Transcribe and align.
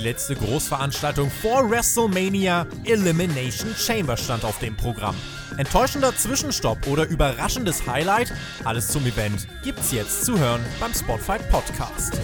Die 0.00 0.06
letzte 0.06 0.34
Großveranstaltung 0.34 1.30
vor 1.30 1.70
WrestleMania 1.70 2.66
Elimination 2.84 3.74
Chamber 3.76 4.16
stand 4.16 4.46
auf 4.46 4.58
dem 4.58 4.74
Programm. 4.74 5.14
Enttäuschender 5.58 6.16
Zwischenstopp 6.16 6.86
oder 6.86 7.06
überraschendes 7.06 7.86
Highlight? 7.86 8.32
Alles 8.64 8.88
zum 8.88 9.04
Event 9.04 9.46
gibt's 9.62 9.92
jetzt 9.92 10.24
zu 10.24 10.38
hören 10.38 10.62
beim 10.80 10.94
Spotfight 10.94 11.46
Podcast. 11.50 12.18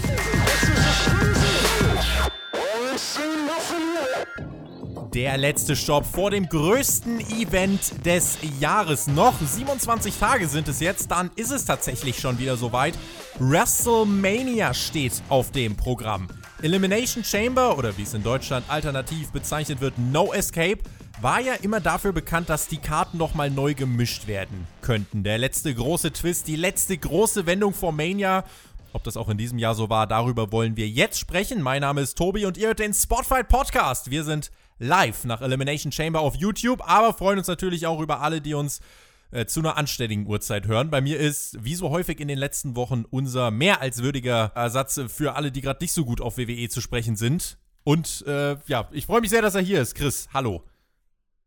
Der 5.12 5.36
letzte 5.36 5.76
Stopp 5.76 6.06
vor 6.06 6.30
dem 6.30 6.48
größten 6.48 7.20
Event 7.20 8.06
des 8.06 8.38
Jahres. 8.58 9.06
Noch 9.06 9.34
27 9.38 10.18
Tage 10.18 10.48
sind 10.48 10.66
es 10.68 10.80
jetzt, 10.80 11.10
dann 11.10 11.30
ist 11.36 11.50
es 11.50 11.66
tatsächlich 11.66 12.18
schon 12.20 12.38
wieder 12.38 12.56
soweit. 12.56 12.94
WrestleMania 13.38 14.72
steht 14.72 15.22
auf 15.28 15.52
dem 15.52 15.76
Programm. 15.76 16.28
Elimination 16.62 17.22
Chamber 17.22 17.76
oder 17.76 17.96
wie 17.98 18.02
es 18.02 18.14
in 18.14 18.22
Deutschland 18.22 18.64
alternativ 18.68 19.30
bezeichnet 19.30 19.80
wird, 19.80 19.98
No 19.98 20.32
Escape, 20.32 20.78
war 21.20 21.40
ja 21.40 21.54
immer 21.54 21.80
dafür 21.80 22.12
bekannt, 22.12 22.48
dass 22.48 22.66
die 22.66 22.78
Karten 22.78 23.18
nochmal 23.18 23.50
neu 23.50 23.74
gemischt 23.74 24.26
werden 24.26 24.66
könnten. 24.80 25.22
Der 25.22 25.36
letzte 25.36 25.74
große 25.74 26.12
Twist, 26.12 26.48
die 26.48 26.56
letzte 26.56 26.96
große 26.96 27.46
Wendung 27.46 27.74
vor 27.74 27.92
Mania. 27.92 28.44
Ob 28.92 29.04
das 29.04 29.18
auch 29.18 29.28
in 29.28 29.36
diesem 29.36 29.58
Jahr 29.58 29.74
so 29.74 29.90
war, 29.90 30.06
darüber 30.06 30.50
wollen 30.50 30.76
wir 30.76 30.88
jetzt 30.88 31.18
sprechen. 31.18 31.60
Mein 31.60 31.82
Name 31.82 32.00
ist 32.00 32.16
Tobi 32.16 32.46
und 32.46 32.56
ihr 32.56 32.68
hört 32.68 32.78
den 32.78 32.94
Spotfight 32.94 33.48
Podcast. 33.48 34.10
Wir 34.10 34.24
sind 34.24 34.50
live 34.78 35.24
nach 35.24 35.42
Elimination 35.42 35.92
Chamber 35.92 36.20
auf 36.20 36.36
YouTube, 36.36 36.82
aber 36.88 37.12
freuen 37.12 37.38
uns 37.38 37.48
natürlich 37.48 37.86
auch 37.86 38.00
über 38.00 38.20
alle, 38.20 38.40
die 38.40 38.54
uns 38.54 38.80
äh, 39.30 39.46
zu 39.46 39.60
einer 39.60 39.76
anständigen 39.76 40.26
Uhrzeit 40.26 40.66
hören. 40.66 40.90
Bei 40.90 41.00
mir 41.00 41.18
ist, 41.18 41.62
wie 41.64 41.74
so 41.74 41.90
häufig 41.90 42.20
in 42.20 42.28
den 42.28 42.38
letzten 42.38 42.76
Wochen, 42.76 43.04
unser 43.10 43.50
mehr 43.50 43.80
als 43.80 44.02
würdiger 44.02 44.52
Ersatz 44.54 45.00
für 45.08 45.34
alle, 45.34 45.52
die 45.52 45.60
gerade 45.60 45.82
nicht 45.82 45.92
so 45.92 46.04
gut 46.04 46.20
auf 46.20 46.38
WWE 46.38 46.68
zu 46.68 46.80
sprechen 46.80 47.16
sind. 47.16 47.58
Und 47.84 48.24
äh, 48.26 48.56
ja, 48.66 48.88
ich 48.92 49.06
freue 49.06 49.20
mich 49.20 49.30
sehr, 49.30 49.42
dass 49.42 49.54
er 49.54 49.62
hier 49.62 49.80
ist. 49.80 49.94
Chris, 49.94 50.28
hallo. 50.32 50.64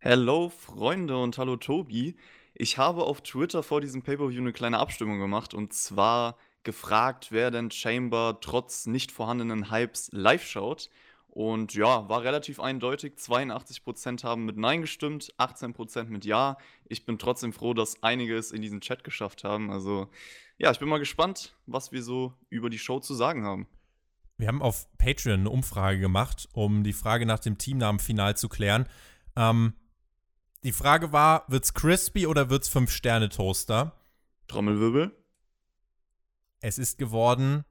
Hallo 0.01 0.49
Freunde 0.49 1.17
und 1.17 1.37
hallo 1.37 1.57
Tobi. 1.57 2.15
Ich 2.53 2.77
habe 2.77 3.03
auf 3.03 3.21
Twitter 3.21 3.63
vor 3.63 3.81
diesem 3.81 4.01
Pay-Per-View 4.01 4.39
eine 4.39 4.53
kleine 4.53 4.79
Abstimmung 4.79 5.19
gemacht 5.19 5.53
und 5.53 5.73
zwar 5.73 6.37
gefragt, 6.63 7.27
wer 7.31 7.51
denn 7.51 7.71
Chamber 7.71 8.37
trotz 8.39 8.85
nicht 8.85 9.11
vorhandenen 9.11 9.71
Hypes 9.71 10.09
live 10.11 10.45
schaut. 10.45 10.89
Und 11.39 11.73
ja, 11.73 12.09
war 12.09 12.23
relativ 12.23 12.59
eindeutig. 12.59 13.13
82% 13.13 14.25
haben 14.25 14.43
mit 14.43 14.57
Nein 14.57 14.81
gestimmt, 14.81 15.33
18% 15.37 16.09
mit 16.09 16.25
Ja. 16.25 16.57
Ich 16.83 17.05
bin 17.05 17.17
trotzdem 17.17 17.53
froh, 17.53 17.73
dass 17.73 18.03
einige 18.03 18.35
es 18.35 18.51
in 18.51 18.61
diesen 18.61 18.81
Chat 18.81 19.05
geschafft 19.05 19.45
haben. 19.45 19.71
Also 19.71 20.09
ja, 20.57 20.69
ich 20.69 20.79
bin 20.79 20.89
mal 20.89 20.97
gespannt, 20.97 21.55
was 21.65 21.93
wir 21.93 22.03
so 22.03 22.33
über 22.49 22.69
die 22.69 22.77
Show 22.77 22.99
zu 22.99 23.13
sagen 23.13 23.45
haben. 23.45 23.67
Wir 24.35 24.49
haben 24.49 24.61
auf 24.61 24.85
Patreon 24.97 25.39
eine 25.39 25.49
Umfrage 25.49 26.01
gemacht, 26.01 26.49
um 26.51 26.83
die 26.83 26.91
Frage 26.91 27.25
nach 27.25 27.39
dem 27.39 27.57
Teamnamen 27.57 28.01
final 28.01 28.35
zu 28.35 28.49
klären. 28.49 28.85
Ähm, 29.37 29.71
die 30.65 30.73
Frage 30.73 31.13
war, 31.13 31.45
wird's 31.47 31.73
Crispy 31.73 32.27
oder 32.27 32.49
wird's 32.49 32.67
Fünf-Sterne-Toaster? 32.67 33.95
Trommelwirbel. 34.49 35.15
Es 36.59 36.77
ist 36.77 36.97
geworden 36.97 37.63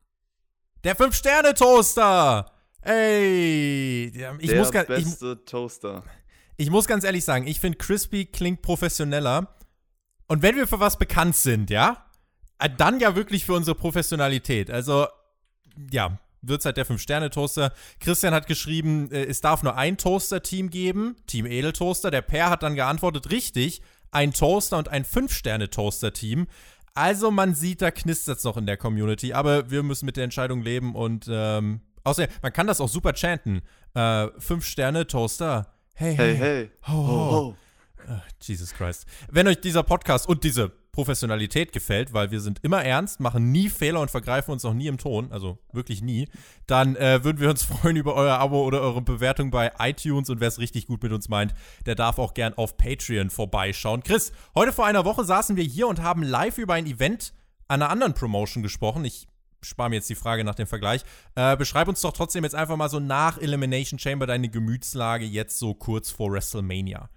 der 0.85 0.97
Fünf-Sterne-Toaster! 0.97 2.55
Ey, 2.83 4.07
ich 4.07 4.13
Der 4.13 4.59
muss 4.59 4.71
ganz, 4.71 4.89
beste 4.89 5.39
ich, 5.39 5.51
Toaster. 5.51 6.05
ich 6.57 6.71
muss 6.71 6.87
ganz 6.87 7.05
ehrlich 7.05 7.25
sagen, 7.25 7.47
ich 7.47 7.61
finde 7.61 7.79
Crispy 7.79 8.27
klingt 8.27 8.63
professioneller. 8.63 9.55
Und 10.29 10.43
wenn 10.43 10.57
wir 10.57 10.67
für 10.67 10.81
was 10.81 10.99
bekannt 10.99 11.37
sind, 11.37 11.71
ja, 11.71 12.07
äh, 12.59 12.69
dann 12.77 13.01
ja 13.01 13.17
wirklich 13.17 13.45
für 13.45 13.55
unsere 13.55 13.75
Professionalität. 13.75 14.71
Also, 14.71 15.07
ja, 15.91 16.19
wird's 16.43 16.65
halt 16.65 16.77
der 16.77 16.85
Fünf-Sterne-Toaster. 16.85 17.73
Christian 18.01 18.35
hat 18.35 18.47
geschrieben, 18.47 19.11
äh, 19.11 19.25
es 19.25 19.41
darf 19.41 19.63
nur 19.63 19.77
ein 19.77 19.97
Toaster-Team 19.97 20.71
geben, 20.71 21.17
Team 21.27 21.47
Edeltoaster. 21.47 22.11
Der 22.11 22.23
Per 22.23 22.51
hat 22.51 22.63
dann 22.63 22.75
geantwortet, 22.75 23.31
richtig, 23.31 23.83
ein 24.11 24.33
Toaster 24.33 24.79
und 24.79 24.89
ein 24.89 25.05
Fünf-Sterne-Toaster-Team. 25.05 26.47
Also 26.95 27.31
man 27.31 27.55
sieht, 27.55 27.83
da 27.83 27.91
knistert's 27.91 28.45
noch 28.45 28.57
in 28.57 28.67
der 28.67 28.77
Community, 28.77 29.33
aber 29.33 29.71
wir 29.71 29.83
müssen 29.83 30.07
mit 30.07 30.17
der 30.17 30.25
Entscheidung 30.25 30.63
leben 30.63 30.95
und 30.95 31.27
ähm, 31.31 31.81
außerdem, 32.09 32.35
man 32.43 32.53
kann 32.53 32.67
das 32.67 32.81
auch 32.81 32.89
super 32.89 33.15
chanten. 33.15 33.63
Äh, 33.95 34.29
fünf 34.39 34.65
Sterne 34.65 35.07
Toaster. 35.07 35.73
Hey, 35.95 36.15
hey. 36.15 36.37
Hey, 36.37 36.37
hey. 36.37 36.71
Ho, 36.89 37.07
ho. 37.07 37.57
Ach, 38.09 38.23
Jesus 38.41 38.73
Christ. 38.73 39.07
Wenn 39.31 39.47
euch 39.49 39.61
dieser 39.61 39.83
Podcast 39.83 40.29
und 40.29 40.45
diese 40.45 40.73
Professionalität 40.93 41.73
gefällt, 41.73 42.13
weil 42.13 42.33
wir 42.33 42.41
sind 42.41 42.59
immer 42.65 42.83
ernst, 42.83 43.21
machen 43.21 43.53
nie 43.53 43.69
Fehler 43.69 44.01
und 44.01 44.11
vergreifen 44.11 44.51
uns 44.51 44.65
auch 44.65 44.75
nie 44.75 44.89
im 44.89 44.99
Ton, 44.99 45.31
also 45.31 45.59
wirklich 45.73 46.03
nie, 46.03 46.29
dann 46.67 46.97
äh, 46.97 47.23
würden 47.23 47.39
wir 47.39 47.51
uns 47.51 47.63
freuen 47.65 47.95
über 47.95 48.15
euer 48.15 48.39
Abo 48.39 48.65
oder 48.65 48.81
eure 48.81 49.03
Bewertung 49.03 49.53
bei 49.53 49.71
iTunes 49.79 50.29
und 50.29 50.41
wer 50.41 50.49
es 50.49 50.59
richtig 50.59 50.87
gut 50.87 51.01
mit 51.03 51.13
uns 51.13 51.29
meint, 51.29 51.55
der 51.87 51.95
darf 51.95 52.19
auch 52.19 52.35
gern 52.35 52.55
auf 52.55 52.77
Patreon 52.77 53.31
vorbeischauen. 53.31 54.03
Chris, 54.03 54.33
heute 54.57 54.73
vor 54.73 54.87
einer 54.87 55.05
Woche 55.05 55.25
saßen 55.25 55.55
wir 55.55 55.63
hier 55.63 55.87
und 55.87 56.03
haben 56.03 56.25
live 56.25 56.59
über 56.59 56.75
ein 56.75 56.87
Event 56.87 57.33
einer 57.69 57.91
anderen 57.91 58.15
Promotion 58.15 58.65
gesprochen. 58.65 59.05
Ich 59.05 59.29
spare 59.61 59.91
mir 59.91 59.97
jetzt 59.97 60.11
die 60.11 60.15
Frage 60.15 60.45
nach 60.45 60.55
dem 60.55 60.67
Vergleich. 60.67 61.03
Äh, 61.35 61.57
beschreib 61.57 61.89
uns 61.89 62.01
doch 62.01 62.13
trotzdem 62.13 62.45
jetzt 62.45 62.55
einfach 62.55 62.77
mal 62.77 62.89
so 62.89 63.01
nach 63.01 63.39
Elimination 63.39 63.99
Chamber 63.99 64.27
deine 64.27 64.49
Gemütslage 64.49 65.25
jetzt 65.25 65.59
so 65.59 65.75
kurz 65.75 66.11
vor 66.11 66.33
WrestleMania. 66.33 67.11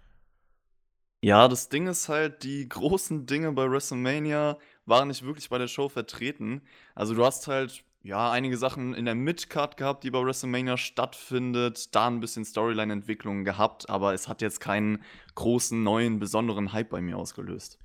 Ja, 1.24 1.48
das 1.48 1.70
Ding 1.70 1.86
ist 1.86 2.10
halt, 2.10 2.42
die 2.44 2.68
großen 2.68 3.28
Dinge 3.28 3.52
bei 3.52 3.70
WrestleMania 3.70 4.58
waren 4.86 5.10
nicht 5.10 5.24
wirklich 5.24 5.50
bei 5.50 5.60
der 5.60 5.68
Show 5.68 5.88
vertreten. 5.88 6.64
Also 6.96 7.14
du 7.14 7.24
hast 7.24 7.48
halt, 7.48 7.84
ja, 8.02 8.32
einige 8.32 8.58
Sachen 8.58 8.96
in 8.96 9.06
der 9.06 9.14
Midcard 9.14 9.78
gehabt, 9.78 10.04
die 10.04 10.10
bei 10.10 10.20
WrestleMania 10.20 10.78
stattfindet, 10.78 11.94
da 11.94 12.08
ein 12.08 12.22
bisschen 12.22 12.44
Storyline-Entwicklung 12.44 13.44
gehabt, 13.44 13.88
aber 13.88 14.16
es 14.16 14.28
hat 14.28 14.42
jetzt 14.42 14.60
keinen 14.60 15.04
großen, 15.36 15.84
neuen, 15.84 16.18
besonderen 16.18 16.74
Hype 16.74 16.90
bei 16.90 17.02
mir 17.02 17.18
ausgelöst. 17.18 17.78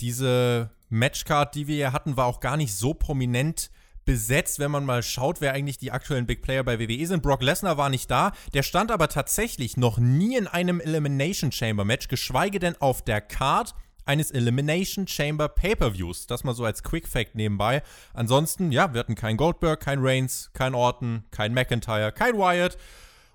Diese 0.00 0.70
Matchcard, 0.92 1.54
die 1.54 1.66
wir 1.66 1.76
hier 1.76 1.92
hatten, 1.92 2.16
war 2.16 2.26
auch 2.26 2.40
gar 2.40 2.56
nicht 2.56 2.74
so 2.74 2.94
prominent 2.94 3.70
besetzt, 4.04 4.58
wenn 4.58 4.70
man 4.70 4.84
mal 4.84 5.02
schaut, 5.02 5.40
wer 5.40 5.52
eigentlich 5.52 5.78
die 5.78 5.92
aktuellen 5.92 6.26
Big 6.26 6.42
Player 6.42 6.64
bei 6.64 6.78
WWE 6.78 7.06
sind. 7.06 7.22
Brock 7.22 7.42
Lesnar 7.42 7.76
war 7.78 7.88
nicht 7.88 8.10
da, 8.10 8.32
der 8.52 8.62
stand 8.62 8.90
aber 8.90 9.08
tatsächlich 9.08 9.76
noch 9.76 9.98
nie 9.98 10.36
in 10.36 10.46
einem 10.46 10.80
Elimination 10.80 11.52
Chamber 11.52 11.84
Match, 11.84 12.08
geschweige 12.08 12.58
denn 12.58 12.80
auf 12.80 13.02
der 13.02 13.20
Card 13.20 13.74
eines 14.04 14.30
Elimination 14.30 15.06
Chamber 15.06 15.48
Pay-per-Views. 15.48 16.26
Das 16.26 16.44
mal 16.44 16.54
so 16.54 16.64
als 16.64 16.82
Quick 16.82 17.06
Fact 17.06 17.36
nebenbei. 17.36 17.82
Ansonsten, 18.14 18.72
ja, 18.72 18.92
wir 18.92 19.00
hatten 19.00 19.14
kein 19.14 19.36
Goldberg, 19.36 19.80
kein 19.80 20.00
Reigns, 20.00 20.50
kein 20.52 20.74
Orton, 20.74 21.24
kein 21.30 21.54
McIntyre, 21.54 22.12
kein 22.12 22.36
Wyatt. 22.36 22.76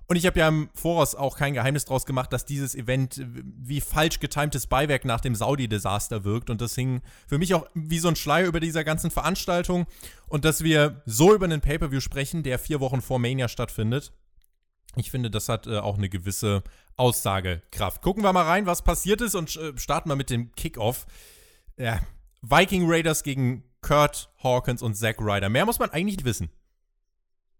Und 0.09 0.15
ich 0.15 0.25
habe 0.25 0.39
ja 0.39 0.47
im 0.47 0.69
Voraus 0.73 1.15
auch 1.15 1.37
kein 1.37 1.53
Geheimnis 1.53 1.83
draus 1.83 2.05
gemacht, 2.05 2.31
dass 2.31 2.45
dieses 2.45 2.75
Event 2.75 3.21
wie 3.27 3.81
falsch 3.81 4.19
getimtes 4.19 4.65
Beiwerk 4.65 5.03
nach 5.03 5.19
dem 5.19 5.35
Saudi-Desaster 5.35 6.23
wirkt. 6.23 6.49
Und 6.49 6.61
das 6.61 6.75
hing 6.75 7.01
für 7.27 7.37
mich 7.37 7.53
auch 7.53 7.67
wie 7.73 7.99
so 7.99 8.07
ein 8.07 8.15
Schleier 8.15 8.47
über 8.47 8.61
dieser 8.61 8.85
ganzen 8.85 9.11
Veranstaltung. 9.11 9.85
Und 10.29 10.45
dass 10.45 10.63
wir 10.63 11.01
so 11.05 11.33
über 11.33 11.45
einen 11.45 11.59
Pay-Per-View 11.59 11.99
sprechen, 11.99 12.41
der 12.41 12.57
vier 12.57 12.79
Wochen 12.79 13.01
vor 13.01 13.19
Mania 13.19 13.49
stattfindet. 13.49 14.13
Ich 14.95 15.11
finde, 15.11 15.29
das 15.29 15.49
hat 15.49 15.67
äh, 15.67 15.77
auch 15.77 15.97
eine 15.97 16.07
gewisse 16.07 16.63
Aussagekraft. 16.95 18.01
Gucken 18.01 18.23
wir 18.23 18.31
mal 18.31 18.45
rein, 18.45 18.65
was 18.65 18.83
passiert 18.83 19.19
ist 19.21 19.35
und 19.35 19.55
äh, 19.57 19.77
starten 19.77 20.09
wir 20.09 20.15
mit 20.15 20.29
dem 20.29 20.53
Kickoff. 20.53 21.05
Ja, 21.77 21.99
Viking 22.41 22.89
Raiders 22.89 23.23
gegen 23.23 23.63
Kurt 23.81 24.29
Hawkins 24.41 24.81
und 24.81 24.95
Zack 24.95 25.17
Ryder. 25.19 25.49
Mehr 25.49 25.65
muss 25.65 25.79
man 25.79 25.89
eigentlich 25.89 26.17
nicht 26.17 26.25
wissen. 26.25 26.49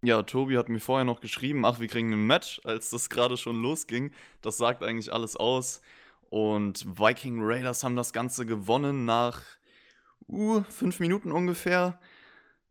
Ja, 0.03 0.21
Tobi 0.23 0.57
hat 0.57 0.69
mir 0.69 0.79
vorher 0.79 1.05
noch 1.05 1.21
geschrieben, 1.21 1.65
ach, 1.65 1.79
wir 1.79 1.87
kriegen 1.87 2.13
ein 2.13 2.27
Match, 2.27 2.61
als 2.63 2.91
das 2.91 3.09
gerade 3.09 3.35
schon 3.35 3.61
losging. 3.61 4.11
Das 4.41 4.57
sagt 4.57 4.83
eigentlich 4.83 5.11
alles 5.11 5.35
aus. 5.35 5.81
Und 6.29 6.85
Viking 6.99 7.39
Raiders 7.41 7.83
haben 7.83 7.95
das 7.95 8.13
Ganze 8.13 8.45
gewonnen 8.45 9.05
nach 9.05 9.41
uh, 10.27 10.61
fünf 10.69 10.99
Minuten 10.99 11.31
ungefähr. 11.31 11.99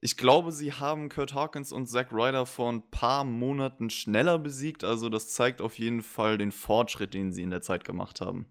Ich 0.00 0.16
glaube, 0.16 0.52
sie 0.52 0.72
haben 0.72 1.08
Kurt 1.08 1.34
Hawkins 1.34 1.72
und 1.72 1.86
Zack 1.86 2.12
Ryder 2.12 2.46
vor 2.46 2.70
ein 2.70 2.88
paar 2.90 3.24
Monaten 3.24 3.90
schneller 3.90 4.38
besiegt. 4.38 4.84
Also 4.84 5.08
das 5.08 5.30
zeigt 5.30 5.60
auf 5.60 5.78
jeden 5.78 6.02
Fall 6.02 6.38
den 6.38 6.52
Fortschritt, 6.52 7.14
den 7.14 7.32
sie 7.32 7.42
in 7.42 7.50
der 7.50 7.62
Zeit 7.62 7.84
gemacht 7.84 8.20
haben. 8.20 8.46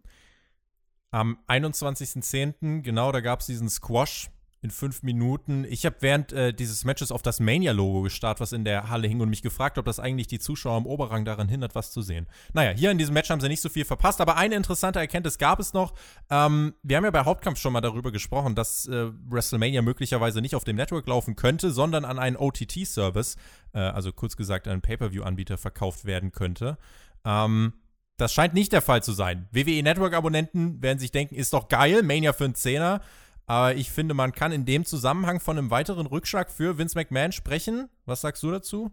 Am 1.12 1.38
21.10., 1.48 2.82
genau, 2.82 3.14
da 3.14 3.22
gab 3.22 3.40
es 3.40 3.46
diesen 3.46 3.70
Squash 3.70 4.30
in 4.66 4.72
fünf 4.72 5.04
Minuten. 5.04 5.64
Ich 5.70 5.86
habe 5.86 5.98
während 6.00 6.34
äh, 6.34 6.52
dieses 6.52 6.86
Matches 6.86 7.12
auf 7.12 7.22
das 7.22 7.40
Mania-Logo 7.40 8.02
gestarrt, 8.02 8.40
was 8.40 8.52
in 8.52 8.66
der 8.66 8.90
Halle 8.90 9.08
hing 9.08 9.22
und 9.22 9.30
mich 9.30 9.44
gefragt, 9.44 9.78
ob 9.78 9.86
das 9.86 10.00
eigentlich 10.00 10.26
die 10.26 10.40
Zuschauer 10.40 10.80
im 10.80 10.88
Oberrang 10.88 11.24
daran 11.24 11.48
hindert, 11.48 11.76
was 11.76 11.92
zu 11.92 12.02
sehen. 12.02 12.26
Naja, 12.54 12.72
hier 12.72 12.90
in 12.90 12.98
diesem 12.98 13.14
Match 13.14 13.30
haben 13.30 13.40
sie 13.40 13.48
nicht 13.48 13.62
so 13.62 13.70
viel 13.70 13.86
verpasst, 13.86 14.22
aber 14.22 14.38
eine 14.38 14.56
interessante 14.56 15.00
Erkenntnis 15.00 15.38
gab 15.38 15.60
es 15.60 15.74
noch. 15.74 15.94
Ähm, 16.32 16.74
wir 16.82 16.98
haben 16.98 17.04
ja 17.04 17.12
bei 17.12 17.24
Hauptkampf 17.24 17.60
schon 17.60 17.74
mal 17.74 17.82
darüber 17.82 18.12
gesprochen, 18.12 18.56
dass 18.56 18.88
äh, 18.88 19.12
WrestleMania 19.30 19.84
möglicherweise 19.84 20.42
nicht 20.42 20.56
auf 20.56 20.64
dem 20.64 20.78
Network 20.78 21.08
laufen 21.08 21.36
könnte, 21.36 21.70
sondern 21.70 22.04
an 22.04 22.18
einen 22.18 22.36
OTT-Service, 22.36 23.36
äh, 23.74 23.80
also 23.80 24.12
kurz 24.12 24.36
gesagt 24.36 24.68
einen 24.68 24.82
Pay-Per-View-Anbieter 24.82 25.60
verkauft 25.60 26.06
werden 26.06 26.32
könnte. 26.32 26.80
Ähm, 27.24 27.74
das 28.18 28.34
scheint 28.34 28.56
nicht 28.56 28.72
der 28.72 28.82
Fall 28.82 29.04
zu 29.04 29.12
sein. 29.12 29.48
WWE 29.52 29.84
Network-Abonnenten 29.84 30.82
werden 30.82 31.00
sich 31.00 31.12
denken, 31.12 31.36
ist 31.36 31.54
doch 31.54 31.68
geil, 31.68 32.02
Mania 32.02 32.34
für 32.34 32.46
einen 32.46 32.56
Zehner. 32.56 33.02
Aber 33.48 33.76
ich 33.76 33.92
finde, 33.92 34.14
man 34.14 34.32
kann 34.32 34.52
in 34.52 34.66
dem 34.66 34.86
Zusammenhang 34.86 35.40
von 35.40 35.58
einem 35.58 35.70
weiteren 35.70 36.08
Rückschlag 36.08 36.50
für 36.50 36.78
Vince 36.78 36.98
McMahon 36.98 37.32
sprechen. 37.32 37.90
Was 38.06 38.22
sagst 38.22 38.42
du 38.44 38.52
dazu? 38.52 38.92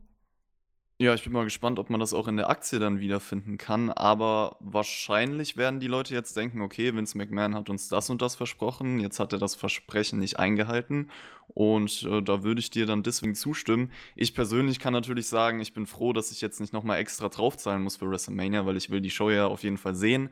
Ja, 1.03 1.15
ich 1.15 1.25
bin 1.25 1.33
mal 1.33 1.43
gespannt, 1.43 1.81
ob 1.81 1.91
man 1.91 1.99
das 1.99 2.15
auch 2.15 2.29
in 2.29 2.37
der 2.37 2.49
Aktie 2.49 2.79
dann 2.79 3.01
wiederfinden 3.01 3.59
kann. 3.59 3.91
Aber 3.91 4.57
wahrscheinlich 4.61 5.57
werden 5.57 5.81
die 5.81 5.89
Leute 5.89 6.15
jetzt 6.15 6.37
denken, 6.37 6.61
okay, 6.61 6.95
Vince 6.95 7.19
McMahon 7.19 7.57
hat 7.57 7.71
uns 7.71 7.89
das 7.89 8.09
und 8.09 8.23
das 8.23 8.37
versprochen, 8.37 9.01
jetzt 9.01 9.19
hat 9.19 9.33
er 9.33 9.41
das 9.41 9.57
Versprechen 9.57 10.21
nicht 10.21 10.39
eingehalten. 10.39 11.11
Und 11.49 12.05
äh, 12.05 12.23
da 12.23 12.45
würde 12.45 12.61
ich 12.61 12.71
dir 12.71 12.87
dann 12.87 13.03
deswegen 13.03 13.35
zustimmen. 13.35 13.91
Ich 14.15 14.33
persönlich 14.33 14.79
kann 14.79 14.93
natürlich 14.93 15.27
sagen, 15.27 15.59
ich 15.59 15.75
bin 15.75 15.87
froh, 15.87 16.13
dass 16.13 16.31
ich 16.31 16.41
jetzt 16.41 16.61
nicht 16.61 16.73
nochmal 16.73 16.99
extra 16.99 17.29
draufzahlen 17.29 17.83
muss 17.83 17.97
für 17.97 18.09
WrestleMania, 18.09 18.65
weil 18.65 18.77
ich 18.77 18.91
will 18.91 19.01
die 19.01 19.11
Show 19.11 19.31
ja 19.31 19.47
auf 19.47 19.65
jeden 19.65 19.79
Fall 19.79 19.97
sehen. 19.97 20.31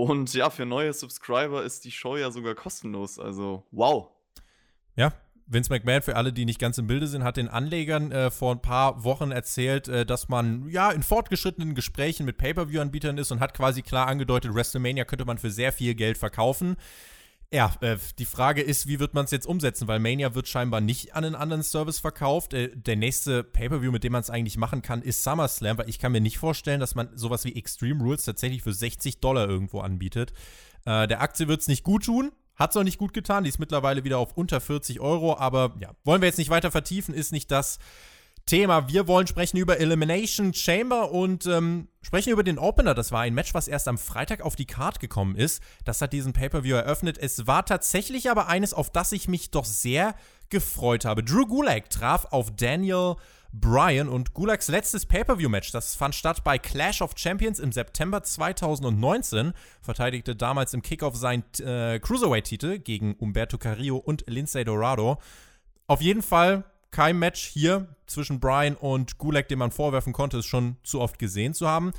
Und 0.00 0.32
ja, 0.32 0.48
für 0.48 0.64
neue 0.64 0.94
Subscriber 0.94 1.62
ist 1.62 1.84
die 1.84 1.90
Show 1.90 2.16
ja 2.16 2.30
sogar 2.30 2.54
kostenlos. 2.54 3.18
Also, 3.18 3.66
wow. 3.70 4.08
Ja, 4.96 5.12
Vince 5.46 5.70
McMahon, 5.70 6.00
für 6.00 6.16
alle, 6.16 6.32
die 6.32 6.46
nicht 6.46 6.58
ganz 6.58 6.78
im 6.78 6.86
Bilde 6.86 7.06
sind, 7.06 7.22
hat 7.22 7.36
den 7.36 7.48
Anlegern 7.48 8.10
äh, 8.10 8.30
vor 8.30 8.54
ein 8.54 8.62
paar 8.62 9.04
Wochen 9.04 9.30
erzählt, 9.30 9.88
äh, 9.88 10.06
dass 10.06 10.30
man 10.30 10.70
ja 10.70 10.90
in 10.90 11.02
fortgeschrittenen 11.02 11.74
Gesprächen 11.74 12.24
mit 12.24 12.38
Pay-Per-View-Anbietern 12.38 13.18
ist 13.18 13.30
und 13.30 13.40
hat 13.40 13.52
quasi 13.52 13.82
klar 13.82 14.06
angedeutet, 14.06 14.54
WrestleMania 14.54 15.04
könnte 15.04 15.26
man 15.26 15.36
für 15.36 15.50
sehr 15.50 15.70
viel 15.70 15.94
Geld 15.94 16.16
verkaufen. 16.16 16.76
Ja, 17.52 17.74
äh, 17.80 17.96
die 18.20 18.26
Frage 18.26 18.62
ist, 18.62 18.86
wie 18.86 19.00
wird 19.00 19.12
man 19.12 19.24
es 19.24 19.32
jetzt 19.32 19.46
umsetzen? 19.46 19.88
Weil 19.88 19.98
Mania 19.98 20.36
wird 20.36 20.46
scheinbar 20.46 20.80
nicht 20.80 21.16
an 21.16 21.24
einen 21.24 21.34
anderen 21.34 21.64
Service 21.64 21.98
verkauft. 21.98 22.54
Äh, 22.54 22.68
der 22.76 22.94
nächste 22.94 23.42
Pay-Per-View, 23.42 23.90
mit 23.90 24.04
dem 24.04 24.12
man 24.12 24.20
es 24.20 24.30
eigentlich 24.30 24.56
machen 24.56 24.82
kann, 24.82 25.02
ist 25.02 25.24
SummerSlam, 25.24 25.76
weil 25.78 25.88
ich 25.88 25.98
kann 25.98 26.12
mir 26.12 26.20
nicht 26.20 26.38
vorstellen, 26.38 26.78
dass 26.78 26.94
man 26.94 27.08
sowas 27.16 27.44
wie 27.44 27.56
Extreme 27.56 28.04
Rules 28.04 28.24
tatsächlich 28.24 28.62
für 28.62 28.72
60 28.72 29.18
Dollar 29.18 29.48
irgendwo 29.48 29.80
anbietet. 29.80 30.32
Äh, 30.84 31.08
der 31.08 31.22
Aktie 31.22 31.48
wird 31.48 31.60
es 31.60 31.66
nicht 31.66 31.82
gut 31.82 32.04
tun, 32.04 32.30
hat 32.54 32.70
es 32.70 32.76
auch 32.76 32.84
nicht 32.84 32.98
gut 32.98 33.12
getan. 33.12 33.42
Die 33.42 33.50
ist 33.50 33.58
mittlerweile 33.58 34.04
wieder 34.04 34.18
auf 34.18 34.36
unter 34.36 34.60
40 34.60 35.00
Euro. 35.00 35.36
Aber 35.36 35.74
ja, 35.80 35.90
wollen 36.04 36.22
wir 36.22 36.28
jetzt 36.28 36.38
nicht 36.38 36.50
weiter 36.50 36.70
vertiefen, 36.70 37.12
ist 37.12 37.32
nicht 37.32 37.50
das 37.50 37.80
Thema. 38.50 38.88
Wir 38.88 39.06
wollen 39.06 39.28
sprechen 39.28 39.58
über 39.58 39.78
Elimination 39.78 40.52
Chamber 40.52 41.12
und 41.12 41.46
ähm, 41.46 41.86
sprechen 42.02 42.32
über 42.32 42.42
den 42.42 42.58
Opener. 42.58 42.94
Das 42.94 43.12
war 43.12 43.20
ein 43.20 43.32
Match, 43.32 43.54
was 43.54 43.68
erst 43.68 43.86
am 43.86 43.96
Freitag 43.96 44.40
auf 44.40 44.56
die 44.56 44.66
Card 44.66 44.98
gekommen 44.98 45.36
ist. 45.36 45.62
Das 45.84 46.02
hat 46.02 46.12
diesen 46.12 46.32
Pay-Per-View 46.32 46.74
eröffnet. 46.74 47.16
Es 47.16 47.46
war 47.46 47.64
tatsächlich 47.64 48.28
aber 48.28 48.48
eines, 48.48 48.74
auf 48.74 48.90
das 48.90 49.12
ich 49.12 49.28
mich 49.28 49.52
doch 49.52 49.64
sehr 49.64 50.16
gefreut 50.48 51.04
habe. 51.04 51.22
Drew 51.22 51.46
Gulak 51.46 51.90
traf 51.90 52.26
auf 52.32 52.50
Daniel 52.56 53.14
Bryan 53.52 54.08
und 54.08 54.34
Gulaks 54.34 54.66
letztes 54.66 55.06
Pay-Per-View-Match, 55.06 55.70
das 55.70 55.94
fand 55.94 56.16
statt 56.16 56.42
bei 56.42 56.58
Clash 56.58 57.02
of 57.02 57.12
Champions 57.16 57.60
im 57.60 57.70
September 57.70 58.24
2019, 58.24 59.52
verteidigte 59.80 60.34
damals 60.34 60.74
im 60.74 60.82
Kickoff 60.82 61.14
seinen 61.14 61.44
äh, 61.60 62.00
Cruiserweight-Titel 62.00 62.78
gegen 62.80 63.14
Umberto 63.14 63.58
Carrillo 63.58 63.96
und 63.96 64.24
Lindsay 64.26 64.64
Dorado. 64.64 65.18
Auf 65.86 66.00
jeden 66.00 66.22
Fall 66.22 66.64
kein 66.90 67.18
Match 67.18 67.44
hier 67.44 67.88
zwischen 68.06 68.40
Bryan 68.40 68.76
und 68.76 69.18
Gulak, 69.18 69.48
dem 69.48 69.60
man 69.60 69.70
vorwerfen 69.70 70.12
konnte, 70.12 70.38
es 70.38 70.46
schon 70.46 70.76
zu 70.82 71.00
oft 71.00 71.18
gesehen 71.18 71.54
zu 71.54 71.68
haben. 71.68 71.92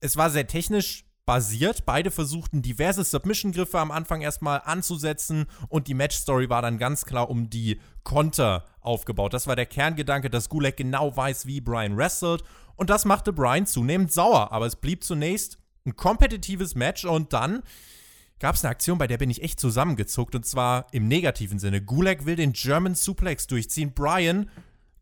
Es 0.00 0.16
war 0.16 0.30
sehr 0.30 0.46
technisch 0.46 1.04
basiert. 1.24 1.84
Beide 1.86 2.10
versuchten 2.10 2.62
diverse 2.62 3.04
Submission-Griffe 3.04 3.78
am 3.78 3.90
Anfang 3.90 4.22
erstmal 4.22 4.62
anzusetzen 4.64 5.46
und 5.68 5.86
die 5.86 5.94
Match-Story 5.94 6.48
war 6.50 6.62
dann 6.62 6.78
ganz 6.78 7.04
klar 7.04 7.30
um 7.30 7.50
die 7.50 7.80
Konter 8.02 8.64
aufgebaut. 8.80 9.32
Das 9.32 9.46
war 9.46 9.56
der 9.56 9.66
Kerngedanke, 9.66 10.30
dass 10.30 10.48
Gulak 10.48 10.76
genau 10.76 11.16
weiß, 11.16 11.46
wie 11.46 11.60
Brian 11.60 11.96
wrestelt 11.96 12.42
und 12.74 12.90
das 12.90 13.04
machte 13.04 13.32
Brian 13.32 13.66
zunehmend 13.66 14.12
sauer. 14.12 14.50
Aber 14.52 14.66
es 14.66 14.76
blieb 14.76 15.04
zunächst 15.04 15.58
ein 15.84 15.96
kompetitives 15.96 16.74
Match 16.74 17.04
und 17.04 17.32
dann 17.32 17.62
gab 18.42 18.56
es 18.56 18.64
eine 18.64 18.72
Aktion, 18.72 18.98
bei 18.98 19.06
der 19.06 19.18
bin 19.18 19.30
ich 19.30 19.40
echt 19.44 19.60
zusammengezuckt 19.60 20.34
und 20.34 20.44
zwar 20.44 20.88
im 20.90 21.06
negativen 21.06 21.60
Sinne. 21.60 21.80
Gulak 21.80 22.26
will 22.26 22.34
den 22.34 22.52
German 22.52 22.96
Suplex 22.96 23.46
durchziehen. 23.46 23.94
Brian, 23.94 24.50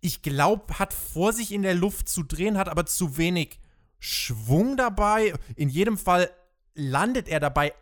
ich 0.02 0.20
glaube, 0.20 0.78
hat 0.78 0.92
vor 0.92 1.32
sich 1.32 1.50
in 1.50 1.62
der 1.62 1.74
Luft 1.74 2.10
zu 2.10 2.22
drehen, 2.22 2.58
hat 2.58 2.68
aber 2.68 2.84
zu 2.84 3.16
wenig 3.16 3.58
Schwung 3.98 4.76
dabei. 4.76 5.32
In 5.56 5.70
jedem 5.70 5.96
Fall 5.96 6.30
landet 6.74 7.28
er 7.28 7.40
dabei 7.40 7.72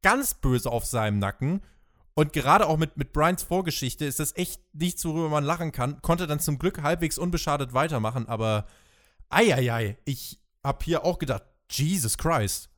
ganz 0.00 0.32
böse 0.32 0.72
auf 0.72 0.86
seinem 0.86 1.18
Nacken. 1.18 1.60
Und 2.14 2.32
gerade 2.32 2.66
auch 2.66 2.78
mit, 2.78 2.96
mit 2.96 3.12
Brians 3.12 3.42
Vorgeschichte 3.42 4.06
ist 4.06 4.18
das 4.18 4.34
echt 4.34 4.62
nichts, 4.72 5.04
worüber 5.04 5.28
man 5.28 5.44
lachen 5.44 5.72
kann. 5.72 6.00
Konnte 6.00 6.26
dann 6.26 6.40
zum 6.40 6.58
Glück 6.58 6.82
halbwegs 6.82 7.18
unbeschadet 7.18 7.74
weitermachen, 7.74 8.30
aber 8.30 8.64
eieiei, 9.28 9.98
ich 10.06 10.40
hab 10.64 10.82
hier 10.82 11.04
auch 11.04 11.18
gedacht, 11.18 11.42
Jesus 11.70 12.16
Christ. 12.16 12.70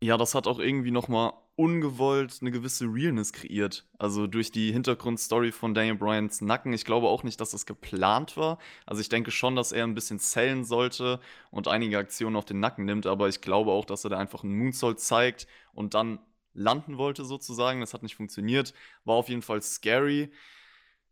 Ja, 0.00 0.16
das 0.16 0.34
hat 0.34 0.46
auch 0.46 0.60
irgendwie 0.60 0.92
nochmal 0.92 1.32
ungewollt 1.56 2.38
eine 2.40 2.52
gewisse 2.52 2.84
Realness 2.86 3.32
kreiert. 3.32 3.84
Also 3.98 4.28
durch 4.28 4.52
die 4.52 4.70
Hintergrundstory 4.70 5.50
von 5.50 5.74
Daniel 5.74 5.96
Bryans 5.96 6.40
Nacken. 6.40 6.72
Ich 6.72 6.84
glaube 6.84 7.08
auch 7.08 7.24
nicht, 7.24 7.40
dass 7.40 7.50
das 7.50 7.66
geplant 7.66 8.36
war. 8.36 8.58
Also 8.86 9.00
ich 9.00 9.08
denke 9.08 9.32
schon, 9.32 9.56
dass 9.56 9.72
er 9.72 9.82
ein 9.82 9.96
bisschen 9.96 10.20
zählen 10.20 10.64
sollte 10.64 11.18
und 11.50 11.66
einige 11.66 11.98
Aktionen 11.98 12.36
auf 12.36 12.44
den 12.44 12.60
Nacken 12.60 12.84
nimmt, 12.84 13.06
aber 13.06 13.28
ich 13.28 13.40
glaube 13.40 13.72
auch, 13.72 13.84
dass 13.84 14.04
er 14.04 14.10
da 14.10 14.18
einfach 14.18 14.44
einen 14.44 14.56
Moonsault 14.56 15.00
zeigt 15.00 15.48
und 15.72 15.94
dann 15.94 16.20
landen 16.54 16.96
wollte 16.96 17.24
sozusagen. 17.24 17.80
Das 17.80 17.92
hat 17.92 18.04
nicht 18.04 18.14
funktioniert. 18.14 18.74
War 19.04 19.16
auf 19.16 19.28
jeden 19.28 19.42
Fall 19.42 19.60
scary. 19.62 20.30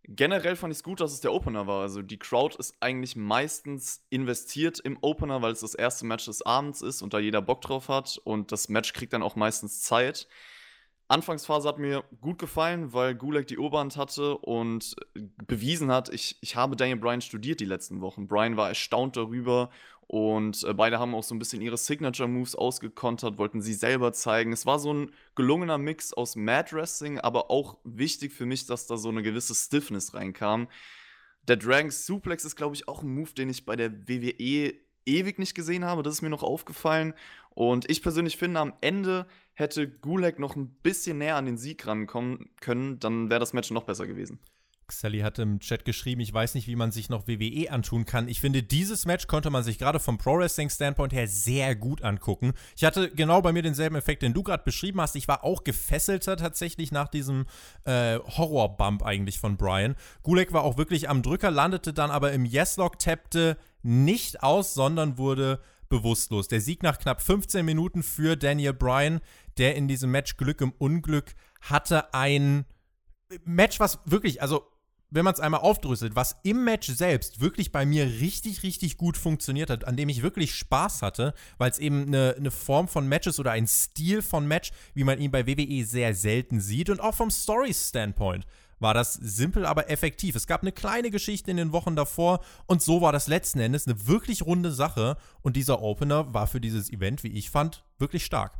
Generell 0.09 0.55
fand 0.55 0.73
ich 0.73 0.79
es 0.79 0.83
gut, 0.85 1.01
dass 1.01 1.13
es 1.13 1.21
der 1.21 1.33
Opener 1.33 1.67
war. 1.67 1.83
Also 1.83 2.01
die 2.01 2.19
Crowd 2.19 2.57
ist 2.59 2.77
eigentlich 2.81 3.17
meistens 3.17 4.05
investiert 4.09 4.79
im 4.79 4.99
Opener, 5.01 5.43
weil 5.43 5.53
es 5.53 5.61
das 5.61 5.75
erste 5.75 6.07
Match 6.07 6.27
des 6.27 6.43
Abends 6.43 6.81
ist 6.81 7.03
und 7.03 7.13
da 7.13 7.19
jeder 7.19 7.43
Bock 7.43 7.61
drauf 7.61 7.89
hat. 7.89 8.21
Und 8.25 8.53
das 8.53 8.69
Match 8.69 8.93
kriegt 8.93 9.13
dann 9.13 9.23
auch 9.23 9.35
meistens 9.35 9.83
Zeit. 9.83 10.29
Anfangsphase 11.09 11.69
hat 11.69 11.79
mir 11.79 12.05
gut 12.21 12.39
gefallen, 12.39 12.93
weil 12.93 13.15
Gulag 13.15 13.47
die 13.47 13.59
Oberhand 13.59 13.97
hatte 13.97 14.39
und 14.39 14.97
bewiesen 15.47 15.93
hat, 15.93 16.09
ich, 16.09 16.37
ich 16.41 16.57
habe 16.57 16.75
Daniel 16.75 16.99
Bryan 16.99 17.21
studiert 17.21 17.61
die 17.61 17.65
letzten 17.65 18.01
Wochen. 18.01 18.27
Bryan 18.27 18.57
war 18.57 18.69
erstaunt 18.69 19.17
darüber 19.17 19.71
und 20.09 20.63
äh, 20.63 20.73
beide 20.73 20.99
haben 20.99 21.15
auch 21.15 21.25
so 21.25 21.35
ein 21.35 21.39
bisschen 21.39 21.63
ihre 21.63 21.77
Signature-Moves 21.77 22.55
ausgekontert, 22.55 23.39
wollten 23.39 23.61
sie 23.61 23.75
selber 23.75 24.13
zeigen. 24.13 24.53
Es 24.53 24.65
war 24.65 24.79
so 24.79 24.93
ein 24.93 25.11
gelungener 25.35 25.79
Mix 25.79 26.13
aus 26.13 26.37
Mad 26.37 26.73
Wrestling, 26.73 27.19
aber 27.19 27.51
auch 27.51 27.79
wichtig 27.85 28.33
für 28.33 28.47
mich, 28.47 28.67
dass 28.67 28.87
da 28.87 28.97
so 28.97 29.09
eine 29.09 29.23
gewisse 29.23 29.55
Stiffness 29.55 30.15
reinkam. 30.15 30.69
Der 31.49 31.57
Dragon 31.57 31.91
Suplex 31.91 32.45
ist, 32.45 32.57
glaube 32.57 32.77
ich, 32.77 32.87
auch 32.87 33.03
ein 33.03 33.13
Move, 33.15 33.33
den 33.33 33.51
ich 33.51 33.65
bei 33.67 33.75
der 33.75 34.09
WWE 34.09 34.75
ewig 35.07 35.39
nicht 35.39 35.55
gesehen 35.55 35.85
habe. 35.85 36.03
Das 36.03 36.15
ist 36.15 36.23
mir 36.23 36.31
noch 36.31 36.43
aufgefallen. 36.43 37.15
Und 37.51 37.91
ich 37.91 38.03
persönlich 38.03 38.37
finde, 38.37 38.61
am 38.61 38.75
Ende 38.81 39.27
hätte 39.55 39.89
Gulag 39.89 40.39
noch 40.39 40.57
ein 40.57 40.69
bisschen 40.83 41.19
näher 41.19 41.37
an 41.37 41.47
den 41.47 41.57
Sieg 41.57 41.87
rankommen 41.87 42.51
können, 42.61 43.01
dann 43.01 43.31
wäre 43.31 43.41
das 43.41 43.55
Match 43.55 43.71
noch 43.71 43.85
besser 43.85 44.07
gewesen. 44.07 44.39
Sally 44.93 45.21
hat 45.21 45.39
im 45.39 45.61
Chat 45.61 45.85
geschrieben, 45.85 46.21
ich 46.21 46.33
weiß 46.33 46.55
nicht, 46.55 46.69
wie 46.69 46.77
man 46.77 46.93
sich 46.93 47.09
noch 47.09 47.27
WWE 47.27 47.71
antun 47.71 48.05
kann. 48.05 48.29
Ich 48.29 48.41
finde, 48.41 48.63
dieses 48.63 49.07
Match 49.07 49.27
konnte 49.27 49.51
man 49.51 49.63
sich 49.63 49.79
gerade 49.79 50.01
vom 50.01 50.19
Pro-Wrestling-Standpoint 50.19 51.13
her 51.13 51.29
sehr 51.29 51.75
gut 51.75 52.03
angucken. 52.03 52.53
Ich 52.77 52.85
hatte 52.85 53.11
genau 53.11 53.43
bei 53.43 53.53
mir 53.53 53.63
denselben 53.63 53.97
Effekt, 53.97 54.23
den 54.23 54.35
du 54.35 54.43
gerade 54.43 54.65
beschrieben 54.65 55.01
hast. 55.01 55.17
Ich 55.17 55.29
war 55.29 55.45
auch 55.45 55.65
gefesselter 55.65 56.37
tatsächlich 56.37 56.93
nach 56.93 57.09
diesem 57.09 57.47
äh, 57.85 58.19
Horror-Bump 58.19 59.03
eigentlich 59.03 59.39
von 59.39 59.57
Brian. 59.57 59.97
Gulek 60.23 60.53
war 60.53 60.63
auch 60.63 60.77
wirklich 60.79 61.09
am 61.09 61.23
Drücker, 61.23 61.51
landete 61.51 61.93
dann 61.93 62.11
aber 62.11 62.33
im 62.33 62.45
Yes-Lock, 62.45 62.99
tappte 62.99 63.57
nicht 63.83 64.43
aus, 64.43 64.75
sondern 64.75 65.19
wurde 65.19 65.61
bewusstlos. 65.89 66.49
Der 66.49 66.61
Sieg 66.61 66.83
nach 66.83 66.99
knapp 66.99 67.23
15 67.23 67.65
Minuten 67.65 68.03
für 68.03 68.37
Daniel 68.37 68.73
Bryan, 68.73 69.21
der 69.59 69.77
in 69.77 69.89
diesem 69.89 70.11
Match 70.11 70.37
Glück 70.37 70.61
im 70.61 70.73
Unglück 70.73 71.35
hatte 71.61 72.13
ein 72.15 72.67
Match, 73.45 73.81
was 73.81 73.99
wirklich, 74.05 74.43
also 74.43 74.67
wenn 75.17 75.25
man 75.25 75.35
es 75.35 75.41
einmal 75.41 75.63
aufdröselt, 75.63 76.15
was 76.15 76.37
im 76.45 76.63
Match 76.63 76.89
selbst 76.89 77.41
wirklich 77.41 77.73
bei 77.73 77.85
mir 77.85 78.05
richtig, 78.05 78.63
richtig 78.63 78.99
gut 78.99 79.17
funktioniert 79.17 79.71
hat, 79.71 79.85
an 79.85 79.97
dem 79.97 80.09
ich 80.09 80.23
wirklich 80.23 80.55
Spaß 80.55 81.03
hatte, 81.03 81.35
weil 81.59 81.71
es 81.71 81.79
eben 81.79 82.07
eine, 82.07 82.35
eine 82.37 82.51
Form 82.51 82.87
von 82.87 83.09
Matches 83.09 83.41
oder 83.41 83.51
ein 83.51 83.67
Stil 83.67 84.23
von 84.23 84.47
Match, 84.47 84.71
wie 84.95 85.05
man 85.05 85.19
ihn 85.19 85.31
bei 85.31 85.47
WWE 85.47 85.85
sehr 85.85 86.15
selten 86.15 86.61
sieht 86.61 86.91
und 86.91 87.01
auch 87.01 87.15
vom 87.15 87.31
Story-Standpoint 87.31 88.47
war 88.79 88.93
das 88.93 89.15
simpel, 89.15 89.65
aber 89.65 89.89
effektiv. 89.91 90.37
Es 90.37 90.47
gab 90.47 90.61
eine 90.61 90.71
kleine 90.71 91.11
Geschichte 91.11 91.51
in 91.51 91.57
den 91.57 91.73
Wochen 91.73 91.97
davor 91.97 92.41
und 92.67 92.83
so 92.83 93.01
war 93.01 93.11
das 93.11 93.27
letzten 93.27 93.61
Endes 93.61 93.87
eine 93.87 94.07
wirklich 94.07 94.45
runde 94.45 94.71
Sache 94.71 95.17
und 95.41 95.57
dieser 95.57 95.81
Opener 95.81 96.35
war 96.35 96.47
für 96.47 96.61
dieses 96.61 96.93
Event, 96.93 97.25
wie 97.25 97.33
ich 97.33 97.51
fand, 97.51 97.85
wirklich 97.99 98.25
stark. 98.25 98.59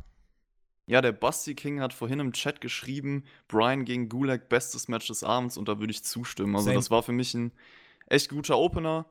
Ja, 0.87 1.01
der 1.01 1.11
Basti 1.11 1.53
King 1.53 1.81
hat 1.81 1.93
vorhin 1.93 2.21
im 2.21 2.31
Chat 2.31 2.61
geschrieben, 2.61 3.25
Brian 3.49 3.83
gegen 3.83 4.07
Gulag, 4.07 4.47
bestes 4.47 4.87
Match 4.87 5.07
des 5.07 5.21
Abends 5.23 5.57
und 5.57 5.67
da 5.67 5.79
würde 5.79 5.91
ich 5.91 6.03
zustimmen. 6.03 6.55
Also 6.55 6.67
Same. 6.67 6.77
das 6.77 6.89
war 6.89 7.03
für 7.03 7.11
mich 7.11 7.33
ein 7.33 7.51
echt 8.07 8.29
guter 8.29 8.57
Opener. 8.57 9.05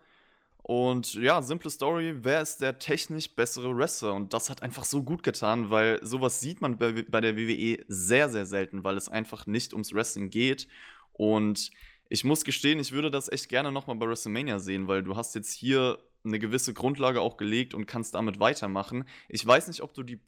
Und 0.63 1.15
ja, 1.15 1.43
simple 1.43 1.71
Story, 1.71 2.17
wer 2.23 2.41
ist 2.41 2.61
der 2.61 2.79
technisch 2.79 3.31
bessere 3.31 3.77
Wrestler? 3.77 4.15
Und 4.15 4.33
das 4.33 4.51
hat 4.51 4.63
einfach 4.63 4.85
so 4.85 5.03
gut 5.03 5.23
getan, 5.23 5.71
weil 5.71 6.05
sowas 6.05 6.41
sieht 6.41 6.61
man 6.61 6.77
bei, 6.79 7.05
bei 7.09 7.21
der 7.21 7.37
WWE 7.37 7.85
sehr, 7.87 8.31
sehr 8.31 8.47
selten, 8.47 8.83
weil 8.83 8.97
es 8.97 9.09
einfach 9.09 9.47
nicht 9.47 9.75
ums 9.75 9.93
Wrestling 9.93 10.31
geht. 10.31 10.67
Und 11.13 11.71
ich 12.09 12.25
muss 12.25 12.43
gestehen, 12.43 12.81
ich 12.81 12.91
würde 12.91 13.11
das 13.11 13.31
echt 13.31 13.49
gerne 13.49 13.71
nochmal 13.71 13.97
bei 13.97 14.09
WrestleMania 14.09 14.59
sehen, 14.59 14.89
weil 14.89 15.03
du 15.03 15.15
hast 15.15 15.35
jetzt 15.35 15.53
hier 15.53 15.99
eine 16.27 16.39
gewisse 16.39 16.75
Grundlage 16.75 17.21
auch 17.21 17.37
gelegt 17.37 17.75
und 17.75 17.87
kannst 17.87 18.15
damit 18.15 18.41
weitermachen. 18.41 19.05
Ich 19.29 19.47
weiß 19.47 19.69
nicht, 19.69 19.83
ob 19.83 19.95
du 19.95 20.03
die 20.03 20.21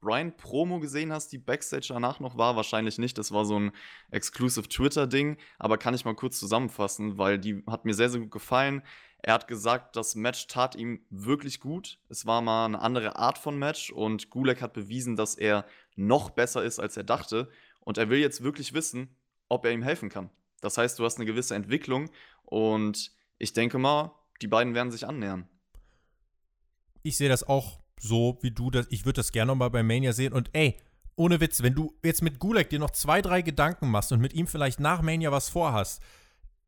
Brian-Promo 0.00 0.80
gesehen 0.80 1.12
hast, 1.12 1.32
die 1.32 1.38
Backstage 1.38 1.88
danach 1.88 2.20
noch 2.20 2.38
war. 2.38 2.56
Wahrscheinlich 2.56 2.98
nicht. 2.98 3.18
Das 3.18 3.32
war 3.32 3.44
so 3.44 3.58
ein 3.58 3.72
Exclusive 4.10 4.68
Twitter-Ding. 4.68 5.36
Aber 5.58 5.78
kann 5.78 5.94
ich 5.94 6.04
mal 6.04 6.14
kurz 6.14 6.38
zusammenfassen, 6.38 7.18
weil 7.18 7.38
die 7.38 7.62
hat 7.66 7.84
mir 7.84 7.94
sehr, 7.94 8.10
sehr 8.10 8.20
gut 8.20 8.30
gefallen. 8.30 8.82
Er 9.22 9.34
hat 9.34 9.48
gesagt, 9.48 9.96
das 9.96 10.14
Match 10.14 10.46
tat 10.46 10.74
ihm 10.74 11.04
wirklich 11.10 11.60
gut. 11.60 11.98
Es 12.08 12.24
war 12.24 12.40
mal 12.40 12.64
eine 12.64 12.80
andere 12.80 13.16
Art 13.16 13.36
von 13.36 13.58
Match 13.58 13.90
und 13.90 14.30
Gulak 14.30 14.62
hat 14.62 14.72
bewiesen, 14.72 15.16
dass 15.16 15.34
er 15.34 15.66
noch 15.94 16.30
besser 16.30 16.64
ist, 16.64 16.78
als 16.78 16.96
er 16.96 17.04
dachte. 17.04 17.50
Und 17.80 17.98
er 17.98 18.08
will 18.08 18.18
jetzt 18.18 18.42
wirklich 18.42 18.72
wissen, 18.72 19.16
ob 19.48 19.64
er 19.66 19.72
ihm 19.72 19.82
helfen 19.82 20.08
kann. 20.08 20.30
Das 20.60 20.78
heißt, 20.78 20.98
du 20.98 21.04
hast 21.04 21.16
eine 21.16 21.26
gewisse 21.26 21.54
Entwicklung 21.54 22.10
und 22.44 23.12
ich 23.38 23.52
denke 23.52 23.78
mal, 23.78 24.12
die 24.42 24.48
beiden 24.48 24.74
werden 24.74 24.90
sich 24.90 25.06
annähern. 25.06 25.48
Ich 27.02 27.16
sehe 27.16 27.28
das 27.28 27.44
auch 27.44 27.80
so 28.00 28.38
wie 28.42 28.50
du 28.50 28.70
das. 28.70 28.86
Ich 28.90 29.04
würde 29.04 29.18
das 29.18 29.32
gerne 29.32 29.54
mal 29.54 29.68
bei 29.68 29.82
Mania 29.82 30.12
sehen. 30.12 30.32
Und 30.32 30.50
ey, 30.52 30.78
ohne 31.16 31.40
Witz, 31.40 31.62
wenn 31.62 31.74
du 31.74 31.94
jetzt 32.02 32.22
mit 32.22 32.38
Gulak 32.38 32.70
dir 32.70 32.78
noch 32.78 32.90
zwei, 32.90 33.20
drei 33.20 33.42
Gedanken 33.42 33.90
machst 33.90 34.12
und 34.12 34.20
mit 34.20 34.32
ihm 34.32 34.46
vielleicht 34.46 34.80
nach 34.80 35.02
Mania 35.02 35.30
was 35.30 35.48
vorhast, 35.48 36.02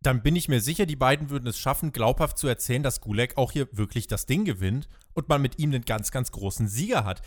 dann 0.03 0.23
bin 0.23 0.37
ich 0.37 0.49
mir 0.49 0.61
sicher, 0.61 0.85
die 0.85 0.97
beiden 0.97 1.31
würden 1.31 1.47
es 1.47 1.59
schaffen, 1.59 1.93
glaubhaft 1.93 2.37
zu 2.37 2.49
erzählen, 2.49 2.83
dass 2.83 3.01
Gulak 3.01 3.37
auch 3.37 3.53
hier 3.53 3.69
wirklich 3.73 4.09
das 4.09 4.27
Ding 4.27 4.45
gewinnt 4.45 4.89
und 5.15 5.29
man 5.29 5.41
mit 5.41 5.59
ihm 5.59 5.71
einen 5.71 5.85
ganz, 5.85 6.11
ganz 6.11 6.33
großen 6.33 6.67
Sieger 6.69 7.05
hat. 7.05 7.23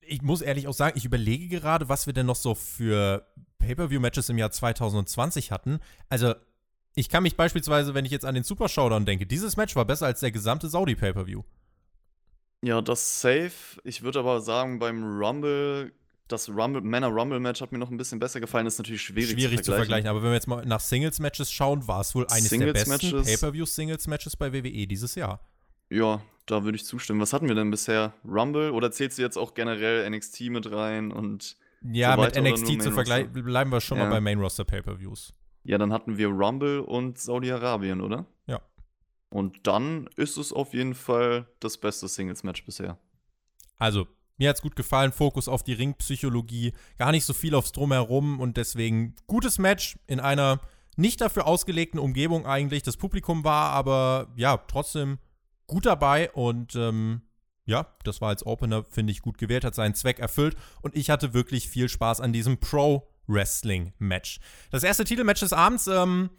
Ich 0.00 0.20
muss 0.20 0.40
ehrlich 0.40 0.66
auch 0.66 0.74
sagen, 0.74 0.98
ich 0.98 1.04
überlege 1.04 1.48
gerade, 1.48 1.88
was 1.88 2.06
wir 2.06 2.12
denn 2.12 2.26
noch 2.26 2.36
so 2.36 2.54
für 2.54 3.26
Pay-Per-View-Matches 3.58 4.28
im 4.28 4.38
Jahr 4.38 4.50
2020 4.50 5.52
hatten. 5.52 5.78
Also, 6.08 6.34
ich 6.94 7.08
kann 7.08 7.22
mich 7.22 7.36
beispielsweise, 7.36 7.94
wenn 7.94 8.04
ich 8.04 8.10
jetzt 8.10 8.24
an 8.24 8.34
den 8.34 8.44
Super 8.44 8.68
Showdown 8.68 9.06
denke, 9.06 9.26
dieses 9.26 9.56
Match 9.56 9.76
war 9.76 9.84
besser 9.84 10.06
als 10.06 10.20
der 10.20 10.30
gesamte 10.30 10.68
Saudi 10.68 10.94
Pay-Per-View. 10.94 11.42
Ja, 12.64 12.80
das 12.80 13.20
safe. 13.20 13.80
Ich 13.84 14.02
würde 14.02 14.20
aber 14.20 14.40
sagen, 14.40 14.78
beim 14.78 15.18
Rumble 15.18 15.92
das 16.32 16.48
Rumble, 16.48 16.80
Männer 16.80 17.08
Rumble 17.08 17.40
Match 17.40 17.60
hat 17.60 17.72
mir 17.72 17.78
noch 17.78 17.90
ein 17.90 17.96
bisschen 17.96 18.18
besser 18.18 18.40
gefallen. 18.40 18.64
Das 18.64 18.74
ist 18.74 18.78
natürlich 18.78 19.02
schwierig, 19.02 19.30
schwierig 19.30 19.62
zu, 19.62 19.72
vergleichen. 19.72 19.74
zu 19.74 19.76
vergleichen. 19.76 20.08
Aber 20.08 20.22
wenn 20.22 20.30
wir 20.30 20.34
jetzt 20.34 20.48
mal 20.48 20.64
nach 20.64 20.80
Singles 20.80 21.20
Matches 21.20 21.52
schauen, 21.52 21.86
war 21.86 22.00
es 22.00 22.14
wohl 22.14 22.26
eines 22.28 22.48
Singles 22.48 22.72
der 22.72 22.96
besten 22.96 23.22
Pay-per-View 23.22 23.66
Singles 23.66 24.06
Matches 24.06 24.36
bei 24.36 24.52
WWE 24.52 24.86
dieses 24.86 25.14
Jahr. 25.14 25.40
Ja, 25.90 26.22
da 26.46 26.64
würde 26.64 26.76
ich 26.76 26.84
zustimmen. 26.84 27.20
Was 27.20 27.32
hatten 27.32 27.48
wir 27.48 27.54
denn 27.54 27.70
bisher? 27.70 28.14
Rumble 28.24 28.70
oder 28.70 28.90
zählst 28.90 29.18
du 29.18 29.22
jetzt 29.22 29.36
auch 29.36 29.54
generell 29.54 30.08
NXT 30.08 30.40
mit 30.42 30.70
rein 30.72 31.12
und 31.12 31.56
ja, 31.82 32.14
so 32.14 32.22
mit 32.22 32.36
NXT 32.36 32.82
zu 32.82 32.92
vergleichen 32.92 33.32
bleiben 33.32 33.70
wir 33.70 33.80
schon 33.80 33.98
ja. 33.98 34.04
mal 34.04 34.10
bei 34.10 34.20
Main 34.20 34.38
Roster 34.38 34.64
Pay-per-Views. 34.64 35.34
Ja, 35.64 35.78
dann 35.78 35.92
hatten 35.92 36.16
wir 36.18 36.28
Rumble 36.28 36.80
und 36.80 37.18
Saudi-Arabien, 37.18 38.00
oder? 38.00 38.26
Ja. 38.46 38.60
Und 39.30 39.66
dann 39.66 40.08
ist 40.16 40.36
es 40.36 40.52
auf 40.52 40.74
jeden 40.74 40.94
Fall 40.94 41.46
das 41.60 41.78
beste 41.78 42.08
Singles 42.08 42.42
Match 42.42 42.64
bisher. 42.64 42.98
Also 43.78 44.06
mir 44.38 44.48
hat 44.48 44.56
es 44.56 44.62
gut 44.62 44.76
gefallen, 44.76 45.12
Fokus 45.12 45.48
auf 45.48 45.62
die 45.62 45.72
Ringpsychologie, 45.72 46.72
gar 46.98 47.12
nicht 47.12 47.24
so 47.24 47.32
viel 47.32 47.54
aufs 47.54 47.72
Drumherum 47.72 48.40
und 48.40 48.56
deswegen 48.56 49.14
gutes 49.26 49.58
Match 49.58 49.98
in 50.06 50.20
einer 50.20 50.60
nicht 50.96 51.20
dafür 51.20 51.46
ausgelegten 51.46 52.00
Umgebung 52.00 52.46
eigentlich. 52.46 52.82
Das 52.82 52.96
Publikum 52.96 53.44
war 53.44 53.70
aber 53.70 54.32
ja 54.36 54.56
trotzdem 54.56 55.18
gut 55.66 55.86
dabei 55.86 56.30
und 56.32 56.74
ähm, 56.74 57.22
ja, 57.64 57.86
das 58.04 58.20
war 58.20 58.30
als 58.30 58.44
Opener, 58.44 58.84
finde 58.84 59.12
ich, 59.12 59.22
gut 59.22 59.38
gewählt, 59.38 59.64
hat 59.64 59.74
seinen 59.74 59.94
Zweck 59.94 60.18
erfüllt 60.18 60.56
und 60.80 60.96
ich 60.96 61.08
hatte 61.08 61.32
wirklich 61.34 61.68
viel 61.68 61.88
Spaß 61.88 62.20
an 62.20 62.32
diesem 62.32 62.58
Pro-Wrestling-Match. 63.26 64.40
Das 64.70 64.82
erste 64.82 65.04
Titelmatch 65.04 65.40
des 65.40 65.52
Abends, 65.52 65.86
ähm, 65.86 66.30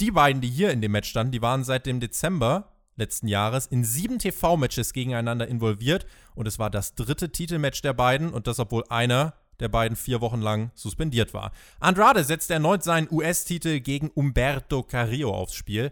die 0.00 0.10
beiden, 0.10 0.40
die 0.40 0.48
hier 0.48 0.70
in 0.70 0.80
dem 0.80 0.92
Match 0.92 1.10
standen, 1.10 1.32
die 1.32 1.42
waren 1.42 1.64
seit 1.64 1.86
dem 1.86 2.00
Dezember 2.00 2.72
letzten 2.96 3.28
Jahres 3.28 3.66
in 3.66 3.84
sieben 3.84 4.18
TV-Matches 4.18 4.92
gegeneinander 4.92 5.46
involviert 5.46 6.06
und 6.34 6.48
es 6.48 6.58
war 6.58 6.70
das 6.70 6.94
dritte 6.94 7.30
Titelmatch 7.30 7.80
der 7.82 7.92
beiden 7.92 8.32
und 8.32 8.46
das, 8.46 8.58
obwohl 8.58 8.84
einer 8.88 9.34
der 9.60 9.68
beiden 9.68 9.96
vier 9.96 10.20
Wochen 10.20 10.40
lang 10.40 10.70
suspendiert 10.74 11.34
war. 11.34 11.52
Andrade 11.80 12.22
setzt 12.24 12.50
erneut 12.50 12.82
seinen 12.82 13.08
US-Titel 13.10 13.80
gegen 13.80 14.10
Umberto 14.10 14.82
Carrillo 14.82 15.32
aufs 15.32 15.54
Spiel. 15.54 15.90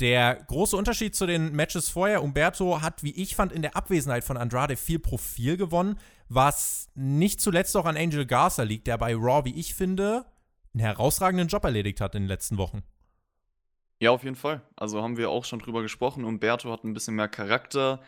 Der 0.00 0.36
große 0.46 0.76
Unterschied 0.76 1.16
zu 1.16 1.26
den 1.26 1.52
Matches 1.52 1.88
vorher, 1.88 2.22
Umberto 2.22 2.80
hat, 2.80 3.02
wie 3.02 3.10
ich 3.20 3.34
fand, 3.34 3.50
in 3.50 3.62
der 3.62 3.74
Abwesenheit 3.76 4.22
von 4.22 4.36
Andrade 4.36 4.76
viel 4.76 5.00
Profil 5.00 5.56
gewonnen, 5.56 5.98
was 6.28 6.88
nicht 6.94 7.40
zuletzt 7.40 7.76
auch 7.76 7.86
an 7.86 7.96
Angel 7.96 8.26
Garza 8.26 8.62
liegt, 8.62 8.86
der 8.86 8.98
bei 8.98 9.14
Raw, 9.14 9.44
wie 9.44 9.58
ich 9.58 9.74
finde, 9.74 10.26
einen 10.74 10.80
herausragenden 10.80 11.48
Job 11.48 11.64
erledigt 11.64 12.00
hat 12.00 12.14
in 12.14 12.22
den 12.22 12.28
letzten 12.28 12.58
Wochen. 12.58 12.82
Ja, 14.00 14.12
auf 14.12 14.22
jeden 14.22 14.36
Fall. 14.36 14.62
Also 14.76 15.02
haben 15.02 15.16
wir 15.16 15.30
auch 15.30 15.44
schon 15.44 15.58
drüber 15.58 15.82
gesprochen. 15.82 16.24
Umberto 16.24 16.70
hat 16.70 16.84
ein 16.84 16.94
bisschen 16.94 17.16
mehr 17.16 17.28
Charakter, 17.28 18.00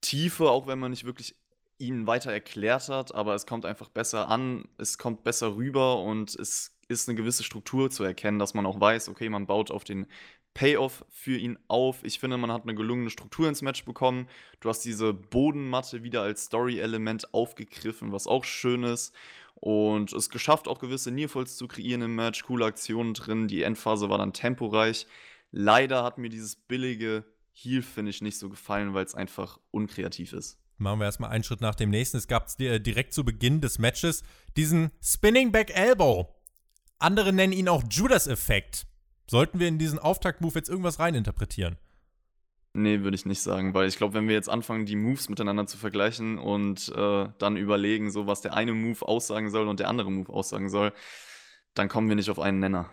Tiefe, 0.00 0.50
auch 0.50 0.66
wenn 0.66 0.78
man 0.78 0.90
nicht 0.90 1.04
wirklich 1.04 1.34
ihn 1.78 2.06
weiter 2.06 2.32
erklärt 2.32 2.88
hat, 2.88 3.14
aber 3.14 3.34
es 3.34 3.46
kommt 3.46 3.64
einfach 3.64 3.88
besser 3.88 4.28
an, 4.28 4.68
es 4.78 4.96
kommt 4.96 5.24
besser 5.24 5.56
rüber 5.56 6.00
und 6.00 6.34
es 6.36 6.76
ist 6.88 7.08
eine 7.08 7.16
gewisse 7.16 7.42
Struktur 7.42 7.90
zu 7.90 8.04
erkennen, 8.04 8.38
dass 8.38 8.54
man 8.54 8.66
auch 8.66 8.80
weiß, 8.80 9.08
okay, 9.08 9.28
man 9.28 9.46
baut 9.46 9.70
auf 9.70 9.82
den 9.82 10.06
Payoff 10.54 11.04
für 11.10 11.36
ihn 11.36 11.58
auf. 11.68 12.04
Ich 12.04 12.20
finde, 12.20 12.36
man 12.36 12.52
hat 12.52 12.62
eine 12.62 12.74
gelungene 12.74 13.10
Struktur 13.10 13.48
ins 13.48 13.60
Match 13.60 13.84
bekommen. 13.84 14.28
Du 14.60 14.68
hast 14.68 14.80
diese 14.80 15.12
Bodenmatte 15.12 16.02
wieder 16.04 16.22
als 16.22 16.44
Story-Element 16.44 17.34
aufgegriffen, 17.34 18.12
was 18.12 18.26
auch 18.26 18.44
schön 18.44 18.84
ist. 18.84 19.12
Und 19.56 20.12
es 20.12 20.30
geschafft, 20.30 20.68
auch 20.68 20.78
gewisse 20.78 21.10
Nearfalls 21.10 21.56
zu 21.56 21.66
kreieren 21.68 22.02
im 22.02 22.14
Match, 22.14 22.44
coole 22.44 22.66
Aktionen 22.66 23.14
drin. 23.14 23.48
Die 23.48 23.62
Endphase 23.62 24.08
war 24.08 24.18
dann 24.18 24.32
temporeich. 24.32 25.06
Leider 25.50 26.04
hat 26.04 26.18
mir 26.18 26.28
dieses 26.28 26.56
billige 26.56 27.24
Heel-Finish 27.52 28.20
nicht 28.20 28.38
so 28.38 28.48
gefallen, 28.48 28.94
weil 28.94 29.04
es 29.04 29.14
einfach 29.14 29.58
unkreativ 29.70 30.32
ist. 30.32 30.58
Machen 30.76 30.98
wir 30.98 31.04
erstmal 31.04 31.30
einen 31.30 31.44
Schritt 31.44 31.60
nach 31.60 31.76
dem 31.76 31.90
nächsten. 31.90 32.16
Es 32.16 32.26
gab 32.26 32.48
äh, 32.60 32.80
direkt 32.80 33.14
zu 33.14 33.24
Beginn 33.24 33.60
des 33.60 33.78
Matches 33.78 34.22
diesen 34.56 34.90
Spinning 35.00 35.52
Back 35.52 35.70
Elbow. 35.74 36.34
Andere 36.98 37.32
nennen 37.32 37.52
ihn 37.52 37.68
auch 37.68 37.82
Judas-Effekt. 37.88 38.86
Sollten 39.26 39.58
wir 39.58 39.68
in 39.68 39.78
diesen 39.78 39.98
Auftakt-Move 39.98 40.54
jetzt 40.54 40.68
irgendwas 40.68 40.98
reininterpretieren? 40.98 41.76
Nee, 42.76 43.02
würde 43.02 43.14
ich 43.14 43.24
nicht 43.24 43.40
sagen, 43.40 43.72
weil 43.72 43.86
ich 43.86 43.96
glaube, 43.96 44.14
wenn 44.14 44.26
wir 44.26 44.34
jetzt 44.34 44.48
anfangen, 44.48 44.84
die 44.84 44.96
Moves 44.96 45.28
miteinander 45.28 45.66
zu 45.66 45.78
vergleichen 45.78 46.38
und 46.38 46.88
äh, 46.88 47.28
dann 47.38 47.56
überlegen, 47.56 48.10
so 48.10 48.26
was 48.26 48.40
der 48.40 48.54
eine 48.54 48.72
Move 48.72 49.06
aussagen 49.06 49.50
soll 49.50 49.68
und 49.68 49.78
der 49.78 49.88
andere 49.88 50.10
Move 50.10 50.32
aussagen 50.32 50.68
soll, 50.68 50.92
dann 51.74 51.88
kommen 51.88 52.08
wir 52.08 52.16
nicht 52.16 52.30
auf 52.30 52.40
einen 52.40 52.58
Nenner. 52.58 52.90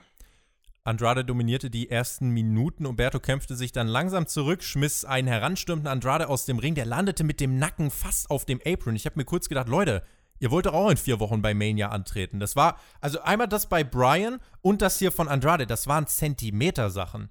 Andrade 0.83 1.25
dominierte 1.25 1.71
die 1.71 1.89
ersten 1.89 2.29
Minuten. 2.29 2.85
Umberto 2.85 3.19
kämpfte 3.19 3.55
sich 3.55 3.71
dann 3.71 3.87
langsam 3.87 4.27
zurück, 4.27 4.63
schmiss 4.63 5.03
einen 5.03 5.27
heranstürmenden 5.27 5.91
Andrade 5.91 6.29
aus 6.29 6.45
dem 6.45 6.59
Ring. 6.59 6.75
Der 6.75 6.85
landete 6.85 7.23
mit 7.23 7.39
dem 7.39 7.57
Nacken 7.57 7.89
fast 7.89 8.29
auf 8.29 8.45
dem 8.45 8.59
Apron. 8.65 8.95
Ich 8.95 9.05
habe 9.05 9.19
mir 9.19 9.25
kurz 9.25 9.49
gedacht, 9.49 9.67
Leute, 9.67 10.03
ihr 10.41 10.51
wollt 10.51 10.65
doch 10.65 10.73
auch 10.73 10.89
in 10.89 10.97
vier 10.97 11.19
Wochen 11.19 11.41
bei 11.41 11.53
Mania 11.53 11.89
antreten. 11.89 12.39
Das 12.39 12.55
war, 12.55 12.77
also 12.99 13.21
einmal 13.21 13.47
das 13.47 13.69
bei 13.69 13.83
Brian 13.83 14.39
und 14.61 14.81
das 14.81 14.97
hier 14.97 15.11
von 15.11 15.27
Andrade. 15.27 15.67
Das 15.67 15.87
waren 15.87 16.07
Zentimeter-Sachen. 16.07 17.29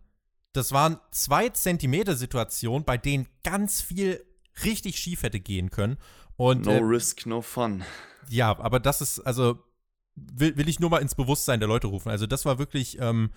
Das 0.52 0.72
waren 0.72 0.98
zwei 1.10 1.48
Zentimeter 1.48 2.14
Situationen, 2.14 2.84
bei 2.84 2.96
denen 2.96 3.26
ganz 3.42 3.82
viel 3.82 4.24
richtig 4.64 4.96
schief 4.96 5.24
hätte 5.24 5.40
gehen 5.40 5.70
können. 5.70 5.98
Und, 6.36 6.66
no 6.66 6.72
äh, 6.72 6.78
risk, 6.78 7.26
no 7.26 7.42
fun. 7.42 7.82
Ja, 8.28 8.56
aber 8.58 8.78
das 8.78 9.00
ist, 9.00 9.18
also, 9.20 9.58
will, 10.14 10.56
will 10.56 10.68
ich 10.68 10.78
nur 10.78 10.90
mal 10.90 11.02
ins 11.02 11.16
Bewusstsein 11.16 11.58
der 11.58 11.68
Leute 11.68 11.88
rufen. 11.88 12.10
Also, 12.10 12.26
das 12.26 12.44
war 12.44 12.58
wirklich, 12.58 12.98
ähm, 13.00 13.30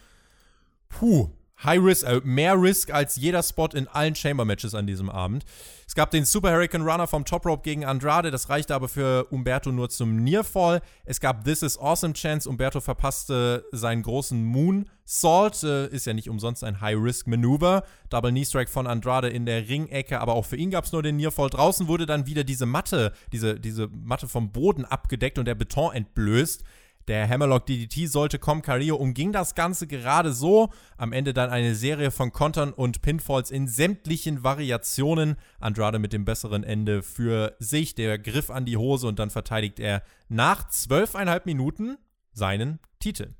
puh, 0.89 1.31
High 1.63 1.81
Risk, 1.81 2.05
äh, 2.05 2.21
mehr 2.23 2.61
Risk 2.61 2.93
als 2.93 3.15
jeder 3.15 3.41
Spot 3.43 3.69
in 3.73 3.87
allen 3.87 4.15
Chamber-Matches 4.15 4.75
an 4.75 4.87
diesem 4.87 5.09
Abend. 5.09 5.45
Es 5.87 5.95
gab 5.95 6.11
den 6.11 6.25
Super 6.25 6.51
Hurricane 6.51 6.81
Runner 6.81 7.07
vom 7.07 7.23
Top 7.23 7.45
Rope 7.45 7.61
gegen 7.63 7.85
Andrade, 7.85 8.31
das 8.31 8.49
reichte 8.49 8.75
aber 8.75 8.89
für 8.89 9.25
Umberto 9.29 9.71
nur 9.71 9.89
zum 9.89 10.23
Nearfall. 10.23 10.81
Es 11.05 11.19
gab 11.19 11.45
This 11.45 11.61
is 11.61 11.77
Awesome 11.77 12.13
Chance, 12.13 12.49
Umberto 12.49 12.81
verpasste 12.81 13.65
seinen 13.71 14.01
großen 14.01 14.43
Moon 14.43 14.89
Salt, 15.05 15.63
äh, 15.63 15.87
ist 15.87 16.05
ja 16.05 16.13
nicht 16.13 16.29
umsonst 16.29 16.63
ein 16.63 16.81
High-Risk-Manöver. 16.81 17.83
Double 18.09 18.31
Knee 18.31 18.45
Strike 18.45 18.71
von 18.71 18.87
Andrade 18.87 19.29
in 19.29 19.45
der 19.45 19.67
Ringecke, 19.67 20.19
aber 20.19 20.33
auch 20.33 20.45
für 20.45 20.55
ihn 20.55 20.71
gab 20.71 20.85
es 20.85 20.91
nur 20.91 21.03
den 21.03 21.17
Nearfall. 21.17 21.49
Draußen 21.49 21.87
wurde 21.87 22.05
dann 22.05 22.25
wieder 22.25 22.43
diese 22.43 22.65
Matte, 22.65 23.13
diese, 23.31 23.59
diese 23.59 23.87
Matte 23.87 24.27
vom 24.27 24.51
Boden 24.51 24.85
abgedeckt 24.85 25.37
und 25.37 25.45
der 25.45 25.55
Beton 25.55 25.93
entblößt. 25.93 26.63
Der 27.07 27.27
Hammerlock 27.27 27.65
DDT 27.65 28.09
sollte 28.09 28.39
kommen. 28.39 28.61
Carrillo 28.61 28.95
umging 28.95 29.31
das 29.31 29.55
Ganze 29.55 29.87
gerade 29.87 30.31
so. 30.31 30.69
Am 30.97 31.11
Ende 31.11 31.33
dann 31.33 31.49
eine 31.49 31.75
Serie 31.75 32.11
von 32.11 32.31
Kontern 32.31 32.71
und 32.71 33.01
Pinfalls 33.01 33.51
in 33.51 33.67
sämtlichen 33.67 34.43
Variationen. 34.43 35.35
Andrade 35.59 35.99
mit 35.99 36.13
dem 36.13 36.25
besseren 36.25 36.63
Ende 36.63 37.03
für 37.03 37.55
sich. 37.59 37.95
Der 37.95 38.17
Griff 38.19 38.49
an 38.49 38.65
die 38.65 38.77
Hose 38.77 39.07
und 39.07 39.19
dann 39.19 39.29
verteidigt 39.29 39.79
er 39.79 40.03
nach 40.29 40.67
zwölfeinhalb 40.69 41.45
Minuten 41.45 41.97
seinen 42.31 42.79
Titel. 42.99 43.33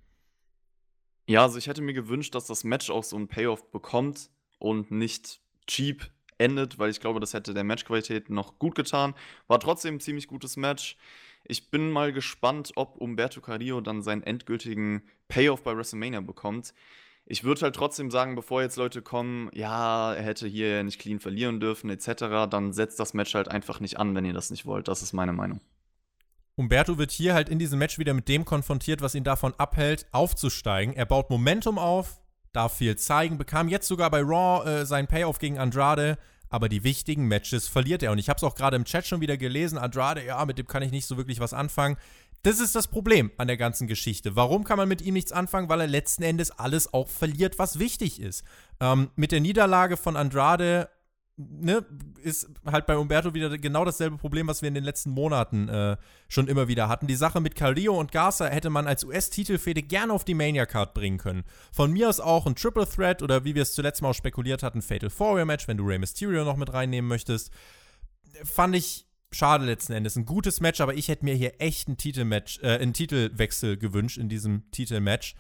Ja, 1.28 1.44
also 1.44 1.58
ich 1.58 1.68
hätte 1.68 1.82
mir 1.82 1.94
gewünscht, 1.94 2.36
dass 2.36 2.48
das 2.48 2.64
Match 2.64 2.90
auch 2.90 3.04
so 3.04 3.16
einen 3.16 3.30
Payoff 3.30 3.72
bekommt 3.72 4.30
und 4.60 4.92
nicht 4.92 5.40
cheap 5.68 6.12
endet, 6.38 6.80
weil 6.80 6.90
ich 6.90 7.00
glaube, 7.00 7.20
das 7.20 7.34
hätte 7.34 7.54
der 7.54 7.64
Matchqualität 7.64 8.30
noch 8.30 8.60
gut 8.60 8.76
getan. 8.76 9.14
War 9.48 9.60
trotzdem 9.60 9.96
ein 9.96 10.00
ziemlich 10.00 10.28
gutes 10.28 10.58
Match. 10.58 10.98
Ich 11.46 11.70
bin 11.70 11.92
mal 11.92 12.14
gespannt, 12.14 12.72
ob 12.76 12.98
Umberto 12.98 13.42
Carrillo 13.42 13.82
dann 13.82 14.02
seinen 14.02 14.24
endgültigen 14.24 15.04
Payoff 15.28 15.64
bei 15.64 15.76
WrestleMania 15.76 16.22
bekommt. 16.22 16.74
Ich 17.26 17.44
würde 17.44 17.62
halt 17.62 17.76
trotzdem 17.76 18.12
sagen, 18.12 18.36
bevor 18.36 18.62
jetzt 18.62 18.76
Leute 18.76 19.02
kommen, 19.02 19.50
ja, 19.54 20.14
er 20.14 20.24
hätte 20.24 20.48
hier 20.48 20.84
nicht 20.84 21.00
clean 21.00 21.20
verlieren 21.20 21.60
dürfen, 21.60 21.90
etc., 21.90 22.50
dann 22.50 22.74
setzt 22.74 23.00
das 23.00 23.14
Match 23.14 23.34
halt 23.34 23.48
einfach 23.48 23.80
nicht 23.80 23.98
an, 23.98 24.14
wenn 24.16 24.26
ihr 24.26 24.34
das 24.34 24.52
nicht 24.52 24.66
wollt. 24.66 24.88
Das 24.88 25.02
ist 25.02 25.14
meine 25.14 25.34
Meinung. 25.34 25.62
Umberto 26.56 26.98
wird 26.98 27.12
hier 27.12 27.34
halt 27.34 27.50
in 27.50 27.60
diesem 27.60 27.80
Match 27.80 27.98
wieder 27.98 28.14
mit 28.14 28.28
dem 28.28 28.46
konfrontiert, 28.46 29.02
was 29.02 29.16
ihn 29.16 29.24
davon 29.24 29.54
abhält, 29.58 30.06
aufzusteigen. 30.12 30.94
Er 30.94 31.06
baut 31.06 31.30
Momentum 31.30 31.80
auf, 31.80 32.22
darf 32.52 32.78
viel 32.78 32.96
zeigen, 32.96 33.38
bekam 33.38 33.70
jetzt 33.70 33.88
sogar 33.88 34.12
bei 34.12 34.22
Raw 34.22 34.70
äh, 34.70 34.86
seinen 34.86 35.08
Payoff 35.08 35.40
gegen 35.40 35.58
Andrade, 35.58 36.18
aber 36.54 36.70
die 36.70 36.84
wichtigen 36.84 37.28
Matches 37.28 37.68
verliert 37.68 38.04
er. 38.04 38.12
Und 38.12 38.20
ich 38.20 38.30
habe 38.30 38.38
es 38.38 38.44
auch 38.44 38.54
gerade 38.54 38.76
im 38.76 38.86
Chat 38.86 39.08
schon 39.08 39.22
wieder 39.22 39.38
gelesen, 39.38 39.80
Andrade, 39.80 40.24
ja, 40.24 40.46
mit 40.46 40.60
dem 40.60 40.68
kann 40.68 40.84
ich 40.84 40.92
nicht 40.92 41.08
so 41.08 41.18
wirklich 41.18 41.40
was 41.40 41.52
anfangen. 41.52 41.98
Das 42.44 42.60
ist 42.60 42.76
das 42.76 42.88
Problem 42.88 43.32
an 43.38 43.48
der 43.48 43.58
ganzen 43.58 43.88
Geschichte. 43.88 44.36
Warum 44.36 44.64
kann 44.64 44.78
man 44.78 44.88
mit 44.88 45.02
ihm 45.02 45.16
nichts 45.16 45.32
anfangen? 45.32 45.68
Weil 45.68 45.82
er 45.82 45.88
letzten 45.88 46.22
Endes 46.22 46.52
alles 46.52 46.94
auch 46.94 47.10
verliert, 47.10 47.58
was 47.58 47.80
wichtig 47.80 48.22
ist. 48.22 48.44
Ähm, 48.80 49.10
mit 49.16 49.32
der 49.32 49.40
Niederlage 49.40 49.98
von 49.98 50.16
Andrade 50.16 50.90
ne, 51.38 51.86
ist 52.22 52.48
halt 52.66 52.86
bei 52.86 52.98
Umberto 52.98 53.34
wieder 53.34 53.58
genau 53.58 53.86
dasselbe 53.86 54.18
Problem, 54.18 54.48
was 54.48 54.62
wir 54.62 54.68
in 54.68 54.76
den 54.76 54.84
letzten 54.84 55.12
Monaten 55.12 55.68
äh, 55.68 55.98
schon 56.28 56.48
immer 56.48 56.68
wieder 56.68 56.88
hatten. 56.90 57.08
Die 57.08 57.16
Sache 57.16 57.42
mit 57.42 57.56
Carrillo 57.56 57.98
und 58.00 58.12
Garza 58.12 58.46
hätte 58.46 58.70
man 58.70 58.88
als 58.88 59.04
US-Titelfehde 59.04 59.82
gerne 59.82 60.14
auf 60.14 60.24
die 60.24 60.36
Mania-Card 60.36 60.94
bringen 60.94 61.18
können. 61.18 61.44
Von 61.72 61.92
mir 61.92 62.10
aus 62.10 62.20
auch 62.20 62.46
ein 62.46 62.56
Triple 62.56 62.88
Threat 62.88 63.22
oder 63.24 63.44
wie 63.46 63.56
wir 63.56 63.64
es 63.64 63.74
zuletzt 63.74 64.02
mal 64.02 64.10
auch 64.10 64.14
spekuliert 64.14 64.64
hatten, 64.64 64.82
Fatal 64.82 65.10
Four-Way-Match, 65.10 65.68
wenn 65.68 65.78
du 65.78 65.86
Rey 65.86 66.00
Mysterio 66.00 66.44
noch 66.46 66.58
mit 66.58 66.72
reinnehmen 66.72 67.08
möchtest. 67.08 67.52
Fand 68.44 68.76
ich 68.76 69.08
schade 69.32 69.66
letzten 69.66 69.94
Endes. 69.94 70.16
Ein 70.16 70.26
gutes 70.26 70.62
Match, 70.62 70.82
aber 70.82 70.94
ich 70.94 71.08
hätte 71.08 71.26
mir 71.26 71.34
hier 71.34 71.60
echt 71.60 71.88
einen 71.88 71.98
Titelmatch, 71.98 72.60
äh, 72.62 72.78
einen 72.78 72.94
Titelwechsel 72.94 73.78
gewünscht 73.78 74.18
in 74.18 74.30
diesem 74.30 74.70
Titelmatch. 74.72 75.36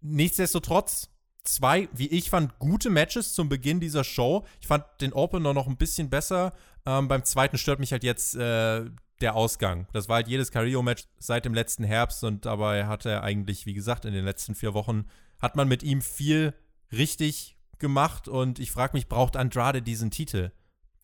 Nichtsdestotrotz 0.00 1.08
zwei, 1.44 1.88
wie 1.92 2.08
ich 2.08 2.30
fand, 2.30 2.58
gute 2.58 2.90
Matches 2.90 3.34
zum 3.34 3.48
Beginn 3.48 3.80
dieser 3.80 4.04
Show. 4.04 4.44
Ich 4.60 4.66
fand 4.66 4.84
den 5.00 5.12
Opener 5.12 5.52
noch 5.54 5.66
ein 5.66 5.76
bisschen 5.76 6.10
besser. 6.10 6.52
Ähm, 6.86 7.08
beim 7.08 7.24
zweiten 7.24 7.58
stört 7.58 7.80
mich 7.80 7.92
halt 7.92 8.04
jetzt 8.04 8.34
äh, 8.34 8.84
der 9.20 9.34
Ausgang. 9.34 9.86
Das 9.92 10.08
war 10.08 10.16
halt 10.16 10.28
jedes 10.28 10.50
Carrillo-Match 10.50 11.04
seit 11.18 11.44
dem 11.44 11.54
letzten 11.54 11.84
Herbst 11.84 12.24
und 12.24 12.44
dabei 12.44 12.86
hat 12.86 13.06
er 13.06 13.22
eigentlich, 13.22 13.66
wie 13.66 13.74
gesagt, 13.74 14.04
in 14.04 14.12
den 14.12 14.24
letzten 14.24 14.54
vier 14.54 14.74
Wochen 14.74 15.06
hat 15.40 15.56
man 15.56 15.68
mit 15.68 15.82
ihm 15.82 16.02
viel 16.02 16.54
richtig 16.92 17.56
gemacht 17.78 18.28
und 18.28 18.58
ich 18.58 18.70
frage 18.70 18.96
mich, 18.96 19.08
braucht 19.08 19.36
Andrade 19.36 19.82
diesen 19.82 20.10
Titel 20.10 20.52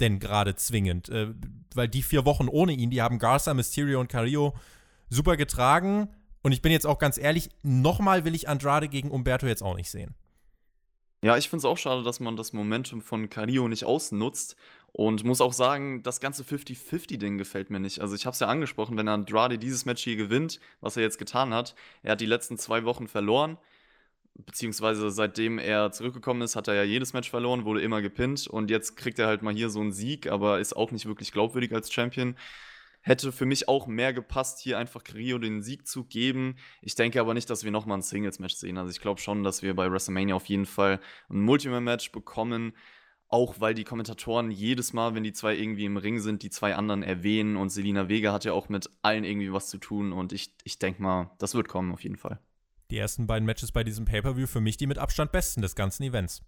denn 0.00 0.20
gerade 0.20 0.54
zwingend? 0.54 1.08
Äh, 1.08 1.34
weil 1.74 1.88
die 1.88 2.02
vier 2.02 2.24
Wochen 2.24 2.48
ohne 2.48 2.72
ihn, 2.72 2.90
die 2.90 3.02
haben 3.02 3.18
Garza, 3.18 3.54
Mysterio 3.54 4.00
und 4.00 4.08
Carrillo 4.08 4.54
super 5.10 5.36
getragen. 5.36 6.08
Und 6.42 6.52
ich 6.52 6.62
bin 6.62 6.72
jetzt 6.72 6.86
auch 6.86 6.98
ganz 6.98 7.18
ehrlich, 7.18 7.50
nochmal 7.62 8.24
will 8.24 8.34
ich 8.34 8.48
Andrade 8.48 8.88
gegen 8.88 9.10
Umberto 9.10 9.46
jetzt 9.46 9.62
auch 9.62 9.76
nicht 9.76 9.90
sehen. 9.90 10.14
Ja, 11.22 11.36
ich 11.36 11.48
finde 11.48 11.58
es 11.58 11.64
auch 11.64 11.78
schade, 11.78 12.02
dass 12.04 12.20
man 12.20 12.36
das 12.36 12.52
Momentum 12.52 13.02
von 13.02 13.28
Carrillo 13.28 13.66
nicht 13.68 13.84
ausnutzt. 13.84 14.56
Und 14.92 15.22
muss 15.24 15.40
auch 15.40 15.52
sagen, 15.52 16.02
das 16.02 16.20
ganze 16.20 16.42
50-50-Ding 16.44 17.38
gefällt 17.38 17.70
mir 17.70 17.78
nicht. 17.78 18.00
Also 18.00 18.14
ich 18.14 18.24
habe 18.24 18.34
es 18.34 18.40
ja 18.40 18.46
angesprochen, 18.48 18.96
wenn 18.96 19.08
Andrade 19.08 19.58
dieses 19.58 19.84
Match 19.84 20.02
hier 20.02 20.16
gewinnt, 20.16 20.60
was 20.80 20.96
er 20.96 21.02
jetzt 21.02 21.18
getan 21.18 21.52
hat, 21.52 21.74
er 22.02 22.12
hat 22.12 22.20
die 22.20 22.26
letzten 22.26 22.56
zwei 22.56 22.84
Wochen 22.84 23.06
verloren. 23.06 23.58
Beziehungsweise 24.34 25.10
seitdem 25.10 25.58
er 25.58 25.92
zurückgekommen 25.92 26.42
ist, 26.42 26.56
hat 26.56 26.68
er 26.68 26.74
ja 26.74 26.84
jedes 26.84 27.12
Match 27.12 27.28
verloren, 27.28 27.64
wurde 27.64 27.82
immer 27.82 28.00
gepinnt. 28.00 28.46
Und 28.46 28.70
jetzt 28.70 28.96
kriegt 28.96 29.18
er 29.18 29.26
halt 29.26 29.42
mal 29.42 29.54
hier 29.54 29.68
so 29.68 29.80
einen 29.80 29.92
Sieg, 29.92 30.28
aber 30.28 30.60
ist 30.60 30.76
auch 30.76 30.90
nicht 30.90 31.06
wirklich 31.06 31.32
glaubwürdig 31.32 31.72
als 31.74 31.92
Champion 31.92 32.36
hätte 33.00 33.32
für 33.32 33.46
mich 33.46 33.68
auch 33.68 33.86
mehr 33.86 34.12
gepasst, 34.12 34.60
hier 34.60 34.78
einfach 34.78 35.04
Carrillo 35.04 35.38
den 35.38 35.62
Sieg 35.62 35.86
zu 35.86 36.04
geben. 36.04 36.56
Ich 36.82 36.94
denke 36.94 37.20
aber 37.20 37.34
nicht, 37.34 37.48
dass 37.50 37.64
wir 37.64 37.70
nochmal 37.70 37.98
ein 37.98 38.02
Singles-Match 38.02 38.54
sehen. 38.54 38.78
Also 38.78 38.90
ich 38.90 39.00
glaube 39.00 39.20
schon, 39.20 39.44
dass 39.44 39.62
wir 39.62 39.74
bei 39.74 39.90
WrestleMania 39.90 40.34
auf 40.34 40.46
jeden 40.46 40.66
Fall 40.66 41.00
ein 41.30 41.40
Multiman-Match 41.40 42.12
bekommen. 42.12 42.72
Auch 43.30 43.60
weil 43.60 43.74
die 43.74 43.84
Kommentatoren 43.84 44.50
jedes 44.50 44.94
Mal, 44.94 45.14
wenn 45.14 45.22
die 45.22 45.34
zwei 45.34 45.54
irgendwie 45.54 45.84
im 45.84 45.98
Ring 45.98 46.18
sind, 46.18 46.42
die 46.42 46.48
zwei 46.48 46.74
anderen 46.74 47.02
erwähnen. 47.02 47.56
Und 47.56 47.68
Selina 47.68 48.08
Vega 48.08 48.32
hat 48.32 48.44
ja 48.44 48.54
auch 48.54 48.70
mit 48.70 48.88
allen 49.02 49.24
irgendwie 49.24 49.52
was 49.52 49.68
zu 49.68 49.78
tun. 49.78 50.12
Und 50.12 50.32
ich, 50.32 50.54
ich 50.64 50.78
denke 50.78 51.02
mal, 51.02 51.30
das 51.38 51.54
wird 51.54 51.68
kommen 51.68 51.92
auf 51.92 52.02
jeden 52.02 52.16
Fall. 52.16 52.40
Die 52.90 52.96
ersten 52.96 53.26
beiden 53.26 53.44
Matches 53.44 53.70
bei 53.70 53.84
diesem 53.84 54.06
Pay-Per-View 54.06 54.46
für 54.46 54.62
mich 54.62 54.78
die 54.78 54.86
mit 54.86 54.96
Abstand 54.96 55.30
besten 55.30 55.60
des 55.60 55.74
ganzen 55.74 56.04
Events. 56.04 56.42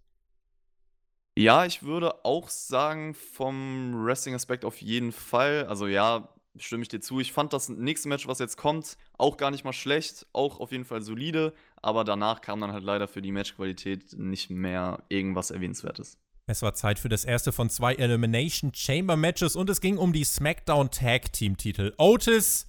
Ja, 1.37 1.65
ich 1.65 1.83
würde 1.83 2.25
auch 2.25 2.49
sagen, 2.49 3.15
vom 3.15 4.05
Wrestling-Aspekt 4.05 4.65
auf 4.65 4.81
jeden 4.81 5.13
Fall. 5.13 5.67
Also 5.67 5.87
ja, 5.87 6.35
stimme 6.59 6.83
ich 6.83 6.89
dir 6.89 7.01
zu. 7.01 7.21
Ich 7.21 7.33
fand 7.33 7.53
das 7.53 7.69
nächste 7.69 8.09
Match, 8.09 8.27
was 8.27 8.39
jetzt 8.39 8.57
kommt, 8.57 8.97
auch 9.19 9.37
gar 9.37 9.51
nicht 9.51 9.65
mal 9.65 9.73
schlecht, 9.73 10.27
auch 10.33 10.61
auf 10.61 10.73
jeden 10.73 10.85
Fall 10.85 11.03
solide, 11.03 11.55
aber 11.77 12.05
danach 12.05 12.41
kam 12.41 12.61
dann 12.61 12.73
halt 12.73 12.85
leider 12.85 13.09
für 13.09 13.23
die 13.23 13.33
Matchqualität 13.33 14.19
nicht 14.19 14.51
mehr 14.51 15.03
irgendwas 15.09 15.51
Erwähnenswertes. 15.51 16.19
Es 16.47 16.63
war 16.63 16.75
Zeit 16.75 16.99
für 16.99 17.09
das 17.09 17.25
erste 17.25 17.53
von 17.53 17.71
zwei 17.71 17.95
Elimination 17.95 18.75
Chamber 18.75 19.17
Matches 19.17 19.55
und 19.55 19.71
es 19.71 19.81
ging 19.81 19.99
um 19.99 20.13
die 20.13 20.25
SmackDown 20.25 20.91
Tag 20.91 21.33
Team 21.33 21.57
Titel. 21.57 21.95
Otis, 21.97 22.67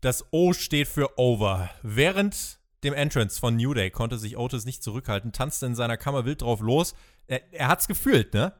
das 0.00 0.26
O 0.32 0.52
steht 0.52 0.88
für 0.88 1.18
Over. 1.18 1.70
Während 1.82 2.58
dem 2.82 2.94
Entrance 2.94 3.38
von 3.38 3.54
New 3.54 3.74
Day 3.74 3.90
konnte 3.92 4.18
sich 4.18 4.36
Otis 4.36 4.64
nicht 4.64 4.82
zurückhalten, 4.82 5.32
tanzte 5.32 5.66
in 5.66 5.76
seiner 5.76 5.96
Kammer 5.96 6.24
wild 6.24 6.42
drauf 6.42 6.60
los. 6.60 6.94
Er, 7.28 7.52
er 7.52 7.68
hat's 7.68 7.86
gefühlt, 7.86 8.34
ne? 8.34 8.54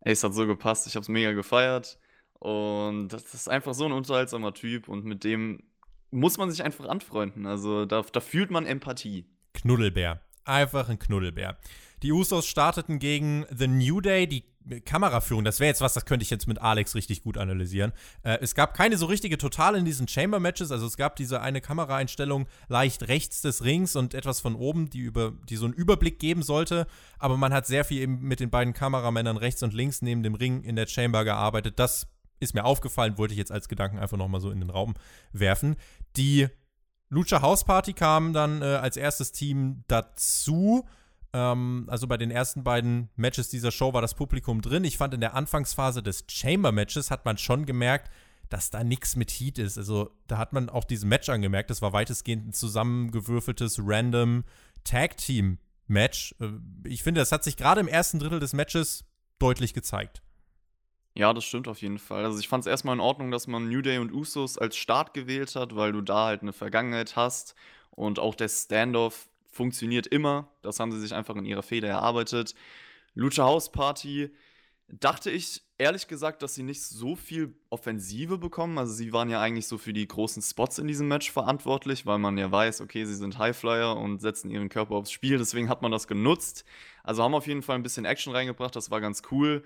Ey, 0.00 0.12
es 0.12 0.24
hat 0.24 0.32
so 0.32 0.46
gepasst, 0.46 0.86
ich 0.86 0.96
hab's 0.96 1.08
mega 1.08 1.32
gefeiert. 1.32 1.98
Und 2.46 3.08
das 3.08 3.34
ist 3.34 3.48
einfach 3.48 3.74
so 3.74 3.86
ein 3.86 3.92
unterhaltsamer 3.92 4.54
Typ 4.54 4.86
und 4.86 5.04
mit 5.04 5.24
dem 5.24 5.64
muss 6.12 6.38
man 6.38 6.48
sich 6.48 6.62
einfach 6.62 6.86
anfreunden. 6.86 7.44
Also 7.44 7.86
da, 7.86 8.02
da 8.02 8.20
fühlt 8.20 8.52
man 8.52 8.66
Empathie. 8.66 9.26
Knuddelbär. 9.52 10.20
Einfach 10.44 10.88
ein 10.88 11.00
Knuddelbär. 11.00 11.58
Die 12.04 12.12
Usos 12.12 12.46
starteten 12.46 13.00
gegen 13.00 13.46
The 13.50 13.66
New 13.66 14.00
Day. 14.00 14.28
Die 14.28 14.44
Kameraführung, 14.84 15.42
das 15.42 15.58
wäre 15.58 15.70
jetzt 15.70 15.80
was, 15.80 15.94
das 15.94 16.06
könnte 16.06 16.22
ich 16.22 16.30
jetzt 16.30 16.46
mit 16.46 16.60
Alex 16.60 16.94
richtig 16.94 17.24
gut 17.24 17.36
analysieren. 17.36 17.92
Äh, 18.22 18.38
es 18.40 18.54
gab 18.54 18.74
keine 18.74 18.96
so 18.96 19.06
richtige 19.06 19.38
Total 19.38 19.74
in 19.74 19.84
diesen 19.84 20.06
Chamber-Matches. 20.06 20.70
Also 20.70 20.86
es 20.86 20.96
gab 20.96 21.16
diese 21.16 21.40
eine 21.40 21.60
Kameraeinstellung 21.60 22.46
leicht 22.68 23.08
rechts 23.08 23.42
des 23.42 23.64
Rings 23.64 23.96
und 23.96 24.14
etwas 24.14 24.40
von 24.40 24.54
oben, 24.54 24.88
die, 24.88 25.00
über, 25.00 25.32
die 25.48 25.56
so 25.56 25.64
einen 25.64 25.74
Überblick 25.74 26.20
geben 26.20 26.44
sollte. 26.44 26.86
Aber 27.18 27.36
man 27.36 27.52
hat 27.52 27.66
sehr 27.66 27.84
viel 27.84 28.02
eben 28.02 28.20
mit 28.20 28.38
den 28.38 28.50
beiden 28.50 28.72
Kameramännern 28.72 29.36
rechts 29.36 29.64
und 29.64 29.74
links 29.74 30.00
neben 30.00 30.22
dem 30.22 30.36
Ring 30.36 30.62
in 30.62 30.76
der 30.76 30.86
Chamber 30.86 31.24
gearbeitet. 31.24 31.80
Das 31.80 32.06
ist 32.40 32.54
mir 32.54 32.64
aufgefallen, 32.64 33.18
wollte 33.18 33.34
ich 33.34 33.38
jetzt 33.38 33.52
als 33.52 33.68
Gedanken 33.68 33.98
einfach 33.98 34.16
nochmal 34.16 34.40
so 34.40 34.50
in 34.50 34.60
den 34.60 34.70
Raum 34.70 34.94
werfen. 35.32 35.76
Die 36.16 36.48
Lucha 37.08 37.40
House 37.40 37.64
Party 37.64 37.92
kam 37.92 38.32
dann 38.32 38.62
äh, 38.62 38.64
als 38.64 38.96
erstes 38.96 39.32
Team 39.32 39.84
dazu. 39.88 40.86
Ähm, 41.32 41.86
also 41.88 42.06
bei 42.06 42.16
den 42.16 42.30
ersten 42.30 42.64
beiden 42.64 43.10
Matches 43.16 43.48
dieser 43.48 43.70
Show 43.70 43.92
war 43.92 44.02
das 44.02 44.14
Publikum 44.14 44.60
drin. 44.60 44.84
Ich 44.84 44.98
fand 44.98 45.14
in 45.14 45.20
der 45.20 45.34
Anfangsphase 45.34 46.02
des 46.02 46.24
Chamber 46.28 46.72
Matches 46.72 47.10
hat 47.10 47.24
man 47.24 47.38
schon 47.38 47.66
gemerkt, 47.66 48.10
dass 48.48 48.70
da 48.70 48.84
nichts 48.84 49.16
mit 49.16 49.30
Heat 49.30 49.58
ist. 49.58 49.78
Also 49.78 50.10
da 50.26 50.38
hat 50.38 50.52
man 50.52 50.68
auch 50.68 50.84
diesem 50.84 51.08
Match 51.08 51.28
angemerkt, 51.28 51.70
das 51.70 51.82
war 51.82 51.92
weitestgehend 51.92 52.48
ein 52.48 52.52
zusammengewürfeltes 52.52 53.80
random 53.82 54.44
Tag 54.84 55.16
Team 55.16 55.58
Match. 55.86 56.34
Äh, 56.40 56.48
ich 56.84 57.02
finde, 57.02 57.20
das 57.20 57.32
hat 57.32 57.44
sich 57.44 57.56
gerade 57.56 57.80
im 57.80 57.88
ersten 57.88 58.18
Drittel 58.18 58.40
des 58.40 58.52
Matches 58.52 59.04
deutlich 59.38 59.74
gezeigt. 59.74 60.22
Ja, 61.16 61.32
das 61.32 61.44
stimmt 61.44 61.66
auf 61.66 61.80
jeden 61.80 61.98
Fall. 61.98 62.24
Also 62.26 62.38
ich 62.38 62.46
fand 62.46 62.62
es 62.62 62.66
erstmal 62.66 62.94
in 62.94 63.00
Ordnung, 63.00 63.30
dass 63.30 63.46
man 63.46 63.70
New 63.70 63.80
Day 63.80 63.98
und 63.98 64.12
Usos 64.12 64.58
als 64.58 64.76
Start 64.76 65.14
gewählt 65.14 65.56
hat, 65.56 65.74
weil 65.74 65.92
du 65.92 66.02
da 66.02 66.26
halt 66.26 66.42
eine 66.42 66.52
Vergangenheit 66.52 67.16
hast 67.16 67.54
und 67.90 68.18
auch 68.18 68.34
der 68.34 68.48
Standoff 68.48 69.30
funktioniert 69.50 70.06
immer. 70.06 70.50
Das 70.60 70.78
haben 70.78 70.92
sie 70.92 71.00
sich 71.00 71.14
einfach 71.14 71.34
in 71.36 71.46
ihrer 71.46 71.62
Feder 71.62 71.88
erarbeitet. 71.88 72.54
Lucha 73.14 73.44
House 73.44 73.72
Party 73.72 74.30
dachte 74.88 75.30
ich 75.30 75.62
ehrlich 75.78 76.06
gesagt, 76.06 76.42
dass 76.42 76.54
sie 76.54 76.62
nicht 76.62 76.82
so 76.82 77.16
viel 77.16 77.54
Offensive 77.70 78.36
bekommen. 78.36 78.76
Also 78.76 78.92
sie 78.92 79.14
waren 79.14 79.30
ja 79.30 79.40
eigentlich 79.40 79.68
so 79.68 79.78
für 79.78 79.94
die 79.94 80.06
großen 80.06 80.42
Spots 80.42 80.78
in 80.78 80.86
diesem 80.86 81.08
Match 81.08 81.32
verantwortlich, 81.32 82.04
weil 82.04 82.18
man 82.18 82.36
ja 82.36 82.52
weiß, 82.52 82.82
okay, 82.82 83.06
sie 83.06 83.14
sind 83.14 83.38
Highflyer 83.38 83.96
und 83.96 84.20
setzen 84.20 84.50
ihren 84.50 84.68
Körper 84.68 84.96
aufs 84.96 85.12
Spiel. 85.12 85.38
Deswegen 85.38 85.70
hat 85.70 85.80
man 85.80 85.92
das 85.92 86.08
genutzt. 86.08 86.66
Also 87.02 87.22
haben 87.22 87.34
auf 87.34 87.46
jeden 87.46 87.62
Fall 87.62 87.76
ein 87.76 87.82
bisschen 87.82 88.04
Action 88.04 88.34
reingebracht. 88.34 88.76
Das 88.76 88.90
war 88.90 89.00
ganz 89.00 89.22
cool. 89.30 89.64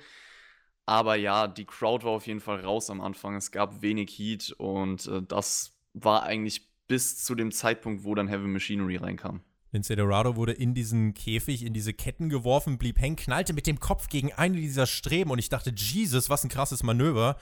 Aber 0.86 1.14
ja, 1.16 1.46
die 1.46 1.66
Crowd 1.66 2.04
war 2.04 2.12
auf 2.12 2.26
jeden 2.26 2.40
Fall 2.40 2.60
raus 2.60 2.90
am 2.90 3.00
Anfang. 3.00 3.36
Es 3.36 3.50
gab 3.50 3.82
wenig 3.82 4.10
Heat 4.18 4.54
und 4.58 5.06
äh, 5.06 5.22
das 5.22 5.76
war 5.92 6.24
eigentlich 6.24 6.68
bis 6.88 7.22
zu 7.22 7.34
dem 7.34 7.52
Zeitpunkt, 7.52 8.04
wo 8.04 8.14
dann 8.14 8.28
Heavy 8.28 8.48
Machinery 8.48 8.96
reinkam. 8.96 9.42
Lindsay 9.72 9.94
Dorado 9.94 10.34
wurde 10.34 10.52
in 10.52 10.74
diesen 10.74 11.14
Käfig, 11.14 11.64
in 11.64 11.72
diese 11.72 11.92
Ketten 11.92 12.28
geworfen, 12.28 12.76
blieb 12.76 12.98
hängen, 12.98 13.14
knallte 13.14 13.52
mit 13.52 13.68
dem 13.68 13.78
Kopf 13.78 14.08
gegen 14.08 14.32
eine 14.32 14.56
dieser 14.56 14.86
Streben 14.86 15.30
und 15.30 15.38
ich 15.38 15.48
dachte, 15.48 15.72
Jesus, 15.74 16.28
was 16.28 16.42
ein 16.42 16.50
krasses 16.50 16.82
Manöver. 16.82 17.36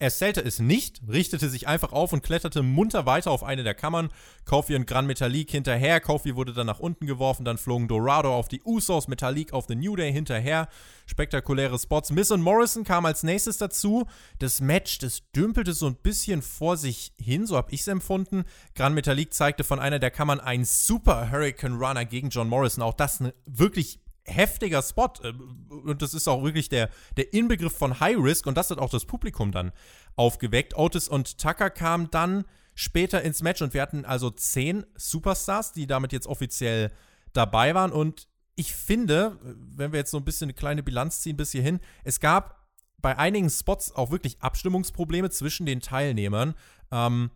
Er 0.00 0.10
zählte 0.10 0.40
es 0.40 0.60
nicht, 0.60 1.00
richtete 1.08 1.48
sich 1.48 1.66
einfach 1.66 1.90
auf 1.90 2.12
und 2.12 2.22
kletterte 2.22 2.62
munter 2.62 3.04
weiter 3.04 3.32
auf 3.32 3.42
eine 3.42 3.64
der 3.64 3.74
Kammern. 3.74 4.10
Kofi 4.44 4.76
und 4.76 4.86
Gran 4.86 5.06
Metalik 5.06 5.50
hinterher. 5.50 6.00
Kofi 6.00 6.36
wurde 6.36 6.52
dann 6.52 6.68
nach 6.68 6.78
unten 6.78 7.06
geworfen, 7.06 7.44
dann 7.44 7.58
flogen 7.58 7.88
Dorado 7.88 8.32
auf 8.32 8.46
die 8.46 8.62
Usos, 8.62 9.08
Metalik 9.08 9.52
auf 9.52 9.64
The 9.66 9.74
New 9.74 9.96
Day 9.96 10.12
hinterher. 10.12 10.68
Spektakuläre 11.06 11.76
Spots. 11.80 12.12
Miss 12.12 12.30
und 12.30 12.42
Morrison 12.42 12.84
kam 12.84 13.06
als 13.06 13.24
nächstes 13.24 13.58
dazu. 13.58 14.06
Das 14.38 14.60
Match, 14.60 14.98
das 14.98 15.22
dümpelte 15.34 15.72
so 15.72 15.86
ein 15.86 15.96
bisschen 15.96 16.42
vor 16.42 16.76
sich 16.76 17.12
hin, 17.20 17.44
so 17.44 17.56
habe 17.56 17.72
ich 17.72 17.80
es 17.80 17.88
empfunden. 17.88 18.44
Gran 18.76 18.94
Metalik 18.94 19.34
zeigte 19.34 19.64
von 19.64 19.80
einer 19.80 19.98
der 19.98 20.12
Kammern 20.12 20.38
einen 20.38 20.64
Super 20.64 21.32
Hurricane 21.32 21.76
Runner 21.76 22.04
gegen 22.04 22.28
John 22.28 22.48
Morrison. 22.48 22.84
Auch 22.84 22.94
das 22.94 23.20
eine 23.20 23.34
wirklich 23.46 23.98
heftiger 24.28 24.82
Spot. 24.82 25.12
Äh, 25.22 25.32
und 25.70 26.02
das 26.02 26.14
ist 26.14 26.28
auch 26.28 26.42
wirklich 26.42 26.68
der, 26.68 26.90
der 27.16 27.32
Inbegriff 27.32 27.76
von 27.76 28.00
High 28.00 28.18
Risk. 28.18 28.46
Und 28.46 28.56
das 28.56 28.70
hat 28.70 28.78
auch 28.78 28.90
das 28.90 29.04
Publikum 29.04 29.52
dann 29.52 29.72
aufgeweckt. 30.16 30.76
Otis 30.76 31.08
und 31.08 31.38
Tucker 31.38 31.70
kamen 31.70 32.10
dann 32.10 32.44
später 32.74 33.22
ins 33.22 33.42
Match. 33.42 33.62
Und 33.62 33.74
wir 33.74 33.82
hatten 33.82 34.04
also 34.04 34.30
zehn 34.30 34.86
Superstars, 34.96 35.72
die 35.72 35.86
damit 35.86 36.12
jetzt 36.12 36.26
offiziell 36.26 36.92
dabei 37.32 37.74
waren. 37.74 37.92
Und 37.92 38.28
ich 38.54 38.74
finde, 38.74 39.38
wenn 39.42 39.92
wir 39.92 40.00
jetzt 40.00 40.10
so 40.10 40.16
ein 40.16 40.24
bisschen 40.24 40.46
eine 40.46 40.54
kleine 40.54 40.82
Bilanz 40.82 41.20
ziehen 41.20 41.36
bis 41.36 41.52
hierhin, 41.52 41.80
es 42.04 42.20
gab 42.20 42.66
bei 43.00 43.16
einigen 43.16 43.50
Spots 43.50 43.92
auch 43.92 44.10
wirklich 44.10 44.40
Abstimmungsprobleme 44.40 45.30
zwischen 45.30 45.66
den 45.66 45.80
Teilnehmern. 45.80 46.54
Ähm, 46.90 47.30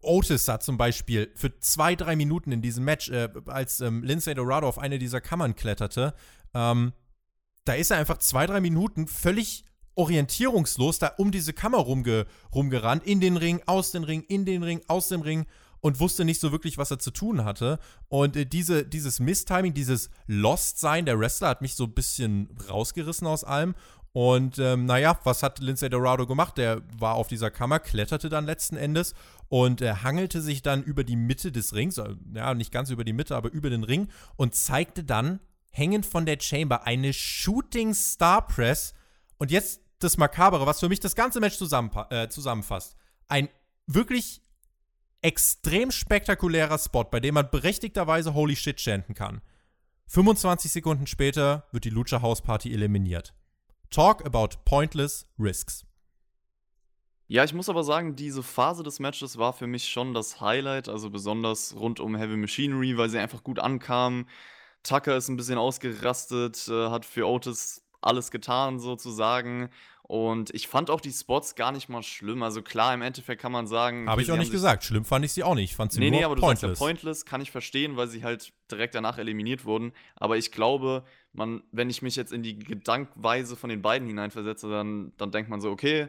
Otis 0.00 0.48
hat 0.48 0.62
zum 0.62 0.76
Beispiel 0.78 1.30
für 1.34 1.58
zwei, 1.60 1.94
drei 1.94 2.16
Minuten 2.16 2.52
in 2.52 2.62
diesem 2.62 2.84
Match, 2.84 3.10
äh, 3.10 3.28
als 3.46 3.80
ähm, 3.80 4.02
Lindsay 4.02 4.34
Dorado 4.34 4.68
auf 4.68 4.78
eine 4.78 4.98
dieser 4.98 5.20
Kammern 5.20 5.54
kletterte, 5.54 6.14
ähm, 6.54 6.92
da 7.64 7.74
ist 7.74 7.90
er 7.90 7.98
einfach 7.98 8.18
zwei, 8.18 8.46
drei 8.46 8.60
Minuten 8.60 9.06
völlig 9.06 9.64
orientierungslos 9.94 10.98
da 10.98 11.12
um 11.18 11.30
diese 11.30 11.52
Kammer 11.52 11.78
rumge 11.78 12.26
rumgerannt, 12.54 13.04
in 13.04 13.20
den 13.20 13.36
Ring, 13.36 13.60
aus 13.66 13.90
den 13.90 14.04
Ring, 14.04 14.22
in 14.22 14.44
den 14.44 14.62
Ring, 14.62 14.80
aus 14.86 15.08
dem 15.08 15.20
Ring 15.20 15.44
und 15.80 16.00
wusste 16.00 16.24
nicht 16.24 16.40
so 16.40 16.52
wirklich, 16.52 16.78
was 16.78 16.90
er 16.90 16.98
zu 16.98 17.10
tun 17.10 17.44
hatte. 17.44 17.78
Und 18.08 18.36
äh, 18.36 18.46
diese, 18.46 18.84
dieses 18.84 19.20
Misstiming, 19.20 19.74
dieses 19.74 20.10
Lost-Sein 20.26 21.04
der 21.04 21.18
Wrestler 21.18 21.48
hat 21.48 21.62
mich 21.62 21.74
so 21.74 21.84
ein 21.84 21.94
bisschen 21.94 22.48
rausgerissen 22.68 23.26
aus 23.26 23.44
allem. 23.44 23.74
Und 24.12 24.58
ähm, 24.58 24.86
naja, 24.86 25.18
was 25.24 25.42
hat 25.42 25.58
Lindsay 25.60 25.90
Dorado 25.90 26.26
gemacht? 26.26 26.58
Der 26.58 26.82
war 26.98 27.14
auf 27.14 27.28
dieser 27.28 27.50
Kammer, 27.50 27.78
kletterte 27.78 28.28
dann 28.28 28.46
letzten 28.46 28.76
Endes 28.76 29.14
und 29.48 29.80
äh, 29.80 29.94
hangelte 29.94 30.42
sich 30.42 30.62
dann 30.62 30.82
über 30.82 31.04
die 31.04 31.16
Mitte 31.16 31.52
des 31.52 31.74
Rings, 31.74 31.98
äh, 31.98 32.14
ja, 32.34 32.54
nicht 32.54 32.72
ganz 32.72 32.90
über 32.90 33.04
die 33.04 33.12
Mitte, 33.12 33.36
aber 33.36 33.50
über 33.50 33.70
den 33.70 33.84
Ring 33.84 34.08
und 34.36 34.54
zeigte 34.54 35.04
dann, 35.04 35.40
hängend 35.70 36.06
von 36.06 36.26
der 36.26 36.38
Chamber, 36.40 36.86
eine 36.86 37.12
Shooting 37.12 37.94
Star 37.94 38.46
Press. 38.46 38.94
Und 39.38 39.50
jetzt 39.50 39.80
das 40.00 40.16
Makabere, 40.16 40.66
was 40.66 40.80
für 40.80 40.88
mich 40.88 41.00
das 41.00 41.14
ganze 41.14 41.40
Match 41.40 41.60
äh, 41.60 42.28
zusammenfasst. 42.28 42.96
Ein 43.28 43.48
wirklich 43.86 44.42
extrem 45.22 45.90
spektakulärer 45.90 46.78
Spot, 46.78 47.04
bei 47.04 47.20
dem 47.20 47.34
man 47.34 47.50
berechtigterweise 47.50 48.34
Holy 48.34 48.56
Shit 48.56 48.80
chanten 48.80 49.14
kann. 49.14 49.40
25 50.08 50.72
Sekunden 50.72 51.06
später 51.06 51.66
wird 51.72 51.84
die 51.84 51.90
Lucha 51.90 52.22
House 52.22 52.40
Party 52.40 52.72
eliminiert. 52.72 53.34
Talk 53.90 54.24
about 54.24 54.58
pointless 54.64 55.26
risks. 55.38 55.87
Ja, 57.30 57.44
ich 57.44 57.52
muss 57.52 57.68
aber 57.68 57.84
sagen, 57.84 58.16
diese 58.16 58.42
Phase 58.42 58.82
des 58.82 59.00
Matches 59.00 59.36
war 59.36 59.52
für 59.52 59.66
mich 59.66 59.86
schon 59.88 60.14
das 60.14 60.40
Highlight, 60.40 60.88
also 60.88 61.10
besonders 61.10 61.76
rund 61.78 62.00
um 62.00 62.16
Heavy 62.16 62.36
Machinery, 62.36 62.96
weil 62.96 63.10
sie 63.10 63.18
einfach 63.18 63.44
gut 63.44 63.58
ankam. 63.58 64.26
Tucker 64.82 65.14
ist 65.14 65.28
ein 65.28 65.36
bisschen 65.36 65.58
ausgerastet, 65.58 66.66
äh, 66.68 66.88
hat 66.88 67.04
für 67.04 67.28
Otis 67.28 67.84
alles 68.00 68.30
getan 68.30 68.78
sozusagen. 68.78 69.68
Und 70.02 70.54
ich 70.54 70.68
fand 70.68 70.88
auch 70.88 71.02
die 71.02 71.12
Spots 71.12 71.54
gar 71.54 71.70
nicht 71.70 71.90
mal 71.90 72.02
schlimm. 72.02 72.42
Also 72.42 72.62
klar, 72.62 72.94
im 72.94 73.02
Endeffekt 73.02 73.42
kann 73.42 73.52
man 73.52 73.66
sagen. 73.66 74.08
Habe 74.08 74.22
ich 74.22 74.32
auch 74.32 74.38
nicht 74.38 74.50
gesagt. 74.50 74.82
Schlimm 74.82 75.04
fand 75.04 75.22
ich 75.26 75.32
sie 75.32 75.42
auch 75.44 75.54
nicht. 75.54 75.72
Ich 75.72 75.76
fand 75.76 75.92
sie 75.92 76.00
nee, 76.00 76.10
nur 76.10 76.20
nee, 76.20 76.24
aber 76.24 76.36
pointless. 76.36 76.60
du 76.60 76.66
sagst 76.68 76.80
ja 76.80 76.86
pointless, 76.86 77.24
kann 77.26 77.42
ich 77.42 77.50
verstehen, 77.50 77.98
weil 77.98 78.08
sie 78.08 78.24
halt 78.24 78.54
direkt 78.70 78.94
danach 78.94 79.18
eliminiert 79.18 79.66
wurden. 79.66 79.92
Aber 80.16 80.38
ich 80.38 80.50
glaube, 80.50 81.04
man, 81.34 81.62
wenn 81.72 81.90
ich 81.90 82.00
mich 82.00 82.16
jetzt 82.16 82.32
in 82.32 82.42
die 82.42 82.58
Gedankweise 82.58 83.54
von 83.54 83.68
den 83.68 83.82
beiden 83.82 84.08
hineinversetze, 84.08 84.70
dann, 84.70 85.12
dann 85.18 85.30
denkt 85.30 85.50
man 85.50 85.60
so, 85.60 85.70
okay, 85.70 86.08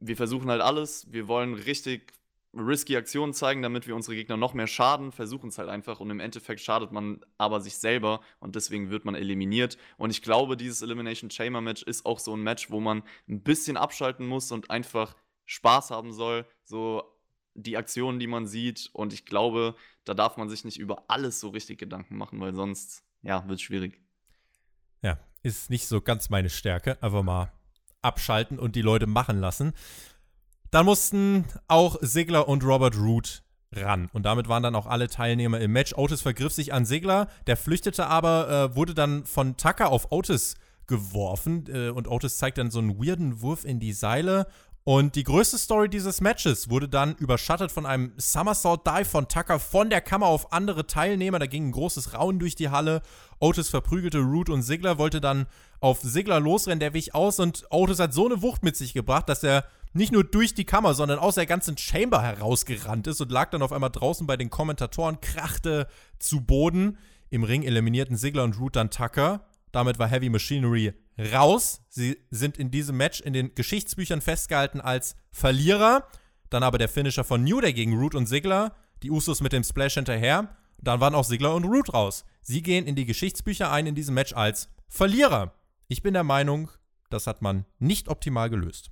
wir 0.00 0.16
versuchen 0.16 0.50
halt 0.50 0.62
alles, 0.62 1.12
wir 1.12 1.28
wollen 1.28 1.54
richtig 1.54 2.12
risky 2.54 2.96
Aktionen 2.96 3.32
zeigen, 3.32 3.62
damit 3.62 3.86
wir 3.86 3.94
unsere 3.94 4.16
Gegner 4.16 4.36
noch 4.36 4.54
mehr 4.54 4.66
schaden, 4.66 5.12
versuchen 5.12 5.50
es 5.50 5.58
halt 5.58 5.68
einfach 5.68 6.00
und 6.00 6.10
im 6.10 6.20
Endeffekt 6.20 6.60
schadet 6.60 6.90
man 6.90 7.20
aber 7.38 7.60
sich 7.60 7.76
selber 7.76 8.20
und 8.40 8.56
deswegen 8.56 8.90
wird 8.90 9.04
man 9.04 9.14
eliminiert. 9.14 9.78
Und 9.98 10.10
ich 10.10 10.22
glaube, 10.22 10.56
dieses 10.56 10.82
Elimination 10.82 11.30
Chamber 11.30 11.60
Match 11.60 11.82
ist 11.82 12.06
auch 12.06 12.18
so 12.18 12.34
ein 12.34 12.42
Match, 12.42 12.70
wo 12.70 12.80
man 12.80 13.02
ein 13.28 13.42
bisschen 13.42 13.76
abschalten 13.76 14.26
muss 14.26 14.50
und 14.50 14.70
einfach 14.70 15.14
Spaß 15.46 15.90
haben 15.90 16.12
soll, 16.12 16.44
so 16.64 17.04
die 17.54 17.76
Aktionen, 17.76 18.18
die 18.18 18.26
man 18.26 18.46
sieht. 18.46 18.90
Und 18.92 19.12
ich 19.12 19.26
glaube, 19.26 19.74
da 20.04 20.14
darf 20.14 20.36
man 20.36 20.48
sich 20.48 20.64
nicht 20.64 20.78
über 20.78 21.04
alles 21.08 21.40
so 21.40 21.50
richtig 21.50 21.78
Gedanken 21.78 22.16
machen, 22.16 22.40
weil 22.40 22.54
sonst, 22.54 23.04
ja, 23.22 23.46
wird 23.48 23.60
schwierig. 23.60 24.00
Ja, 25.02 25.18
ist 25.42 25.70
nicht 25.70 25.86
so 25.86 26.00
ganz 26.00 26.30
meine 26.30 26.50
Stärke. 26.50 27.02
Einfach 27.02 27.22
mal 27.22 27.52
abschalten 28.02 28.58
und 28.58 28.76
die 28.76 28.82
Leute 28.82 29.06
machen 29.06 29.38
lassen. 29.38 29.72
Dann 30.70 30.86
mussten 30.86 31.44
auch 31.68 31.96
Sigler 32.00 32.48
und 32.48 32.64
Robert 32.64 32.96
Root 32.96 33.42
ran. 33.74 34.08
Und 34.12 34.24
damit 34.24 34.48
waren 34.48 34.62
dann 34.62 34.74
auch 34.74 34.86
alle 34.86 35.08
Teilnehmer 35.08 35.60
im 35.60 35.72
Match. 35.72 35.94
Otis 35.94 36.22
vergriff 36.22 36.52
sich 36.52 36.72
an 36.72 36.84
Sigler, 36.84 37.28
der 37.46 37.56
flüchtete 37.56 38.06
aber, 38.06 38.70
äh, 38.72 38.76
wurde 38.76 38.94
dann 38.94 39.24
von 39.24 39.56
Tucker 39.56 39.90
auf 39.90 40.10
Otis 40.10 40.56
geworfen. 40.86 41.64
Äh, 41.72 41.90
und 41.90 42.08
Otis 42.08 42.38
zeigt 42.38 42.58
dann 42.58 42.70
so 42.70 42.78
einen 42.78 42.98
weirden 42.98 43.40
Wurf 43.42 43.64
in 43.64 43.80
die 43.80 43.92
Seile. 43.92 44.46
Und 44.90 45.14
die 45.14 45.22
größte 45.22 45.56
Story 45.56 45.88
dieses 45.88 46.20
Matches 46.20 46.68
wurde 46.68 46.88
dann 46.88 47.14
überschattet 47.14 47.70
von 47.70 47.86
einem 47.86 48.12
Somersault 48.16 48.84
Dive 48.84 49.04
von 49.04 49.28
Tucker 49.28 49.60
von 49.60 49.88
der 49.88 50.00
Kammer 50.00 50.26
auf 50.26 50.52
andere 50.52 50.84
Teilnehmer. 50.84 51.38
Da 51.38 51.46
ging 51.46 51.68
ein 51.68 51.70
großes 51.70 52.14
Rauen 52.14 52.40
durch 52.40 52.56
die 52.56 52.70
Halle. 52.70 53.00
Otis 53.38 53.68
verprügelte 53.68 54.18
Root 54.18 54.50
und 54.50 54.62
Sigler, 54.62 54.98
wollte 54.98 55.20
dann 55.20 55.46
auf 55.78 56.00
Sigler 56.00 56.40
losrennen, 56.40 56.80
der 56.80 56.92
wich 56.92 57.14
aus 57.14 57.38
und 57.38 57.66
Otis 57.70 58.00
hat 58.00 58.12
so 58.12 58.26
eine 58.26 58.42
Wucht 58.42 58.64
mit 58.64 58.76
sich 58.76 58.92
gebracht, 58.92 59.28
dass 59.28 59.44
er 59.44 59.64
nicht 59.92 60.10
nur 60.10 60.24
durch 60.24 60.54
die 60.54 60.64
Kammer, 60.64 60.94
sondern 60.94 61.20
aus 61.20 61.36
der 61.36 61.46
ganzen 61.46 61.78
Chamber 61.78 62.20
herausgerannt 62.20 63.06
ist 63.06 63.20
und 63.20 63.30
lag 63.30 63.50
dann 63.50 63.62
auf 63.62 63.70
einmal 63.70 63.90
draußen 63.90 64.26
bei 64.26 64.36
den 64.36 64.50
Kommentatoren, 64.50 65.20
krachte 65.20 65.86
zu 66.18 66.40
Boden. 66.40 66.98
Im 67.28 67.44
Ring 67.44 67.62
eliminierten 67.62 68.16
Sigler 68.16 68.42
und 68.42 68.58
Root 68.58 68.74
dann 68.74 68.90
Tucker. 68.90 69.46
Damit 69.70 70.00
war 70.00 70.08
Heavy 70.08 70.30
Machinery 70.30 70.94
raus. 71.32 71.82
Sie 71.88 72.18
sind 72.30 72.58
in 72.58 72.70
diesem 72.70 72.96
Match 72.96 73.20
in 73.20 73.32
den 73.32 73.54
Geschichtsbüchern 73.54 74.20
festgehalten 74.20 74.80
als 74.80 75.16
Verlierer. 75.30 76.06
Dann 76.48 76.62
aber 76.62 76.78
der 76.78 76.88
Finisher 76.88 77.24
von 77.24 77.44
New 77.44 77.60
Day 77.60 77.72
gegen 77.72 77.98
Root 77.98 78.14
und 78.14 78.26
Sigler. 78.26 78.74
Die 79.02 79.10
Usos 79.10 79.40
mit 79.40 79.52
dem 79.52 79.64
Splash 79.64 79.94
hinterher. 79.94 80.56
Dann 80.78 81.00
waren 81.00 81.14
auch 81.14 81.24
Sigler 81.24 81.54
und 81.54 81.64
Root 81.64 81.92
raus. 81.92 82.24
Sie 82.42 82.62
gehen 82.62 82.86
in 82.86 82.96
die 82.96 83.06
Geschichtsbücher 83.06 83.70
ein 83.70 83.86
in 83.86 83.94
diesem 83.94 84.14
Match 84.14 84.32
als 84.32 84.68
Verlierer. 84.88 85.54
Ich 85.88 86.02
bin 86.02 86.14
der 86.14 86.24
Meinung, 86.24 86.70
das 87.10 87.26
hat 87.26 87.42
man 87.42 87.66
nicht 87.78 88.08
optimal 88.08 88.50
gelöst. 88.50 88.90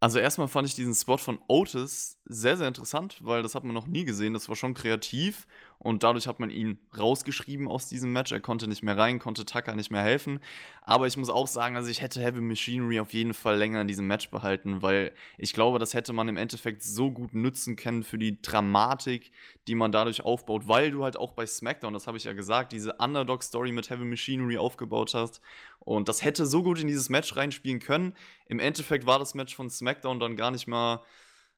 Also 0.00 0.20
erstmal 0.20 0.46
fand 0.46 0.68
ich 0.68 0.76
diesen 0.76 0.94
Spot 0.94 1.16
von 1.16 1.40
Otis 1.48 2.18
sehr, 2.24 2.56
sehr 2.56 2.68
interessant, 2.68 3.18
weil 3.20 3.42
das 3.42 3.56
hat 3.56 3.64
man 3.64 3.74
noch 3.74 3.88
nie 3.88 4.04
gesehen. 4.04 4.32
Das 4.32 4.48
war 4.48 4.54
schon 4.54 4.74
kreativ 4.74 5.46
und 5.78 6.02
dadurch 6.02 6.26
hat 6.26 6.40
man 6.40 6.50
ihn 6.50 6.78
rausgeschrieben 6.96 7.68
aus 7.68 7.88
diesem 7.88 8.12
Match. 8.12 8.32
Er 8.32 8.40
konnte 8.40 8.66
nicht 8.66 8.82
mehr 8.82 8.98
rein, 8.98 9.20
konnte 9.20 9.44
Tucker 9.44 9.76
nicht 9.76 9.92
mehr 9.92 10.02
helfen. 10.02 10.40
Aber 10.82 11.06
ich 11.06 11.16
muss 11.16 11.30
auch 11.30 11.46
sagen, 11.46 11.76
also 11.76 11.88
ich 11.88 12.02
hätte 12.02 12.20
Heavy 12.20 12.40
Machinery 12.40 12.98
auf 12.98 13.12
jeden 13.12 13.32
Fall 13.32 13.56
länger 13.56 13.80
in 13.82 13.88
diesem 13.88 14.08
Match 14.08 14.28
behalten, 14.30 14.82
weil 14.82 15.12
ich 15.36 15.52
glaube, 15.52 15.78
das 15.78 15.94
hätte 15.94 16.12
man 16.12 16.26
im 16.28 16.36
Endeffekt 16.36 16.82
so 16.82 17.12
gut 17.12 17.32
nützen 17.32 17.76
können 17.76 18.02
für 18.02 18.18
die 18.18 18.42
Dramatik, 18.42 19.30
die 19.68 19.76
man 19.76 19.92
dadurch 19.92 20.24
aufbaut, 20.24 20.66
weil 20.66 20.90
du 20.90 21.04
halt 21.04 21.16
auch 21.16 21.32
bei 21.32 21.46
SmackDown, 21.46 21.92
das 21.94 22.08
habe 22.08 22.16
ich 22.16 22.24
ja 22.24 22.32
gesagt, 22.32 22.72
diese 22.72 22.94
Underdog-Story 22.94 23.70
mit 23.70 23.88
Heavy 23.88 24.04
Machinery 24.04 24.58
aufgebaut 24.58 25.14
hast. 25.14 25.40
Und 25.78 26.08
das 26.08 26.24
hätte 26.24 26.44
so 26.44 26.64
gut 26.64 26.80
in 26.80 26.88
dieses 26.88 27.08
Match 27.08 27.36
reinspielen 27.36 27.78
können. 27.78 28.14
Im 28.46 28.58
Endeffekt 28.58 29.06
war 29.06 29.20
das 29.20 29.34
Match 29.34 29.54
von 29.54 29.70
SmackDown 29.70 30.18
dann 30.18 30.36
gar 30.36 30.50
nicht 30.50 30.66
mal 30.66 31.02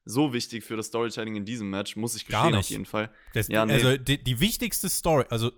so 0.04 0.32
wichtig 0.32 0.64
für 0.64 0.76
das 0.76 0.86
Storytelling 0.86 1.36
in 1.36 1.44
diesem 1.44 1.70
Match, 1.70 1.96
muss 1.96 2.14
ich 2.16 2.26
gestehen, 2.26 2.54
auf 2.54 2.68
jeden 2.68 2.86
Fall. 2.86 3.10
Das, 3.34 3.48
ja, 3.48 3.66
nee. 3.66 3.74
Also 3.74 3.96
die, 3.96 4.22
die, 4.22 4.40
wichtigste 4.40 4.88
Story, 4.88 5.24
also 5.28 5.52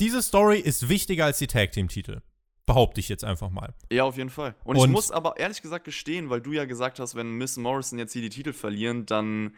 diese 0.00 0.22
Story 0.22 0.58
ist 0.58 0.88
wichtiger 0.88 1.26
als 1.26 1.38
die 1.38 1.46
Tag 1.46 1.72
Team 1.72 1.88
Titel. 1.88 2.20
Behaupte 2.66 2.98
ich 2.98 3.10
jetzt 3.10 3.24
einfach 3.24 3.50
mal. 3.50 3.74
Ja, 3.92 4.04
auf 4.04 4.16
jeden 4.16 4.30
Fall. 4.30 4.54
Und, 4.64 4.76
Und 4.76 4.86
ich 4.86 4.90
muss 4.90 5.10
aber 5.10 5.36
ehrlich 5.36 5.60
gesagt 5.60 5.84
gestehen, 5.84 6.30
weil 6.30 6.40
du 6.40 6.52
ja 6.52 6.64
gesagt 6.64 6.98
hast, 6.98 7.14
wenn 7.14 7.32
Miss 7.32 7.58
Morrison 7.58 7.98
jetzt 7.98 8.14
hier 8.14 8.22
die 8.22 8.30
Titel 8.30 8.54
verlieren, 8.54 9.04
dann 9.04 9.54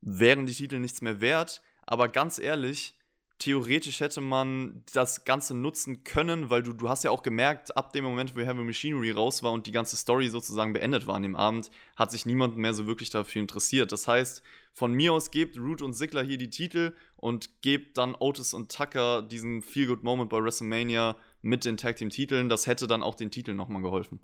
wären 0.00 0.46
die 0.46 0.54
Titel 0.54 0.78
nichts 0.78 1.02
mehr 1.02 1.20
wert. 1.20 1.60
Aber 1.82 2.08
ganz 2.08 2.38
ehrlich, 2.38 2.95
theoretisch 3.38 4.00
hätte 4.00 4.20
man 4.20 4.82
das 4.92 5.24
Ganze 5.24 5.54
nutzen 5.54 6.04
können, 6.04 6.48
weil 6.50 6.62
du, 6.62 6.72
du 6.72 6.88
hast 6.88 7.04
ja 7.04 7.10
auch 7.10 7.22
gemerkt, 7.22 7.76
ab 7.76 7.92
dem 7.92 8.04
Moment, 8.04 8.34
wo 8.34 8.40
Heavy 8.40 8.62
Machinery 8.62 9.10
raus 9.10 9.42
war 9.42 9.52
und 9.52 9.66
die 9.66 9.72
ganze 9.72 9.96
Story 9.96 10.28
sozusagen 10.28 10.72
beendet 10.72 11.06
war 11.06 11.16
an 11.16 11.22
dem 11.22 11.36
Abend, 11.36 11.70
hat 11.96 12.10
sich 12.10 12.24
niemand 12.26 12.56
mehr 12.56 12.72
so 12.72 12.86
wirklich 12.86 13.10
dafür 13.10 13.42
interessiert. 13.42 13.92
Das 13.92 14.08
heißt, 14.08 14.42
von 14.72 14.92
mir 14.92 15.12
aus 15.12 15.30
gebt 15.30 15.58
Root 15.58 15.82
und 15.82 15.92
Sigler 15.92 16.22
hier 16.22 16.38
die 16.38 16.50
Titel 16.50 16.94
und 17.16 17.62
gebt 17.62 17.98
dann 17.98 18.14
Otis 18.14 18.54
und 18.54 18.74
Tucker 18.74 19.22
diesen 19.22 19.62
Feel-Good-Moment 19.62 20.30
bei 20.30 20.42
WrestleMania 20.42 21.16
mit 21.42 21.64
den 21.64 21.76
Tag-Team-Titeln. 21.76 22.48
Das 22.48 22.66
hätte 22.66 22.86
dann 22.86 23.02
auch 23.02 23.14
den 23.14 23.30
Titeln 23.30 23.56
nochmal 23.56 23.82
geholfen. 23.82 24.20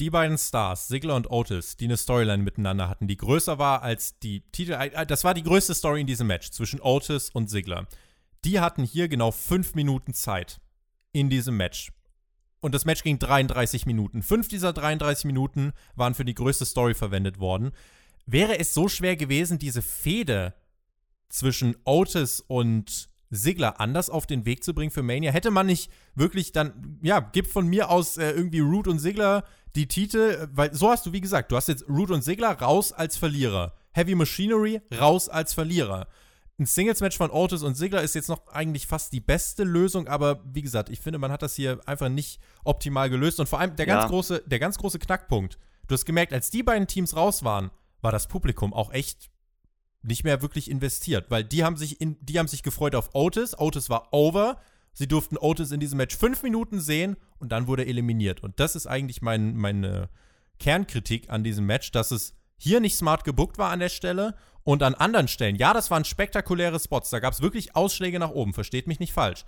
Die 0.00 0.10
beiden 0.10 0.38
Stars, 0.38 0.86
Sigler 0.86 1.16
und 1.16 1.30
Otis, 1.30 1.76
die 1.76 1.86
eine 1.86 1.96
Storyline 1.96 2.42
miteinander 2.42 2.88
hatten, 2.88 3.08
die 3.08 3.16
größer 3.16 3.58
war 3.58 3.82
als 3.82 4.18
die 4.20 4.42
Titel. 4.52 4.72
Äh, 4.72 5.06
das 5.06 5.24
war 5.24 5.34
die 5.34 5.42
größte 5.42 5.74
Story 5.74 6.00
in 6.00 6.06
diesem 6.06 6.28
Match 6.28 6.50
zwischen 6.50 6.80
Otis 6.80 7.30
und 7.30 7.50
Sigler. 7.50 7.88
Die 8.44 8.60
hatten 8.60 8.84
hier 8.84 9.08
genau 9.08 9.32
fünf 9.32 9.74
Minuten 9.74 10.14
Zeit 10.14 10.60
in 11.12 11.30
diesem 11.30 11.56
Match. 11.56 11.92
Und 12.60 12.74
das 12.74 12.84
Match 12.84 13.02
ging 13.02 13.18
33 13.18 13.86
Minuten. 13.86 14.22
Fünf 14.22 14.48
dieser 14.48 14.72
33 14.72 15.24
Minuten 15.24 15.72
waren 15.96 16.14
für 16.14 16.24
die 16.24 16.34
größte 16.34 16.64
Story 16.64 16.94
verwendet 16.94 17.40
worden. 17.40 17.72
Wäre 18.26 18.58
es 18.58 18.74
so 18.74 18.88
schwer 18.88 19.16
gewesen, 19.16 19.58
diese 19.58 19.82
Fehde 19.82 20.54
zwischen 21.28 21.76
Otis 21.84 22.40
und 22.40 23.08
Sigler 23.30 23.80
anders 23.80 24.08
auf 24.10 24.26
den 24.26 24.44
Weg 24.46 24.64
zu 24.64 24.74
bringen 24.74 24.90
für 24.90 25.02
Mania? 25.02 25.32
Hätte 25.32 25.50
man 25.50 25.66
nicht 25.66 25.90
wirklich 26.14 26.52
dann, 26.52 26.98
ja, 27.02 27.20
gibt 27.20 27.50
von 27.50 27.66
mir 27.66 27.90
aus 27.90 28.16
äh, 28.16 28.30
irgendwie 28.30 28.60
Root 28.60 28.88
und 28.88 28.98
Sigler 28.98 29.44
die 29.74 29.86
Titel, 29.86 30.48
weil 30.52 30.74
so 30.74 30.90
hast 30.90 31.04
du, 31.06 31.12
wie 31.12 31.20
gesagt, 31.20 31.52
du 31.52 31.56
hast 31.56 31.68
jetzt 31.68 31.88
Root 31.88 32.10
und 32.10 32.22
Sigler 32.24 32.52
raus 32.52 32.92
als 32.92 33.16
Verlierer. 33.16 33.74
Heavy 33.92 34.14
Machinery 34.14 34.80
raus 34.98 35.28
als 35.28 35.52
Verlierer. 35.54 36.06
ein 36.60 36.66
Singles-Match 36.66 37.16
von 37.16 37.30
Otis 37.30 37.62
und 37.62 37.76
Ziggler 37.76 38.02
ist 38.02 38.14
jetzt 38.14 38.28
noch 38.28 38.48
eigentlich 38.48 38.86
fast 38.86 39.12
die 39.12 39.20
beste 39.20 39.62
Lösung, 39.64 40.08
aber 40.08 40.40
wie 40.52 40.62
gesagt, 40.62 40.88
ich 40.88 41.00
finde, 41.00 41.18
man 41.18 41.30
hat 41.30 41.42
das 41.42 41.54
hier 41.54 41.78
einfach 41.86 42.08
nicht 42.08 42.40
optimal 42.64 43.10
gelöst. 43.10 43.38
Und 43.38 43.48
vor 43.48 43.60
allem 43.60 43.76
der 43.76 43.86
ganz 43.86 44.04
Ja. 44.04 44.08
große, 44.08 44.42
der 44.46 44.58
ganz 44.58 44.76
große 44.78 44.98
Knackpunkt. 44.98 45.56
Du 45.86 45.94
hast 45.94 46.04
gemerkt, 46.04 46.32
als 46.32 46.50
die 46.50 46.62
beiden 46.64 46.86
Teams 46.88 47.14
raus 47.14 47.44
waren, 47.44 47.70
war 48.00 48.10
das 48.12 48.26
Publikum 48.26 48.74
auch 48.74 48.92
echt 48.92 49.30
nicht 50.02 50.24
mehr 50.24 50.42
wirklich 50.42 50.70
investiert, 50.70 51.30
weil 51.30 51.44
die 51.44 51.64
haben 51.64 51.76
sich 51.76 52.00
in, 52.00 52.16
die 52.20 52.38
haben 52.38 52.48
sich 52.48 52.62
gefreut 52.62 52.94
auf 52.94 53.10
Otis. 53.14 53.58
Otis 53.58 53.90
war 53.90 54.12
over. 54.12 54.60
Sie 54.92 55.08
durften 55.08 55.36
Otis 55.36 55.70
in 55.70 55.80
diesem 55.80 55.98
Match 55.98 56.16
fünf 56.16 56.42
Minuten 56.42 56.80
sehen 56.80 57.16
und 57.38 57.52
dann 57.52 57.66
wurde 57.66 57.82
er 57.82 57.88
eliminiert. 57.88 58.42
Und 58.42 58.58
das 58.60 58.74
ist 58.76 58.86
eigentlich 58.86 59.22
mein, 59.22 59.56
meine 59.56 60.08
Kernkritik 60.58 61.30
an 61.30 61.44
diesem 61.44 61.66
Match, 61.66 61.92
dass 61.92 62.10
es 62.10 62.34
hier 62.56 62.80
nicht 62.80 62.96
smart 62.96 63.24
gebuckt 63.24 63.58
war 63.58 63.70
an 63.70 63.78
der 63.78 63.88
Stelle 63.88 64.34
und 64.64 64.82
an 64.82 64.94
anderen 64.94 65.28
Stellen. 65.28 65.56
Ja, 65.56 65.72
das 65.72 65.90
waren 65.90 66.04
spektakuläre 66.04 66.80
Spots. 66.80 67.10
Da 67.10 67.20
gab 67.20 67.32
es 67.32 67.40
wirklich 67.40 67.76
Ausschläge 67.76 68.18
nach 68.18 68.30
oben. 68.30 68.52
Versteht 68.52 68.86
mich 68.86 69.00
nicht 69.00 69.12
falsch. 69.12 69.44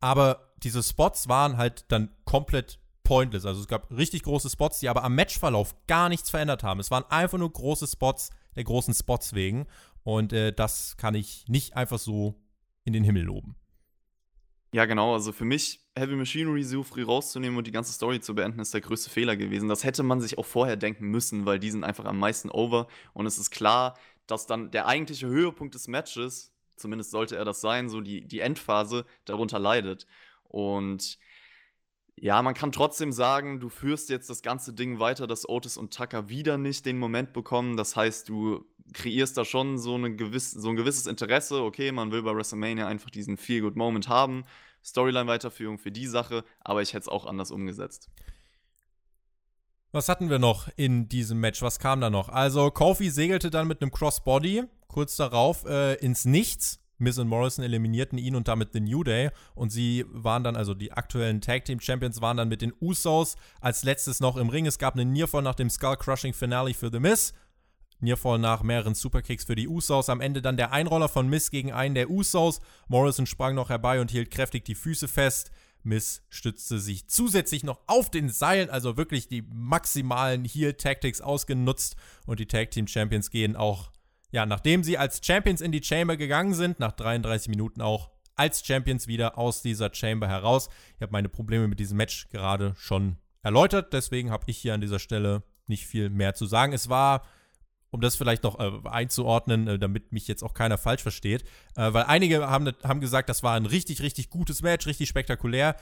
Aber 0.00 0.52
diese 0.62 0.82
Spots 0.82 1.28
waren 1.28 1.56
halt 1.56 1.84
dann 1.88 2.10
komplett 2.24 2.78
pointless. 3.04 3.46
Also 3.46 3.60
es 3.60 3.68
gab 3.68 3.90
richtig 3.90 4.22
große 4.24 4.50
Spots, 4.50 4.80
die 4.80 4.88
aber 4.88 5.04
am 5.04 5.14
Matchverlauf 5.14 5.74
gar 5.86 6.08
nichts 6.08 6.30
verändert 6.30 6.62
haben. 6.62 6.80
Es 6.80 6.90
waren 6.90 7.04
einfach 7.10 7.38
nur 7.38 7.52
große 7.52 7.86
Spots 7.86 8.30
der 8.56 8.64
großen 8.64 8.94
Spots 8.94 9.34
wegen. 9.34 9.66
Und 10.02 10.32
äh, 10.32 10.52
das 10.52 10.96
kann 10.96 11.14
ich 11.14 11.44
nicht 11.48 11.76
einfach 11.76 11.98
so 11.98 12.34
in 12.84 12.92
den 12.92 13.04
Himmel 13.04 13.24
loben. 13.24 13.56
Ja, 14.72 14.84
genau. 14.84 15.14
Also 15.14 15.32
für 15.32 15.44
mich, 15.44 15.80
Heavy 15.96 16.16
Machinery 16.16 16.62
so 16.62 16.82
früh 16.82 17.04
rauszunehmen 17.04 17.56
und 17.56 17.66
die 17.66 17.72
ganze 17.72 17.92
Story 17.92 18.20
zu 18.20 18.34
beenden, 18.34 18.60
ist 18.60 18.74
der 18.74 18.80
größte 18.80 19.10
Fehler 19.10 19.36
gewesen. 19.36 19.68
Das 19.68 19.84
hätte 19.84 20.02
man 20.02 20.20
sich 20.20 20.38
auch 20.38 20.44
vorher 20.44 20.76
denken 20.76 21.06
müssen, 21.06 21.46
weil 21.46 21.58
die 21.58 21.70
sind 21.70 21.84
einfach 21.84 22.04
am 22.04 22.18
meisten 22.18 22.50
over. 22.50 22.86
Und 23.14 23.26
es 23.26 23.38
ist 23.38 23.50
klar, 23.50 23.96
dass 24.26 24.46
dann 24.46 24.70
der 24.70 24.86
eigentliche 24.86 25.28
Höhepunkt 25.28 25.74
des 25.74 25.88
Matches, 25.88 26.52
zumindest 26.76 27.10
sollte 27.10 27.36
er 27.36 27.44
das 27.44 27.60
sein, 27.60 27.88
so 27.88 28.00
die, 28.00 28.26
die 28.26 28.40
Endphase, 28.40 29.06
darunter 29.24 29.58
leidet. 29.58 30.06
Und 30.42 31.18
ja, 32.18 32.40
man 32.42 32.54
kann 32.54 32.72
trotzdem 32.72 33.12
sagen, 33.12 33.60
du 33.60 33.68
führst 33.68 34.08
jetzt 34.08 34.30
das 34.30 34.40
ganze 34.40 34.72
Ding 34.72 34.98
weiter, 34.98 35.26
dass 35.26 35.48
Otis 35.48 35.76
und 35.76 35.94
Tucker 35.94 36.28
wieder 36.28 36.56
nicht 36.56 36.86
den 36.86 36.98
Moment 36.98 37.34
bekommen. 37.34 37.76
Das 37.76 37.94
heißt, 37.94 38.28
du 38.28 38.64
kreierst 38.94 39.36
da 39.36 39.44
schon 39.44 39.78
so, 39.78 39.94
eine 39.94 40.16
gewiss, 40.16 40.50
so 40.50 40.70
ein 40.70 40.76
gewisses 40.76 41.06
Interesse. 41.06 41.62
Okay, 41.62 41.92
man 41.92 42.12
will 42.12 42.22
bei 42.22 42.34
WrestleMania 42.34 42.86
einfach 42.86 43.10
diesen 43.10 43.36
Feel-Good-Moment 43.36 44.08
haben. 44.08 44.44
Storyline-Weiterführung 44.82 45.78
für 45.78 45.90
die 45.90 46.06
Sache, 46.06 46.44
aber 46.60 46.80
ich 46.80 46.94
hätte 46.94 47.02
es 47.02 47.08
auch 47.08 47.26
anders 47.26 47.50
umgesetzt. 47.50 48.08
Was 49.92 50.08
hatten 50.08 50.30
wir 50.30 50.38
noch 50.38 50.68
in 50.76 51.08
diesem 51.08 51.40
Match? 51.40 51.60
Was 51.62 51.78
kam 51.78 52.00
da 52.00 52.08
noch? 52.08 52.28
Also, 52.28 52.70
Kofi 52.70 53.10
segelte 53.10 53.50
dann 53.50 53.66
mit 53.68 53.82
einem 53.82 53.90
Crossbody 53.90 54.64
kurz 54.88 55.16
darauf 55.16 55.64
äh, 55.66 55.94
ins 55.94 56.24
Nichts. 56.24 56.80
Miz 56.98 57.18
und 57.18 57.28
Morrison 57.28 57.64
eliminierten 57.64 58.18
ihn 58.18 58.34
und 58.34 58.48
damit 58.48 58.72
The 58.72 58.80
New 58.80 59.04
Day. 59.04 59.30
Und 59.54 59.70
sie 59.70 60.04
waren 60.08 60.44
dann, 60.44 60.56
also 60.56 60.74
die 60.74 60.92
aktuellen 60.92 61.40
Tag 61.40 61.64
Team 61.64 61.80
Champions 61.80 62.20
waren 62.20 62.36
dann 62.36 62.48
mit 62.48 62.62
den 62.62 62.72
Usos 62.80 63.36
als 63.60 63.82
letztes 63.84 64.20
noch 64.20 64.36
im 64.36 64.48
Ring. 64.48 64.66
Es 64.66 64.78
gab 64.78 64.94
einen 64.94 65.12
Nearfall 65.12 65.42
nach 65.42 65.54
dem 65.54 65.70
Skull 65.70 65.96
Crushing 65.96 66.32
Finale 66.32 66.74
für 66.74 66.90
The 66.90 67.00
Miz. 67.00 67.32
Nearfall 68.00 68.38
nach 68.38 68.62
mehreren 68.62 68.94
Superkicks 68.94 69.44
für 69.44 69.54
die 69.54 69.68
Usos. 69.68 70.08
Am 70.08 70.20
Ende 70.20 70.42
dann 70.42 70.56
der 70.56 70.72
Einroller 70.72 71.08
von 71.08 71.28
Miz 71.28 71.50
gegen 71.50 71.72
einen 71.72 71.94
der 71.94 72.10
Usos. 72.10 72.60
Morrison 72.88 73.26
sprang 73.26 73.54
noch 73.54 73.70
herbei 73.70 74.00
und 74.00 74.10
hielt 74.10 74.30
kräftig 74.30 74.64
die 74.64 74.74
Füße 74.74 75.08
fest. 75.08 75.50
Miz 75.82 76.22
stützte 76.28 76.78
sich 76.80 77.08
zusätzlich 77.08 77.62
noch 77.62 77.80
auf 77.86 78.10
den 78.10 78.28
Seilen, 78.28 78.70
also 78.70 78.96
wirklich 78.96 79.28
die 79.28 79.42
maximalen 79.42 80.44
Heel-Tactics 80.44 81.20
ausgenutzt. 81.20 81.96
Und 82.26 82.40
die 82.40 82.46
Tag 82.46 82.72
Team 82.72 82.88
Champions 82.88 83.30
gehen 83.30 83.56
auch, 83.56 83.92
ja, 84.30 84.46
nachdem 84.46 84.84
sie 84.84 84.98
als 84.98 85.20
Champions 85.24 85.60
in 85.60 85.72
die 85.72 85.82
Chamber 85.82 86.16
gegangen 86.16 86.54
sind, 86.54 86.80
nach 86.80 86.92
33 86.92 87.48
Minuten 87.48 87.80
auch 87.80 88.10
als 88.34 88.64
Champions 88.64 89.06
wieder 89.06 89.38
aus 89.38 89.62
dieser 89.62 89.92
Chamber 89.94 90.28
heraus. 90.28 90.68
Ich 90.96 91.02
habe 91.02 91.12
meine 91.12 91.28
Probleme 91.28 91.68
mit 91.68 91.80
diesem 91.80 91.96
Match 91.96 92.28
gerade 92.28 92.74
schon 92.76 93.16
erläutert, 93.42 93.92
deswegen 93.92 94.30
habe 94.30 94.44
ich 94.48 94.58
hier 94.58 94.74
an 94.74 94.80
dieser 94.80 94.98
Stelle 94.98 95.42
nicht 95.66 95.86
viel 95.86 96.10
mehr 96.10 96.34
zu 96.34 96.46
sagen. 96.46 96.72
Es 96.72 96.88
war 96.88 97.22
um 97.90 98.00
das 98.00 98.16
vielleicht 98.16 98.42
noch 98.42 98.58
äh, 98.60 98.88
einzuordnen, 98.88 99.66
äh, 99.66 99.78
damit 99.78 100.12
mich 100.12 100.28
jetzt 100.28 100.42
auch 100.42 100.54
keiner 100.54 100.78
falsch 100.78 101.02
versteht. 101.02 101.44
Äh, 101.76 101.92
weil 101.92 102.04
einige 102.04 102.48
haben, 102.48 102.72
haben 102.82 103.00
gesagt, 103.00 103.28
das 103.28 103.42
war 103.42 103.54
ein 103.54 103.66
richtig, 103.66 104.02
richtig 104.02 104.30
gutes 104.30 104.62
Match, 104.62 104.86
richtig 104.86 105.08
spektakulär. 105.08 105.76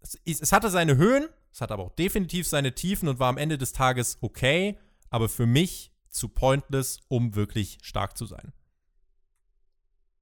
Es, 0.00 0.18
es, 0.24 0.52
hatte 0.52 0.70
seine 0.70 0.96
Höhen, 0.96 1.28
es 1.52 1.60
hat 1.60 1.72
aber 1.72 1.84
auch 1.84 1.94
definitiv 1.94 2.46
seine 2.46 2.74
Tiefen 2.74 3.08
und 3.08 3.18
war 3.18 3.28
am 3.28 3.38
Ende 3.38 3.58
des 3.58 3.72
Tages 3.72 4.18
okay, 4.20 4.78
aber 5.10 5.28
für 5.28 5.46
mich 5.46 5.91
zu 6.12 6.28
pointless, 6.28 7.00
um 7.08 7.34
wirklich 7.34 7.78
stark 7.82 8.16
zu 8.16 8.26
sein. 8.26 8.52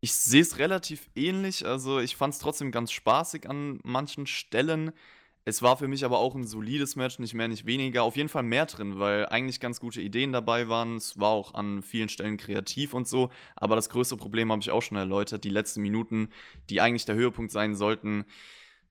Ich 0.01 0.15
sehe 0.15 0.41
es 0.41 0.59
relativ 0.59 1.11
ähnlich. 1.15 1.67
Also 1.67 2.01
ich 2.01 2.17
fand 2.17 2.33
es 2.33 2.41
trotzdem 2.41 2.73
ganz 2.73 2.91
spaßig 2.91 3.49
an 3.49 3.81
manchen 3.83 4.27
Stellen. 4.27 4.93
Es 5.45 5.63
war 5.63 5.77
für 5.77 5.89
mich 5.89 6.05
aber 6.05 6.19
auch 6.19 6.35
ein 6.35 6.47
solides 6.47 6.97
Match, 6.97 7.19
nicht 7.19 7.35
mehr, 7.35 7.49
nicht 7.49 7.67
weniger. 7.67 8.03
Auf 8.03 8.17
jeden 8.17 8.29
Fall 8.29 8.43
mehr 8.43 8.67
drin, 8.67 8.99
weil 8.99 9.27
eigentlich 9.27 9.61
ganz 9.61 9.81
gute 9.81 10.01
Ideen 10.01 10.33
dabei 10.33 10.69
waren. 10.69 10.97
Es 10.97 11.19
war 11.19 11.31
auch 11.31 11.55
an 11.55 11.83
vielen 11.83 12.09
Stellen 12.09 12.37
kreativ 12.37 12.95
und 12.95 13.09
so. 13.09 13.31
Aber 13.57 13.77
das 13.77 13.91
größte 13.91 14.17
Problem 14.17 14.51
habe 14.53 14.63
ich 14.63 14.71
auch 14.71 14.83
schon 14.83 14.97
erläutert. 14.97 15.45
Die 15.45 15.51
letzten 15.51 15.83
Minuten, 15.83 16.31
die 16.71 16.81
eigentlich 16.81 17.05
der 17.05 17.17
Höhepunkt 17.17 17.53
sein 17.53 17.75
sollten, 17.75 18.25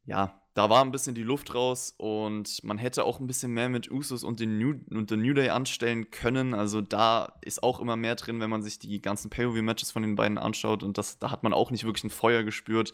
ja, 0.06 0.42
da 0.54 0.70
war 0.70 0.84
ein 0.84 0.92
bisschen 0.92 1.16
die 1.16 1.24
Luft 1.24 1.54
raus 1.54 1.94
und 1.98 2.64
man 2.64 2.78
hätte 2.78 3.06
auch 3.06 3.20
ein 3.20 3.28
bisschen 3.28 3.52
mehr 3.52 3.70
mit 3.70 3.92
Usos 3.92 4.24
und 4.24 4.40
den 4.40 4.58
New, 4.58 4.76
und 4.90 5.12
den 5.12 5.22
New 5.22 5.34
Day 5.34 5.50
anstellen 5.50 6.10
können. 6.12 6.54
Also 6.54 6.82
da 6.82 7.38
ist 7.42 7.64
auch 7.64 7.80
immer 7.80 7.96
mehr 7.96 8.16
drin, 8.16 8.40
wenn 8.40 8.50
man 8.50 8.64
sich 8.64 8.80
die 8.80 9.02
ganzen 9.02 9.30
Pay-Per-View-Matches 9.30 9.92
von 9.92 10.02
den 10.02 10.16
beiden 10.16 10.38
anschaut. 10.38 10.84
Und 10.84 10.98
das, 10.98 11.20
da 11.20 11.32
hat 11.32 11.44
man 11.44 11.54
auch 11.54 11.72
nicht 11.72 11.84
wirklich 11.84 12.04
ein 12.04 12.10
Feuer 12.10 12.44
gespürt. 12.44 12.94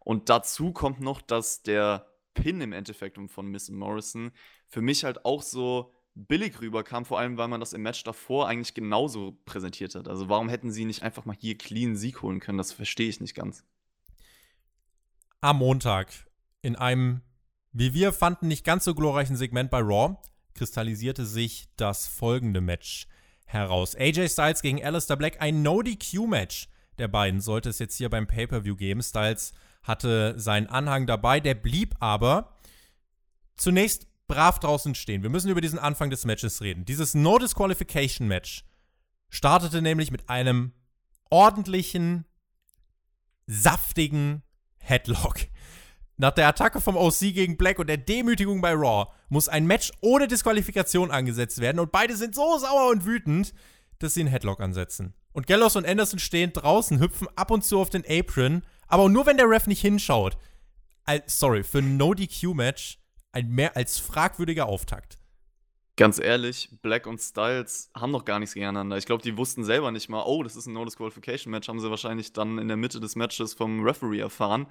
Und 0.00 0.28
dazu 0.28 0.72
kommt 0.72 1.00
noch, 1.00 1.20
dass 1.20 1.62
der 1.62 2.06
Pin 2.34 2.60
im 2.60 2.72
Endeffekt 2.72 3.18
von 3.30 3.46
Miss 3.46 3.68
Morrison 3.68 4.30
für 4.68 4.80
mich 4.80 5.04
halt 5.04 5.24
auch 5.24 5.42
so 5.42 5.92
billig 6.14 6.60
rüberkam, 6.60 7.04
vor 7.04 7.18
allem 7.18 7.36
weil 7.36 7.48
man 7.48 7.60
das 7.60 7.72
im 7.72 7.82
Match 7.82 8.04
davor 8.04 8.48
eigentlich 8.48 8.74
genauso 8.74 9.38
präsentiert 9.44 9.94
hat. 9.94 10.08
Also 10.08 10.28
warum 10.28 10.48
hätten 10.48 10.70
sie 10.70 10.84
nicht 10.84 11.02
einfach 11.02 11.24
mal 11.24 11.36
hier 11.38 11.58
clean 11.58 11.96
Sieg 11.96 12.22
holen 12.22 12.40
können? 12.40 12.58
Das 12.58 12.72
verstehe 12.72 13.08
ich 13.08 13.20
nicht 13.20 13.34
ganz. 13.34 13.64
Am 15.40 15.58
Montag 15.58 16.08
in 16.62 16.76
einem, 16.76 17.22
wie 17.72 17.94
wir 17.94 18.12
fanden, 18.12 18.48
nicht 18.48 18.64
ganz 18.64 18.84
so 18.84 18.94
glorreichen 18.94 19.36
Segment 19.36 19.70
bei 19.70 19.80
Raw 19.80 20.16
kristallisierte 20.54 21.26
sich 21.26 21.68
das 21.76 22.06
folgende 22.06 22.60
Match 22.60 23.06
heraus. 23.44 23.94
AJ 23.94 24.30
Styles 24.30 24.62
gegen 24.62 24.82
Alistair 24.82 25.16
Black, 25.16 25.40
ein 25.40 25.62
No-DQ-Match 25.62 26.68
der 26.98 27.08
beiden 27.08 27.40
sollte 27.40 27.68
es 27.68 27.78
jetzt 27.78 27.96
hier 27.96 28.08
beim 28.08 28.26
Pay-Per-View 28.26 28.76
geben. 28.76 29.02
Styles 29.02 29.52
hatte 29.82 30.38
seinen 30.38 30.66
Anhang 30.66 31.06
dabei, 31.06 31.40
der 31.40 31.54
blieb 31.54 31.94
aber 32.00 32.56
zunächst 33.56 34.06
brav 34.26 34.58
draußen 34.58 34.94
stehen. 34.94 35.22
Wir 35.22 35.30
müssen 35.30 35.50
über 35.50 35.60
diesen 35.60 35.78
Anfang 35.78 36.10
des 36.10 36.24
Matches 36.24 36.60
reden. 36.62 36.84
Dieses 36.84 37.14
No-Disqualification-Match 37.14 38.64
startete 39.28 39.82
nämlich 39.82 40.10
mit 40.10 40.28
einem 40.28 40.72
ordentlichen, 41.30 42.24
saftigen 43.46 44.42
Headlock. 44.78 45.40
Nach 46.18 46.30
der 46.30 46.48
Attacke 46.48 46.80
vom 46.80 46.96
OC 46.96 47.18
gegen 47.34 47.58
Black 47.58 47.78
und 47.78 47.88
der 47.88 47.98
Demütigung 47.98 48.62
bei 48.62 48.72
Raw 48.72 49.12
muss 49.28 49.48
ein 49.48 49.66
Match 49.66 49.92
ohne 50.00 50.28
Disqualifikation 50.28 51.10
angesetzt 51.10 51.60
werden 51.60 51.78
und 51.78 51.92
beide 51.92 52.16
sind 52.16 52.34
so 52.34 52.58
sauer 52.58 52.90
und 52.90 53.04
wütend, 53.04 53.52
dass 53.98 54.14
sie 54.14 54.20
einen 54.20 54.30
Headlock 54.30 54.60
ansetzen. 54.60 55.14
Und 55.32 55.46
Gallows 55.46 55.76
und 55.76 55.86
Anderson 55.86 56.18
stehen 56.18 56.54
draußen, 56.54 57.00
hüpfen 57.00 57.28
ab 57.36 57.50
und 57.50 57.64
zu 57.64 57.78
auf 57.78 57.90
den 57.90 58.04
Apron, 58.08 58.62
aber 58.86 59.10
nur 59.10 59.26
wenn 59.26 59.36
der 59.36 59.50
Ref 59.50 59.66
nicht 59.66 59.82
hinschaut. 59.82 60.38
Sorry, 61.26 61.62
für 61.62 61.78
ein 61.78 61.98
No-DQ-Match 61.98 62.98
ein 63.32 63.48
mehr 63.50 63.76
als 63.76 63.98
fragwürdiger 63.98 64.66
Auftakt. 64.66 65.18
Ganz 65.96 66.18
ehrlich, 66.18 66.70
Black 66.82 67.06
und 67.06 67.20
Styles 67.20 67.90
haben 67.94 68.10
noch 68.10 68.24
gar 68.24 68.38
nichts 68.38 68.54
gegeneinander. 68.54 68.96
Ich 68.96 69.06
glaube, 69.06 69.22
die 69.22 69.36
wussten 69.36 69.64
selber 69.64 69.92
nicht 69.92 70.08
mal, 70.08 70.24
oh, 70.26 70.42
das 70.42 70.56
ist 70.56 70.66
ein 70.66 70.72
No-Disqualification-Match, 70.72 71.68
haben 71.68 71.80
sie 71.80 71.90
wahrscheinlich 71.90 72.32
dann 72.32 72.58
in 72.58 72.68
der 72.68 72.76
Mitte 72.78 73.00
des 73.00 73.16
Matches 73.16 73.52
vom 73.52 73.82
Referee 73.82 74.20
erfahren. 74.20 74.66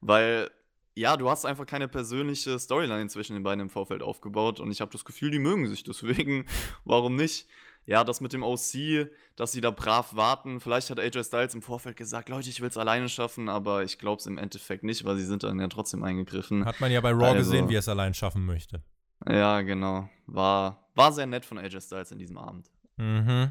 Weil, 0.00 0.50
ja, 0.94 1.16
du 1.16 1.30
hast 1.30 1.44
einfach 1.44 1.66
keine 1.66 1.88
persönliche 1.88 2.58
Storyline 2.58 3.08
zwischen 3.08 3.34
den 3.34 3.42
beiden 3.42 3.60
im 3.60 3.70
Vorfeld 3.70 4.02
aufgebaut 4.02 4.60
und 4.60 4.70
ich 4.70 4.80
habe 4.80 4.90
das 4.90 5.04
Gefühl, 5.04 5.30
die 5.30 5.38
mögen 5.38 5.66
sich. 5.68 5.82
Deswegen, 5.84 6.46
warum 6.84 7.16
nicht? 7.16 7.46
Ja, 7.86 8.04
das 8.04 8.20
mit 8.20 8.32
dem 8.32 8.42
OC, 8.42 9.08
dass 9.36 9.52
sie 9.52 9.60
da 9.60 9.70
brav 9.70 10.14
warten. 10.14 10.60
Vielleicht 10.60 10.90
hat 10.90 11.00
AJ 11.00 11.24
Styles 11.24 11.54
im 11.54 11.62
Vorfeld 11.62 11.96
gesagt, 11.96 12.28
Leute, 12.28 12.48
ich 12.48 12.60
will 12.60 12.68
es 12.68 12.76
alleine 12.76 13.08
schaffen, 13.08 13.48
aber 13.48 13.82
ich 13.84 13.98
glaube 13.98 14.20
es 14.20 14.26
im 14.26 14.38
Endeffekt 14.38 14.84
nicht, 14.84 15.04
weil 15.04 15.16
sie 15.16 15.24
sind 15.24 15.42
dann 15.42 15.58
ja 15.58 15.66
trotzdem 15.68 16.04
eingegriffen. 16.04 16.66
Hat 16.66 16.80
man 16.80 16.92
ja 16.92 17.00
bei 17.00 17.10
Raw 17.10 17.28
also, 17.28 17.38
gesehen, 17.38 17.68
wie 17.68 17.76
er 17.76 17.80
es 17.80 17.88
allein 17.88 18.14
schaffen 18.14 18.44
möchte. 18.44 18.82
Ja, 19.26 19.62
genau. 19.62 20.08
War, 20.26 20.90
war 20.94 21.12
sehr 21.12 21.26
nett 21.26 21.44
von 21.44 21.58
AJ 21.58 21.80
Styles 21.80 22.12
in 22.12 22.18
diesem 22.18 22.38
Abend. 22.38 22.70
Mhm. 22.96 23.50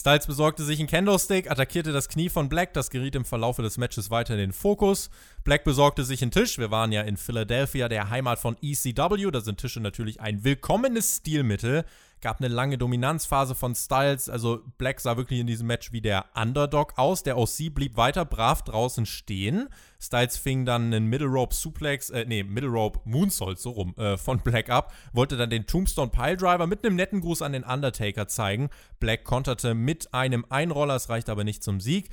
Styles 0.00 0.26
besorgte 0.26 0.64
sich 0.64 0.78
einen 0.78 0.88
Kendo-Stick, 0.88 1.50
attackierte 1.50 1.92
das 1.92 2.08
Knie 2.08 2.30
von 2.30 2.48
Black, 2.48 2.72
das 2.72 2.88
geriet 2.88 3.14
im 3.14 3.26
Verlaufe 3.26 3.60
des 3.60 3.76
Matches 3.76 4.10
weiter 4.10 4.32
in 4.32 4.40
den 4.40 4.52
Fokus. 4.52 5.10
Black 5.44 5.62
besorgte 5.62 6.04
sich 6.04 6.22
einen 6.22 6.30
Tisch, 6.30 6.56
wir 6.56 6.70
waren 6.70 6.90
ja 6.90 7.02
in 7.02 7.18
Philadelphia, 7.18 7.86
der 7.86 8.08
Heimat 8.08 8.38
von 8.38 8.56
ECW, 8.62 9.30
da 9.30 9.42
sind 9.42 9.60
Tische 9.60 9.80
natürlich 9.80 10.18
ein 10.18 10.42
willkommenes 10.42 11.18
Stilmittel. 11.18 11.84
Gab 12.22 12.40
eine 12.40 12.48
lange 12.48 12.76
Dominanzphase 12.76 13.54
von 13.54 13.74
Styles. 13.74 14.28
Also 14.28 14.60
Black 14.76 15.00
sah 15.00 15.16
wirklich 15.16 15.40
in 15.40 15.46
diesem 15.46 15.66
Match 15.66 15.90
wie 15.92 16.02
der 16.02 16.26
Underdog 16.34 16.98
aus. 16.98 17.22
Der 17.22 17.38
OC 17.38 17.74
blieb 17.74 17.96
weiter 17.96 18.26
brav 18.26 18.62
draußen 18.62 19.06
stehen. 19.06 19.68
Styles 19.98 20.36
fing 20.36 20.66
dann 20.66 20.86
einen 20.86 21.06
Middle 21.06 21.28
Rope 21.28 21.54
Suplex, 21.54 22.10
äh, 22.10 22.24
nee, 22.26 22.42
Middle 22.42 22.70
Rope 22.70 23.00
Moonsault, 23.04 23.58
so 23.58 23.70
rum, 23.70 23.94
äh, 23.96 24.18
von 24.18 24.40
Black 24.40 24.68
ab. 24.68 24.92
Wollte 25.12 25.36
dann 25.36 25.50
den 25.50 25.66
Tombstone 25.66 26.10
Piledriver 26.10 26.66
mit 26.66 26.84
einem 26.84 26.96
netten 26.96 27.20
Gruß 27.20 27.42
an 27.42 27.52
den 27.52 27.64
Undertaker 27.64 28.28
zeigen. 28.28 28.68
Black 28.98 29.24
konterte 29.24 29.74
mit 29.74 30.12
einem 30.12 30.44
Einroller, 30.48 30.96
es 30.96 31.08
reicht 31.08 31.30
aber 31.30 31.44
nicht 31.44 31.62
zum 31.62 31.80
Sieg. 31.80 32.10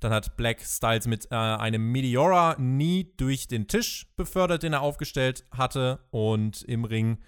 Dann 0.00 0.12
hat 0.12 0.36
Black 0.36 0.60
Styles 0.60 1.06
mit 1.06 1.30
äh, 1.30 1.34
einem 1.34 1.90
Meteora 1.90 2.56
nie 2.58 3.14
durch 3.16 3.48
den 3.48 3.68
Tisch 3.68 4.06
befördert, 4.16 4.62
den 4.62 4.74
er 4.74 4.82
aufgestellt 4.82 5.44
hatte. 5.50 6.00
Und 6.10 6.62
im 6.62 6.84
Ring 6.84 7.18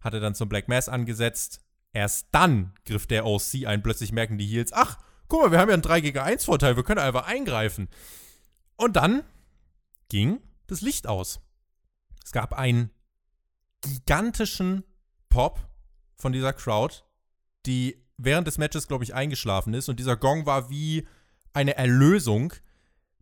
hat 0.00 0.14
er 0.14 0.20
dann 0.20 0.34
zum 0.34 0.48
Black 0.48 0.68
Mass 0.68 0.88
angesetzt. 0.88 1.63
Erst 1.94 2.26
dann 2.32 2.74
griff 2.84 3.06
der 3.06 3.24
OC 3.24 3.66
ein. 3.66 3.82
Plötzlich 3.82 4.12
merken 4.12 4.36
die 4.36 4.46
Heels, 4.46 4.72
ach, 4.72 4.98
guck 5.28 5.42
mal, 5.42 5.52
wir 5.52 5.58
haben 5.60 5.68
ja 5.68 5.74
einen 5.74 5.82
3 5.82 6.00
gegen 6.00 6.18
1 6.18 6.44
Vorteil, 6.44 6.76
wir 6.76 6.82
können 6.82 7.00
einfach 7.00 7.26
eingreifen. 7.26 7.88
Und 8.76 8.96
dann 8.96 9.22
ging 10.08 10.40
das 10.66 10.80
Licht 10.80 11.06
aus. 11.06 11.40
Es 12.24 12.32
gab 12.32 12.52
einen 12.52 12.90
gigantischen 13.80 14.82
Pop 15.28 15.60
von 16.16 16.32
dieser 16.32 16.52
Crowd, 16.52 16.96
die 17.64 18.02
während 18.16 18.48
des 18.48 18.58
Matches, 18.58 18.88
glaube 18.88 19.04
ich, 19.04 19.14
eingeschlafen 19.14 19.72
ist. 19.72 19.88
Und 19.88 20.00
dieser 20.00 20.16
Gong 20.16 20.46
war 20.46 20.70
wie 20.70 21.06
eine 21.52 21.76
Erlösung. 21.76 22.52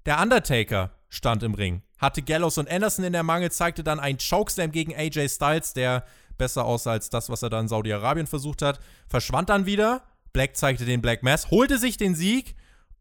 Der 0.07 0.19
Undertaker 0.21 0.97
stand 1.11 1.43
im 1.43 1.55
Ring, 1.55 1.83
hatte 1.99 2.23
Gallows 2.23 2.57
und 2.57 2.71
Anderson 2.71 3.05
in 3.05 3.13
der 3.13 3.23
Mangel, 3.23 3.53
zeigte 3.53 3.85
dann 3.85 4.01
einen 4.01 4.19
Chokeslam 4.19 4.73
gegen 4.73 4.95
AJ 4.95 5.29
Styles, 5.29 5.75
der 5.75 6.07
besser 6.39 6.65
aussah 6.65 6.93
als 6.93 7.11
das, 7.11 7.29
was 7.29 7.43
er 7.43 7.51
da 7.51 7.61
in 7.61 7.69
Saudi-Arabien 7.69 8.27
versucht 8.27 8.63
hat, 8.63 8.81
verschwand 9.09 9.49
dann 9.49 9.67
wieder. 9.67 10.03
Black 10.33 10.57
zeigte 10.57 10.85
den 10.85 11.03
Black 11.03 11.23
Mass, 11.23 11.51
holte 11.51 11.79
sich 11.79 11.97
den 11.97 12.15
Sieg 12.15 12.55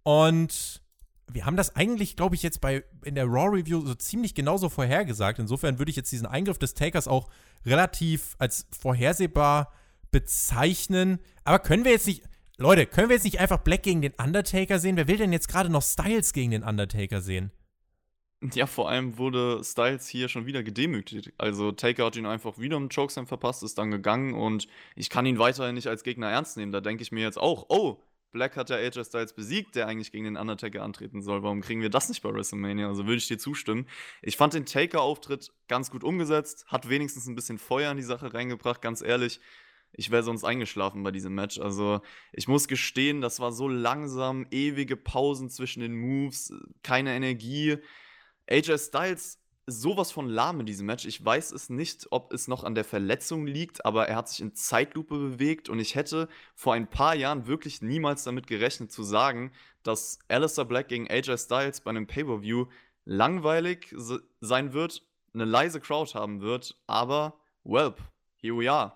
und 0.04 0.82
wir 1.34 1.46
haben 1.46 1.56
das 1.56 1.76
eigentlich, 1.76 2.15
glaube 2.15 2.36
ich, 2.36 2.44
jetzt 2.44 2.62
bei 2.62 2.84
in 3.04 3.15
der 3.15 3.26
Raw 3.26 3.58
Review 3.58 3.86
so 3.86 3.96
ziemlich 3.96 4.36
genauso 4.36 4.70
vorhergesagt. 4.70 5.39
Insofern 5.39 5.80
würde 5.80 5.89
ich 5.89 5.96
jetzt 5.96 6.12
diesen 6.12 6.28
Eingriff 6.28 6.58
des 6.58 6.74
Takers 6.74 7.08
auch 7.08 7.30
relativ 7.65 8.36
als 8.38 8.67
vorhersehbar 8.78 9.72
bezeichnen. 10.12 11.20
Aber 11.44 11.60
können 11.60 11.86
wir 11.86 11.91
jetzt 11.91 12.08
nicht, 12.08 12.24
Leute, 12.58 12.86
können 12.86 13.10
wir 13.10 13.15
jetzt 13.15 13.24
nicht 13.24 13.39
einfach 13.39 13.60
Black 13.60 13.84
gegen 13.84 14.02
den 14.02 14.13
Undertaker 14.13 14.80
sehen? 14.80 14.98
Wer 14.98 15.08
will 15.08 15.17
denn 15.17 15.32
jetzt 15.32 15.48
gerade 15.48 15.70
noch 15.70 15.84
Styles 15.84 16.34
gegen 16.34 16.52
den 16.52 16.63
Undertaker 16.63 17.22
sehen? 17.22 17.52
Ja, 18.54 18.65
vor 18.65 18.89
allem 18.89 19.19
wurde 19.19 19.63
Styles 19.63 20.08
hier 20.08 20.27
schon 20.27 20.47
wieder 20.47 20.63
gedemütigt. 20.63 21.32
Also 21.38 21.71
Taker 21.71 22.06
hat 22.06 22.15
ihn 22.15 22.25
einfach 22.25 22.58
wieder 22.58 22.75
im 22.77 22.89
Chokeslam 22.89 23.27
verpasst, 23.27 23.62
ist 23.62 23.77
dann 23.77 23.91
gegangen 23.91 24.34
und 24.34 24.67
ich 24.95 25.12
kann 25.12 25.27
ihn 25.27 25.38
weiterhin 25.38 25.75
nicht 25.75 25.88
als 25.88 26.01
Gegner 26.01 26.30
ernst 26.30 26.58
nehmen. 26.58 26.71
Da 26.71 26.82
denke 26.82 27.04
ich 27.04 27.12
mir 27.12 27.21
jetzt 27.21 27.38
auch, 27.38 27.67
oh, 27.69 28.01
Black 28.32 28.56
hat 28.56 28.71
ja 28.71 28.77
AJ 28.77 29.06
Styles 29.06 29.34
besiegt, 29.34 29.75
der 29.75 29.88
eigentlich 29.88 30.12
gegen 30.12 30.23
den 30.23 30.38
Undertaker 30.38 30.82
antreten 30.82 31.21
soll. 31.21 31.43
Warum 31.43 31.62
kriegen 31.62 31.82
wir 31.82 31.91
das 31.91 32.10
nicht 32.10 32.23
bei 32.23 32.34
WrestleMania? 32.34 32.88
Also 32.88 33.06
würde 33.06 33.17
ich 33.17 33.27
dir 33.27 33.38
zustimmen. 33.38 33.88
Ich 34.23 34.38
fand 34.38 34.54
den 34.54 34.65
Taker-Auftritt 34.65 35.51
ganz 35.67 35.91
gut 35.91 36.04
umgesetzt, 36.04 36.65
hat 36.67 36.89
wenigstens 36.89 37.27
ein 37.27 37.36
bisschen 37.36 37.60
Feuer 37.60 37.91
in 37.91 37.97
die 37.97 38.04
Sache 38.04 38.34
reingebracht, 38.34 38.82
ganz 38.82 39.01
ehrlich 39.01 39.39
ich 39.93 40.12
wäre 40.12 40.23
sonst 40.23 40.43
eingeschlafen 40.43 41.04
bei 41.04 41.12
diesem 41.12 41.36
Match. 41.36 41.60
Also 41.60 42.01
ich 42.32 42.47
muss 42.47 42.67
gestehen, 42.67 43.21
das 43.21 43.39
war 43.39 43.51
so 43.51 43.67
langsam, 43.67 44.47
ewige 44.51 44.95
Pausen 44.95 45.49
zwischen 45.49 45.82
den 45.82 45.95
Moves, 45.95 46.54
keine 46.84 47.13
Energie. 47.15 47.77
AJ 48.49 48.77
Styles 48.77 49.41
sowas 49.67 50.12
von 50.12 50.27
lahm 50.27 50.60
in 50.60 50.65
diesem 50.65 50.86
Match. 50.86 51.06
Ich 51.06 51.23
weiß 51.23 51.51
es 51.51 51.69
nicht, 51.69 52.08
ob 52.12 52.34
es 52.34 52.47
noch 52.47 52.63
an 52.63 52.75
der 52.75 52.84
Verletzung 52.84 53.45
liegt, 53.45 53.86
aber 53.86 54.08
er 54.08 54.15
hat 54.15 54.30
sich 54.30 54.41
in 54.41 54.56
Zeitlupe 54.56 55.17
bewegt 55.17 55.69
und 55.69 55.80
ich 55.80 55.95
hätte 55.95 56.27
vor 56.56 56.73
ein 56.73 56.89
paar 56.89 57.15
Jahren 57.15 57.47
wirklich 57.47 57.82
niemals 57.82 58.23
damit 58.23 58.47
gerechnet 58.47 58.91
zu 58.91 59.04
sagen, 59.04 59.51
dass 59.84 60.19
Alistair 60.27 60.65
Black 60.65 60.88
gegen 60.89 61.10
AJ 61.10 61.38
Styles 61.38 61.82
bei 61.82 61.89
einem 61.89 62.08
Pay-Per-View 62.08 62.65
langweilig 63.06 63.95
sein 64.41 64.73
wird, 64.73 65.04
eine 65.34 65.45
leise 65.45 65.80
Crowd 65.80 66.13
haben 66.13 66.41
wird, 66.41 66.77
aber 66.88 67.39
welp, 67.63 68.01
here 68.38 68.58
we 68.58 68.71
are. 68.71 68.93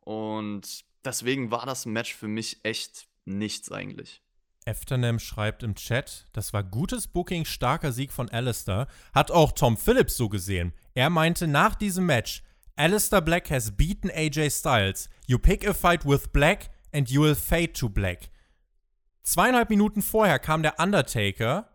Und 0.00 0.84
deswegen 1.04 1.50
war 1.50 1.66
das 1.66 1.86
Match 1.86 2.14
für 2.14 2.28
mich 2.28 2.60
echt 2.64 3.08
nichts 3.24 3.70
eigentlich. 3.70 4.22
Efternem 4.66 5.18
schreibt 5.18 5.62
im 5.62 5.74
Chat, 5.74 6.26
das 6.32 6.52
war 6.52 6.64
gutes 6.64 7.06
Booking, 7.06 7.44
starker 7.44 7.92
Sieg 7.92 8.12
von 8.12 8.28
Alistair. 8.28 8.88
Hat 9.14 9.30
auch 9.30 9.52
Tom 9.52 9.76
Phillips 9.76 10.16
so 10.16 10.28
gesehen. 10.28 10.72
Er 10.94 11.08
meinte 11.08 11.46
nach 11.46 11.74
diesem 11.74 12.06
Match, 12.06 12.42
Alistair 12.74 13.22
Black 13.22 13.50
has 13.50 13.76
beaten 13.76 14.10
AJ 14.10 14.50
Styles. 14.50 15.08
You 15.26 15.38
pick 15.38 15.66
a 15.66 15.72
fight 15.72 16.04
with 16.04 16.28
Black 16.32 16.70
and 16.92 17.08
you 17.10 17.22
will 17.22 17.34
fade 17.34 17.72
to 17.72 17.88
Black. 17.88 18.30
Zweieinhalb 19.22 19.70
Minuten 19.70 20.02
vorher 20.02 20.38
kam 20.38 20.62
der 20.62 20.78
Undertaker 20.78 21.70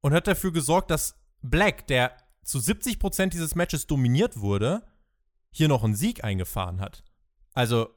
und 0.00 0.12
hat 0.12 0.26
dafür 0.26 0.52
gesorgt, 0.52 0.90
dass 0.90 1.14
Black, 1.42 1.86
der 1.86 2.16
zu 2.42 2.58
70% 2.58 3.28
dieses 3.28 3.54
Matches 3.54 3.86
dominiert 3.86 4.40
wurde, 4.40 4.82
hier 5.50 5.68
noch 5.68 5.84
einen 5.84 5.94
Sieg 5.94 6.22
eingefahren 6.22 6.80
hat. 6.80 7.02
Also, 7.54 7.94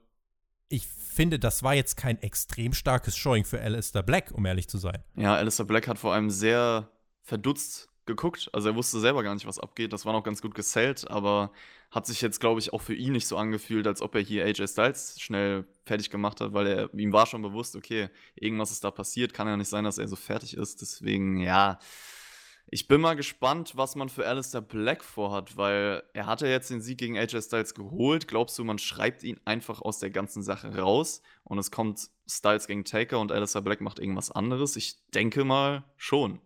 ich 0.73 0.88
finde, 0.88 1.38
das 1.38 1.62
war 1.62 1.75
jetzt 1.75 1.95
kein 1.97 2.19
extrem 2.23 2.73
starkes 2.73 3.15
Showing 3.15 3.45
für 3.45 3.62
Alistair 3.62 4.01
Black, 4.01 4.31
um 4.33 4.43
ehrlich 4.45 4.67
zu 4.67 4.79
sein. 4.79 5.03
Ja, 5.15 5.36
Alistair 5.36 5.67
Black 5.67 5.88
hat 5.88 5.99
vor 5.99 6.13
allem 6.13 6.31
sehr 6.31 6.89
verdutzt 7.21 7.89
geguckt. 8.07 8.49
Also 8.53 8.69
er 8.69 8.75
wusste 8.75 8.99
selber 8.99 9.21
gar 9.21 9.36
nicht, 9.36 9.45
was 9.45 9.59
abgeht. 9.59 9.93
Das 9.93 10.05
war 10.05 10.13
noch 10.13 10.23
ganz 10.23 10.41
gut 10.41 10.55
gesellt, 10.55 11.09
aber 11.12 11.51
hat 11.91 12.07
sich 12.07 12.21
jetzt, 12.21 12.39
glaube 12.39 12.59
ich, 12.59 12.73
auch 12.73 12.81
für 12.81 12.95
ihn 12.95 13.12
nicht 13.12 13.27
so 13.27 13.38
angefühlt, 13.38 13.86
als 13.86 14.01
ob 14.01 14.15
er 14.15 14.21
hier 14.21 14.45
AJ 14.45 14.67
Styles 14.67 15.21
schnell 15.21 15.65
fertig 15.86 16.09
gemacht 16.09 16.41
hat, 16.41 16.53
weil 16.53 16.65
er 16.65 16.93
ihm 16.95 17.13
war 17.13 17.27
schon 17.27 17.43
bewusst, 17.43 17.75
okay, 17.75 18.09
irgendwas 18.33 18.71
ist 18.71 18.83
da 18.83 18.89
passiert, 18.89 19.31
kann 19.36 19.47
ja 19.47 19.55
nicht 19.55 19.69
sein, 19.69 19.83
dass 19.83 19.99
er 19.99 20.07
so 20.07 20.15
fertig 20.15 20.57
ist. 20.57 20.81
Deswegen, 20.81 21.38
ja, 21.38 21.77
ich 22.67 22.88
bin 22.88 23.02
mal 23.02 23.15
gespannt, 23.15 23.73
was 23.76 23.95
man 23.95 24.10
für 24.10 24.28
Alistair 24.28 24.62
Black 24.62 25.04
vorhat, 25.04 25.58
weil 25.58 26.04
er 26.13 26.26
hat 26.26 26.41
ja 26.41 26.47
jetzt 26.47 26.69
den 26.69 26.82
Sieg 26.82 26.97
gegen 26.97 27.17
AJ 27.17 27.43
Styles 27.43 27.76
geholt. 27.76 28.28
Glaubst 28.28 28.58
du, 28.58 28.63
man 28.63 28.80
schreibt 28.80 29.23
ihn 29.23 29.39
einfach 29.45 29.82
aus 29.82 29.99
der 29.99 30.10
ganzen 30.10 30.41
Sache 30.41 30.76
raus 30.76 31.21
und 31.43 31.60
es 31.60 31.69
kommt 31.69 32.10
Styles 32.28 32.67
gegen 32.67 32.84
Taker 32.84 33.19
und 33.19 33.32
Alistair 33.32 33.62
Black 33.62 33.82
macht 33.82 33.99
irgendwas 33.99 34.32
anderes? 34.32 34.76
Ich 34.76 34.95
denke 35.12 35.43
mal 35.43 35.84
schon. 35.97 36.39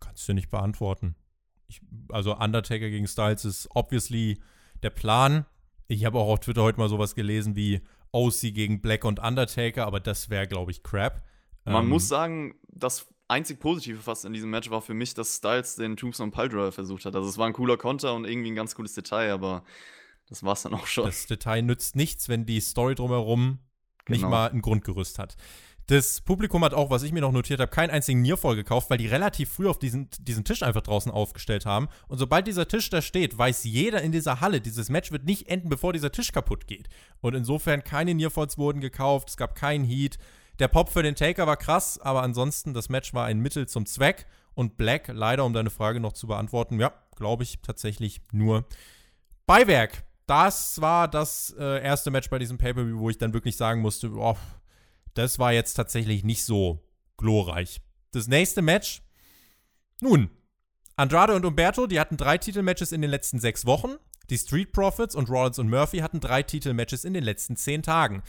Kannst 0.00 0.26
du 0.28 0.32
nicht 0.32 0.50
beantworten. 0.50 1.14
Ich, 1.68 1.82
also 2.08 2.34
Undertaker 2.36 2.88
gegen 2.88 3.06
Styles 3.06 3.44
ist 3.44 3.68
obviously 3.74 4.40
der 4.82 4.90
Plan. 4.90 5.44
Ich 5.86 6.04
habe 6.04 6.18
auch 6.18 6.28
auf 6.28 6.40
Twitter 6.40 6.62
heute 6.62 6.78
mal 6.78 6.88
sowas 6.88 7.14
gelesen 7.14 7.56
wie 7.56 7.82
OC 8.12 8.54
gegen 8.54 8.80
Black 8.80 9.04
und 9.04 9.18
Undertaker, 9.20 9.86
aber 9.86 10.00
das 10.00 10.30
wäre, 10.30 10.48
glaube 10.48 10.70
ich, 10.70 10.82
Crap. 10.82 11.22
Man 11.64 11.84
ähm, 11.84 11.90
muss 11.90 12.08
sagen, 12.08 12.54
dass 12.68 13.06
einzig 13.30 13.60
Positive 13.60 14.00
fast 14.00 14.24
in 14.24 14.32
diesem 14.32 14.50
Match 14.50 14.70
war 14.70 14.82
für 14.82 14.94
mich, 14.94 15.14
dass 15.14 15.36
Styles 15.36 15.76
den 15.76 15.96
Tombstone 15.96 16.30
Piledriver 16.30 16.72
versucht 16.72 17.04
hat. 17.04 17.14
Also 17.14 17.28
es 17.28 17.38
war 17.38 17.46
ein 17.46 17.52
cooler 17.52 17.76
Konter 17.76 18.14
und 18.14 18.26
irgendwie 18.26 18.50
ein 18.50 18.56
ganz 18.56 18.74
cooles 18.74 18.94
Detail, 18.94 19.32
aber 19.32 19.64
das 20.28 20.42
war 20.42 20.52
es 20.52 20.62
dann 20.62 20.74
auch 20.74 20.86
schon. 20.86 21.06
Das 21.06 21.26
Detail 21.26 21.62
nützt 21.62 21.96
nichts, 21.96 22.28
wenn 22.28 22.46
die 22.46 22.60
Story 22.60 22.94
drumherum 22.94 23.58
genau. 24.04 24.16
nicht 24.16 24.28
mal 24.28 24.50
ein 24.50 24.60
Grundgerüst 24.60 25.18
hat. 25.18 25.36
Das 25.86 26.20
Publikum 26.20 26.62
hat 26.64 26.72
auch, 26.72 26.88
was 26.90 27.02
ich 27.02 27.10
mir 27.10 27.20
noch 27.20 27.32
notiert 27.32 27.58
habe, 27.58 27.70
keinen 27.70 27.90
einzigen 27.90 28.22
Nearfall 28.22 28.54
gekauft, 28.54 28.90
weil 28.90 28.98
die 28.98 29.08
relativ 29.08 29.50
früh 29.50 29.68
auf 29.68 29.76
diesen, 29.76 30.08
diesen 30.20 30.44
Tisch 30.44 30.62
einfach 30.62 30.82
draußen 30.82 31.10
aufgestellt 31.10 31.66
haben. 31.66 31.88
Und 32.06 32.18
sobald 32.18 32.46
dieser 32.46 32.68
Tisch 32.68 32.90
da 32.90 33.02
steht, 33.02 33.36
weiß 33.36 33.64
jeder 33.64 34.00
in 34.00 34.12
dieser 34.12 34.40
Halle, 34.40 34.60
dieses 34.60 34.88
Match 34.88 35.10
wird 35.10 35.24
nicht 35.24 35.48
enden, 35.48 35.68
bevor 35.68 35.92
dieser 35.92 36.12
Tisch 36.12 36.30
kaputt 36.30 36.68
geht. 36.68 36.88
Und 37.20 37.34
insofern 37.34 37.82
keine 37.82 38.14
Nearfalls 38.14 38.56
wurden 38.56 38.80
gekauft, 38.80 39.30
es 39.30 39.36
gab 39.36 39.56
keinen 39.56 39.84
Heat. 39.84 40.18
Der 40.60 40.68
Pop 40.68 40.90
für 40.90 41.02
den 41.02 41.16
Taker 41.16 41.46
war 41.46 41.56
krass, 41.56 41.98
aber 41.98 42.22
ansonsten, 42.22 42.74
das 42.74 42.90
Match 42.90 43.14
war 43.14 43.24
ein 43.24 43.40
Mittel 43.40 43.66
zum 43.66 43.86
Zweck. 43.86 44.26
Und 44.52 44.76
Black, 44.76 45.08
leider, 45.08 45.46
um 45.46 45.54
deine 45.54 45.70
Frage 45.70 46.00
noch 46.00 46.12
zu 46.12 46.26
beantworten, 46.26 46.78
ja, 46.78 46.92
glaube 47.16 47.44
ich 47.44 47.62
tatsächlich 47.62 48.20
nur 48.30 48.66
Beiwerk. 49.46 50.04
Das 50.26 50.80
war 50.80 51.08
das 51.08 51.54
äh, 51.58 51.82
erste 51.82 52.10
Match 52.10 52.28
bei 52.28 52.38
diesem 52.38 52.58
Pay-Per-View, 52.58 52.98
wo 52.98 53.08
ich 53.08 53.16
dann 53.16 53.32
wirklich 53.32 53.56
sagen 53.56 53.80
musste, 53.80 54.12
oh, 54.12 54.36
das 55.14 55.38
war 55.38 55.52
jetzt 55.52 55.74
tatsächlich 55.74 56.24
nicht 56.24 56.44
so 56.44 56.84
glorreich. 57.16 57.80
Das 58.12 58.28
nächste 58.28 58.60
Match, 58.60 59.02
nun, 60.00 60.30
Andrade 60.96 61.34
und 61.34 61.46
Umberto, 61.46 61.86
die 61.86 61.98
hatten 61.98 62.18
drei 62.18 62.36
Titelmatches 62.36 62.92
in 62.92 63.00
den 63.00 63.10
letzten 63.10 63.40
sechs 63.40 63.64
Wochen. 63.64 63.94
Die 64.28 64.38
Street 64.38 64.72
Profits 64.72 65.14
und 65.14 65.30
Rollins 65.30 65.58
und 65.58 65.70
Murphy 65.70 65.98
hatten 65.98 66.20
drei 66.20 66.42
Titelmatches 66.42 67.04
in 67.04 67.14
den 67.14 67.24
letzten 67.24 67.56
zehn 67.56 67.82
Tagen. 67.82 68.22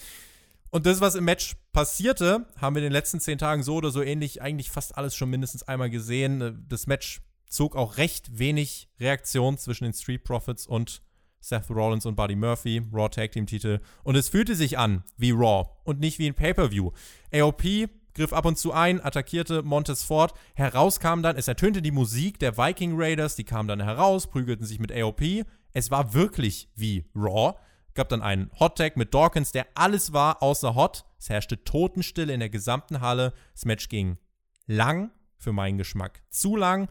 Und 0.71 0.85
das, 0.85 1.01
was 1.01 1.15
im 1.15 1.25
Match 1.25 1.55
passierte, 1.73 2.47
haben 2.57 2.75
wir 2.75 2.81
in 2.81 2.85
den 2.85 2.93
letzten 2.93 3.19
zehn 3.19 3.37
Tagen 3.37 3.61
so 3.61 3.75
oder 3.75 3.91
so 3.91 4.01
ähnlich 4.01 4.41
eigentlich 4.41 4.71
fast 4.71 4.97
alles 4.97 5.15
schon 5.15 5.29
mindestens 5.29 5.63
einmal 5.63 5.89
gesehen. 5.89 6.65
Das 6.69 6.87
Match 6.87 7.21
zog 7.47 7.75
auch 7.75 7.97
recht 7.97 8.39
wenig 8.39 8.89
Reaktion 8.99 9.57
zwischen 9.57 9.83
den 9.83 9.93
Street 9.93 10.23
Profits 10.23 10.65
und 10.65 11.01
Seth 11.41 11.69
Rollins 11.69 12.05
und 12.05 12.15
Buddy 12.15 12.35
Murphy, 12.35 12.83
Raw 12.93 13.09
Tag 13.09 13.33
Team 13.33 13.47
Titel. 13.47 13.81
Und 14.03 14.15
es 14.15 14.29
fühlte 14.29 14.55
sich 14.55 14.77
an 14.77 15.03
wie 15.17 15.31
Raw 15.31 15.69
und 15.83 15.99
nicht 15.99 16.19
wie 16.19 16.27
ein 16.27 16.35
Pay-Per-View. 16.35 16.91
AOP 17.33 17.89
griff 18.13 18.33
ab 18.33 18.45
und 18.45 18.57
zu 18.57 18.71
ein, 18.71 19.03
attackierte 19.03 19.63
Montes 19.63 20.03
Ford. 20.03 20.33
Heraus 20.53 20.99
kam 20.99 21.23
dann, 21.23 21.35
es 21.35 21.47
ertönte 21.47 21.81
die 21.81 21.91
Musik 21.91 22.39
der 22.39 22.57
Viking 22.57 22.93
Raiders, 22.95 23.35
die 23.35 23.43
kamen 23.43 23.67
dann 23.67 23.81
heraus, 23.81 24.27
prügelten 24.27 24.65
sich 24.65 24.79
mit 24.79 24.91
AOP. 24.91 25.45
Es 25.73 25.91
war 25.91 26.13
wirklich 26.13 26.69
wie 26.75 27.05
Raw. 27.15 27.55
Gab 27.93 28.09
dann 28.09 28.21
einen 28.21 28.51
Hot 28.59 28.77
Tag 28.77 28.95
mit 28.97 29.13
Dawkins, 29.13 29.51
der 29.51 29.67
alles 29.75 30.13
war 30.13 30.41
außer 30.41 30.75
Hot. 30.75 31.05
Es 31.17 31.29
herrschte 31.29 31.63
Totenstille 31.63 32.33
in 32.33 32.39
der 32.39 32.49
gesamten 32.49 33.01
Halle. 33.01 33.33
Das 33.53 33.65
Match 33.65 33.89
ging 33.89 34.17
lang, 34.65 35.11
für 35.37 35.51
meinen 35.51 35.77
Geschmack 35.77 36.23
zu 36.29 36.55
lang. 36.55 36.87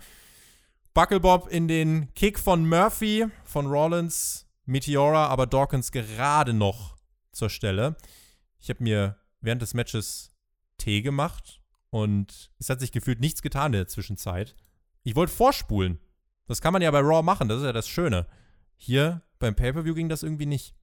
Bucklebob 0.93 1.49
in 1.49 1.69
den 1.69 2.13
Kick 2.15 2.39
von 2.39 2.69
Murphy, 2.69 3.27
von 3.45 3.67
Rollins, 3.67 4.47
Meteora, 4.67 5.29
aber 5.29 5.47
Dawkins 5.47 5.93
gerade 5.93 6.53
noch 6.53 6.97
zur 7.33 7.49
Stelle. 7.49 7.97
Ich 8.59 8.69
habe 8.69 8.83
mir 8.83 9.17
während 9.41 9.63
des 9.63 9.75
Matches 9.75 10.33
Tee 10.79 11.03
gemacht 11.03 11.61
und 11.91 12.51
es 12.59 12.69
hat 12.69 12.81
sich 12.81 12.93
gefühlt 12.93 13.21
nichts 13.21 13.43
getan 13.43 13.73
in 13.73 13.79
der 13.79 13.89
Zwischenzeit. 13.89 14.57
Ich 15.03 15.17
wollte 15.17 15.33
vorspulen. 15.33 15.99
Das 16.47 16.61
kann 16.61 16.73
man 16.73 16.83
ja 16.83 16.91
bei 16.91 17.01
Raw 17.01 17.23
machen, 17.23 17.49
das 17.49 17.59
ist 17.59 17.65
ja 17.65 17.73
das 17.73 17.89
Schöne. 17.89 18.27
Hier 18.77 19.23
beim 19.39 19.55
Pay-Per-View 19.55 19.95
ging 19.95 20.09
das 20.09 20.23
irgendwie 20.23 20.47
nicht. 20.47 20.75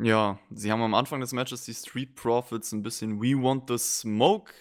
Ja, 0.00 0.38
sie 0.50 0.70
haben 0.70 0.82
am 0.82 0.94
Anfang 0.94 1.20
des 1.20 1.32
Matches 1.32 1.64
die 1.64 1.72
Street 1.74 2.14
Profits 2.16 2.72
ein 2.72 2.82
bisschen 2.82 3.20
We 3.20 3.32
Want 3.42 3.68
the 3.68 3.78
Smoke 3.78 4.52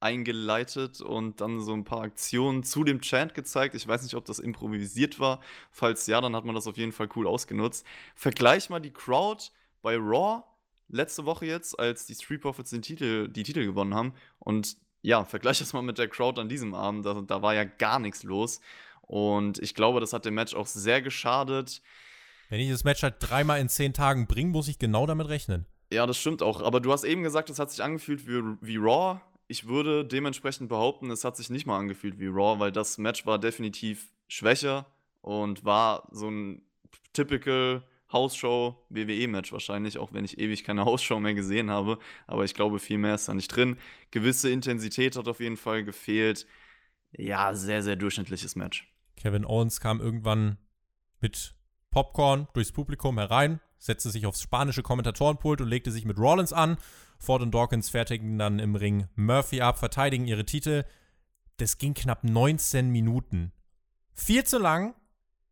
eingeleitet 0.00 1.00
und 1.00 1.40
dann 1.40 1.60
so 1.60 1.72
ein 1.74 1.84
paar 1.84 2.02
Aktionen 2.02 2.64
zu 2.64 2.82
dem 2.84 3.00
Chant 3.00 3.34
gezeigt. 3.34 3.74
Ich 3.76 3.86
weiß 3.86 4.02
nicht, 4.02 4.14
ob 4.14 4.24
das 4.24 4.40
improvisiert 4.40 5.20
war. 5.20 5.40
Falls 5.70 6.06
ja, 6.06 6.20
dann 6.20 6.34
hat 6.34 6.44
man 6.44 6.54
das 6.56 6.66
auf 6.66 6.76
jeden 6.76 6.92
Fall 6.92 7.08
cool 7.14 7.28
ausgenutzt. 7.28 7.86
Vergleich 8.16 8.68
mal 8.70 8.80
die 8.80 8.92
Crowd 8.92 9.44
bei 9.82 9.96
Raw 9.96 10.42
letzte 10.88 11.24
Woche 11.24 11.46
jetzt, 11.46 11.78
als 11.78 12.06
die 12.06 12.14
Street 12.14 12.40
Profits 12.40 12.70
den 12.70 12.82
Titel, 12.82 13.28
die 13.28 13.44
Titel 13.44 13.64
gewonnen 13.64 13.94
haben. 13.94 14.14
Und 14.40 14.76
ja, 15.02 15.24
vergleich 15.24 15.60
das 15.60 15.72
mal 15.72 15.82
mit 15.82 15.98
der 15.98 16.08
Crowd 16.08 16.40
an 16.40 16.48
diesem 16.48 16.74
Abend. 16.74 17.06
Da, 17.06 17.20
da 17.20 17.42
war 17.42 17.54
ja 17.54 17.64
gar 17.64 18.00
nichts 18.00 18.24
los. 18.24 18.60
Und 19.02 19.58
ich 19.60 19.74
glaube, 19.74 20.00
das 20.00 20.12
hat 20.12 20.24
dem 20.24 20.34
Match 20.34 20.54
auch 20.54 20.66
sehr 20.66 21.00
geschadet. 21.02 21.80
Wenn 22.50 22.60
ich 22.60 22.70
das 22.70 22.84
Match 22.84 23.02
halt 23.02 23.14
dreimal 23.20 23.60
in 23.60 23.70
zehn 23.70 23.94
Tagen 23.94 24.26
bringe, 24.26 24.50
muss 24.50 24.68
ich 24.68 24.78
genau 24.78 25.06
damit 25.06 25.28
rechnen. 25.28 25.64
Ja, 25.90 26.06
das 26.06 26.18
stimmt 26.18 26.42
auch. 26.42 26.60
Aber 26.60 26.80
du 26.80 26.92
hast 26.92 27.04
eben 27.04 27.22
gesagt, 27.22 27.48
es 27.48 27.58
hat 27.58 27.70
sich 27.70 27.82
angefühlt 27.82 28.26
wie, 28.26 28.42
wie 28.60 28.76
Raw 28.76 29.20
ich 29.50 29.66
würde 29.66 30.04
dementsprechend 30.04 30.68
behaupten, 30.68 31.10
es 31.10 31.24
hat 31.24 31.36
sich 31.36 31.50
nicht 31.50 31.66
mal 31.66 31.76
angefühlt 31.76 32.20
wie 32.20 32.28
Raw, 32.28 32.60
weil 32.60 32.70
das 32.70 32.98
Match 32.98 33.26
war 33.26 33.36
definitiv 33.36 34.12
schwächer 34.28 34.86
und 35.22 35.64
war 35.64 36.06
so 36.12 36.30
ein 36.30 36.62
typical 37.12 37.82
Hausshow 38.12 38.76
WWE-Match 38.90 39.50
wahrscheinlich, 39.50 39.98
auch 39.98 40.12
wenn 40.12 40.24
ich 40.24 40.38
ewig 40.38 40.62
keine 40.62 40.84
Hausshow 40.84 41.18
mehr 41.18 41.34
gesehen 41.34 41.68
habe. 41.68 41.98
Aber 42.28 42.44
ich 42.44 42.54
glaube, 42.54 42.78
viel 42.78 42.98
mehr 42.98 43.16
ist 43.16 43.28
da 43.28 43.34
nicht 43.34 43.48
drin. 43.48 43.76
Gewisse 44.12 44.50
Intensität 44.50 45.16
hat 45.16 45.26
auf 45.26 45.40
jeden 45.40 45.56
Fall 45.56 45.82
gefehlt. 45.82 46.46
Ja, 47.10 47.52
sehr, 47.52 47.82
sehr 47.82 47.96
durchschnittliches 47.96 48.54
Match. 48.54 48.88
Kevin 49.16 49.44
Owens 49.44 49.80
kam 49.80 50.00
irgendwann 50.00 50.58
mit 51.20 51.56
Popcorn 51.90 52.48
durchs 52.52 52.72
Publikum 52.72 53.18
herein, 53.18 53.60
setzte 53.78 54.10
sich 54.10 54.26
aufs 54.26 54.42
spanische 54.42 54.82
Kommentatorenpult 54.82 55.60
und 55.60 55.68
legte 55.68 55.90
sich 55.90 56.04
mit 56.04 56.18
Rollins 56.18 56.52
an. 56.52 56.76
Ford 57.18 57.42
und 57.42 57.52
Dawkins 57.52 57.90
fertigen 57.90 58.38
dann 58.38 58.58
im 58.58 58.76
Ring 58.76 59.08
Murphy 59.16 59.60
ab, 59.60 59.78
verteidigen 59.78 60.26
ihre 60.26 60.44
Titel. 60.44 60.84
Das 61.56 61.78
ging 61.78 61.94
knapp 61.94 62.24
19 62.24 62.90
Minuten. 62.90 63.52
Viel 64.14 64.44
zu 64.44 64.58
lang, 64.58 64.94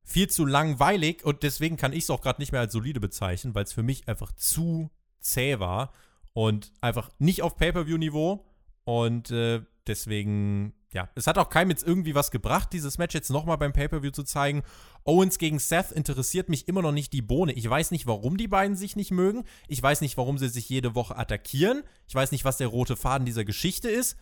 viel 0.05 0.28
zu 0.28 0.47
langweilig 0.47 1.24
und 1.24 1.43
deswegen 1.43 1.76
kann 1.76 1.93
ich 1.93 2.05
es 2.05 2.11
auch 2.11 2.22
gerade 2.22 2.41
nicht 2.41 2.53
mehr 2.53 2.62
als 2.62 2.72
solide 2.72 3.01
bezeichnen, 3.01 3.55
weil 3.55 3.64
es 3.64 3.72
für 3.72 3.82
mich 3.82 4.09
einfach 4.09 4.32
zu 4.32 4.91
zäh 5.20 5.59
war 5.59 5.93
und 6.32 6.72
einfach 6.80 7.11
nicht 7.18 7.43
auf 7.43 7.57
Pay-per-view-Niveau 7.57 8.47
und 8.84 9.30
äh, 9.30 9.62
deswegen 9.86 10.72
ja, 10.93 11.11
es 11.14 11.26
hat 11.26 11.36
auch 11.36 11.51
keinem 11.51 11.70
jetzt 11.70 11.86
irgendwie 11.86 12.14
was 12.14 12.30
gebracht, 12.30 12.72
dieses 12.72 12.97
Match 12.97 13.14
jetzt 13.14 13.28
nochmal 13.30 13.59
beim 13.59 13.74
Pay-Per-View 13.74 14.11
zu 14.11 14.22
zeigen. 14.22 14.62
Owens 15.05 15.39
gegen 15.39 15.59
Seth 15.59 15.93
interessiert 15.93 16.49
mich 16.49 16.66
immer 16.66 16.80
noch 16.80 16.93
nicht 16.93 17.12
die 17.12 17.20
Bohne. 17.20 17.53
Ich 17.53 17.68
weiß 17.68 17.91
nicht, 17.91 18.07
warum 18.07 18.39
die 18.39 18.49
beiden 18.49 18.74
sich 18.74 18.97
nicht 18.97 19.11
mögen. 19.11 19.45
Ich 19.66 19.82
weiß 19.82 20.01
nicht, 20.01 20.16
warum 20.16 20.39
sie 20.39 20.49
sich 20.49 20.68
jede 20.68 20.95
Woche 20.95 21.16
attackieren. 21.16 21.82
Ich 22.07 22.14
weiß 22.14 22.32
nicht, 22.32 22.47
was 22.47 22.57
der 22.57 22.68
rote 22.68 22.97
Faden 22.97 23.26
dieser 23.26 23.45
Geschichte 23.45 23.91
ist. 23.91 24.16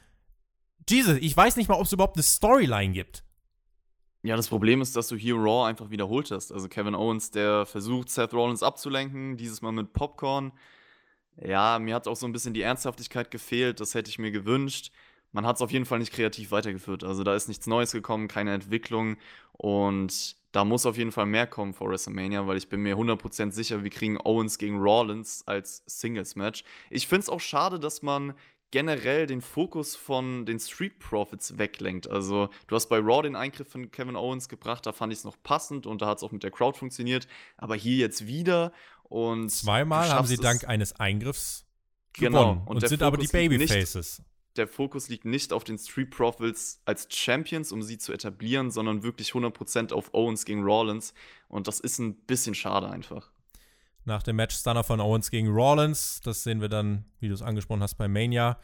Jesus, 0.88 1.18
ich 1.20 1.36
weiß 1.36 1.56
nicht 1.56 1.68
mal, 1.68 1.76
ob 1.76 1.86
es 1.86 1.92
überhaupt 1.92 2.16
eine 2.16 2.24
Storyline 2.24 2.92
gibt. 2.92 3.22
Ja, 4.24 4.34
das 4.34 4.48
Problem 4.48 4.80
ist, 4.80 4.96
dass 4.96 5.06
du 5.06 5.14
hier 5.14 5.36
Raw 5.36 5.68
einfach 5.68 5.90
wiederholt 5.90 6.32
hast. 6.32 6.50
Also 6.50 6.68
Kevin 6.68 6.96
Owens, 6.96 7.30
der 7.30 7.64
versucht, 7.64 8.08
Seth 8.08 8.34
Rollins 8.34 8.64
abzulenken, 8.64 9.36
dieses 9.36 9.62
Mal 9.62 9.70
mit 9.70 9.92
Popcorn. 9.92 10.52
Ja, 11.40 11.78
mir 11.78 11.94
hat 11.94 12.08
auch 12.08 12.16
so 12.16 12.26
ein 12.26 12.32
bisschen 12.32 12.54
die 12.54 12.62
Ernsthaftigkeit 12.62 13.30
gefehlt, 13.30 13.78
das 13.78 13.94
hätte 13.94 14.10
ich 14.10 14.18
mir 14.18 14.32
gewünscht 14.32 14.90
man 15.36 15.46
hat 15.46 15.56
es 15.56 15.62
auf 15.62 15.70
jeden 15.70 15.84
Fall 15.84 15.98
nicht 15.98 16.14
kreativ 16.14 16.50
weitergeführt. 16.50 17.04
Also 17.04 17.22
da 17.22 17.36
ist 17.36 17.46
nichts 17.46 17.66
Neues 17.66 17.92
gekommen, 17.92 18.26
keine 18.26 18.54
Entwicklung 18.54 19.18
und 19.52 20.34
da 20.52 20.64
muss 20.64 20.86
auf 20.86 20.96
jeden 20.96 21.12
Fall 21.12 21.26
mehr 21.26 21.46
kommen 21.46 21.74
vor 21.74 21.90
WrestleMania, 21.90 22.46
weil 22.46 22.56
ich 22.56 22.70
bin 22.70 22.80
mir 22.80 22.96
100% 22.96 23.50
sicher, 23.50 23.84
wir 23.84 23.90
kriegen 23.90 24.18
Owens 24.18 24.56
gegen 24.56 24.78
Rollins 24.80 25.46
als 25.46 25.82
Singles-Match. 25.84 26.64
Ich 26.88 27.06
finde 27.06 27.20
es 27.20 27.28
auch 27.28 27.40
schade, 27.40 27.78
dass 27.78 28.00
man 28.00 28.32
generell 28.70 29.26
den 29.26 29.42
Fokus 29.42 29.94
von 29.94 30.46
den 30.46 30.58
Street 30.58 30.98
Profits 31.00 31.58
weglenkt. 31.58 32.08
Also, 32.08 32.48
du 32.66 32.74
hast 32.74 32.88
bei 32.88 32.98
Raw 32.98 33.20
den 33.20 33.36
Eingriff 33.36 33.68
von 33.68 33.90
Kevin 33.90 34.16
Owens 34.16 34.48
gebracht, 34.48 34.86
da 34.86 34.92
fand 34.92 35.12
ich 35.12 35.18
es 35.18 35.24
noch 35.26 35.36
passend 35.42 35.86
und 35.86 36.00
da 36.00 36.06
hat 36.06 36.16
es 36.16 36.24
auch 36.24 36.32
mit 36.32 36.44
der 36.44 36.50
Crowd 36.50 36.78
funktioniert. 36.78 37.28
Aber 37.58 37.76
hier 37.76 37.98
jetzt 37.98 38.26
wieder 38.26 38.72
und. 39.02 39.50
Zweimal 39.50 40.08
haben 40.08 40.26
sie 40.26 40.38
dank 40.38 40.66
eines 40.66 40.94
Eingriffs 40.94 41.66
genau. 42.14 42.40
gewonnen 42.40 42.62
und, 42.64 42.76
und 42.76 42.88
sind 42.88 43.00
Fokus 43.00 43.06
aber 43.06 43.16
die 43.18 43.28
Babyfaces 43.28 44.22
der 44.58 44.68
Fokus 44.68 45.08
liegt 45.08 45.24
nicht 45.24 45.52
auf 45.52 45.64
den 45.64 45.78
Street 45.78 46.10
Profits 46.10 46.80
als 46.84 47.08
Champions, 47.10 47.72
um 47.72 47.82
sie 47.82 47.98
zu 47.98 48.12
etablieren, 48.12 48.70
sondern 48.70 49.02
wirklich 49.02 49.30
100% 49.30 49.92
auf 49.92 50.14
Owens 50.14 50.44
gegen 50.44 50.62
Rollins. 50.62 51.14
Und 51.48 51.68
das 51.68 51.80
ist 51.80 51.98
ein 51.98 52.14
bisschen 52.14 52.54
schade 52.54 52.88
einfach. 52.88 53.30
Nach 54.04 54.22
dem 54.22 54.36
Match 54.36 54.54
Stunner 54.54 54.84
von 54.84 55.00
Owens 55.00 55.30
gegen 55.30 55.48
Rollins, 55.48 56.20
das 56.22 56.44
sehen 56.44 56.60
wir 56.60 56.68
dann, 56.68 57.04
wie 57.18 57.28
du 57.28 57.34
es 57.34 57.42
angesprochen 57.42 57.82
hast, 57.82 57.96
bei 57.96 58.08
Mania. 58.08 58.58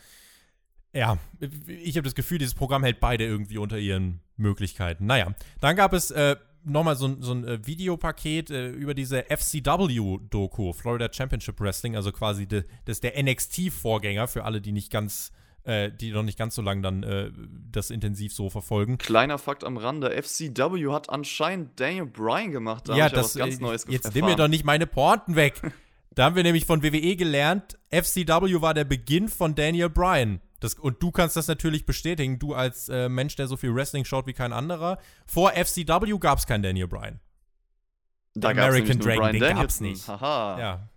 Ja, 0.92 1.18
ich 1.66 1.96
habe 1.96 2.04
das 2.04 2.14
Gefühl, 2.14 2.38
dieses 2.38 2.54
Programm 2.54 2.84
hält 2.84 3.00
beide 3.00 3.24
irgendwie 3.24 3.58
unter 3.58 3.78
ihren 3.78 4.20
Möglichkeiten. 4.36 5.06
Naja, 5.06 5.34
dann 5.60 5.74
gab 5.74 5.94
es 5.94 6.10
äh, 6.10 6.36
nochmal 6.64 6.96
so, 6.96 7.16
so 7.20 7.32
ein 7.32 7.44
äh, 7.44 7.66
Videopaket 7.66 8.50
äh, 8.50 8.68
über 8.70 8.94
diese 8.94 9.24
FCW-Doku, 9.24 10.72
Florida 10.72 11.08
Championship 11.12 11.60
Wrestling, 11.60 11.96
also 11.96 12.12
quasi 12.12 12.46
de, 12.46 12.64
das 12.84 12.96
ist 12.96 13.04
der 13.04 13.20
NXT-Vorgänger 13.22 14.28
für 14.28 14.44
alle, 14.44 14.60
die 14.60 14.72
nicht 14.72 14.90
ganz 14.90 15.32
äh, 15.64 15.90
die 15.90 16.10
noch 16.10 16.22
nicht 16.22 16.38
ganz 16.38 16.54
so 16.54 16.62
lange 16.62 16.82
dann 16.82 17.02
äh, 17.02 17.30
das 17.70 17.90
intensiv 17.90 18.34
so 18.34 18.50
verfolgen. 18.50 18.98
Kleiner 18.98 19.38
Fakt 19.38 19.64
am 19.64 19.76
Rande: 19.76 20.10
FCW 20.10 20.92
hat 20.92 21.10
anscheinend 21.10 21.78
Daniel 21.78 22.06
Bryan 22.06 22.50
gemacht. 22.50 22.88
Da 22.88 22.96
ja, 22.96 23.08
das, 23.08 23.34
ja 23.34 23.44
was 23.44 23.50
ganz 23.50 23.60
äh, 23.60 23.62
Neues 23.62 23.86
Jetzt 23.88 24.14
nimm 24.14 24.24
mir 24.24 24.36
doch 24.36 24.48
nicht 24.48 24.64
meine 24.64 24.86
Porten 24.86 25.36
weg. 25.36 25.60
da 26.14 26.24
haben 26.24 26.36
wir 26.36 26.42
nämlich 26.42 26.66
von 26.66 26.82
WWE 26.82 27.16
gelernt, 27.16 27.78
FCW 27.90 28.60
war 28.60 28.74
der 28.74 28.84
Beginn 28.84 29.28
von 29.28 29.54
Daniel 29.54 29.88
Bryan. 29.88 30.40
Das, 30.60 30.74
und 30.74 31.02
du 31.02 31.10
kannst 31.10 31.36
das 31.36 31.48
natürlich 31.48 31.86
bestätigen, 31.86 32.38
du 32.38 32.54
als 32.54 32.88
äh, 32.88 33.08
Mensch, 33.08 33.34
der 33.34 33.48
so 33.48 33.56
viel 33.56 33.74
Wrestling 33.74 34.04
schaut 34.04 34.28
wie 34.28 34.32
kein 34.32 34.52
anderer. 34.52 34.98
Vor 35.26 35.52
FCW 35.52 36.18
gab 36.18 36.38
es 36.38 36.46
keinen 36.46 36.62
Daniel 36.62 36.86
Bryan. 36.86 37.18
Da 38.34 38.50
American 38.50 38.98
Dragon, 38.98 39.32
den 39.32 39.40
Danielson. 39.40 39.56
gab's 39.56 39.80
nicht. 39.80 40.08
Haha. 40.08 40.58
Ja, 40.58 40.88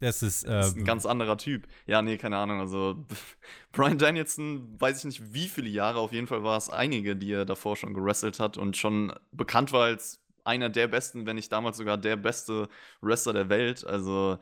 das 0.00 0.22
ist, 0.22 0.44
äh, 0.44 0.48
das 0.48 0.68
ist 0.68 0.76
ein 0.76 0.84
ganz 0.84 1.06
anderer 1.06 1.36
Typ. 1.38 1.66
Ja, 1.86 2.02
nee, 2.02 2.16
keine 2.16 2.36
Ahnung. 2.38 2.60
Also, 2.60 3.04
Brian 3.72 3.98
Danielson, 3.98 4.80
weiß 4.80 4.98
ich 4.98 5.04
nicht 5.04 5.32
wie 5.34 5.48
viele 5.48 5.68
Jahre, 5.68 5.98
auf 5.98 6.12
jeden 6.12 6.26
Fall 6.26 6.42
war 6.42 6.56
es 6.56 6.70
einige, 6.70 7.16
die 7.16 7.32
er 7.32 7.44
davor 7.44 7.76
schon 7.76 7.94
gewrestelt 7.94 8.40
hat 8.40 8.56
und 8.56 8.76
schon 8.76 9.12
bekannt 9.32 9.72
war 9.72 9.84
als 9.84 10.20
einer 10.44 10.68
der 10.68 10.88
besten, 10.88 11.26
wenn 11.26 11.36
nicht 11.36 11.52
damals 11.52 11.76
sogar 11.76 11.98
der 11.98 12.16
beste 12.16 12.68
Wrestler 13.00 13.32
der 13.32 13.48
Welt. 13.48 13.84
Also, 13.86 14.38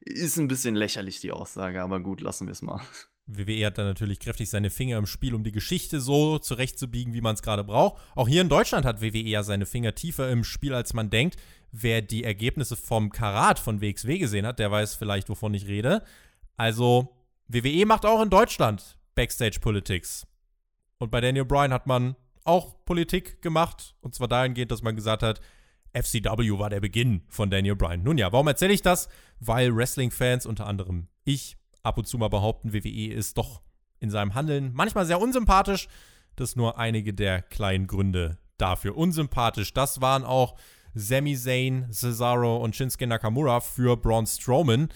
ist 0.00 0.36
ein 0.36 0.48
bisschen 0.48 0.74
lächerlich, 0.74 1.20
die 1.20 1.32
Aussage, 1.32 1.82
aber 1.82 2.00
gut, 2.00 2.20
lassen 2.20 2.46
wir 2.46 2.52
es 2.52 2.62
mal. 2.62 2.80
WWE 3.26 3.66
hat 3.66 3.78
da 3.78 3.84
natürlich 3.84 4.20
kräftig 4.20 4.48
seine 4.48 4.70
Finger 4.70 4.98
im 4.98 5.06
Spiel, 5.06 5.34
um 5.34 5.42
die 5.42 5.52
Geschichte 5.52 6.00
so 6.00 6.38
zurechtzubiegen, 6.38 7.12
wie 7.12 7.20
man 7.20 7.34
es 7.34 7.42
gerade 7.42 7.64
braucht. 7.64 8.00
Auch 8.14 8.28
hier 8.28 8.40
in 8.40 8.48
Deutschland 8.48 8.86
hat 8.86 9.00
WWE 9.00 9.18
ja 9.18 9.42
seine 9.42 9.66
Finger 9.66 9.94
tiefer 9.94 10.30
im 10.30 10.44
Spiel, 10.44 10.74
als 10.74 10.94
man 10.94 11.10
denkt. 11.10 11.36
Wer 11.72 12.02
die 12.02 12.22
Ergebnisse 12.22 12.76
vom 12.76 13.10
Karat 13.10 13.58
von 13.58 13.80
WXW 13.80 14.18
gesehen 14.18 14.46
hat, 14.46 14.60
der 14.60 14.70
weiß 14.70 14.94
vielleicht, 14.94 15.28
wovon 15.28 15.54
ich 15.54 15.66
rede. 15.66 16.02
Also, 16.56 17.16
WWE 17.48 17.84
macht 17.84 18.06
auch 18.06 18.22
in 18.22 18.30
Deutschland 18.30 18.96
Backstage 19.16 19.58
Politics. 19.60 20.26
Und 20.98 21.10
bei 21.10 21.20
Daniel 21.20 21.44
Bryan 21.44 21.72
hat 21.72 21.86
man 21.86 22.14
auch 22.44 22.84
Politik 22.84 23.42
gemacht. 23.42 23.96
Und 24.00 24.14
zwar 24.14 24.28
dahingehend, 24.28 24.70
dass 24.70 24.82
man 24.82 24.94
gesagt 24.94 25.22
hat, 25.24 25.40
FCW 25.92 26.58
war 26.58 26.70
der 26.70 26.80
Beginn 26.80 27.22
von 27.28 27.50
Daniel 27.50 27.74
Bryan. 27.74 28.02
Nun 28.02 28.18
ja, 28.18 28.30
warum 28.32 28.46
erzähle 28.46 28.72
ich 28.72 28.82
das? 28.82 29.08
Weil 29.40 29.74
Wrestling-Fans, 29.74 30.46
unter 30.46 30.66
anderem 30.66 31.08
ich, 31.24 31.56
ab 31.86 31.98
und 31.98 32.06
zu 32.06 32.18
mal 32.18 32.28
behaupten, 32.28 32.72
WWE 32.72 33.12
ist 33.12 33.38
doch 33.38 33.62
in 33.98 34.10
seinem 34.10 34.34
Handeln 34.34 34.72
manchmal 34.74 35.06
sehr 35.06 35.20
unsympathisch. 35.20 35.88
Das 36.34 36.56
nur 36.56 36.78
einige 36.78 37.14
der 37.14 37.40
kleinen 37.40 37.86
Gründe 37.86 38.38
dafür. 38.58 38.96
Unsympathisch, 38.96 39.72
das 39.72 40.02
waren 40.02 40.24
auch 40.24 40.58
Sami 40.94 41.36
Zayn, 41.36 41.86
Cesaro 41.90 42.56
und 42.56 42.76
Shinsuke 42.76 43.06
Nakamura 43.06 43.60
für 43.60 43.96
Braun 43.96 44.26
Strowman. 44.26 44.88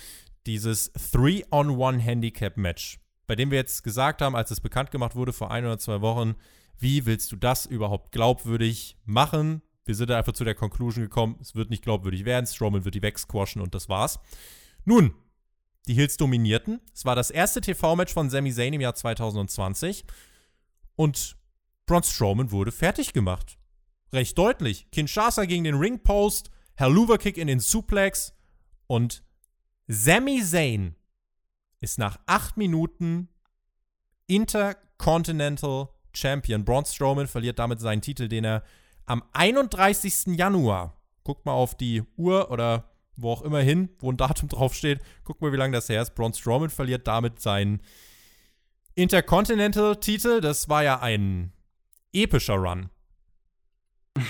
Dieses 0.47 0.95
3-on-1-Handicap-Match, 0.95 2.99
bei 3.27 3.37
dem 3.37 3.51
wir 3.51 3.59
jetzt 3.59 3.85
gesagt 3.85 4.23
haben, 4.23 4.35
als 4.35 4.51
es 4.51 4.61
bekannt 4.61 4.91
gemacht 4.91 5.15
wurde 5.15 5.33
vor 5.33 5.51
ein 5.51 5.65
oder 5.65 5.79
zwei 5.79 6.01
Wochen, 6.01 6.35
wie 6.79 7.05
willst 7.05 7.31
du 7.33 7.37
das 7.37 7.67
überhaupt 7.67 8.13
glaubwürdig 8.13 8.97
machen? 9.05 9.63
Wir 9.85 9.95
sind 9.95 10.09
da 10.09 10.19
einfach 10.19 10.33
zu 10.33 10.45
der 10.45 10.55
Conclusion 10.55 11.05
gekommen, 11.05 11.37
es 11.41 11.55
wird 11.55 11.69
nicht 11.69 11.83
glaubwürdig 11.83 12.25
werden, 12.25 12.47
Strowman 12.47 12.85
wird 12.85 12.95
die 12.95 13.03
wegsquashen 13.03 13.61
und 13.61 13.75
das 13.75 13.91
war's. 13.91 14.19
Nun, 14.85 15.15
die 15.91 15.95
Hills 15.95 16.17
dominierten. 16.17 16.81
Es 16.95 17.05
war 17.05 17.17
das 17.17 17.31
erste 17.31 17.61
TV-Match 17.61 18.15
von 18.15 18.31
Sami 18.31 18.53
Zayn 18.53 18.73
im 18.73 18.81
Jahr 18.81 18.95
2020 18.95 20.05
und 20.95 21.37
Braun 21.85 22.05
Strowman 22.05 22.53
wurde 22.53 22.71
fertig 22.71 23.13
gemacht. 23.13 23.59
Recht 24.13 24.39
deutlich. 24.39 24.89
Kinshasa 24.93 25.47
gegen 25.47 25.65
den 25.65 25.75
Ringpost, 25.75 26.53
Helluva-Kick 26.77 27.37
in 27.37 27.49
den 27.49 27.59
Suplex 27.59 28.33
und 28.87 29.25
Sami 29.89 30.41
Zayn 30.45 30.95
ist 31.81 31.99
nach 31.99 32.21
acht 32.27 32.57
Minuten 32.57 33.29
Intercontinental 34.29 35.89
Champion. 36.13 36.65
Braun 36.65 36.85
Strowman 36.85 37.27
verliert 37.27 37.59
damit 37.59 37.81
seinen 37.81 38.01
Titel, 38.01 38.29
den 38.29 38.45
er 38.45 38.63
am 39.07 39.25
31. 39.33 40.39
Januar, 40.39 41.03
guckt 41.25 41.45
mal 41.47 41.53
auf 41.53 41.75
die 41.75 42.05
Uhr 42.17 42.53
oder 42.53 42.90
wo 43.23 43.33
auch 43.33 43.43
immer 43.43 43.61
hin, 43.61 43.91
wo 43.99 44.11
ein 44.11 44.17
Datum 44.17 44.49
draufsteht, 44.51 45.01
guckt 45.25 45.41
mal, 45.41 45.53
wie 45.53 45.57
lange 45.57 45.73
das 45.73 45.89
her 45.89 46.03
ist. 46.03 46.15
Braun 46.15 46.35
Strowman 46.35 46.71
verliert 46.71 47.07
damit 47.07 47.41
seinen 47.41 47.81
Intercontinental-Titel. 48.95 50.41
Das 50.41 50.69
war 50.69 50.83
ja 50.83 51.01
ein 51.01 51.53
epischer 52.13 52.55
Run. 52.55 52.91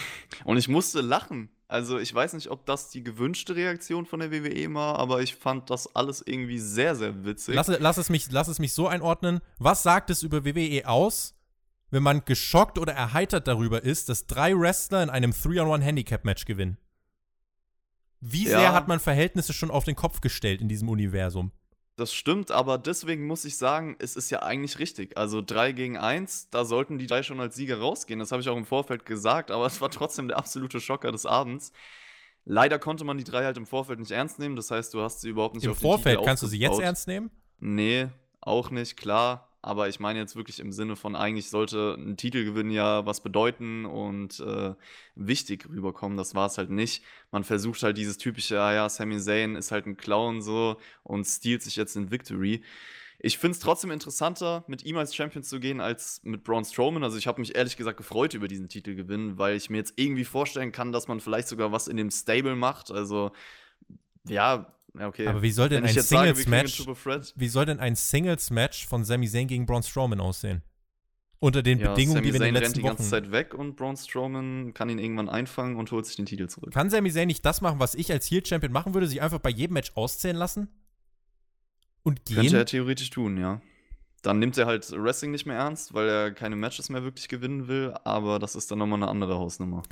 Und 0.45 0.57
ich 0.57 0.69
musste 0.69 1.01
lachen. 1.01 1.51
Also 1.71 1.99
ich 2.01 2.13
weiß 2.13 2.33
nicht, 2.33 2.51
ob 2.51 2.67
das 2.67 2.91
die 2.91 3.05
gewünschte 3.05 3.55
Reaktion 3.55 4.05
von 4.05 4.19
der 4.19 4.33
WWE 4.33 4.75
war, 4.75 4.99
aber 4.99 5.23
ich 5.23 5.37
fand 5.37 5.71
das 5.71 5.95
alles 5.95 6.21
irgendwie 6.27 6.59
sehr, 6.59 6.97
sehr 6.97 7.25
witzig. 7.25 7.55
Lass, 7.55 7.69
lass, 7.69 7.97
es, 7.97 8.11
mich, 8.11 8.31
lass 8.33 8.49
es 8.49 8.59
mich 8.59 8.73
so 8.73 8.89
einordnen. 8.89 9.41
Was 9.59 9.85
sagt 9.85 10.11
es 10.11 10.25
über 10.25 10.45
WWE 10.45 10.89
aus, 10.89 11.37
wenn 11.91 12.03
man 12.03 12.25
geschockt 12.25 12.77
oder 12.77 12.93
erheitert 12.93 13.47
darüber 13.47 13.85
ist, 13.85 14.09
dass 14.09 14.27
drei 14.27 14.59
Wrestler 14.59 15.05
in 15.05 15.11
einem 15.11 15.31
3-on-1-Handicap-Match 15.31 16.45
gewinnen? 16.45 16.77
Wie 18.21 18.47
sehr 18.47 18.63
ja. 18.63 18.73
hat 18.73 18.89
man 18.89 19.01
Verhältnisse 19.01 19.53
schon 19.53 19.71
auf 19.71 19.85
den 19.85 19.97
Kopf 19.97 20.21
gestellt 20.21 20.61
in 20.61 20.69
diesem 20.69 20.89
Universum? 20.89 21.53
Das 21.97 22.15
stimmt, 22.15 22.51
aber 22.51 22.79
deswegen 22.79 23.27
muss 23.27 23.45
ich 23.45 23.59
sagen, 23.59 23.97
es 23.99 24.17
ist 24.17 24.31
ja 24.31 24.43
eigentlich 24.43 24.79
richtig. 24.79 25.19
Also 25.19 25.43
3 25.43 25.73
gegen 25.73 25.99
1, 25.99 26.49
da 26.51 26.65
sollten 26.65 26.99
die 26.99 27.07
drei 27.07 27.23
schon 27.23 27.41
als 27.41 27.57
Sieger 27.57 27.79
rausgehen. 27.79 28.19
Das 28.19 28.33
habe 28.33 28.41
ich 28.41 28.49
auch 28.49 28.57
im 28.57 28.65
Vorfeld 28.65 29.05
gesagt, 29.05 29.51
aber 29.51 29.67
es 29.67 29.81
war 29.81 29.91
trotzdem 29.91 30.29
der 30.29 30.39
absolute 30.39 30.81
Schocker 30.81 31.13
des 31.13 31.27
Abends. 31.27 31.73
Leider 32.47 32.79
konnte 32.79 33.05
man 33.05 33.19
die 33.19 33.25
drei 33.25 33.45
halt 33.45 33.59
im 33.59 33.67
Vorfeld 33.67 33.99
nicht 33.99 34.13
ernst 34.13 34.39
nehmen. 34.39 34.57
Das 34.57 34.71
heißt, 34.71 34.95
du 34.95 35.03
hast 35.03 35.21
sie 35.21 35.29
überhaupt 35.29 35.55
nicht 35.55 35.65
Im 35.65 35.73
auf 35.73 35.79
Vorfeld 35.79 36.23
kannst 36.25 36.43
du 36.43 36.47
sie 36.47 36.59
jetzt 36.59 36.81
ernst 36.81 37.07
nehmen? 37.07 37.31
Nee, 37.59 38.09
auch 38.41 38.71
nicht, 38.71 38.97
klar 38.97 39.50
aber 39.63 39.89
ich 39.89 40.01
meine 40.01 40.19
jetzt 40.19 40.37
wirklich 40.37 40.59
im 40.61 40.73
Sinne 40.73 40.97
von, 40.97 41.15
eigentlich 41.15 41.51
sollte 41.51 41.95
ein 41.99 42.17
Titelgewinn 42.17 42.71
ja 42.71 43.05
was 43.05 43.23
bedeuten 43.23 43.85
und 43.85 44.41
äh, 44.41 44.75
wichtig 45.15 45.69
rüberkommen. 45.69 46.17
Das 46.17 46.35
war 46.35 46.47
es 46.47 46.57
halt 46.59 46.71
nicht. 46.71 47.05
Man 47.31 47.45
versucht 47.45 47.83
halt 47.83 47.99
dieses 47.99 48.17
typische, 48.17 48.61
ah 48.61 48.73
ja, 48.73 48.89
Sami 48.89 49.19
Zayn 49.19 49.57
ist 49.57 49.71
halt 49.71 49.87
ein 49.87 49.97
Clown 49.97 50.41
so 50.41 50.77
und 51.03 51.25
stiehlt 51.27 51.63
sich 51.63 51.77
jetzt 51.77 51.97
in 51.97 52.11
Victory. 52.11 52.63
Ich 53.23 53.37
finde 53.37 53.53
es 53.53 53.61
trotzdem 53.61 53.91
interessanter, 53.91 54.65
mit 54.67 54.83
ihm 54.87 54.97
als 54.97 55.15
Champion 55.15 55.43
zu 55.45 55.61
gehen, 55.61 55.83
als 55.83 56.23
mit 56.25 56.43
Braun 56.43 56.65
Strowman. 56.65 57.05
Also 57.05 57.19
ich 57.19 57.27
habe 57.27 57.41
mich 57.41 57.55
ehrlich 57.55 57.77
gesagt 57.77 57.99
gefreut 57.99 58.33
über 58.33 58.49
diesen 58.49 58.71
Titelgewinn, 58.71 59.37
weil 59.37 59.57
ich 59.57 59.69
mir 59.69 59.77
jetzt 59.77 59.93
irgendwie 59.97 60.25
vorstellen 60.25 60.73
kann, 60.73 60.91
dass 60.91 61.07
man 61.07 61.21
vielleicht 61.21 61.49
sogar 61.49 61.71
was 61.71 61.87
in 61.87 61.99
dem 61.99 62.11
Stable 62.11 62.57
macht. 62.57 62.91
Also 62.91 63.33
ja, 64.27 64.35
ja, 64.57 64.75
okay. 64.99 65.27
Aber 65.27 65.43
wie 65.43 65.51
soll 65.51 65.69
denn 65.69 65.85
ein 65.85 65.95
Singles-Match 65.95 66.87
wie 67.37 67.49
soll 67.49 67.67
denn 67.67 67.81
ein 67.81 67.97
Singles-Match 67.97 68.87
von 68.87 69.05
Sami 69.05 69.29
Zayn 69.29 69.49
gegen 69.49 69.67
Braun 69.67 69.83
Strowman 69.83 70.21
aussehen? 70.21 70.63
Unter 71.39 71.63
den 71.63 71.79
ja, 71.79 71.91
Bedingungen, 71.91 72.17
Sami 72.17 72.27
die 72.27 72.33
wir 72.35 72.41
Zayn 72.41 72.49
in 72.49 72.55
den 72.55 72.63
letzten 72.63 72.77
rennt 72.81 72.85
die 72.85 72.89
ganze 72.89 73.11
Zeit 73.11 73.33
weg 73.33 73.55
und 73.55 73.77
Braun 73.77 73.97
Strowman 73.97 74.75
kann 74.75 74.91
ihn 74.91 74.99
irgendwann 74.99 75.29
einfangen 75.29 75.77
und 75.77 75.91
holt 75.91 76.05
sich 76.07 76.17
den 76.17 76.27
Titel 76.27 76.49
zurück. 76.49 76.73
Kann 76.73 76.91
Sami 76.91 77.11
Zayn 77.11 77.29
nicht 77.29 77.45
das 77.47 77.61
machen, 77.61 77.79
was 77.79 77.95
ich 77.95 78.13
als 78.13 78.31
Heel-Champion 78.31 78.73
machen 78.73 78.93
würde, 78.95 79.07
sich 79.07 79.23
einfach 79.23 79.39
bei 79.39 79.51
jedem 79.51 79.75
Match 79.75 79.93
auszählen 79.95 80.37
lassen? 80.37 80.69
Und 82.03 82.25
gehen? 82.27 82.37
Könnte 82.37 82.59
er 82.59 82.67
theoretisch 82.67 83.11
tun, 83.11 83.39
ja. 83.39 83.61
Dann 84.23 84.39
nimmt 84.39 84.59
er 84.59 84.67
halt 84.67 84.91
Wrestling 84.93 85.31
nicht 85.31 85.47
mehr 85.47 85.57
ernst, 85.57 85.95
weil 85.95 86.09
er 86.09 86.31
keine 86.31 86.57
Matches 86.57 86.91
mehr 86.91 87.03
wirklich 87.03 87.29
gewinnen 87.29 87.69
will, 87.69 87.95
aber 88.05 88.39
das 88.39 88.55
ist 88.55 88.71
dann 88.71 88.79
nochmal 88.79 88.99
eine 88.99 89.09
andere 89.09 89.37
Hausnummer. 89.37 89.83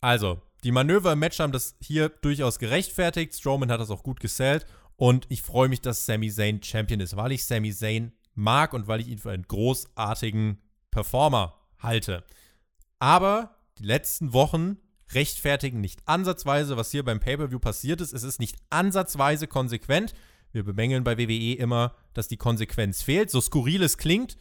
Also, 0.00 0.40
die 0.64 0.72
Manöver 0.72 1.12
im 1.12 1.18
Match 1.18 1.38
haben 1.40 1.52
das 1.52 1.76
hier 1.80 2.08
durchaus 2.08 2.58
gerechtfertigt. 2.58 3.34
Strowman 3.34 3.70
hat 3.70 3.80
das 3.80 3.90
auch 3.90 4.02
gut 4.02 4.20
gesellt. 4.20 4.66
Und 4.96 5.26
ich 5.28 5.42
freue 5.42 5.68
mich, 5.68 5.80
dass 5.80 6.06
Sami 6.06 6.30
Zayn 6.30 6.62
Champion 6.62 7.00
ist, 7.00 7.16
weil 7.16 7.32
ich 7.32 7.44
Sami 7.44 7.72
Zayn 7.72 8.12
mag 8.34 8.72
und 8.72 8.86
weil 8.86 9.00
ich 9.00 9.08
ihn 9.08 9.18
für 9.18 9.30
einen 9.30 9.46
großartigen 9.46 10.58
Performer 10.90 11.54
halte. 11.78 12.24
Aber 12.98 13.56
die 13.78 13.84
letzten 13.84 14.32
Wochen 14.32 14.76
rechtfertigen 15.12 15.80
nicht 15.80 16.00
ansatzweise, 16.06 16.76
was 16.76 16.90
hier 16.90 17.04
beim 17.04 17.20
Pay-Per-View 17.20 17.58
passiert 17.58 18.00
ist. 18.00 18.12
Es 18.12 18.22
ist 18.22 18.38
nicht 18.38 18.56
ansatzweise 18.70 19.46
konsequent. 19.46 20.14
Wir 20.52 20.64
bemängeln 20.64 21.04
bei 21.04 21.18
WWE 21.18 21.54
immer, 21.54 21.94
dass 22.12 22.28
die 22.28 22.36
Konsequenz 22.36 23.02
fehlt. 23.02 23.30
So 23.30 23.40
skurril 23.40 23.82
es 23.82 23.98
klingt, 23.98 24.38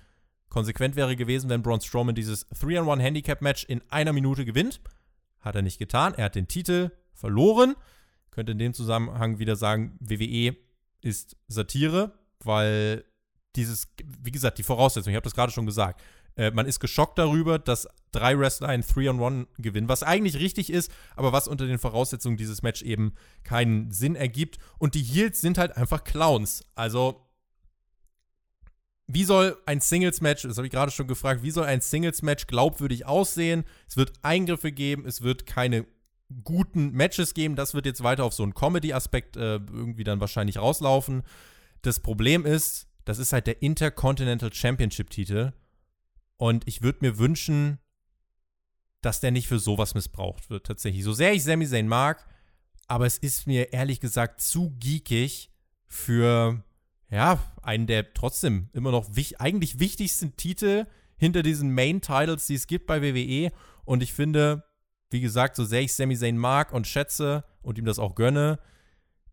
konsequent 0.49 0.95
wäre 0.95 1.15
gewesen, 1.15 1.49
wenn 1.49 1.63
Braun 1.63 1.81
Strowman 1.81 2.15
dieses 2.15 2.49
3-on-1-Handicap-Match 2.51 3.65
in 3.65 3.81
einer 3.89 4.13
Minute 4.13 4.45
gewinnt. 4.45 4.81
Hat 5.41 5.55
er 5.55 5.61
nicht 5.61 5.79
getan. 5.79 6.13
Er 6.15 6.25
hat 6.25 6.35
den 6.35 6.47
Titel 6.47 6.91
verloren. 7.13 7.75
Könnte 8.31 8.53
in 8.53 8.59
dem 8.59 8.73
Zusammenhang 8.73 9.39
wieder 9.39 9.55
sagen, 9.55 9.97
WWE 9.99 10.55
ist 11.01 11.35
Satire, 11.47 12.13
weil 12.39 13.03
dieses, 13.55 13.89
wie 14.21 14.31
gesagt, 14.31 14.57
die 14.57 14.63
Voraussetzung, 14.63 15.11
ich 15.11 15.15
habe 15.15 15.23
das 15.23 15.35
gerade 15.35 15.51
schon 15.51 15.65
gesagt, 15.65 16.01
äh, 16.37 16.51
man 16.51 16.65
ist 16.65 16.79
geschockt 16.79 17.17
darüber, 17.17 17.59
dass 17.59 17.87
drei 18.11 18.37
Wrestler 18.37 18.69
ein 18.69 18.83
3-on-1 18.83 19.47
gewinnen, 19.57 19.89
was 19.89 20.03
eigentlich 20.03 20.39
richtig 20.39 20.69
ist, 20.69 20.91
aber 21.15 21.33
was 21.33 21.47
unter 21.47 21.67
den 21.67 21.79
Voraussetzungen 21.79 22.37
dieses 22.37 22.61
Match 22.61 22.81
eben 22.81 23.13
keinen 23.43 23.91
Sinn 23.91 24.15
ergibt. 24.15 24.57
Und 24.77 24.95
die 24.95 25.03
Heels 25.03 25.41
sind 25.41 25.57
halt 25.57 25.75
einfach 25.75 26.03
Clowns. 26.03 26.65
Also 26.75 27.27
wie 29.13 29.23
soll 29.23 29.57
ein 29.65 29.81
Singles-Match, 29.81 30.43
das 30.43 30.57
habe 30.57 30.67
ich 30.67 30.71
gerade 30.71 30.91
schon 30.91 31.07
gefragt, 31.07 31.43
wie 31.43 31.51
soll 31.51 31.65
ein 31.65 31.81
Singles-Match 31.81 32.47
glaubwürdig 32.47 33.05
aussehen? 33.05 33.63
Es 33.87 33.97
wird 33.97 34.13
Eingriffe 34.21 34.71
geben, 34.71 35.05
es 35.05 35.21
wird 35.21 35.45
keine 35.45 35.85
guten 36.43 36.91
Matches 36.91 37.33
geben. 37.33 37.55
Das 37.55 37.73
wird 37.73 37.85
jetzt 37.85 38.03
weiter 38.03 38.23
auf 38.23 38.33
so 38.33 38.43
einen 38.43 38.53
Comedy-Aspekt 38.53 39.37
äh, 39.37 39.55
irgendwie 39.55 40.03
dann 40.03 40.19
wahrscheinlich 40.19 40.57
rauslaufen. 40.57 41.23
Das 41.81 41.99
Problem 41.99 42.45
ist, 42.45 42.87
das 43.05 43.19
ist 43.19 43.33
halt 43.33 43.47
der 43.47 43.61
Intercontinental 43.61 44.53
Championship-Titel. 44.53 45.53
Und 46.37 46.67
ich 46.67 46.81
würde 46.81 46.99
mir 47.01 47.17
wünschen, 47.17 47.79
dass 49.01 49.19
der 49.19 49.31
nicht 49.31 49.47
für 49.47 49.59
sowas 49.59 49.95
missbraucht 49.95 50.49
wird, 50.49 50.65
tatsächlich. 50.65 51.03
So 51.03 51.13
sehr 51.13 51.33
ich 51.33 51.43
Sami 51.43 51.67
Zayn 51.67 51.87
mag, 51.87 52.25
aber 52.87 53.05
es 53.05 53.17
ist 53.17 53.47
mir 53.47 53.73
ehrlich 53.73 53.99
gesagt 53.99 54.41
zu 54.41 54.75
geekig 54.79 55.51
für 55.87 56.63
ja, 57.11 57.39
einen 57.61 57.87
der 57.87 58.13
trotzdem 58.13 58.69
immer 58.73 58.91
noch 58.91 59.15
wich 59.15 59.39
eigentlich 59.41 59.79
wichtigsten 59.79 60.35
Titel 60.37 60.85
hinter 61.17 61.43
diesen 61.43 61.73
Main-Titles, 61.75 62.47
die 62.47 62.55
es 62.55 62.65
gibt 62.65 62.87
bei 62.87 63.01
WWE. 63.01 63.51
Und 63.85 64.01
ich 64.01 64.13
finde, 64.13 64.63
wie 65.11 65.21
gesagt, 65.21 65.55
so 65.55 65.65
sehr 65.65 65.81
ich 65.81 65.93
Sami 65.93 66.15
Zayn 66.15 66.37
mag 66.37 66.73
und 66.73 66.87
schätze 66.87 67.43
und 67.61 67.77
ihm 67.77 67.85
das 67.85 67.99
auch 67.99 68.15
gönne, 68.15 68.59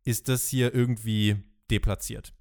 ist 0.05 0.29
das 0.29 0.49
hier 0.49 0.75
irgendwie 0.75 1.37
deplatziert. 1.71 2.35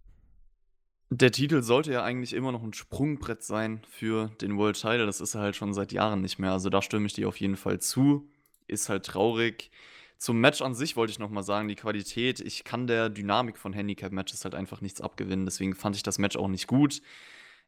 Der 1.09 1.31
Titel 1.31 1.61
sollte 1.61 1.93
ja 1.93 2.03
eigentlich 2.03 2.33
immer 2.33 2.51
noch 2.51 2.63
ein 2.63 2.73
Sprungbrett 2.73 3.43
sein 3.43 3.81
für 3.89 4.29
den 4.41 4.57
World 4.57 4.75
Title. 4.75 5.05
Das 5.05 5.21
ist 5.21 5.35
er 5.35 5.41
halt 5.41 5.55
schon 5.55 5.73
seit 5.73 5.93
Jahren 5.93 6.21
nicht 6.21 6.39
mehr. 6.39 6.51
Also 6.51 6.69
da 6.69 6.81
stimme 6.81 7.05
ich 7.05 7.13
dir 7.13 7.29
auf 7.29 7.39
jeden 7.39 7.55
Fall 7.55 7.79
zu. 7.79 8.29
Ist 8.67 8.89
halt 8.89 9.05
traurig. 9.05 9.71
Zum 10.17 10.39
Match 10.39 10.61
an 10.61 10.73
sich 10.73 10.95
wollte 10.95 11.11
ich 11.11 11.19
noch 11.19 11.29
mal 11.29 11.43
sagen, 11.43 11.67
die 11.67 11.75
Qualität, 11.75 12.39
ich 12.39 12.63
kann 12.63 12.87
der 12.87 13.09
Dynamik 13.09 13.57
von 13.57 13.73
Handicap-Matches 13.73 14.43
halt 14.43 14.55
einfach 14.55 14.81
nichts 14.81 15.01
abgewinnen. 15.01 15.45
Deswegen 15.45 15.75
fand 15.75 15.95
ich 15.95 16.03
das 16.03 16.17
Match 16.17 16.35
auch 16.35 16.47
nicht 16.47 16.67
gut. 16.67 17.01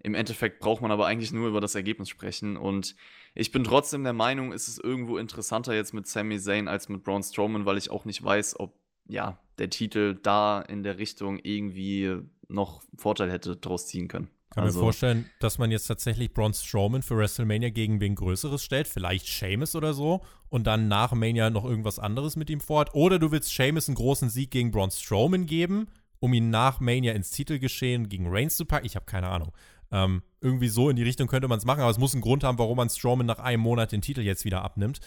Im 0.01 0.15
Endeffekt 0.15 0.59
braucht 0.59 0.81
man 0.81 0.91
aber 0.91 1.05
eigentlich 1.05 1.31
nur 1.31 1.47
über 1.47 1.61
das 1.61 1.75
Ergebnis 1.75 2.09
sprechen. 2.09 2.57
Und 2.57 2.95
ich 3.35 3.51
bin 3.51 3.63
trotzdem 3.63 4.03
der 4.03 4.13
Meinung, 4.13 4.53
ist 4.53 4.67
es 4.67 4.79
irgendwo 4.79 5.17
interessanter 5.17 5.73
jetzt 5.75 5.93
mit 5.93 6.07
Sami 6.07 6.39
Zayn 6.39 6.67
als 6.67 6.89
mit 6.89 7.03
Braun 7.03 7.21
Strowman, 7.21 7.65
weil 7.65 7.77
ich 7.77 7.91
auch 7.91 8.05
nicht 8.05 8.23
weiß, 8.23 8.59
ob 8.59 8.73
ja, 9.07 9.39
der 9.57 9.69
Titel 9.69 10.17
da 10.21 10.61
in 10.61 10.83
der 10.83 10.97
Richtung 10.97 11.39
irgendwie 11.43 12.17
noch 12.47 12.81
Vorteil 12.95 13.31
hätte 13.31 13.57
draus 13.57 13.87
ziehen 13.87 14.07
können. 14.07 14.29
Kann 14.51 14.63
also, 14.63 14.79
mir 14.79 14.85
vorstellen, 14.85 15.29
dass 15.39 15.59
man 15.59 15.69
jetzt 15.69 15.85
tatsächlich 15.85 16.33
Braun 16.33 16.53
Strowman 16.53 17.03
für 17.03 17.17
WrestleMania 17.17 17.69
gegen 17.69 17.99
wen 17.99 18.15
Größeres 18.15 18.63
stellt, 18.63 18.87
vielleicht 18.87 19.27
Sheamus 19.27 19.75
oder 19.75 19.93
so, 19.93 20.21
und 20.49 20.67
dann 20.67 20.87
nach 20.87 21.13
Mania 21.13 21.49
noch 21.49 21.65
irgendwas 21.65 21.99
anderes 21.99 22.35
mit 22.35 22.49
ihm 22.49 22.59
vorhat. 22.59 22.93
Oder 22.93 23.19
du 23.19 23.31
willst 23.31 23.53
Sheamus 23.53 23.87
einen 23.87 23.95
großen 23.95 24.29
Sieg 24.29 24.51
gegen 24.51 24.71
Braun 24.71 24.91
Strowman 24.91 25.45
geben, 25.45 25.87
um 26.19 26.33
ihn 26.33 26.49
nach 26.49 26.79
Mania 26.79 27.13
ins 27.13 27.31
Titelgeschehen 27.31 28.09
gegen 28.09 28.27
Reigns 28.27 28.57
zu 28.57 28.65
packen. 28.65 28.85
Ich 28.85 28.95
habe 28.95 29.05
keine 29.05 29.29
Ahnung. 29.29 29.51
Ähm, 29.91 30.21
irgendwie 30.41 30.67
so 30.67 30.89
in 30.89 30.95
die 30.95 31.03
Richtung 31.03 31.27
könnte 31.27 31.47
man 31.47 31.57
es 31.57 31.65
machen, 31.65 31.81
aber 31.81 31.89
es 31.89 31.97
muss 31.97 32.13
einen 32.13 32.21
Grund 32.21 32.43
haben, 32.43 32.59
warum 32.59 32.77
man 32.77 32.89
Strowman 32.89 33.25
nach 33.25 33.39
einem 33.39 33.61
Monat 33.61 33.91
den 33.91 34.01
Titel 34.01 34.21
jetzt 34.21 34.45
wieder 34.45 34.63
abnimmt. 34.63 34.99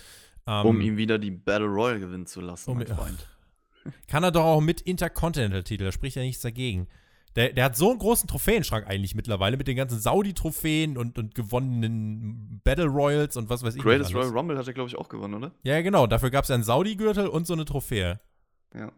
Ähm, 0.46 0.66
um 0.66 0.80
ihm 0.80 0.96
wieder 0.96 1.18
die 1.18 1.30
Battle 1.30 1.68
Royale 1.68 2.00
gewinnen 2.00 2.26
zu 2.26 2.40
lassen, 2.40 2.70
um, 2.70 2.78
mein 2.78 2.86
Freund. 2.88 3.28
Kann 4.08 4.24
er 4.24 4.32
doch 4.32 4.44
auch 4.44 4.60
mit 4.60 4.80
Intercontinental-Titel, 4.80 5.84
da 5.84 5.92
spricht 5.92 6.16
ja 6.16 6.22
nichts 6.22 6.42
dagegen. 6.42 6.88
Der, 7.36 7.52
der 7.52 7.64
hat 7.64 7.76
so 7.76 7.90
einen 7.90 7.98
großen 7.98 8.28
Trophäenschrank 8.28 8.86
eigentlich 8.86 9.14
mittlerweile 9.14 9.56
mit 9.56 9.66
den 9.66 9.76
ganzen 9.76 9.98
Saudi-Trophäen 9.98 10.98
und, 10.98 11.18
und 11.18 11.34
gewonnenen 11.34 12.60
Battle 12.62 12.86
Royals 12.86 13.36
und 13.36 13.48
was 13.48 13.62
weiß 13.62 13.74
ich. 13.74 13.82
Greatest 13.82 14.14
Royal 14.14 14.28
Rumble 14.28 14.58
hat 14.58 14.66
er, 14.66 14.74
glaube 14.74 14.88
ich, 14.88 14.96
auch 14.96 15.08
gewonnen, 15.08 15.34
oder? 15.34 15.52
Ja, 15.62 15.80
genau. 15.80 16.06
Dafür 16.06 16.30
gab 16.30 16.44
es 16.44 16.50
einen 16.50 16.62
Saudi-Gürtel 16.62 17.28
und 17.28 17.46
so 17.46 17.54
eine 17.54 17.64
Trophäe. 17.64 18.20
Ja. 18.74 18.92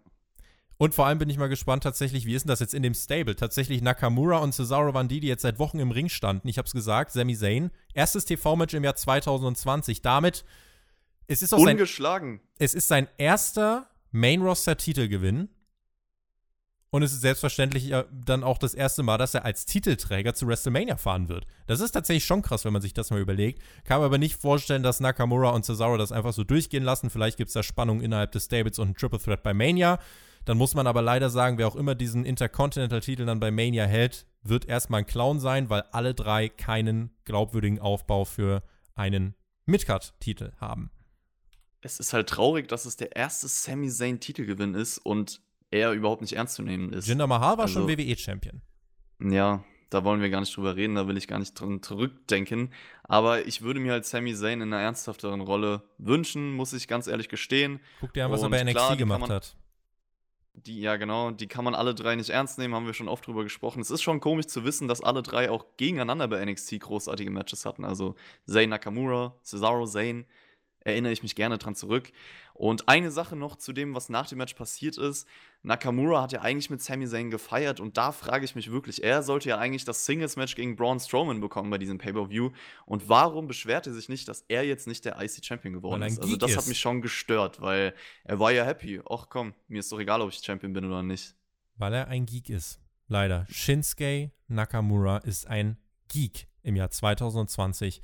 Und 0.77 0.95
vor 0.95 1.07
allem 1.07 1.19
bin 1.19 1.31
ich 1.31 1.39
mal 1.39 1.49
gespannt 1.49 1.85
tatsächlich, 1.85 2.27
wie 2.27 2.35
ist 2.35 2.43
denn 2.43 2.49
das 2.49 2.61
jetzt 2.61 2.75
in 2.75 2.83
dem 2.83 2.95
Stable? 2.95 3.37
Tatsächlich 3.37 3.81
Nakamura 3.81 4.39
und 4.39 4.53
Cesaro 4.53 4.93
waren 4.93 5.09
die, 5.09 5.21
die 5.21 5.29
jetzt 5.29 5.43
seit 5.43 5.59
Wochen 5.59 5.79
im 5.79 5.93
Ring 5.93 6.09
standen. 6.09 6.49
Ich 6.49 6.59
habe 6.59 6.67
es 6.67 6.73
gesagt, 6.73 7.13
Sami 7.13 7.37
Zayn. 7.37 7.71
Erstes 7.95 8.25
TV-Match 8.25 8.75
im 8.75 8.83
Jahr 8.83 8.97
2020. 8.97 10.03
Damit, 10.03 10.45
es 11.29 11.43
ist 11.43 11.55
auch 11.55 11.59
Ungeschlagen. 11.59 12.39
Sein, 12.39 12.49
es 12.59 12.75
ist 12.75 12.89
sein 12.89 13.09
erster 13.19 13.89
Main-Roster-Titelgewinn. 14.11 15.49
Und 16.95 17.03
es 17.03 17.13
ist 17.13 17.23
selbstverständlich 17.23 17.93
dann 18.13 18.45
auch 18.45 18.57
das 18.57 18.73
erste 18.73 19.03
Mal, 19.03 19.19
dass 19.19 19.35
er 19.35 19.45
als 19.45 19.67
Titelträger 19.67 20.33
zu 20.33 20.47
WrestleMania 20.47 20.97
fahren 20.97 21.29
wird. 21.29 21.45
Das 21.67 21.81
ist 21.81 21.91
tatsächlich 21.91 22.25
schon 22.25 22.41
krass, 22.41 22.65
wenn 22.65 22.73
man 22.73 22.83
sich 22.83 22.95
das 22.95 23.11
mal 23.11 23.19
überlegt. 23.19 23.61
Kann 23.83 23.99
man 23.99 24.07
aber 24.07 24.19
nicht 24.19 24.37
vorstellen, 24.37 24.85
dass 24.85 25.01
Nakamura 25.01 25.51
und 25.51 25.65
Cesaro 25.65 25.97
das 25.97 26.13
einfach 26.13 26.33
so 26.33 26.45
durchgehen 26.45 26.85
lassen. 26.85 27.11
Vielleicht 27.11 27.37
gibt 27.37 27.49
es 27.49 27.55
da 27.55 27.65
Spannung 27.65 28.01
innerhalb 28.01 28.31
des 28.31 28.45
Stables 28.45 28.79
und 28.79 28.91
ein 28.91 28.95
Triple 28.95 29.19
Threat 29.19 29.43
bei 29.43 29.53
Mania. 29.53 29.99
Dann 30.45 30.57
muss 30.57 30.77
man 30.77 30.87
aber 30.87 31.03
leider 31.03 31.31
sagen, 31.31 31.59
wer 31.59 31.67
auch 31.67 31.75
immer 31.75 31.97
diesen 31.97 32.25
Intercontinental-Titel 32.25 33.27
dann 33.27 33.41
bei 33.41 33.51
Mania 33.51 33.87
hält, 33.87 34.25
wird 34.45 34.69
erstmal 34.69 35.01
ein 35.01 35.07
Clown 35.07 35.41
sein, 35.41 35.71
weil 35.71 35.83
alle 35.91 36.15
drei 36.15 36.49
keinen 36.49 37.11
glaubwürdigen 37.25 37.81
Aufbau 37.81 38.25
für 38.25 38.63
einen 38.95 39.35
Midcard-Titel 39.67 40.53
haben. 40.59 40.93
Es 41.81 41.99
ist 41.99 42.13
halt 42.13 42.29
traurig, 42.29 42.69
dass 42.69 42.85
es 42.85 42.97
der 42.97 43.17
erste 43.17 43.49
Sami 43.49 43.91
Zayn-Titelgewinn 43.91 44.75
ist 44.75 44.99
und 44.99 45.41
er 45.75 45.93
überhaupt 45.93 46.23
nicht 46.23 46.35
ernst 46.35 46.55
zu 46.55 46.63
nehmen 46.63 46.93
ist. 46.93 47.09
Jinder 47.09 47.27
Mahal 47.27 47.59
war 47.59 47.65
also, 47.65 47.81
schon 47.81 47.89
WWE-Champion. 47.89 48.63
Ja, 49.21 49.65
da 49.91 50.05
wollen 50.05 50.21
wir 50.21 50.31
gar 50.31 50.41
nicht 50.41 50.57
drüber 50.57 50.77
reden, 50.77 50.95
da 50.95 51.09
will 51.09 51.17
ich 51.17 51.29
gar 51.29 51.39
nicht 51.39 51.59
dran 51.59 51.83
zurückdenken. 51.83 52.73
Aber 53.03 53.47
ich 53.47 53.63
würde 53.63 53.81
mir 53.81 53.93
halt 53.93 54.05
Sami 54.05 54.35
Zayn 54.35 54.61
in 54.61 54.73
einer 54.73 54.83
ernsthafteren 54.83 55.41
Rolle 55.41 55.83
wünschen, 55.99 56.55
muss 56.55 56.73
ich 56.73 56.89
ganz 56.89 57.07
ehrlich 57.07 57.29
gestehen. 57.29 57.81
Guck 58.01 58.13
dir 58.13 58.25
an, 58.25 58.31
was 58.31 58.43
Und 58.43 58.53
er 58.53 58.59
bei 58.59 58.65
NXT 58.65 58.77
klar, 58.77 58.97
gemacht 58.97 59.21
man, 59.21 59.31
hat. 59.31 59.57
Die, 60.55 60.81
ja, 60.81 60.97
genau, 60.97 61.33
die 61.33 61.49
kann 61.49 61.65
man 61.65 61.75
alle 61.75 61.97
drei 61.97 62.15
nicht 62.15 62.31
ernst 62.31 62.59
nehmen, 62.59 62.75
haben 62.75 62.87
wir 62.87 62.95
schon 62.95 63.09
oft 63.09 63.27
drüber 63.27 63.43
gesprochen. 63.43 63.81
Es 63.81 63.91
ist 63.91 64.03
schon 64.03 64.21
komisch 64.21 64.47
zu 64.47 64.65
wissen, 64.65 64.87
dass 64.87 65.01
alle 65.01 65.23
drei 65.23 65.51
auch 65.51 65.67
gegeneinander 65.77 66.29
bei 66.29 66.45
NXT 66.45 66.79
großartige 66.79 67.31
Matches 67.31 67.65
hatten. 67.65 67.85
Also 67.85 68.15
Zayn 68.47 68.71
Nakamura, 68.71 69.35
Cesaro 69.43 69.87
Zayn, 69.87 70.25
erinnere 70.85 71.13
ich 71.13 71.23
mich 71.23 71.35
gerne 71.35 71.59
dran 71.59 71.75
zurück. 71.75 72.13
Und 72.55 72.89
eine 72.89 73.11
Sache 73.11 73.35
noch 73.35 73.57
zu 73.57 73.73
dem, 73.73 73.97
was 73.97 74.09
nach 74.09 74.29
dem 74.29 74.39
Match 74.39 74.55
passiert 74.55 74.97
ist. 74.97 75.27
Nakamura 75.65 76.23
hat 76.23 76.33
ja 76.33 76.41
eigentlich 76.41 76.71
mit 76.71 76.81
Sami 76.81 77.07
Zayn 77.07 77.31
gefeiert 77.31 77.81
und 77.81 77.97
da 77.97 78.13
frage 78.13 78.45
ich 78.45 78.55
mich 78.55 78.71
wirklich, 78.71 79.03
er 79.03 79.25
sollte 79.25 79.49
ja 79.49 79.59
eigentlich 79.59 79.85
das 79.85 80.07
Singles-Match 80.07 80.55
gegen 80.55 80.77
Braun 80.77 81.01
Strowman 81.01 81.41
bekommen 81.41 81.69
bei 81.71 81.79
diesem 81.79 81.99
Pay-Per-View. 81.99 82.51
Und 82.87 83.09
warum 83.09 83.49
beschwert 83.49 83.89
er 83.89 83.93
sich 83.93 84.09
nicht, 84.09 84.29
dass 84.29 84.45
er 84.47 84.65
jetzt 84.65 84.87
nicht 84.87 85.05
der 85.05 85.21
IC-Champion 85.21 85.75
geworden 85.75 86.03
ist? 86.03 86.21
Also 86.23 86.37
das 86.37 86.53
ist. 86.53 86.57
hat 86.57 86.67
mich 86.69 86.79
schon 86.79 87.03
gestört, 87.03 87.61
weil 87.61 87.93
er 88.23 88.39
war 88.39 88.53
ja 88.53 88.65
happy. 88.65 89.01
Ach 89.11 89.27
komm, 89.29 89.55
mir 89.67 89.81
ist 89.81 89.91
doch 89.91 89.99
egal, 89.99 90.21
ob 90.21 90.31
ich 90.31 90.39
Champion 90.39 90.73
bin 90.73 90.85
oder 90.85 91.03
nicht. 91.03 91.35
Weil 91.75 91.93
er 91.93 92.07
ein 92.07 92.25
Geek 92.25 92.51
ist. 92.51 92.81
Leider. 93.09 93.47
Shinsuke 93.51 94.31
Nakamura 94.47 95.19
ist 95.19 95.49
ein 95.49 95.77
Geek 96.09 96.47
im 96.63 96.77
Jahr 96.77 96.91
2020 96.91 98.01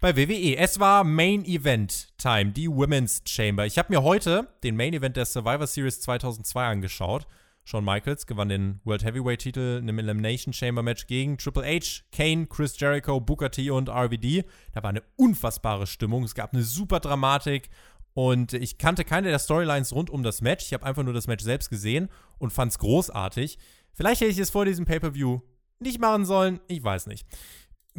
bei 0.00 0.14
WWE. 0.14 0.56
Es 0.56 0.78
war 0.78 1.04
Main 1.04 1.44
Event 1.44 2.08
Time, 2.18 2.52
die 2.52 2.68
Women's 2.68 3.22
Chamber. 3.26 3.64
Ich 3.64 3.78
habe 3.78 3.92
mir 3.92 4.02
heute 4.02 4.48
den 4.62 4.76
Main 4.76 4.92
Event 4.92 5.16
der 5.16 5.24
Survivor 5.24 5.66
Series 5.66 6.00
2002 6.00 6.66
angeschaut. 6.66 7.26
Shawn 7.64 7.84
Michaels 7.84 8.26
gewann 8.26 8.48
den 8.48 8.80
World 8.84 9.04
Heavyweight 9.04 9.40
Titel 9.40 9.78
in 9.80 9.88
einem 9.88 9.98
Elimination 9.98 10.52
Chamber 10.52 10.82
Match 10.82 11.06
gegen 11.06 11.38
Triple 11.38 11.64
H, 11.64 12.02
Kane, 12.12 12.46
Chris 12.46 12.78
Jericho, 12.78 13.20
Booker 13.20 13.50
T 13.50 13.70
und 13.70 13.88
RVD. 13.88 14.44
Da 14.72 14.82
war 14.82 14.90
eine 14.90 15.02
unfassbare 15.16 15.86
Stimmung. 15.86 16.24
Es 16.24 16.34
gab 16.34 16.52
eine 16.52 16.62
super 16.62 17.00
Dramatik 17.00 17.70
und 18.12 18.52
ich 18.52 18.78
kannte 18.78 19.02
keine 19.04 19.28
der 19.28 19.38
Storylines 19.38 19.94
rund 19.94 20.10
um 20.10 20.22
das 20.22 20.42
Match. 20.42 20.66
Ich 20.66 20.74
habe 20.74 20.84
einfach 20.84 21.02
nur 21.02 21.14
das 21.14 21.26
Match 21.26 21.42
selbst 21.42 21.70
gesehen 21.70 22.08
und 22.38 22.52
fand 22.52 22.70
es 22.70 22.78
großartig. 22.78 23.58
Vielleicht 23.94 24.20
hätte 24.20 24.30
ich 24.30 24.38
es 24.38 24.50
vor 24.50 24.66
diesem 24.66 24.84
Pay-per-View 24.84 25.40
nicht 25.80 26.00
machen 26.00 26.26
sollen. 26.26 26.60
Ich 26.68 26.84
weiß 26.84 27.06
nicht. 27.06 27.26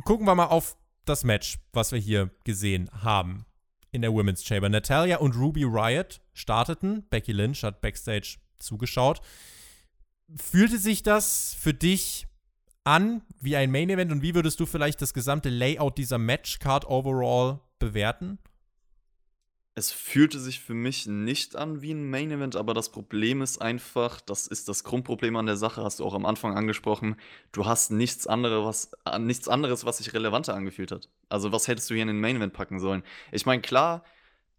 Gucken 0.05 0.27
wir 0.27 0.35
mal 0.35 0.45
auf 0.45 0.77
das 1.09 1.23
Match, 1.23 1.57
was 1.73 1.91
wir 1.91 1.99
hier 1.99 2.29
gesehen 2.43 2.89
haben 3.03 3.45
in 3.91 4.01
der 4.01 4.13
Women's 4.13 4.43
Chamber. 4.43 4.69
Natalia 4.69 5.17
und 5.17 5.35
Ruby 5.35 5.63
Riot 5.63 6.21
starteten. 6.33 7.07
Becky 7.09 7.31
Lynch 7.31 7.63
hat 7.63 7.81
backstage 7.81 8.37
zugeschaut. 8.57 9.21
Fühlte 10.35 10.77
sich 10.77 11.03
das 11.03 11.55
für 11.57 11.73
dich 11.73 12.27
an 12.83 13.21
wie 13.39 13.55
ein 13.55 13.71
Main 13.71 13.89
Event 13.89 14.11
und 14.11 14.21
wie 14.21 14.35
würdest 14.35 14.59
du 14.59 14.65
vielleicht 14.65 15.01
das 15.01 15.13
gesamte 15.13 15.49
Layout 15.49 15.97
dieser 15.97 16.17
Matchcard 16.17 16.85
overall 16.85 17.59
bewerten? 17.79 18.39
Es 19.77 19.91
fühlte 19.91 20.39
sich 20.39 20.59
für 20.59 20.73
mich 20.73 21.05
nicht 21.05 21.55
an 21.55 21.83
wie 21.83 21.93
ein 21.93 22.09
Main 22.09 22.31
Event, 22.31 22.55
aber 22.55 22.73
das 22.73 22.89
Problem 22.91 23.43
ist 23.43 23.61
einfach, 23.61 24.19
das 24.21 24.47
ist 24.47 24.67
das 24.67 24.83
Grundproblem 24.83 25.35
an 25.35 25.45
der 25.45 25.55
Sache, 25.55 25.83
hast 25.83 25.99
du 25.99 26.03
auch 26.03 26.15
am 26.15 26.25
Anfang 26.25 26.57
angesprochen. 26.57 27.15
Du 27.51 27.67
hast 27.67 27.91
nichts 27.91 28.25
anderes, 28.25 28.65
was, 28.65 28.91
äh, 29.05 29.19
nichts 29.19 29.47
anderes, 29.47 29.85
was 29.85 29.99
sich 29.99 30.11
relevanter 30.15 30.55
angefühlt 30.55 30.91
hat. 30.91 31.09
Also, 31.29 31.51
was 31.51 31.67
hättest 31.67 31.91
du 31.91 31.93
hier 31.93 32.01
in 32.01 32.07
den 32.07 32.19
Main 32.19 32.37
Event 32.37 32.53
packen 32.53 32.79
sollen? 32.79 33.03
Ich 33.31 33.45
meine, 33.45 33.61
klar, 33.61 34.03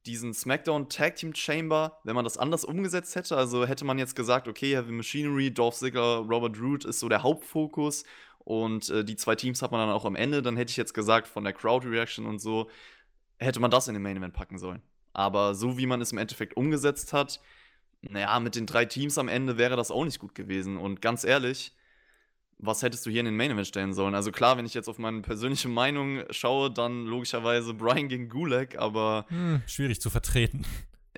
diesen 0.06 0.34
SmackDown 0.34 0.88
Tag 0.88 1.16
Team 1.16 1.34
Chamber, 1.34 1.98
wenn 2.04 2.14
man 2.14 2.22
das 2.22 2.38
anders 2.38 2.64
umgesetzt 2.64 3.16
hätte, 3.16 3.36
also 3.36 3.66
hätte 3.66 3.84
man 3.84 3.98
jetzt 3.98 4.14
gesagt, 4.14 4.46
okay, 4.46 4.76
Heavy 4.76 4.92
Machinery, 4.92 5.52
Dolph 5.52 5.74
Ziggler, 5.74 6.18
Robert 6.18 6.60
Root 6.60 6.84
ist 6.84 7.00
so 7.00 7.08
der 7.08 7.24
Hauptfokus 7.24 8.04
und 8.38 8.88
äh, 8.90 9.04
die 9.04 9.16
zwei 9.16 9.34
Teams 9.34 9.62
hat 9.62 9.72
man 9.72 9.80
dann 9.80 9.90
auch 9.90 10.04
am 10.04 10.14
Ende, 10.14 10.42
dann 10.42 10.56
hätte 10.56 10.70
ich 10.70 10.76
jetzt 10.76 10.94
gesagt, 10.94 11.26
von 11.26 11.42
der 11.42 11.54
Crowd 11.54 11.88
Reaction 11.88 12.24
und 12.24 12.38
so, 12.38 12.70
hätte 13.38 13.58
man 13.58 13.72
das 13.72 13.88
in 13.88 13.94
den 13.94 14.02
Main 14.04 14.16
Event 14.16 14.34
packen 14.34 14.58
sollen. 14.58 14.80
Aber 15.18 15.56
so 15.56 15.76
wie 15.76 15.86
man 15.86 16.00
es 16.00 16.12
im 16.12 16.18
Endeffekt 16.18 16.56
umgesetzt 16.56 17.12
hat, 17.12 17.40
naja, 18.02 18.38
mit 18.38 18.54
den 18.54 18.66
drei 18.66 18.84
Teams 18.84 19.18
am 19.18 19.26
Ende 19.26 19.58
wäre 19.58 19.74
das 19.74 19.90
auch 19.90 20.04
nicht 20.04 20.20
gut 20.20 20.32
gewesen. 20.32 20.76
Und 20.76 21.02
ganz 21.02 21.24
ehrlich, 21.24 21.74
was 22.58 22.82
hättest 22.84 23.04
du 23.04 23.10
hier 23.10 23.18
in 23.18 23.26
den 23.26 23.36
Main 23.36 23.50
Event 23.50 23.66
stellen 23.66 23.94
sollen? 23.94 24.14
Also 24.14 24.30
klar, 24.30 24.56
wenn 24.58 24.64
ich 24.64 24.74
jetzt 24.74 24.88
auf 24.88 24.98
meine 24.98 25.22
persönliche 25.22 25.66
Meinung 25.66 26.22
schaue, 26.30 26.70
dann 26.70 27.06
logischerweise 27.06 27.74
Brian 27.74 28.06
gegen 28.08 28.28
Gulag, 28.28 28.78
aber. 28.78 29.26
Hm, 29.26 29.60
schwierig 29.66 30.00
zu 30.00 30.08
vertreten. 30.08 30.64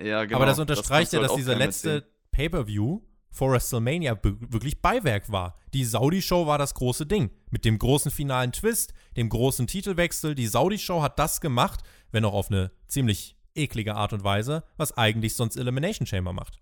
Ja, 0.01 0.25
genau. 0.25 0.37
Aber 0.37 0.47
das 0.47 0.57
unterstreicht 0.57 1.13
das 1.13 1.13
ja, 1.13 1.19
dass 1.19 1.29
halt 1.29 1.39
dieser 1.39 1.55
letzte 1.55 2.07
Pay-Per-View 2.31 3.01
vor 3.29 3.51
WrestleMania 3.51 4.17
wirklich 4.23 4.81
Beiwerk 4.81 5.31
war. 5.31 5.59
Die 5.75 5.85
Saudi-Show 5.85 6.47
war 6.47 6.57
das 6.57 6.73
große 6.73 7.05
Ding. 7.05 7.29
Mit 7.51 7.65
dem 7.65 7.77
großen 7.77 8.09
finalen 8.09 8.51
Twist, 8.51 8.95
dem 9.15 9.29
großen 9.29 9.67
Titelwechsel. 9.67 10.33
Die 10.33 10.47
Saudi-Show 10.47 11.03
hat 11.03 11.19
das 11.19 11.39
gemacht, 11.39 11.81
wenn 12.11 12.25
auch 12.25 12.33
auf 12.33 12.49
eine 12.49 12.71
ziemlich 12.87 13.37
eklige 13.55 13.95
Art 13.95 14.13
und 14.13 14.23
Weise, 14.23 14.63
was 14.77 14.97
eigentlich 14.97 15.35
sonst 15.35 15.57
Elimination 15.57 16.05
Chamber 16.05 16.33
macht. 16.33 16.59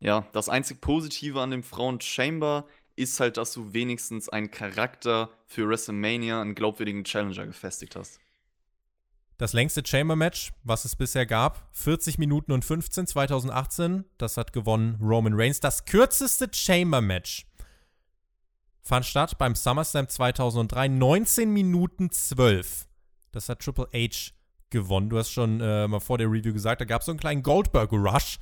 Ja, 0.00 0.26
das 0.32 0.48
einzig 0.48 0.80
Positive 0.80 1.40
an 1.40 1.50
dem 1.50 1.62
Frauen 1.62 2.00
Chamber 2.00 2.66
ist 2.96 3.20
halt, 3.20 3.36
dass 3.36 3.52
du 3.52 3.72
wenigstens 3.72 4.28
einen 4.28 4.50
Charakter 4.50 5.30
für 5.46 5.68
WrestleMania, 5.68 6.40
einen 6.40 6.54
glaubwürdigen 6.54 7.04
Challenger 7.04 7.46
gefestigt 7.46 7.96
hast. 7.96 8.18
Das 9.38 9.54
längste 9.54 9.82
Chamber-Match, 9.84 10.52
was 10.62 10.84
es 10.84 10.94
bisher 10.94 11.26
gab, 11.26 11.68
40 11.72 12.18
Minuten 12.18 12.52
und 12.52 12.64
15, 12.64 13.06
2018. 13.06 14.04
Das 14.18 14.36
hat 14.36 14.52
gewonnen 14.52 14.98
Roman 15.00 15.32
Reigns. 15.34 15.58
Das 15.58 15.84
kürzeste 15.84 16.48
Chamber-Match 16.52 17.46
fand 18.82 19.06
statt 19.06 19.38
beim 19.38 19.54
SummerSlam 19.54 20.08
2003, 20.08 20.88
19 20.88 21.52
Minuten 21.52 22.10
12. 22.10 22.86
Das 23.32 23.48
hat 23.48 23.60
Triple 23.60 23.88
H 23.92 24.32
gewonnen. 24.72 25.08
Du 25.08 25.18
hast 25.18 25.30
schon 25.30 25.60
äh, 25.60 25.86
mal 25.86 26.00
vor 26.00 26.18
der 26.18 26.26
Review 26.26 26.52
gesagt, 26.52 26.80
da 26.80 26.84
gab 26.84 27.02
es 27.02 27.06
so 27.06 27.12
einen 27.12 27.20
kleinen 27.20 27.42
Goldberg-Rush. 27.44 28.38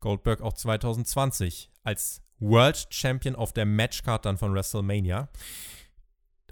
Goldberg 0.00 0.40
auch 0.40 0.54
2020 0.54 1.70
als 1.82 2.22
World 2.38 2.86
Champion 2.90 3.34
auf 3.34 3.52
der 3.52 3.66
Matchcard 3.66 4.24
dann 4.24 4.38
von 4.38 4.54
WrestleMania. 4.54 5.28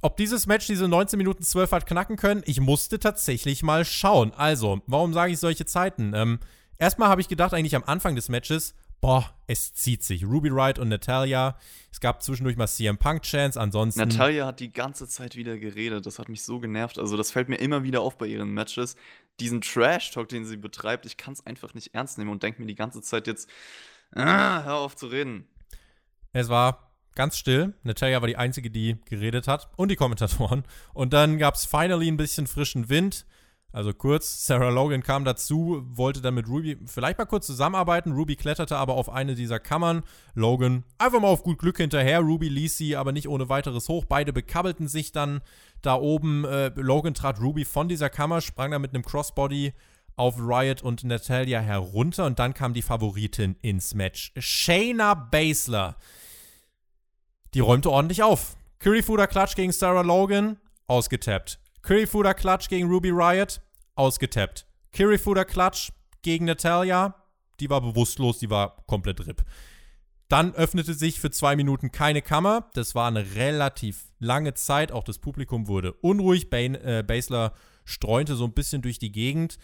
Ob 0.02 0.16
dieses 0.18 0.46
Match 0.46 0.66
diese 0.66 0.86
19 0.86 1.16
Minuten 1.16 1.42
12 1.42 1.72
hat 1.72 1.86
knacken 1.86 2.16
können, 2.16 2.42
ich 2.44 2.60
musste 2.60 2.98
tatsächlich 2.98 3.62
mal 3.62 3.86
schauen. 3.86 4.32
Also, 4.34 4.82
warum 4.86 5.14
sage 5.14 5.32
ich 5.32 5.38
solche 5.38 5.64
Zeiten? 5.64 6.12
Ähm, 6.14 6.40
erstmal 6.78 7.08
habe 7.08 7.22
ich 7.22 7.28
gedacht, 7.28 7.54
eigentlich 7.54 7.74
am 7.74 7.84
Anfang 7.84 8.14
des 8.14 8.28
Matches, 8.28 8.74
boah, 9.04 9.34
es 9.46 9.74
zieht 9.74 10.02
sich. 10.02 10.24
Ruby 10.24 10.50
Wright 10.50 10.78
und 10.78 10.88
Natalia. 10.88 11.58
Es 11.92 12.00
gab 12.00 12.22
zwischendurch 12.22 12.56
mal 12.56 12.66
CM 12.66 12.96
Punk 12.96 13.20
Chance, 13.20 13.60
ansonsten. 13.60 14.00
Natalia 14.00 14.46
hat 14.46 14.60
die 14.60 14.72
ganze 14.72 15.06
Zeit 15.06 15.36
wieder 15.36 15.58
geredet. 15.58 16.06
Das 16.06 16.18
hat 16.18 16.30
mich 16.30 16.42
so 16.42 16.58
genervt. 16.58 16.98
Also, 16.98 17.18
das 17.18 17.30
fällt 17.30 17.50
mir 17.50 17.56
immer 17.56 17.82
wieder 17.82 18.00
auf 18.00 18.16
bei 18.16 18.26
ihren 18.26 18.54
Matches. 18.54 18.96
Diesen 19.40 19.60
Trash-Talk, 19.60 20.30
den 20.30 20.46
sie 20.46 20.56
betreibt, 20.56 21.04
ich 21.04 21.18
kann 21.18 21.34
es 21.34 21.44
einfach 21.44 21.74
nicht 21.74 21.94
ernst 21.94 22.16
nehmen 22.16 22.30
und 22.30 22.42
denke 22.42 22.62
mir 22.62 22.66
die 22.66 22.74
ganze 22.74 23.02
Zeit 23.02 23.26
jetzt, 23.26 23.50
ah, 24.14 24.62
hör 24.64 24.76
auf 24.76 24.96
zu 24.96 25.08
reden. 25.08 25.48
Es 26.32 26.48
war 26.48 26.90
ganz 27.14 27.36
still. 27.36 27.74
Natalia 27.82 28.22
war 28.22 28.28
die 28.28 28.38
Einzige, 28.38 28.70
die 28.70 28.96
geredet 29.04 29.48
hat 29.48 29.68
und 29.76 29.90
die 29.90 29.96
Kommentatoren. 29.96 30.64
Und 30.94 31.12
dann 31.12 31.36
gab 31.36 31.56
es 31.56 31.66
finally 31.66 32.08
ein 32.08 32.16
bisschen 32.16 32.46
frischen 32.46 32.88
Wind 32.88 33.26
Also 33.74 33.92
kurz, 33.92 34.46
Sarah 34.46 34.68
Logan 34.68 35.02
kam 35.02 35.24
dazu, 35.24 35.82
wollte 35.84 36.20
dann 36.20 36.34
mit 36.34 36.46
Ruby 36.46 36.78
vielleicht 36.86 37.18
mal 37.18 37.24
kurz 37.24 37.44
zusammenarbeiten. 37.46 38.12
Ruby 38.12 38.36
kletterte 38.36 38.76
aber 38.76 38.94
auf 38.94 39.10
eine 39.10 39.34
dieser 39.34 39.58
Kammern. 39.58 40.04
Logan 40.34 40.84
einfach 40.96 41.18
mal 41.18 41.26
auf 41.26 41.42
gut 41.42 41.58
Glück 41.58 41.78
hinterher. 41.78 42.20
Ruby 42.20 42.48
ließ 42.48 42.76
sie 42.76 42.94
aber 42.94 43.10
nicht 43.10 43.28
ohne 43.28 43.48
weiteres 43.48 43.88
hoch. 43.88 44.04
Beide 44.04 44.32
bekabbelten 44.32 44.86
sich 44.86 45.10
dann 45.10 45.40
da 45.82 45.96
oben. 45.96 46.44
Äh, 46.44 46.70
Logan 46.76 47.14
trat 47.14 47.40
Ruby 47.40 47.64
von 47.64 47.88
dieser 47.88 48.10
Kammer, 48.10 48.40
sprang 48.42 48.70
dann 48.70 48.80
mit 48.80 48.94
einem 48.94 49.04
Crossbody 49.04 49.72
auf 50.14 50.38
Riot 50.38 50.84
und 50.84 51.02
Natalia 51.02 51.58
herunter 51.58 52.26
und 52.26 52.38
dann 52.38 52.54
kam 52.54 52.74
die 52.74 52.82
Favoritin 52.82 53.56
ins 53.60 53.92
Match. 53.92 54.30
Shayna 54.38 55.14
Baszler. 55.14 55.96
Die 57.54 57.60
räumte 57.60 57.90
ordentlich 57.90 58.22
auf. 58.22 58.56
Curry 58.78 59.02
Fuda 59.02 59.26
Clutch 59.26 59.56
gegen 59.56 59.72
Sarah 59.72 60.02
Logan, 60.02 60.58
ausgetappt. 60.86 61.58
Curry 61.84 62.06
Fuda 62.06 62.32
Clutch 62.32 62.68
gegen 62.70 62.88
Ruby 62.88 63.10
Riot, 63.10 63.60
ausgetappt. 63.94 64.66
Kirifuda 64.92 65.44
Clutch 65.44 65.92
gegen 66.22 66.46
Natalia, 66.46 67.14
die 67.60 67.68
war 67.68 67.82
bewusstlos, 67.82 68.38
die 68.38 68.48
war 68.48 68.82
komplett 68.86 69.26
RIP. 69.26 69.44
Dann 70.28 70.54
öffnete 70.54 70.94
sich 70.94 71.20
für 71.20 71.30
zwei 71.30 71.56
Minuten 71.56 71.92
keine 71.92 72.22
Kammer. 72.22 72.70
Das 72.72 72.94
war 72.94 73.06
eine 73.08 73.34
relativ 73.34 74.06
lange 74.18 74.54
Zeit. 74.54 74.92
Auch 74.92 75.04
das 75.04 75.18
Publikum 75.18 75.68
wurde 75.68 75.92
unruhig. 75.92 76.48
Bane, 76.48 76.80
äh, 76.82 77.02
Basler 77.02 77.52
streunte 77.84 78.34
so 78.34 78.44
ein 78.44 78.54
bisschen 78.54 78.80
durch 78.80 78.98
die 78.98 79.12
Gegend. 79.12 79.58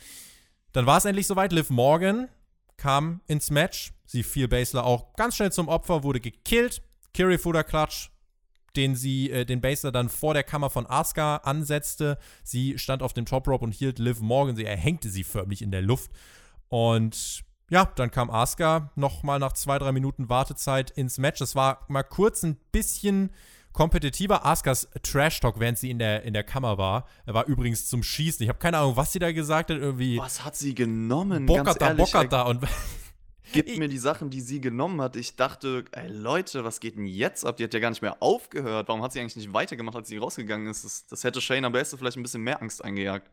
Dann 0.72 0.84
war 0.84 0.98
es 0.98 1.06
endlich 1.06 1.26
soweit. 1.26 1.52
Liv 1.52 1.70
Morgan 1.70 2.28
kam 2.76 3.22
ins 3.28 3.50
Match. 3.50 3.94
Sie 4.04 4.22
fiel 4.22 4.46
Basler 4.46 4.84
auch 4.84 5.14
ganz 5.14 5.36
schnell 5.36 5.52
zum 5.52 5.68
Opfer, 5.68 6.02
wurde 6.02 6.20
gekillt. 6.20 6.82
Kirifuda 7.14 7.62
Clutch 7.62 8.10
den 8.76 8.96
sie, 8.96 9.30
äh, 9.30 9.44
den 9.44 9.60
Baser 9.60 9.92
dann 9.92 10.08
vor 10.08 10.34
der 10.34 10.42
Kammer 10.42 10.70
von 10.70 10.86
Asuka 10.86 11.36
ansetzte. 11.36 12.18
Sie 12.42 12.78
stand 12.78 13.02
auf 13.02 13.12
dem 13.12 13.26
Top 13.26 13.46
Rope 13.48 13.64
und 13.64 13.72
hielt 13.72 13.98
Liv 13.98 14.20
Morgan. 14.20 14.56
Sie 14.56 14.64
erhängte 14.64 15.10
sie 15.10 15.24
förmlich 15.24 15.62
in 15.62 15.70
der 15.70 15.82
Luft. 15.82 16.10
Und 16.68 17.42
ja, 17.70 17.84
dann 17.96 18.10
kam 18.10 18.30
Asuka 18.30 18.90
nochmal 18.96 19.38
nach 19.38 19.52
zwei, 19.52 19.78
drei 19.78 19.92
Minuten 19.92 20.28
Wartezeit 20.28 20.90
ins 20.90 21.18
Match. 21.18 21.38
Das 21.38 21.54
war 21.54 21.84
mal 21.88 22.02
kurz 22.02 22.42
ein 22.42 22.56
bisschen 22.72 23.30
kompetitiver. 23.72 24.44
Askas 24.44 24.88
Trash 25.02 25.40
Talk, 25.40 25.60
während 25.60 25.78
sie 25.78 25.90
in 25.90 25.98
der, 25.98 26.22
in 26.22 26.34
der 26.34 26.42
Kammer 26.42 26.78
war, 26.78 27.06
er 27.26 27.34
war 27.34 27.46
übrigens 27.46 27.86
zum 27.86 28.02
Schießen. 28.02 28.42
Ich 28.42 28.48
habe 28.48 28.58
keine 28.58 28.78
Ahnung, 28.78 28.96
was 28.96 29.12
sie 29.12 29.18
da 29.18 29.32
gesagt 29.32 29.70
hat. 29.70 29.78
Irgendwie. 29.78 30.18
Was 30.18 30.44
hat 30.44 30.56
sie 30.56 30.74
genommen? 30.74 31.46
Bockata, 31.46 31.92
Bockata. 31.94 32.42
Und 32.42 32.66
gibt 33.52 33.76
mir 33.78 33.88
die 33.88 33.98
Sachen, 33.98 34.30
die 34.30 34.40
sie 34.40 34.60
genommen 34.60 35.00
hat. 35.00 35.16
Ich 35.16 35.36
dachte, 35.36 35.84
ey 35.92 36.08
Leute, 36.08 36.64
was 36.64 36.80
geht 36.80 36.96
denn 36.96 37.06
jetzt 37.06 37.44
ab? 37.44 37.56
Die 37.56 37.64
hat 37.64 37.74
ja 37.74 37.80
gar 37.80 37.90
nicht 37.90 38.02
mehr 38.02 38.22
aufgehört. 38.22 38.88
Warum 38.88 39.02
hat 39.02 39.12
sie 39.12 39.20
eigentlich 39.20 39.36
nicht 39.36 39.52
weitergemacht, 39.52 39.96
als 39.96 40.08
sie 40.08 40.16
rausgegangen 40.16 40.68
ist? 40.68 40.84
Das, 40.84 41.06
das 41.06 41.24
hätte 41.24 41.40
Shayna 41.40 41.68
Baszler 41.68 41.98
vielleicht 41.98 42.16
ein 42.16 42.22
bisschen 42.22 42.42
mehr 42.42 42.60
Angst 42.60 42.84
eingejagt. 42.84 43.30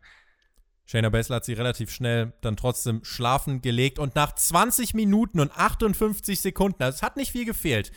Shayna 0.85 1.09
Baszler 1.09 1.37
hat 1.37 1.45
sie 1.45 1.53
relativ 1.53 1.91
schnell 1.91 2.33
dann 2.41 2.55
trotzdem 2.55 3.03
schlafen 3.03 3.61
gelegt 3.61 3.99
und 3.99 4.15
nach 4.15 4.33
20 4.33 4.93
Minuten 4.93 5.39
und 5.39 5.51
58 5.51 6.39
Sekunden, 6.39 6.81
also 6.81 6.95
es 6.95 7.01
hat 7.01 7.17
nicht 7.17 7.31
viel 7.31 7.45
gefehlt. 7.45 7.91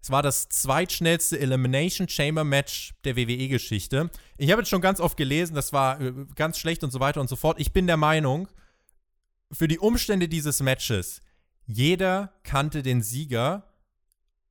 Es 0.00 0.10
war 0.10 0.22
das 0.22 0.48
zweitschnellste 0.48 1.40
Elimination 1.40 2.08
Chamber 2.08 2.44
Match 2.44 2.94
der 3.04 3.16
WWE-Geschichte. 3.16 4.10
Ich 4.36 4.50
habe 4.50 4.60
jetzt 4.60 4.68
schon 4.68 4.80
ganz 4.80 5.00
oft 5.00 5.16
gelesen, 5.16 5.54
das 5.54 5.72
war 5.72 6.00
äh, 6.00 6.12
ganz 6.34 6.58
schlecht 6.58 6.84
und 6.84 6.90
so 6.90 7.00
weiter 7.00 7.20
und 7.20 7.28
so 7.28 7.36
fort. 7.36 7.58
Ich 7.58 7.72
bin 7.72 7.86
der 7.86 7.96
Meinung, 7.96 8.48
für 9.50 9.68
die 9.68 9.78
Umstände 9.78 10.28
dieses 10.28 10.60
Matches 10.60 11.20
jeder 11.68 12.32
kannte 12.44 12.82
den 12.82 13.02
Sieger. 13.02 13.64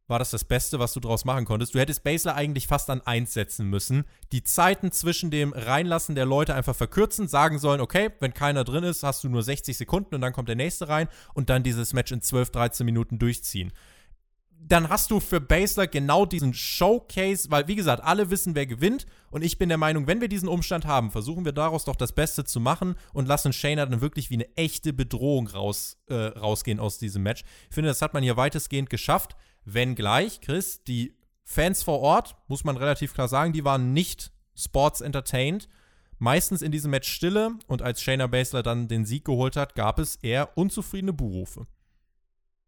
War 0.08 0.20
das 0.20 0.30
das 0.30 0.46
Beste, 0.46 0.80
was 0.80 0.94
du 0.94 1.02
daraus 1.02 1.26
machen 1.26 1.44
konntest? 1.44 1.76
Du 1.76 1.80
hättest 1.80 2.04
Basler 2.04 2.36
eigentlich 2.36 2.68
fast 2.68 2.90
an 2.90 3.02
1 3.02 3.34
setzen 3.34 3.70
müssen. 3.70 4.06
Die 4.32 4.44
Zeiten 4.44 4.94
zwischen 4.94 5.32
dem 5.32 5.52
Reinlassen 5.52 6.16
der 6.16 6.26
Leute 6.26 6.56
einfach 6.56 6.76
verkürzen, 6.76 7.28
sagen 7.28 7.60
sollen, 7.60 7.82
okay, 7.82 8.12
wenn 8.22 8.34
keiner 8.34 8.64
drin 8.64 8.86
ist, 8.86 9.04
hast 9.04 9.24
du 9.26 9.30
nur 9.30 9.44
60 9.44 9.76
Sekunden 9.76 10.16
und 10.16 10.22
dann 10.22 10.32
kommt 10.32 10.48
der 10.48 10.56
nächste 10.56 10.88
rein 10.88 11.10
und 11.34 11.50
dann 11.50 11.64
dieses 11.64 11.92
Match 11.92 12.14
in 12.14 12.22
12, 12.22 12.52
13 12.52 12.86
Minuten 12.86 13.20
durchziehen 13.20 13.74
dann 14.60 14.90
hast 14.90 15.12
du 15.12 15.20
für 15.20 15.40
Basler 15.40 15.88
genau 15.88 16.26
diesen 16.26 16.54
Showcase, 16.54 17.50
weil 17.50 17.68
wie 17.68 17.76
gesagt, 17.76 18.04
alle 18.04 18.30
wissen, 18.30 18.56
wer 18.56 18.66
gewinnt. 18.66 19.06
Und 19.32 19.42
ich 19.44 19.58
bin 19.58 19.70
der 19.70 19.78
Meinung, 19.78 20.08
wenn 20.08 20.20
wir 20.22 20.28
diesen 20.28 20.50
Umstand 20.50 20.86
haben, 20.86 21.12
versuchen 21.12 21.46
wir 21.46 21.54
daraus 21.54 21.86
doch 21.86 21.96
das 21.96 22.12
Beste 22.12 22.44
zu 22.44 22.60
machen 22.60 22.96
und 23.14 23.28
lassen 23.28 23.54
Shayna 23.54 23.86
dann 23.86 24.02
wirklich 24.02 24.30
wie 24.30 24.36
eine 24.36 24.58
echte 24.58 24.94
Bedrohung 24.94 25.48
raus, 25.48 25.98
äh, 26.08 26.16
rausgehen 26.16 26.80
aus 26.80 26.98
diesem 26.98 27.24
Match. 27.24 27.44
Ich 27.70 27.76
finde, 27.76 27.90
das 27.90 28.02
hat 28.02 28.14
man 28.14 28.24
hier 28.24 28.38
weitestgehend 28.38 28.90
geschafft. 28.90 29.36
Wenngleich, 29.64 30.42
Chris, 30.42 30.84
die 30.84 31.16
Fans 31.44 31.84
vor 31.84 32.02
Ort, 32.02 32.36
muss 32.48 32.64
man 32.64 32.78
relativ 32.78 33.14
klar 33.14 33.30
sagen, 33.30 33.54
die 33.54 33.64
waren 33.64 33.94
nicht 33.94 34.32
sports 34.56 35.02
entertained. 35.02 35.70
Meistens 36.20 36.62
in 36.62 36.72
diesem 36.72 36.92
Match 36.92 37.10
Stille 37.10 37.52
und 37.68 37.82
als 37.82 38.02
Shayna 38.02 38.28
Baszler 38.28 38.64
dann 38.64 38.88
den 38.88 39.06
Sieg 39.06 39.24
geholt 39.24 39.56
hat, 39.56 39.76
gab 39.76 40.00
es 40.00 40.16
eher 40.18 40.58
unzufriedene 40.58 41.14
Buhrufe. 41.14 41.68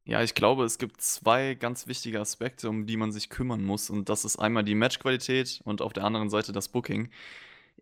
Ja, 0.10 0.24
ich 0.24 0.34
glaube, 0.34 0.64
es 0.64 0.80
gibt 0.80 1.02
zwei 1.02 1.54
ganz 1.54 1.86
wichtige 1.86 2.20
Aspekte, 2.20 2.68
um 2.68 2.88
die 2.88 2.98
man 2.98 3.12
sich 3.12 3.30
kümmern 3.30 3.64
muss. 3.64 3.92
Und 3.92 4.10
das 4.10 4.26
ist 4.26 4.38
einmal 4.38 4.64
die 4.64 4.74
Matchqualität 4.74 5.62
und 5.66 5.84
auf 5.84 5.94
der 5.94 6.04
anderen 6.04 6.32
Seite 6.32 6.52
das 6.52 6.68
Booking. 6.68 7.12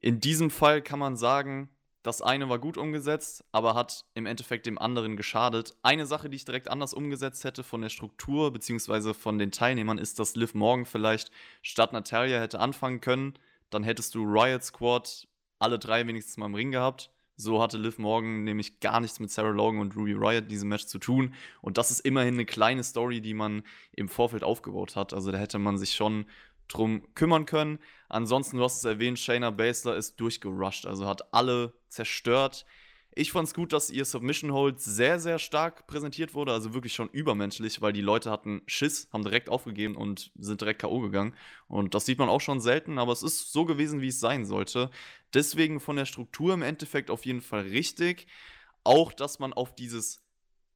In 0.01 0.19
diesem 0.19 0.49
Fall 0.49 0.81
kann 0.81 0.99
man 0.99 1.15
sagen, 1.15 1.69
das 2.03 2.21
eine 2.21 2.49
war 2.49 2.59
gut 2.59 2.77
umgesetzt, 2.77 3.45
aber 3.53 3.75
hat 3.75 4.03
im 4.13 4.25
Endeffekt 4.25 4.65
dem 4.65 4.77
anderen 4.77 5.15
geschadet. 5.15 5.77
Eine 5.83 6.05
Sache, 6.05 6.29
die 6.29 6.35
ich 6.35 6.43
direkt 6.43 6.69
anders 6.69 6.93
umgesetzt 6.93 7.45
hätte 7.45 7.63
von 7.63 7.81
der 7.81 7.87
Struktur 7.87 8.51
bzw. 8.51 9.13
von 9.13 9.39
den 9.39 9.53
Teilnehmern, 9.53 9.97
ist, 9.97 10.19
dass 10.19 10.35
Liv 10.35 10.53
Morgan 10.53 10.85
vielleicht 10.85 11.31
statt 11.61 11.93
Natalia 11.93 12.41
hätte 12.41 12.59
anfangen 12.59 12.99
können. 12.99 13.35
Dann 13.69 13.83
hättest 13.83 14.15
du 14.15 14.25
Riot 14.25 14.65
Squad 14.65 15.29
alle 15.59 15.79
drei 15.79 16.05
wenigstens 16.05 16.35
mal 16.35 16.47
im 16.47 16.55
Ring 16.55 16.71
gehabt. 16.71 17.09
So 17.39 17.61
hatte 17.61 17.77
Liv 17.77 17.99
Morgan 17.99 18.43
nämlich 18.43 18.79
gar 18.79 18.99
nichts 18.99 19.19
mit 19.19 19.29
Sarah 19.29 19.51
Logan 19.51 19.79
und 19.79 19.95
Ruby 19.95 20.13
Riot 20.13 20.43
in 20.43 20.49
diesem 20.49 20.69
Match 20.69 20.87
zu 20.87 20.97
tun. 20.97 21.35
Und 21.61 21.77
das 21.77 21.91
ist 21.91 21.99
immerhin 21.99 22.33
eine 22.33 22.45
kleine 22.45 22.83
Story, 22.83 23.21
die 23.21 23.35
man 23.35 23.61
im 23.91 24.09
Vorfeld 24.09 24.43
aufgebaut 24.43 24.95
hat. 24.95 25.13
Also 25.13 25.31
da 25.31 25.37
hätte 25.37 25.59
man 25.59 25.77
sich 25.77 25.93
schon 25.93 26.25
drum 26.67 27.03
kümmern 27.13 27.45
können. 27.45 27.77
Ansonsten, 28.09 28.57
du 28.57 28.63
hast 28.63 28.77
es 28.77 28.85
erwähnt, 28.85 29.19
Shayna 29.19 29.51
Baszler 29.51 29.95
ist 29.95 30.19
durchgerusht, 30.19 30.87
also 30.87 31.07
hat 31.07 31.31
alle 31.31 31.73
zerstört. 31.89 32.65
Ich 33.19 33.31
fand 33.31 33.47
es 33.47 33.55
gut, 33.55 33.73
dass 33.73 33.89
ihr 33.89 34.05
Submission 34.05 34.53
Hold 34.53 34.79
sehr, 34.79 35.19
sehr 35.19 35.39
stark 35.39 35.87
präsentiert 35.87 36.35
wurde, 36.35 36.51
also 36.51 36.75
wirklich 36.75 36.93
schon 36.93 37.09
übermenschlich, 37.09 37.81
weil 37.81 37.91
die 37.91 38.01
Leute 38.01 38.29
hatten 38.29 38.61
Schiss, 38.67 39.09
haben 39.11 39.23
direkt 39.23 39.49
aufgegeben 39.49 39.95
und 39.95 40.31
sind 40.37 40.61
direkt 40.61 40.81
K.O. 40.81 40.99
gegangen. 40.99 41.33
Und 41.67 41.95
das 41.95 42.05
sieht 42.05 42.19
man 42.19 42.29
auch 42.29 42.41
schon 42.41 42.61
selten, 42.61 42.99
aber 42.99 43.11
es 43.11 43.23
ist 43.23 43.51
so 43.51 43.65
gewesen, 43.65 44.01
wie 44.01 44.09
es 44.09 44.19
sein 44.19 44.45
sollte. 44.45 44.91
Deswegen 45.33 45.79
von 45.79 45.95
der 45.95 46.05
Struktur 46.05 46.53
im 46.53 46.61
Endeffekt 46.61 47.09
auf 47.09 47.25
jeden 47.25 47.41
Fall 47.41 47.61
richtig. 47.61 48.27
Auch, 48.83 49.11
dass 49.11 49.39
man 49.39 49.51
auf 49.51 49.73
dieses 49.73 50.21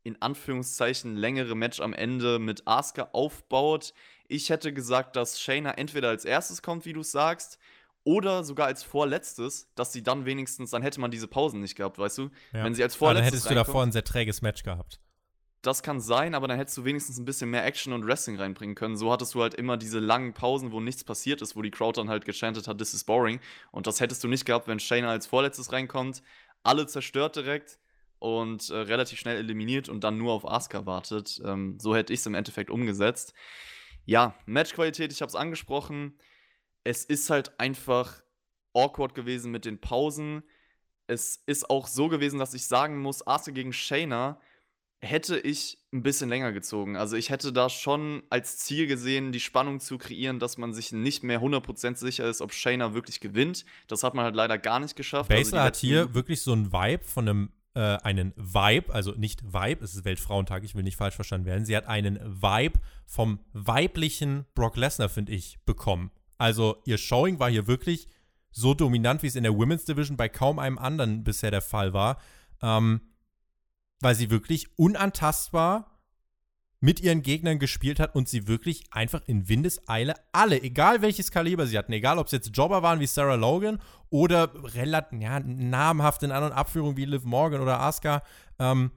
in 0.01 0.19
Anführungszeichen 0.19 1.15
längere 1.15 1.53
Match 1.53 1.79
am 1.79 1.93
Ende 1.93 2.39
mit 2.39 2.67
Asuka 2.67 3.09
aufbaut. 3.13 3.93
Ich 4.27 4.49
hätte 4.49 4.73
gesagt, 4.73 5.15
dass 5.15 5.39
Shayna 5.39 5.73
entweder 5.73 6.09
als 6.09 6.25
erstes 6.25 6.63
kommt, 6.63 6.85
wie 6.85 6.93
du 6.93 7.03
sagst, 7.03 7.59
oder 8.03 8.43
sogar 8.43 8.67
als 8.67 8.83
vorletztes, 8.83 9.71
dass 9.75 9.93
sie 9.93 10.03
dann 10.03 10.25
wenigstens, 10.25 10.71
dann 10.71 10.81
hätte 10.81 10.99
man 10.99 11.11
diese 11.11 11.27
Pausen 11.27 11.61
nicht 11.61 11.75
gehabt, 11.75 11.99
weißt 11.99 12.17
du? 12.17 12.29
Ja. 12.53 12.63
Wenn 12.63 12.73
sie 12.73 12.83
als 12.83 12.95
vorletztes. 12.95 13.25
dann 13.25 13.33
hättest 13.33 13.49
du 13.49 13.55
davor 13.55 13.83
ein 13.83 13.91
sehr 13.91 14.03
träges 14.03 14.41
Match 14.41 14.63
gehabt. 14.63 14.99
Das 15.61 15.83
kann 15.83 16.01
sein, 16.01 16.33
aber 16.33 16.47
dann 16.47 16.57
hättest 16.57 16.75
du 16.77 16.85
wenigstens 16.85 17.19
ein 17.19 17.25
bisschen 17.25 17.51
mehr 17.51 17.63
Action 17.63 17.93
und 17.93 18.07
Wrestling 18.07 18.37
reinbringen 18.37 18.73
können. 18.73 18.97
So 18.97 19.11
hattest 19.11 19.35
du 19.35 19.43
halt 19.43 19.53
immer 19.53 19.77
diese 19.77 19.99
langen 19.99 20.33
Pausen, 20.33 20.71
wo 20.71 20.79
nichts 20.79 21.03
passiert 21.03 21.43
ist, 21.43 21.55
wo 21.55 21.61
die 21.61 21.69
Crowd 21.69 21.99
dann 21.99 22.09
halt 22.09 22.25
gechantet 22.25 22.67
hat, 22.67 22.79
this 22.79 22.95
is 22.95 23.03
boring. 23.03 23.39
Und 23.71 23.85
das 23.85 23.99
hättest 23.99 24.23
du 24.23 24.27
nicht 24.27 24.45
gehabt, 24.45 24.67
wenn 24.67 24.79
Shayna 24.79 25.11
als 25.11 25.27
vorletztes 25.27 25.71
reinkommt, 25.71 26.23
alle 26.63 26.87
zerstört 26.87 27.35
direkt 27.35 27.77
und 28.17 28.71
äh, 28.71 28.75
relativ 28.75 29.19
schnell 29.19 29.37
eliminiert 29.37 29.87
und 29.87 30.03
dann 30.03 30.17
nur 30.17 30.33
auf 30.33 30.49
Asuka 30.49 30.87
wartet. 30.87 31.39
Ähm, 31.45 31.77
so 31.79 31.95
hätte 31.95 32.11
ich 32.11 32.21
es 32.21 32.25
im 32.25 32.33
Endeffekt 32.33 32.71
umgesetzt. 32.71 33.35
Ja, 34.05 34.33
Matchqualität, 34.47 35.13
ich 35.13 35.21
habe 35.21 35.29
es 35.29 35.35
angesprochen 35.35 36.15
es 36.83 37.05
ist 37.05 37.29
halt 37.29 37.59
einfach 37.59 38.21
awkward 38.73 39.15
gewesen 39.15 39.51
mit 39.51 39.65
den 39.65 39.79
Pausen. 39.79 40.43
Es 41.07 41.41
ist 41.45 41.69
auch 41.69 41.87
so 41.87 42.07
gewesen, 42.07 42.39
dass 42.39 42.53
ich 42.53 42.65
sagen 42.65 43.01
muss, 43.01 43.25
Asuka 43.27 43.51
gegen 43.51 43.73
Shayna 43.73 44.39
hätte 45.03 45.39
ich 45.39 45.79
ein 45.91 46.03
bisschen 46.03 46.29
länger 46.29 46.51
gezogen. 46.51 46.95
Also 46.95 47.15
ich 47.15 47.31
hätte 47.31 47.51
da 47.51 47.69
schon 47.69 48.23
als 48.29 48.57
Ziel 48.57 48.85
gesehen, 48.87 49.31
die 49.31 49.39
Spannung 49.39 49.79
zu 49.79 49.97
kreieren, 49.97 50.39
dass 50.39 50.57
man 50.57 50.73
sich 50.73 50.91
nicht 50.91 51.23
mehr 51.23 51.41
100% 51.41 51.95
sicher 51.95 52.29
ist, 52.29 52.41
ob 52.41 52.53
Shayna 52.53 52.93
wirklich 52.93 53.19
gewinnt. 53.19 53.65
Das 53.87 54.03
hat 54.03 54.13
man 54.13 54.25
halt 54.25 54.35
leider 54.35 54.57
gar 54.59 54.79
nicht 54.79 54.95
geschafft. 54.95 55.29
Basler 55.29 55.61
also 55.61 55.67
hat 55.67 55.75
hier 55.75 56.13
wirklich 56.13 56.41
so 56.41 56.53
ein 56.53 56.71
Vibe 56.71 57.03
von 57.03 57.27
einem 57.27 57.49
äh, 57.73 57.97
einen 58.03 58.33
Vibe, 58.35 58.93
also 58.93 59.13
nicht 59.13 59.43
Vibe, 59.43 59.83
es 59.83 59.95
ist 59.95 60.03
Weltfrauentag, 60.03 60.63
ich 60.63 60.75
will 60.75 60.83
nicht 60.83 60.97
falsch 60.97 61.15
verstanden 61.15 61.45
werden. 61.45 61.65
Sie 61.65 61.75
hat 61.75 61.87
einen 61.87 62.19
Vibe 62.41 62.79
vom 63.05 63.39
weiblichen 63.53 64.45
Brock 64.55 64.75
Lesnar, 64.75 65.09
finde 65.09 65.31
ich, 65.31 65.57
bekommen. 65.65 66.11
Also 66.41 66.81
ihr 66.85 66.97
Showing 66.97 67.37
war 67.37 67.51
hier 67.51 67.67
wirklich 67.67 68.07
so 68.49 68.73
dominant, 68.73 69.21
wie 69.21 69.27
es 69.27 69.35
in 69.35 69.43
der 69.43 69.55
Women's 69.55 69.85
Division 69.85 70.17
bei 70.17 70.27
kaum 70.27 70.57
einem 70.57 70.79
anderen 70.79 71.23
bisher 71.23 71.51
der 71.51 71.61
Fall 71.61 71.93
war. 71.93 72.19
Ähm, 72.63 73.01
weil 73.99 74.15
sie 74.15 74.31
wirklich 74.31 74.75
unantastbar 74.75 75.99
mit 76.79 76.99
ihren 76.99 77.21
Gegnern 77.21 77.59
gespielt 77.59 77.99
hat 77.99 78.15
und 78.15 78.27
sie 78.27 78.47
wirklich 78.47 78.85
einfach 78.89 79.21
in 79.27 79.49
Windeseile 79.49 80.15
alle, 80.31 80.63
egal 80.63 81.03
welches 81.03 81.29
Kaliber 81.29 81.67
sie 81.67 81.77
hatten, 81.77 81.93
egal 81.93 82.17
ob 82.17 82.25
es 82.25 82.31
jetzt 82.31 82.57
Jobber 82.57 82.81
waren 82.81 82.99
wie 82.99 83.05
Sarah 83.05 83.35
Logan 83.35 83.79
oder 84.09 84.51
relativ 84.73 85.21
ja, 85.21 85.39
namhaft 85.41 86.23
in 86.23 86.31
anderen 86.31 86.53
Abführungen 86.53 86.97
wie 86.97 87.05
Liv 87.05 87.23
Morgan 87.23 87.61
oder 87.61 87.79
Asuka, 87.81 88.23
ähm, 88.57 88.89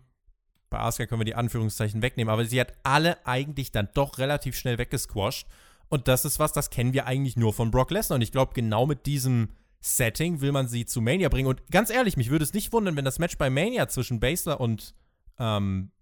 bei 0.70 0.78
Asuka 0.78 1.06
können 1.06 1.20
wir 1.20 1.26
die 1.26 1.34
Anführungszeichen 1.34 2.00
wegnehmen, 2.00 2.32
aber 2.32 2.46
sie 2.46 2.58
hat 2.58 2.72
alle 2.84 3.26
eigentlich 3.26 3.70
dann 3.70 3.90
doch 3.92 4.16
relativ 4.16 4.56
schnell 4.56 4.78
weggesquasht. 4.78 5.46
Und 5.94 6.08
das 6.08 6.24
ist 6.24 6.40
was, 6.40 6.52
das 6.52 6.70
kennen 6.70 6.92
wir 6.92 7.06
eigentlich 7.06 7.36
nur 7.36 7.52
von 7.52 7.70
Brock 7.70 7.92
Lesnar. 7.92 8.16
Und 8.16 8.22
ich 8.22 8.32
glaube, 8.32 8.52
genau 8.52 8.84
mit 8.84 9.06
diesem 9.06 9.50
Setting 9.80 10.40
will 10.40 10.50
man 10.50 10.66
sie 10.66 10.86
zu 10.86 11.00
Mania 11.00 11.28
bringen. 11.28 11.46
Und 11.46 11.62
ganz 11.70 11.88
ehrlich, 11.88 12.16
mich 12.16 12.30
würde 12.30 12.44
es 12.44 12.52
nicht 12.52 12.72
wundern, 12.72 12.96
wenn 12.96 13.04
das 13.04 13.20
Match 13.20 13.38
bei 13.38 13.48
Mania 13.48 13.86
zwischen 13.86 14.18
Basler 14.18 14.60
und 14.60 14.92
ähm, 15.38 15.92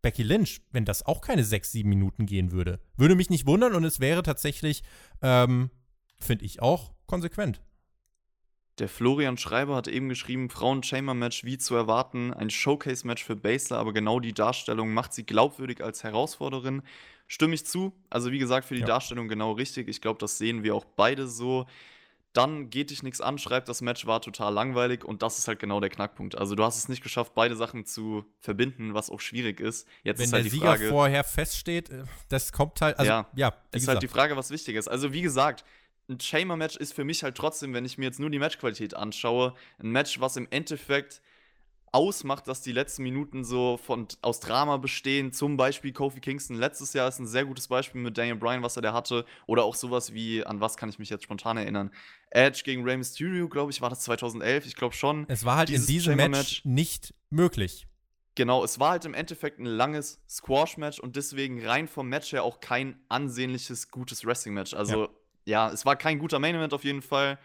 Becky 0.00 0.22
Lynch, 0.22 0.62
wenn 0.72 0.86
das 0.86 1.04
auch 1.04 1.20
keine 1.20 1.44
sechs, 1.44 1.72
sieben 1.72 1.90
Minuten 1.90 2.24
gehen 2.24 2.52
würde. 2.52 2.80
Würde 2.96 3.16
mich 3.16 3.28
nicht 3.28 3.46
wundern 3.46 3.74
und 3.74 3.84
es 3.84 4.00
wäre 4.00 4.22
tatsächlich, 4.22 4.82
ähm, 5.20 5.68
finde 6.18 6.46
ich 6.46 6.62
auch, 6.62 6.94
konsequent. 7.04 7.60
Der 8.78 8.88
Florian 8.88 9.36
Schreiber 9.36 9.74
hat 9.74 9.88
eben 9.88 10.08
geschrieben, 10.08 10.50
Frauen-Chamber-Match 10.50 11.44
wie 11.44 11.58
zu 11.58 11.74
erwarten, 11.74 12.32
ein 12.32 12.48
Showcase-Match 12.48 13.24
für 13.24 13.34
Basler, 13.34 13.78
aber 13.78 13.92
genau 13.92 14.20
die 14.20 14.32
Darstellung 14.32 14.94
macht 14.94 15.12
sie 15.12 15.26
glaubwürdig 15.26 15.82
als 15.82 16.04
Herausforderin. 16.04 16.82
Stimme 17.26 17.54
ich 17.54 17.66
zu. 17.66 17.92
Also 18.08 18.30
wie 18.30 18.38
gesagt, 18.38 18.66
für 18.66 18.74
die 18.74 18.80
ja. 18.80 18.86
Darstellung 18.86 19.28
genau 19.28 19.52
richtig. 19.52 19.88
Ich 19.88 20.00
glaube, 20.00 20.18
das 20.20 20.38
sehen 20.38 20.62
wir 20.62 20.74
auch 20.74 20.84
beide 20.84 21.26
so. 21.26 21.66
Dann 22.32 22.70
geht 22.70 22.90
dich 22.90 23.02
nichts 23.02 23.20
an, 23.20 23.38
schreibt, 23.38 23.68
das 23.68 23.80
Match 23.80 24.06
war 24.06 24.20
total 24.20 24.52
langweilig 24.52 25.04
und 25.04 25.22
das 25.22 25.38
ist 25.38 25.48
halt 25.48 25.58
genau 25.58 25.80
der 25.80 25.90
Knackpunkt. 25.90 26.38
Also 26.38 26.54
du 26.54 26.62
hast 26.62 26.78
es 26.78 26.88
nicht 26.88 27.02
geschafft, 27.02 27.32
beide 27.34 27.56
Sachen 27.56 27.84
zu 27.84 28.24
verbinden, 28.38 28.94
was 28.94 29.10
auch 29.10 29.20
schwierig 29.20 29.60
ist. 29.60 29.88
Jetzt 30.04 30.18
Wenn 30.18 30.26
ist 30.26 30.32
halt 30.32 30.44
der 30.44 30.50
die 30.50 30.56
Sieger 30.56 30.66
Frage, 30.66 30.88
vorher 30.88 31.24
feststeht, 31.24 31.90
äh, 31.90 32.04
das 32.28 32.52
kommt 32.52 32.80
halt, 32.80 32.98
also 32.98 33.10
ja, 33.10 33.26
ja 33.34 33.48
ist 33.48 33.80
gesagt. 33.80 33.96
halt 33.96 34.02
die 34.02 34.08
Frage, 34.08 34.36
was 34.36 34.50
wichtig 34.50 34.76
ist. 34.76 34.88
Also 34.88 35.12
wie 35.12 35.22
gesagt, 35.22 35.64
ein 36.08 36.20
Chamber-Match 36.20 36.76
ist 36.76 36.94
für 36.94 37.04
mich 37.04 37.22
halt 37.22 37.36
trotzdem, 37.36 37.74
wenn 37.74 37.84
ich 37.84 37.98
mir 37.98 38.06
jetzt 38.06 38.20
nur 38.20 38.30
die 38.30 38.38
Matchqualität 38.38 38.94
anschaue, 38.94 39.54
ein 39.78 39.90
Match, 39.90 40.20
was 40.20 40.36
im 40.36 40.48
Endeffekt 40.50 41.20
ausmacht, 41.92 42.48
dass 42.48 42.60
die 42.60 42.72
letzten 42.72 43.02
Minuten 43.02 43.44
so 43.44 43.78
von, 43.78 44.08
aus 44.20 44.40
Drama 44.40 44.76
bestehen. 44.76 45.32
Zum 45.32 45.56
Beispiel 45.56 45.92
Kofi 45.92 46.20
Kingston 46.20 46.56
letztes 46.56 46.92
Jahr 46.92 47.08
ist 47.08 47.18
ein 47.18 47.26
sehr 47.26 47.44
gutes 47.44 47.68
Beispiel 47.68 48.00
mit 48.00 48.18
Daniel 48.18 48.36
Bryan, 48.36 48.62
was 48.62 48.76
er 48.76 48.82
da 48.82 48.92
hatte. 48.92 49.24
Oder 49.46 49.64
auch 49.64 49.74
sowas 49.74 50.12
wie, 50.12 50.44
an 50.44 50.60
was 50.60 50.76
kann 50.76 50.88
ich 50.88 50.98
mich 50.98 51.10
jetzt 51.10 51.24
spontan 51.24 51.56
erinnern? 51.56 51.90
Edge 52.30 52.62
gegen 52.64 52.84
Rey 52.84 52.96
Mysterio, 52.96 53.48
glaube 53.48 53.72
ich, 53.72 53.80
war 53.80 53.90
das 53.90 54.00
2011. 54.00 54.66
Ich 54.66 54.76
glaube 54.76 54.94
schon. 54.94 55.24
Es 55.28 55.44
war 55.44 55.56
halt 55.56 55.70
in 55.70 55.84
diesem 55.84 56.16
Match 56.16 56.62
nicht 56.64 57.14
möglich. 57.30 57.86
Genau, 58.34 58.62
es 58.62 58.78
war 58.78 58.90
halt 58.90 59.04
im 59.04 59.14
Endeffekt 59.14 59.58
ein 59.58 59.64
langes 59.64 60.20
Squash-Match 60.28 61.00
und 61.00 61.16
deswegen 61.16 61.64
rein 61.66 61.88
vom 61.88 62.08
Match 62.08 62.32
her 62.32 62.44
auch 62.44 62.60
kein 62.60 63.00
ansehnliches, 63.08 63.90
gutes 63.90 64.24
Wrestling-Match. 64.24 64.74
Also, 64.74 65.04
ja 65.04 65.08
ja, 65.48 65.70
es 65.70 65.84
war 65.84 65.96
kein 65.96 66.18
guter 66.18 66.38
Main 66.38 66.54
Event 66.54 66.74
auf 66.74 66.84
jeden 66.84 67.02
Fall. 67.02 67.38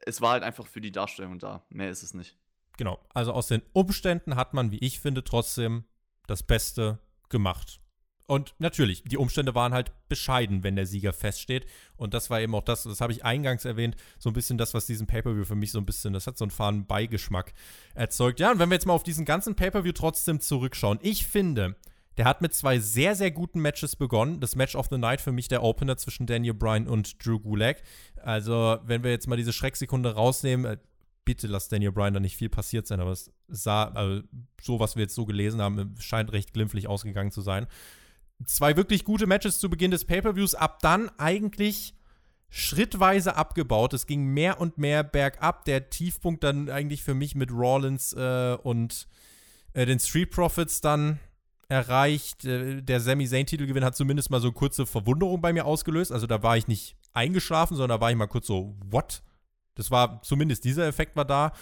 Es 0.00 0.20
war 0.20 0.32
halt 0.32 0.42
einfach 0.42 0.66
für 0.66 0.80
die 0.80 0.90
Darstellung 0.90 1.38
da. 1.38 1.62
Mehr 1.68 1.90
ist 1.90 2.02
es 2.02 2.14
nicht. 2.14 2.36
Genau. 2.78 2.98
Also 3.12 3.32
aus 3.32 3.46
den 3.46 3.62
Umständen 3.72 4.36
hat 4.36 4.54
man, 4.54 4.70
wie 4.70 4.78
ich 4.78 4.98
finde, 5.00 5.22
trotzdem 5.22 5.84
das 6.26 6.42
Beste 6.42 6.98
gemacht. 7.28 7.80
Und 8.26 8.54
natürlich, 8.58 9.04
die 9.04 9.18
Umstände 9.18 9.54
waren 9.54 9.74
halt 9.74 9.92
bescheiden, 10.08 10.64
wenn 10.64 10.76
der 10.76 10.86
Sieger 10.86 11.12
feststeht. 11.12 11.66
Und 11.96 12.14
das 12.14 12.30
war 12.30 12.40
eben 12.40 12.54
auch 12.54 12.62
das, 12.62 12.84
das 12.84 13.02
habe 13.02 13.12
ich 13.12 13.24
eingangs 13.24 13.66
erwähnt, 13.66 13.96
so 14.18 14.30
ein 14.30 14.32
bisschen 14.32 14.56
das, 14.56 14.72
was 14.72 14.86
diesen 14.86 15.06
Pay-Per-View 15.06 15.44
für 15.44 15.54
mich 15.54 15.72
so 15.72 15.78
ein 15.78 15.84
bisschen, 15.84 16.14
das 16.14 16.26
hat 16.26 16.38
so 16.38 16.44
einen 16.44 16.50
fahren 16.50 16.86
Beigeschmack 16.86 17.52
erzeugt. 17.94 18.40
Ja, 18.40 18.52
und 18.52 18.58
wenn 18.58 18.70
wir 18.70 18.76
jetzt 18.76 18.86
mal 18.86 18.94
auf 18.94 19.02
diesen 19.02 19.26
ganzen 19.26 19.54
Pay-Per-View 19.54 19.92
trotzdem 19.92 20.40
zurückschauen, 20.40 20.98
ich 21.02 21.26
finde, 21.26 21.76
der 22.16 22.24
hat 22.24 22.42
mit 22.42 22.54
zwei 22.54 22.78
sehr, 22.78 23.14
sehr 23.14 23.30
guten 23.30 23.60
Matches 23.60 23.96
begonnen. 23.96 24.40
Das 24.40 24.56
Match 24.56 24.74
of 24.74 24.88
the 24.90 24.98
Night 24.98 25.20
für 25.20 25.32
mich 25.32 25.48
der 25.48 25.62
Opener 25.62 25.96
zwischen 25.96 26.26
Daniel 26.26 26.54
Bryan 26.54 26.86
und 26.86 27.24
Drew 27.24 27.38
Gulak. 27.38 27.82
Also, 28.22 28.78
wenn 28.84 29.02
wir 29.02 29.10
jetzt 29.10 29.28
mal 29.28 29.36
diese 29.36 29.52
Schrecksekunde 29.52 30.14
rausnehmen, 30.14 30.66
äh, 30.66 30.76
bitte 31.24 31.46
lass 31.46 31.68
Daniel 31.68 31.92
Bryan 31.92 32.14
da 32.14 32.20
nicht 32.20 32.36
viel 32.36 32.48
passiert 32.48 32.86
sein, 32.86 33.00
aber 33.00 33.12
es 33.12 33.30
sah, 33.48 33.84
also 33.84 34.22
so 34.60 34.80
was 34.80 34.96
wir 34.96 35.02
jetzt 35.02 35.14
so 35.14 35.24
gelesen 35.24 35.60
haben, 35.60 35.94
scheint 35.98 36.32
recht 36.32 36.52
glimpflich 36.52 36.88
ausgegangen 36.88 37.30
zu 37.30 37.42
sein. 37.42 37.66
Zwei 38.44 38.76
wirklich 38.76 39.04
gute 39.04 39.26
Matches 39.26 39.60
zu 39.60 39.70
Beginn 39.70 39.92
des 39.92 40.04
Pay-Per-Views, 40.04 40.54
ab 40.54 40.80
dann 40.82 41.10
eigentlich 41.18 41.94
schrittweise 42.48 43.36
abgebaut. 43.36 43.94
Es 43.94 44.06
ging 44.06 44.26
mehr 44.26 44.60
und 44.60 44.78
mehr 44.78 45.04
bergab. 45.04 45.64
Der 45.64 45.88
Tiefpunkt 45.90 46.44
dann 46.44 46.68
eigentlich 46.68 47.02
für 47.02 47.14
mich 47.14 47.34
mit 47.34 47.50
Rollins 47.50 48.12
äh, 48.12 48.58
und 48.62 49.06
äh, 49.72 49.86
den 49.86 49.98
Street 49.98 50.30
Profits 50.30 50.80
dann 50.80 51.18
erreicht. 51.72 52.44
Äh, 52.44 52.82
der 52.82 53.00
Sami 53.00 53.26
Zayn-Titelgewinn 53.26 53.84
hat 53.84 53.96
zumindest 53.96 54.30
mal 54.30 54.40
so 54.40 54.52
kurze 54.52 54.86
Verwunderung 54.86 55.40
bei 55.40 55.52
mir 55.52 55.64
ausgelöst. 55.64 56.12
Also 56.12 56.26
da 56.26 56.42
war 56.42 56.56
ich 56.56 56.68
nicht 56.68 56.96
eingeschlafen, 57.14 57.76
sondern 57.76 57.98
da 57.98 58.00
war 58.00 58.10
ich 58.10 58.16
mal 58.16 58.26
kurz 58.26 58.46
so, 58.46 58.76
what? 58.84 59.22
Das 59.74 59.90
war, 59.90 60.20
zumindest 60.22 60.64
dieser 60.64 60.86
Effekt 60.86 61.16
war 61.16 61.24
da. 61.24 61.52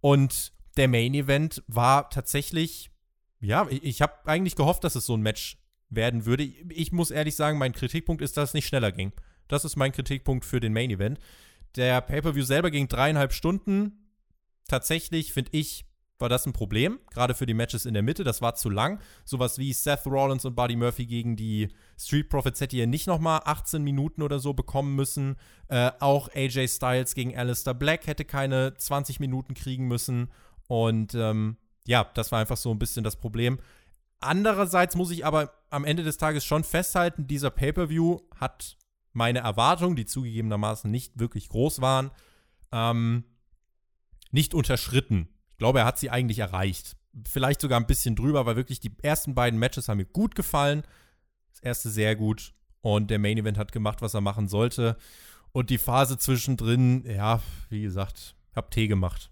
Und 0.00 0.52
der 0.76 0.88
Main 0.88 1.14
Event 1.14 1.62
war 1.66 2.10
tatsächlich, 2.10 2.90
ja, 3.40 3.66
ich, 3.68 4.02
habe 4.02 4.14
eigentlich 4.26 4.56
gehofft, 4.56 4.84
dass 4.84 4.94
es 4.94 5.06
so 5.06 5.16
ein 5.16 5.22
Match 5.22 5.58
werden 5.90 6.26
würde. 6.26 6.44
Ich, 6.44 6.64
ich 6.70 6.92
muss 6.92 7.10
ehrlich 7.10 7.34
sagen, 7.34 7.58
mein 7.58 7.72
Kritikpunkt 7.72 8.22
ist, 8.22 8.36
dass 8.36 8.50
es 8.50 8.54
nicht 8.54 8.66
schneller 8.66 8.92
ging. 8.92 9.12
Das 9.48 9.64
ist 9.64 9.76
mein 9.76 9.92
Kritikpunkt 9.92 10.44
für 10.44 10.60
den 10.60 10.72
Main 10.72 10.90
Event. 10.90 11.18
Der 11.74 12.00
Pay-Per-View 12.00 12.44
selber 12.44 12.70
ging 12.70 12.88
dreieinhalb 12.88 13.32
Stunden. 13.32 14.10
Tatsächlich 14.68 15.32
finde 15.32 15.50
ich, 15.52 15.86
war 16.18 16.28
das 16.28 16.46
ein 16.46 16.52
Problem, 16.52 16.98
gerade 17.10 17.34
für 17.34 17.46
die 17.46 17.54
Matches 17.54 17.84
in 17.84 17.94
der 17.94 18.02
Mitte. 18.02 18.24
Das 18.24 18.40
war 18.40 18.54
zu 18.54 18.70
lang. 18.70 19.00
Sowas 19.24 19.58
wie 19.58 19.72
Seth 19.72 20.06
Rollins 20.06 20.44
und 20.44 20.54
Buddy 20.54 20.76
Murphy 20.76 21.06
gegen 21.06 21.36
die 21.36 21.68
Street 21.98 22.28
Profits 22.28 22.60
hätte 22.60 22.76
ihr 22.76 22.86
nicht 22.86 23.06
nochmal 23.06 23.42
18 23.44 23.82
Minuten 23.82 24.22
oder 24.22 24.38
so 24.38 24.54
bekommen 24.54 24.94
müssen. 24.94 25.36
Äh, 25.68 25.92
auch 26.00 26.28
AJ 26.34 26.68
Styles 26.68 27.14
gegen 27.14 27.36
Alistair 27.36 27.74
Black 27.74 28.06
hätte 28.06 28.24
keine 28.24 28.74
20 28.76 29.20
Minuten 29.20 29.54
kriegen 29.54 29.88
müssen. 29.88 30.30
Und 30.68 31.14
ähm, 31.14 31.58
ja, 31.86 32.10
das 32.14 32.32
war 32.32 32.40
einfach 32.40 32.56
so 32.56 32.70
ein 32.70 32.78
bisschen 32.78 33.04
das 33.04 33.16
Problem. 33.16 33.58
Andererseits 34.20 34.96
muss 34.96 35.10
ich 35.10 35.26
aber 35.26 35.52
am 35.70 35.84
Ende 35.84 36.02
des 36.02 36.16
Tages 36.16 36.44
schon 36.44 36.64
festhalten, 36.64 37.26
dieser 37.26 37.50
Pay-per-View 37.50 38.20
hat 38.36 38.78
meine 39.12 39.40
Erwartungen, 39.40 39.96
die 39.96 40.06
zugegebenermaßen 40.06 40.90
nicht 40.90 41.18
wirklich 41.18 41.48
groß 41.48 41.80
waren, 41.80 42.10
ähm, 42.72 43.24
nicht 44.30 44.54
unterschritten 44.54 45.28
glaube, 45.58 45.80
er 45.80 45.84
hat 45.84 45.98
sie 45.98 46.10
eigentlich 46.10 46.38
erreicht. 46.38 46.96
Vielleicht 47.28 47.60
sogar 47.60 47.80
ein 47.80 47.86
bisschen 47.86 48.16
drüber, 48.16 48.46
weil 48.46 48.56
wirklich 48.56 48.80
die 48.80 48.92
ersten 49.02 49.34
beiden 49.34 49.58
Matches 49.58 49.88
haben 49.88 49.98
mir 49.98 50.04
gut 50.04 50.34
gefallen. 50.34 50.82
Das 51.50 51.60
erste 51.60 51.90
sehr 51.90 52.16
gut. 52.16 52.52
Und 52.82 53.10
der 53.10 53.18
Main 53.18 53.38
Event 53.38 53.58
hat 53.58 53.72
gemacht, 53.72 54.02
was 54.02 54.14
er 54.14 54.20
machen 54.20 54.48
sollte. 54.48 54.96
Und 55.52 55.70
die 55.70 55.78
Phase 55.78 56.18
zwischendrin, 56.18 57.04
ja, 57.06 57.40
wie 57.70 57.82
gesagt, 57.82 58.36
hab 58.54 58.70
Tee 58.70 58.88
gemacht. 58.88 59.30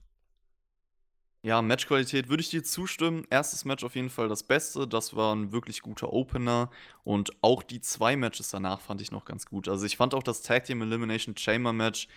Ja, 1.45 1.61
Matchqualität 1.61 2.31
würde 2.31 2.41
ich 2.41 2.49
dir 2.49 2.65
zustimmen. 2.65 3.27
Erstes 3.29 3.67
Match 3.67 3.85
auf 3.85 3.95
jeden 3.97 4.09
Fall 4.09 4.31
das 4.31 4.43
Beste. 4.43 4.89
Das 4.89 5.15
war 5.15 5.37
ein 5.37 5.53
wirklich 5.53 5.83
guter 5.83 6.11
Opener. 6.11 6.71
Und 7.03 7.33
auch 7.43 7.63
die 7.63 7.83
zwei 7.83 8.17
Matches 8.17 8.49
danach 8.49 8.81
fand 8.81 9.03
ich 9.03 9.13
noch 9.13 9.27
ganz 9.27 9.45
gut. 9.45 9.69
Also 9.69 9.85
ich 9.85 9.99
fand 9.99 10.15
auch 10.15 10.23
das 10.23 10.41
Tag 10.41 10.65
Team 10.65 10.81
Elimination 10.81 11.37
Chamber 11.37 11.75
Match 11.75 12.09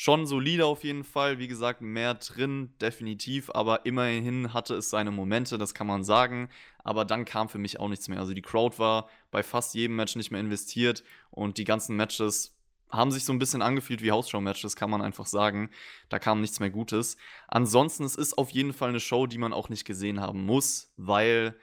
schon 0.00 0.24
solide 0.24 0.64
auf 0.64 0.82
jeden 0.82 1.04
Fall. 1.04 1.38
Wie 1.38 1.46
gesagt, 1.46 1.82
mehr 1.82 2.14
drin, 2.14 2.72
definitiv. 2.80 3.50
Aber 3.50 3.84
immerhin 3.84 4.54
hatte 4.54 4.74
es 4.74 4.88
seine 4.88 5.10
Momente, 5.10 5.58
das 5.58 5.74
kann 5.74 5.86
man 5.86 6.04
sagen. 6.04 6.48
Aber 6.82 7.04
dann 7.04 7.26
kam 7.26 7.50
für 7.50 7.58
mich 7.58 7.78
auch 7.78 7.88
nichts 7.88 8.08
mehr. 8.08 8.18
Also 8.18 8.32
die 8.32 8.40
Crowd 8.40 8.78
war 8.78 9.10
bei 9.30 9.42
fast 9.42 9.74
jedem 9.74 9.96
Match 9.96 10.16
nicht 10.16 10.30
mehr 10.30 10.40
investiert. 10.40 11.04
Und 11.30 11.58
die 11.58 11.64
ganzen 11.64 11.96
Matches 11.96 12.56
haben 12.88 13.10
sich 13.10 13.26
so 13.26 13.34
ein 13.34 13.38
bisschen 13.38 13.60
angefühlt 13.60 14.00
wie 14.00 14.10
Hausshow-Matches, 14.10 14.74
kann 14.74 14.88
man 14.88 15.02
einfach 15.02 15.26
sagen. 15.26 15.68
Da 16.08 16.18
kam 16.18 16.40
nichts 16.40 16.60
mehr 16.60 16.70
Gutes. 16.70 17.18
Ansonsten, 17.46 18.04
es 18.04 18.16
ist 18.16 18.38
auf 18.38 18.48
jeden 18.48 18.72
Fall 18.72 18.88
eine 18.88 19.00
Show, 19.00 19.26
die 19.26 19.36
man 19.36 19.52
auch 19.52 19.68
nicht 19.68 19.84
gesehen 19.84 20.18
haben 20.18 20.46
muss, 20.46 20.90
weil 20.96 21.54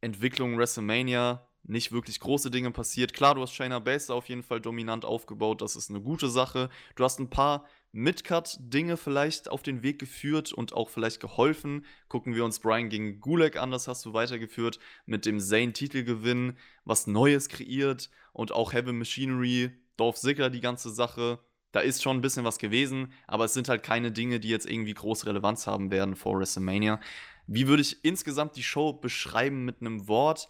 Entwicklung 0.00 0.56
WrestleMania 0.56 1.48
nicht 1.68 1.92
wirklich 1.92 2.20
große 2.20 2.50
Dinge 2.50 2.70
passiert. 2.70 3.12
Klar, 3.12 3.34
du 3.34 3.42
hast 3.42 3.52
Shayna 3.52 3.78
Baszler 3.78 4.14
auf 4.14 4.28
jeden 4.28 4.42
Fall 4.42 4.60
dominant 4.60 5.04
aufgebaut, 5.04 5.62
das 5.62 5.76
ist 5.76 5.90
eine 5.90 6.00
gute 6.00 6.28
Sache. 6.28 6.70
Du 6.94 7.04
hast 7.04 7.18
ein 7.18 7.30
paar 7.30 7.66
Midcut-Dinge 7.92 8.96
vielleicht 8.96 9.50
auf 9.50 9.62
den 9.62 9.82
Weg 9.82 9.98
geführt 9.98 10.52
und 10.52 10.74
auch 10.74 10.90
vielleicht 10.90 11.20
geholfen. 11.20 11.86
Gucken 12.08 12.34
wir 12.34 12.44
uns 12.44 12.60
Brian 12.60 12.88
gegen 12.88 13.20
Gulag 13.20 13.56
an, 13.56 13.70
das 13.70 13.88
hast 13.88 14.04
du 14.04 14.12
weitergeführt 14.12 14.78
mit 15.06 15.24
dem 15.24 15.40
Zane-Titelgewinn, 15.40 16.58
was 16.84 17.06
Neues 17.06 17.48
kreiert 17.48 18.10
und 18.32 18.52
auch 18.52 18.72
Heavy 18.72 18.92
Machinery, 18.92 19.70
Dolph 19.96 20.16
Ziggler, 20.16 20.50
die 20.50 20.60
ganze 20.60 20.90
Sache. 20.90 21.38
Da 21.72 21.80
ist 21.80 22.02
schon 22.02 22.18
ein 22.18 22.22
bisschen 22.22 22.44
was 22.44 22.58
gewesen, 22.58 23.12
aber 23.26 23.46
es 23.46 23.54
sind 23.54 23.68
halt 23.68 23.82
keine 23.82 24.12
Dinge, 24.12 24.40
die 24.40 24.48
jetzt 24.48 24.66
irgendwie 24.70 24.94
große 24.94 25.26
Relevanz 25.26 25.66
haben 25.66 25.90
werden 25.90 26.16
vor 26.16 26.38
WrestleMania. 26.38 27.00
Wie 27.46 27.66
würde 27.66 27.82
ich 27.82 28.04
insgesamt 28.04 28.56
die 28.56 28.62
Show 28.62 28.92
beschreiben 28.92 29.64
mit 29.64 29.80
einem 29.80 30.06
Wort? 30.08 30.48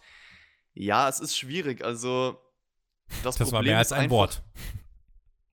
Ja, 0.77 1.09
es 1.09 1.19
ist 1.19 1.35
schwierig. 1.35 1.83
Also, 1.83 2.39
das, 3.23 3.35
das 3.35 3.37
Problem 3.37 3.53
war 3.53 3.63
mehr 3.63 3.77
als 3.79 3.91
ein 3.91 4.01
einfach, 4.01 4.15
Wort. 4.15 4.43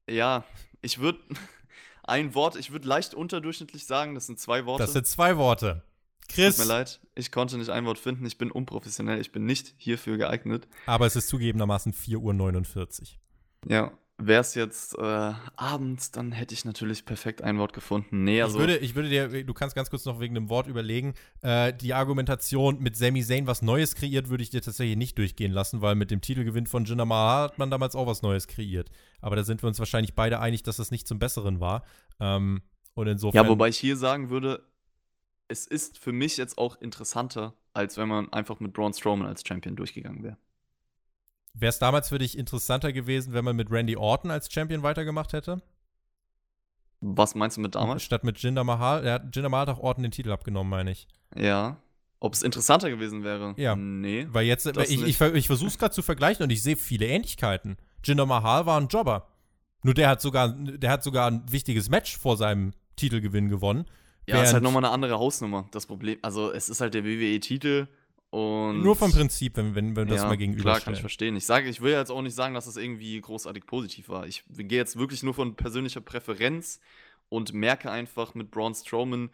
Ja, 0.09 0.45
ich 0.83 0.99
würde 0.99 1.19
ein 2.03 2.35
Wort, 2.35 2.57
ich 2.57 2.73
würde 2.73 2.87
leicht 2.87 3.15
unterdurchschnittlich 3.15 3.87
sagen, 3.87 4.15
das 4.15 4.27
sind 4.27 4.39
zwei 4.39 4.67
Worte. 4.67 4.83
Das 4.83 4.93
sind 4.93 5.07
zwei 5.07 5.37
Worte. 5.39 5.83
Chris. 6.29 6.57
Tut 6.57 6.67
mir 6.67 6.73
leid, 6.73 7.01
ich 7.15 7.31
konnte 7.33 7.57
nicht 7.59 7.71
ein 7.71 7.85
Wort 7.87 7.99
finden. 7.99 8.25
Ich 8.27 8.39
bin 8.39 8.51
unprofessionell. 8.51 9.21
Ich 9.21 9.33
bin 9.33 9.45
nicht 9.45 9.75
hierfür 9.77 10.17
geeignet. 10.17 10.69
Aber 10.87 11.07
es 11.07 11.17
ist 11.17 11.29
zugegebenermaßen 11.29 11.93
4.49 11.93 13.03
Uhr. 13.03 13.71
Ja, 13.71 13.93
wäre 14.19 14.41
es 14.41 14.55
jetzt 14.55 14.97
äh, 14.97 15.33
abends, 15.57 16.11
dann 16.11 16.33
hätte 16.33 16.55
ich 16.55 16.65
natürlich 16.65 17.05
perfekt 17.05 17.43
ein 17.43 17.59
Wort 17.59 17.73
gefunden. 17.73 18.25
Nee, 18.25 18.43
also. 18.43 18.59
Ich 18.59 18.61
würde, 18.61 18.77
ich 18.79 18.95
würde 18.95 19.09
dir, 19.09 19.45
du 19.45 19.55
kannst 19.55 19.75
ganz 19.75 19.91
kurz 19.91 20.05
noch 20.05 20.21
wegen 20.21 20.35
dem 20.35 20.49
Wort 20.49 20.67
überlegen. 20.67 21.15
Äh, 21.43 21.73
die 21.73 21.95
Argumentation 21.95 22.81
mit 22.81 22.97
Sami 22.97 23.23
Zayn 23.23 23.47
was 23.47 23.63
Neues 23.63 23.95
kreiert, 23.95 24.29
würde 24.29 24.43
ich 24.43 24.51
dir 24.51 24.63
tatsächlich 24.63 24.97
nicht 24.97 25.19
durchgehen 25.19 25.53
lassen, 25.53 25.83
weil 25.83 25.95
mit 25.95 26.11
dem 26.11 26.21
Titelgewinn 26.21 26.67
von 26.67 26.85
Jinder 26.85 27.07
Mahal 27.07 27.45
hat 27.45 27.59
man 27.59 27.71
damals 27.71 27.97
auch 27.97 28.07
was 28.07 28.23
Neues 28.23 28.47
kreiert. 28.47 28.91
Aber 29.21 29.37
da 29.37 29.43
sind 29.43 29.63
wir 29.63 29.69
uns 29.69 29.79
wahrscheinlich 29.79 30.15
beide 30.15 30.41
einig, 30.41 30.63
dass 30.63 30.77
das 30.77 30.91
nicht 30.91 31.09
zum 31.09 31.19
Besseren 31.19 31.61
war. 31.61 31.85
Ähm, 32.21 32.63
und 32.95 33.09
insofern. 33.09 33.45
Ja, 33.45 33.51
wobei 33.51 33.69
ich 33.69 33.79
hier 33.79 33.97
sagen 33.97 34.31
würde, 34.31 34.63
es 35.49 35.67
ist 35.67 35.99
für 35.99 36.13
mich 36.13 36.37
jetzt 36.37 36.57
auch 36.59 36.81
interessanter, 36.81 37.55
als 37.73 37.97
wenn 37.99 38.09
man 38.09 38.33
einfach 38.33 38.61
mit 38.61 38.73
Braun 38.73 38.93
Strowman 38.93 39.27
als 39.27 39.43
Champion 39.47 39.77
durchgegangen 39.77 40.23
wäre. 40.23 40.37
Wäre 41.55 41.71
es 41.71 41.79
damals 41.79 42.09
für 42.09 42.19
dich 42.19 42.37
interessanter 42.37 42.93
gewesen, 42.93 43.33
wenn 43.33 43.45
man 43.45 43.55
mit 43.55 43.71
Randy 43.71 43.97
Orton 43.97 44.31
als 44.31 44.53
Champion 44.53 44.83
weitergemacht 44.83 45.33
hätte? 45.33 45.63
Was 47.01 47.35
meinst 47.35 47.57
du 47.57 47.61
mit 47.61 47.75
damals? 47.75 48.03
Statt 48.03 48.25
mit 48.25 48.39
Jinder 48.39 48.65
Mahal. 48.65 49.07
Er 49.07 49.15
hat 49.15 49.35
Jinder 49.35 49.49
Mahal 49.49 49.67
hat 49.67 49.77
auch 49.77 49.81
Orton 49.83 50.03
den 50.03 50.11
Titel 50.11 50.33
abgenommen, 50.33 50.71
meine 50.71 50.91
ich. 50.91 51.07
Ja. 51.37 51.77
Ob 52.19 52.35
es 52.35 52.43
interessanter 52.43 52.91
gewesen 52.91 53.23
wäre? 53.23 53.55
Ja. 53.57 53.77
Nee. 53.77 54.27
Weil 54.31 54.47
jetzt, 54.47 54.67
ich, 54.67 55.03
ich, 55.03 55.21
ich 55.21 55.47
versuche 55.47 55.69
es 55.69 55.79
gerade 55.79 55.95
zu 55.95 56.03
vergleichen 56.03 56.43
und 56.43 56.51
ich 56.51 56.63
sehe 56.63 56.77
viele 56.77 57.07
Ähnlichkeiten. 57.07 57.77
Jinder 58.03 58.27
Mahal 58.27 58.67
war 58.67 58.81
ein 58.81 58.89
Jobber. 58.89 59.29
Nur 59.83 59.95
der 59.95 60.09
hat 60.09 60.23
sogar, 60.23 60.49
der 60.49 60.91
hat 60.91 61.05
sogar 61.05 61.31
ein 61.31 61.43
wichtiges 61.53 61.91
Match 61.91 62.17
vor 62.17 62.37
seinem 62.37 62.73
Titelgewinn 62.97 63.49
gewonnen. 63.49 63.85
Ja, 64.27 64.43
ist 64.43 64.55
halt 64.55 64.63
nochmal 64.63 64.85
eine 64.85 64.93
andere 64.93 65.19
Hausnummer. 65.19 65.69
Das 65.71 65.87
Problem, 65.87 66.19
also 66.23 66.51
es 66.51 66.71
ist 66.71 66.81
halt 66.81 66.95
der 66.95 67.05
WWE-Titel 67.05 67.89
und. 68.35 68.83
Nur 68.83 68.97
vom 68.97 69.13
Prinzip, 69.13 69.57
wenn, 69.57 69.77
wenn, 69.77 69.95
wenn 69.95 70.09
das 70.09 70.23
ja, 70.23 70.27
mal 70.27 70.37
gegenüberstellen. 70.37 70.75
Klar, 70.75 70.85
kann 70.85 70.95
ich 70.95 71.01
verstehen. 71.01 71.37
Ich 71.37 71.47
sage, 71.47 71.69
ich 71.69 71.81
will 71.81 71.93
jetzt 71.93 72.11
auch 72.11 72.21
nicht 72.21 72.35
sagen, 72.35 72.55
dass 72.55 72.67
es 72.67 72.75
das 72.75 72.83
irgendwie 72.83 73.21
großartig 73.21 73.65
positiv 73.65 74.09
war. 74.09 74.27
Ich 74.27 74.43
gehe 74.49 74.79
jetzt 74.79 74.99
wirklich 74.99 75.23
nur 75.23 75.35
von 75.35 75.55
persönlicher 75.55 76.01
Präferenz 76.01 76.81
und 77.29 77.53
merke 77.53 77.93
einfach 77.93 78.35
mit 78.35 78.51
Braun 78.51 78.75
Strowman, 78.75 79.31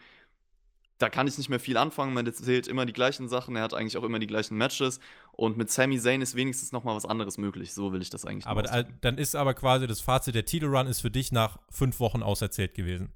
da 0.99 1.09
kann 1.09 1.27
ich 1.27 1.39
nicht 1.39 1.49
mehr 1.49 1.61
viel 1.61 1.79
anfangen. 1.79 2.13
Man 2.13 2.27
erzählt 2.27 2.69
immer 2.69 2.85
die 2.85 2.93
gleichen 2.93 3.27
Sachen. 3.27 3.57
Er 3.57 3.63
hat 3.63 3.73
eigentlich 3.73 3.97
auch 3.97 4.05
immer 4.05 4.19
die 4.19 4.27
gleichen 4.27 4.59
Matches. 4.59 5.01
Und 5.33 5.57
mit 5.57 5.71
Sami 5.71 5.99
Zayn 5.99 6.21
ist 6.21 6.35
wenigstens 6.35 6.73
noch 6.73 6.85
mal 6.85 6.95
was 6.95 7.07
anderes 7.07 7.39
möglich. 7.39 7.73
So 7.73 7.95
will 7.95 8.03
ich 8.03 8.11
das 8.11 8.27
eigentlich. 8.27 8.47
Aber 8.47 8.65
da, 8.65 8.83
dann 8.83 9.17
ist 9.17 9.35
aber 9.35 9.55
quasi 9.55 9.87
das 9.87 10.03
Fazit: 10.03 10.35
Der 10.35 10.45
Titelrun 10.45 10.87
ist 10.87 11.01
für 11.01 11.11
dich 11.11 11.33
nach 11.33 11.59
fünf 11.71 12.01
Wochen 12.01 12.23
auserzählt 12.23 12.75
gewesen. 12.75 13.15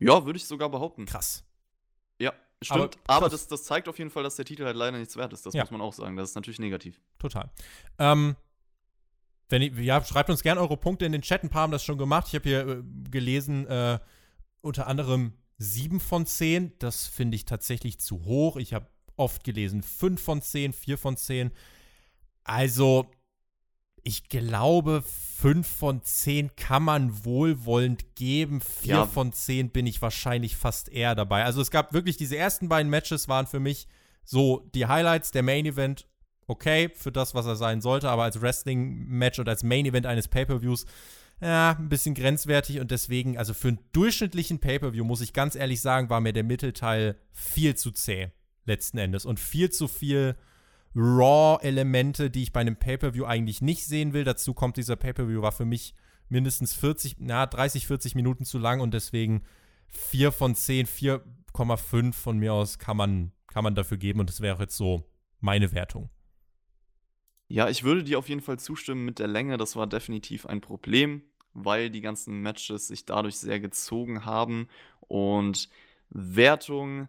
Ja, 0.00 0.26
würde 0.26 0.36
ich 0.36 0.46
sogar 0.46 0.68
behaupten. 0.68 1.06
Krass. 1.06 1.44
Stimmt. 2.64 2.98
Aber, 3.06 3.16
aber 3.16 3.28
das, 3.28 3.46
das, 3.46 3.64
zeigt 3.64 3.88
auf 3.88 3.98
jeden 3.98 4.10
Fall, 4.10 4.22
dass 4.22 4.36
der 4.36 4.44
Titel 4.44 4.64
halt 4.64 4.76
leider 4.76 4.98
nichts 4.98 5.16
wert 5.16 5.32
ist. 5.32 5.44
Das 5.46 5.54
ja. 5.54 5.62
muss 5.62 5.70
man 5.70 5.80
auch 5.80 5.92
sagen. 5.92 6.16
Das 6.16 6.30
ist 6.30 6.34
natürlich 6.34 6.58
negativ. 6.58 7.00
Total. 7.18 7.50
Ähm, 7.98 8.36
wenn 9.48 9.62
ich, 9.62 9.76
ja, 9.76 10.02
schreibt 10.04 10.30
uns 10.30 10.42
gerne 10.42 10.60
eure 10.60 10.76
Punkte 10.76 11.04
in 11.04 11.12
den 11.12 11.22
Chat. 11.22 11.42
Ein 11.42 11.50
paar 11.50 11.62
haben 11.62 11.72
das 11.72 11.84
schon 11.84 11.98
gemacht. 11.98 12.26
Ich 12.28 12.34
habe 12.34 12.48
hier 12.48 12.66
äh, 12.66 12.82
gelesen, 13.10 13.66
äh, 13.66 13.98
unter 14.62 14.86
anderem 14.86 15.34
7 15.58 16.00
von 16.00 16.26
10. 16.26 16.72
Das 16.78 17.06
finde 17.06 17.36
ich 17.36 17.44
tatsächlich 17.44 18.00
zu 18.00 18.24
hoch. 18.24 18.56
Ich 18.56 18.74
habe 18.74 18.86
oft 19.16 19.44
gelesen 19.44 19.82
5 19.82 20.22
von 20.22 20.42
10, 20.42 20.72
4 20.72 20.98
von 20.98 21.16
10. 21.16 21.52
Also, 22.44 23.10
ich 24.04 24.28
glaube, 24.28 25.02
5 25.02 25.66
von 25.66 26.02
10 26.02 26.54
kann 26.56 26.82
man 26.82 27.24
wohlwollend 27.24 28.14
geben. 28.14 28.60
4 28.60 28.88
ja. 28.88 29.06
von 29.06 29.32
10 29.32 29.70
bin 29.70 29.86
ich 29.86 30.00
wahrscheinlich 30.02 30.56
fast 30.56 30.90
eher 30.90 31.14
dabei. 31.14 31.44
Also 31.44 31.60
es 31.60 31.70
gab 31.70 31.92
wirklich, 31.92 32.16
diese 32.16 32.36
ersten 32.36 32.68
beiden 32.68 32.90
Matches 32.90 33.28
waren 33.28 33.46
für 33.46 33.60
mich 33.60 33.88
so 34.24 34.68
die 34.74 34.86
Highlights, 34.86 35.30
der 35.30 35.42
Main 35.42 35.66
Event, 35.66 36.06
okay, 36.46 36.90
für 36.94 37.12
das, 37.12 37.34
was 37.34 37.46
er 37.46 37.56
sein 37.56 37.80
sollte, 37.80 38.10
aber 38.10 38.24
als 38.24 38.40
Wrestling-Match 38.40 39.38
und 39.38 39.48
als 39.48 39.62
Main 39.62 39.86
Event 39.86 40.06
eines 40.06 40.28
Pay-Per-Views, 40.28 40.84
ja, 41.40 41.76
ein 41.78 41.88
bisschen 41.88 42.14
grenzwertig 42.14 42.80
und 42.80 42.90
deswegen, 42.90 43.38
also 43.38 43.54
für 43.54 43.68
einen 43.68 43.80
durchschnittlichen 43.92 44.60
Pay-Per-View, 44.60 45.04
muss 45.04 45.20
ich 45.20 45.32
ganz 45.32 45.56
ehrlich 45.56 45.80
sagen, 45.80 46.10
war 46.10 46.20
mir 46.20 46.32
der 46.32 46.44
Mittelteil 46.44 47.16
viel 47.32 47.74
zu 47.74 47.90
zäh, 47.90 48.30
letzten 48.66 48.98
Endes. 48.98 49.24
Und 49.24 49.40
viel 49.40 49.70
zu 49.70 49.88
viel 49.88 50.36
Raw-Elemente, 50.96 52.30
die 52.30 52.42
ich 52.42 52.52
bei 52.52 52.60
einem 52.60 52.76
Pay-Per-View 52.76 53.24
eigentlich 53.24 53.60
nicht 53.60 53.86
sehen 53.86 54.12
will. 54.12 54.24
Dazu 54.24 54.54
kommt, 54.54 54.76
dieser 54.76 54.96
Pay-Per-View 54.96 55.42
war 55.42 55.52
für 55.52 55.64
mich 55.64 55.94
mindestens 56.28 56.74
40, 56.74 57.16
na, 57.18 57.46
30, 57.46 57.86
40 57.86 58.14
Minuten 58.14 58.44
zu 58.44 58.58
lang 58.58 58.80
und 58.80 58.94
deswegen 58.94 59.42
4 59.88 60.32
von 60.32 60.54
10, 60.54 60.86
4,5 60.86 62.12
von 62.12 62.38
mir 62.38 62.52
aus 62.52 62.78
kann 62.78 62.96
man, 62.96 63.32
kann 63.46 63.64
man 63.64 63.74
dafür 63.74 63.96
geben 63.96 64.20
und 64.20 64.28
das 64.28 64.40
wäre 64.40 64.62
jetzt 64.62 64.76
so 64.76 65.04
meine 65.40 65.72
Wertung. 65.72 66.10
Ja, 67.48 67.68
ich 67.68 67.84
würde 67.84 68.04
dir 68.04 68.18
auf 68.18 68.28
jeden 68.28 68.40
Fall 68.40 68.58
zustimmen 68.58 69.04
mit 69.04 69.18
der 69.18 69.28
Länge. 69.28 69.58
Das 69.58 69.76
war 69.76 69.86
definitiv 69.86 70.46
ein 70.46 70.60
Problem, 70.60 71.22
weil 71.52 71.90
die 71.90 72.00
ganzen 72.00 72.40
Matches 72.40 72.88
sich 72.88 73.04
dadurch 73.04 73.36
sehr 73.36 73.60
gezogen 73.60 74.24
haben 74.24 74.68
und 75.00 75.68
Wertung 76.08 77.08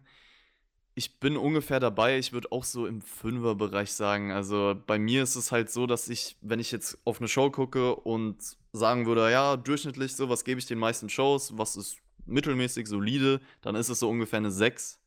ich 0.96 1.20
bin 1.20 1.36
ungefähr 1.36 1.82
dabei. 1.82 2.18
Ich 2.18 2.32
würde 2.32 2.52
auch 2.54 2.64
so 2.64 2.88
im 2.88 3.02
Fünfer-Bereich 3.02 3.91
sagen. 3.91 4.32
Also 4.32 4.76
bei 4.88 4.98
mir 4.98 5.24
ist 5.24 5.36
es 5.36 5.52
halt 5.52 5.70
so, 5.70 5.88
dass 5.88 6.08
ich, 6.08 6.38
wenn 6.41 6.60
ich 6.60 6.72
jetzt 6.72 6.98
auf 7.04 7.20
eine 7.20 7.28
Show 7.28 7.52
gucke 7.52 7.96
und 7.96 8.38
sagen 8.72 9.06
würde, 9.06 9.30
ja, 9.30 9.58
durchschnittlich 9.58 10.16
so, 10.16 10.30
was 10.30 10.46
gebe 10.46 10.60
ich 10.60 10.66
den 10.66 10.80
meisten 10.80 11.10
Shows, 11.10 11.58
was 11.58 11.76
ist 11.76 11.98
mittelmäßig 12.26 12.88
solide, 12.88 13.41
dann 13.62 13.76
ist 13.76 13.89
es 13.89 14.00
so 14.00 14.10
ungefähr 14.10 14.38
eine 14.38 14.52
6. 14.52 15.02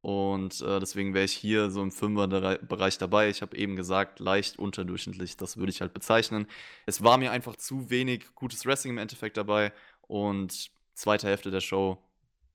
Und 0.00 0.62
äh, 0.62 0.80
deswegen 0.80 1.12
wäre 1.14 1.26
ich 1.26 1.32
hier 1.32 1.70
so 1.70 1.82
im 1.82 1.92
Fünfer-Bereich 1.92 2.96
dabei. 2.96 3.28
Ich 3.28 3.42
habe 3.42 3.56
eben 3.56 3.76
gesagt, 3.76 4.18
leicht 4.18 4.58
unterdurchschnittlich, 4.58 5.36
das 5.36 5.58
würde 5.58 5.70
ich 5.70 5.82
halt 5.82 5.92
bezeichnen. 5.92 6.46
Es 6.86 7.04
war 7.04 7.18
mir 7.18 7.32
einfach 7.32 7.56
zu 7.56 7.90
wenig 7.90 8.34
gutes 8.34 8.64
Wrestling 8.64 8.94
im 8.94 8.98
Endeffekt 8.98 9.36
dabei. 9.36 9.72
Und 10.00 10.70
zweite 10.94 11.28
Hälfte 11.28 11.50
der 11.50 11.60
Show 11.60 12.02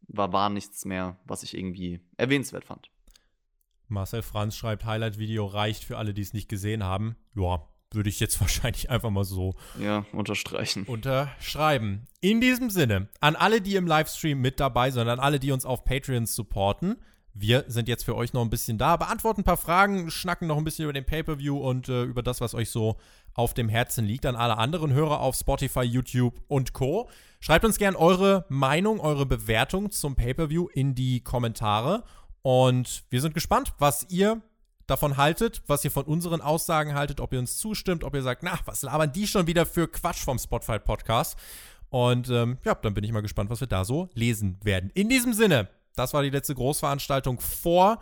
war, 0.08 0.34
war 0.34 0.50
nichts 0.50 0.86
mehr, 0.86 1.18
was 1.26 1.43
ich 1.43 1.58
irgendwie 1.58 2.02
erwähnenswert 2.18 2.66
fand. 2.66 2.89
Marcel 3.88 4.22
Franz 4.22 4.56
schreibt, 4.56 4.86
Highlight-Video 4.86 5.45
reicht 5.45 5.84
für 5.84 5.98
alle, 5.98 6.14
die 6.14 6.22
es 6.22 6.34
nicht 6.34 6.50
gesehen 6.50 6.84
haben. 6.84 7.16
Ja, 7.36 7.62
würde 7.91 8.10
ich 8.10 8.20
jetzt 8.20 8.39
wahrscheinlich 8.41 8.89
einfach 8.89 9.10
mal 9.10 9.24
so 9.24 9.56
ja, 9.80 10.06
unterstreichen. 10.12 10.84
Unterschreiben. 10.84 12.08
In 12.20 12.41
diesem 12.41 12.70
Sinne, 12.70 13.10
an 13.22 13.36
alle, 13.36 13.62
die 13.62 13.76
im 13.76 13.88
Livestream 13.88 14.39
mit 14.39 14.60
dabei 14.60 14.91
sind, 14.91 15.08
an 15.08 15.20
alle, 15.20 15.39
die 15.39 15.52
uns 15.52 15.66
auf 15.66 15.86
Patreon 15.86 16.26
supporten, 16.26 16.98
wir 17.39 17.66
sind 17.68 17.88
jetzt 17.88 18.04
für 18.04 18.16
euch 18.16 18.34
noch 18.34 18.41
ein 18.41 18.50
bisschen 18.50 18.80
da, 18.80 18.98
beantworten 18.98 19.41
ein 19.41 19.45
paar 19.45 19.58
Fragen, 19.58 20.10
schnacken 20.10 20.48
noch 20.48 20.58
ein 20.58 20.64
bisschen 20.64 20.84
über 20.84 20.93
den 20.93 21.06
Pay-Per-View 21.06 21.56
und 21.56 21.88
äh, 21.88 22.04
über 22.04 22.24
das, 22.24 22.41
was 22.41 22.56
euch 22.56 22.72
so 22.72 22.98
auf 23.38 23.53
dem 23.53 23.69
Herzen 23.69 24.03
liegt. 24.03 24.25
An 24.25 24.35
alle 24.35 24.57
anderen 24.57 24.91
Hörer 24.91 25.21
auf 25.21 25.35
Spotify, 25.35 25.83
YouTube 25.83 26.41
und 26.47 26.73
Co. 26.73 27.09
Schreibt 27.39 27.63
uns 27.63 27.77
gerne 27.77 27.97
eure 27.97 28.45
Meinung, 28.49 28.99
eure 28.99 29.25
Bewertung 29.25 29.91
zum 29.91 30.15
Pay-Per-View 30.15 30.67
in 30.73 30.95
die 30.95 31.21
Kommentare. 31.21 32.03
Und 32.41 33.03
wir 33.09 33.21
sind 33.21 33.33
gespannt, 33.33 33.73
was 33.77 34.07
ihr 34.09 34.41
davon 34.88 35.17
haltet, 35.17 35.61
was 35.67 35.85
ihr 35.85 35.91
von 35.91 36.05
unseren 36.05 36.41
Aussagen 36.41 36.95
haltet, 36.95 37.19
ob 37.19 37.31
ihr 37.31 37.39
uns 37.39 37.57
zustimmt, 37.57 38.03
ob 38.03 38.15
ihr 38.15 38.23
sagt, 38.23 38.41
na, 38.41 38.57
was 38.65 38.81
labern 38.81 39.11
die 39.11 39.27
schon 39.27 39.45
wieder 39.45 39.65
für 39.65 39.88
Quatsch 39.88 40.23
vom 40.23 40.39
Spotify 40.39 40.79
Podcast. 40.79 41.38
Und 41.89 42.29
ähm, 42.29 42.57
ja, 42.65 42.73
dann 42.75 42.93
bin 42.93 43.03
ich 43.03 43.11
mal 43.11 43.21
gespannt, 43.21 43.49
was 43.49 43.59
wir 43.59 43.67
da 43.67 43.85
so 43.85 44.09
lesen 44.13 44.57
werden. 44.63 44.89
In 44.93 45.09
diesem 45.09 45.33
Sinne, 45.33 45.69
das 45.95 46.13
war 46.13 46.23
die 46.23 46.29
letzte 46.29 46.55
Großveranstaltung 46.55 47.39
vor 47.39 48.01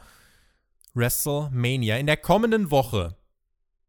WrestleMania. 0.93 1.97
In 1.97 2.07
der 2.07 2.17
kommenden 2.17 2.71
Woche 2.71 3.15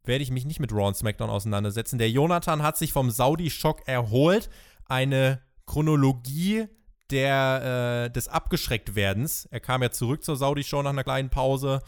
werde 0.07 0.23
ich 0.23 0.31
mich 0.31 0.45
nicht 0.45 0.61
mit 0.61 0.73
Raw 0.73 0.89
und 0.89 0.97
SmackDown 0.97 1.31
auseinandersetzen. 1.31 1.99
Der 1.99 2.11
Jonathan 2.11 2.63
hat 2.63 2.77
sich 2.77 2.93
vom 2.93 3.11
Saudi-Schock 3.11 3.87
erholt. 3.87 4.49
Eine 4.87 5.41
Chronologie 5.67 6.67
der, 7.11 8.07
äh, 8.07 8.11
des 8.11 8.29
Abgeschrecktwerdens. 8.29 9.47
Er 9.47 9.61
kam 9.61 9.83
ja 9.83 9.91
zurück 9.91 10.25
zur 10.25 10.37
Saudi-Show 10.37 10.83
nach 10.83 10.91
einer 10.91 11.05
kleinen 11.05 11.31
Pause. 11.31 11.81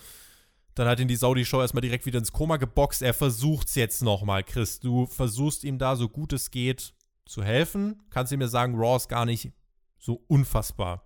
Dann 0.75 0.87
hat 0.87 1.01
ihn 1.01 1.09
die 1.09 1.17
Saudi-Show 1.17 1.61
erstmal 1.61 1.81
direkt 1.81 2.07
wieder 2.07 2.19
ins 2.19 2.33
Koma 2.33 2.57
geboxt. 2.57 3.03
Er 3.03 3.15
versucht 3.15 3.69
es 3.69 3.75
jetzt 3.75 4.03
nochmal, 4.03 4.45
Chris. 4.45 4.79
Du 4.79 5.07
versuchst 5.07 5.65
ihm 5.65 5.79
da 5.79 5.97
so 5.97 6.09
gut 6.09 6.33
es 6.33 6.51
geht 6.51 6.95
zu 7.25 7.43
helfen. 7.43 8.03
Kannst 8.11 8.33
du 8.33 8.37
mir 8.37 8.49
sagen, 8.49 8.77
Raw 8.77 8.97
ist 8.97 9.09
gar 9.09 9.27
nicht 9.27 9.53
so 9.99 10.23
unfassbar 10.29 11.05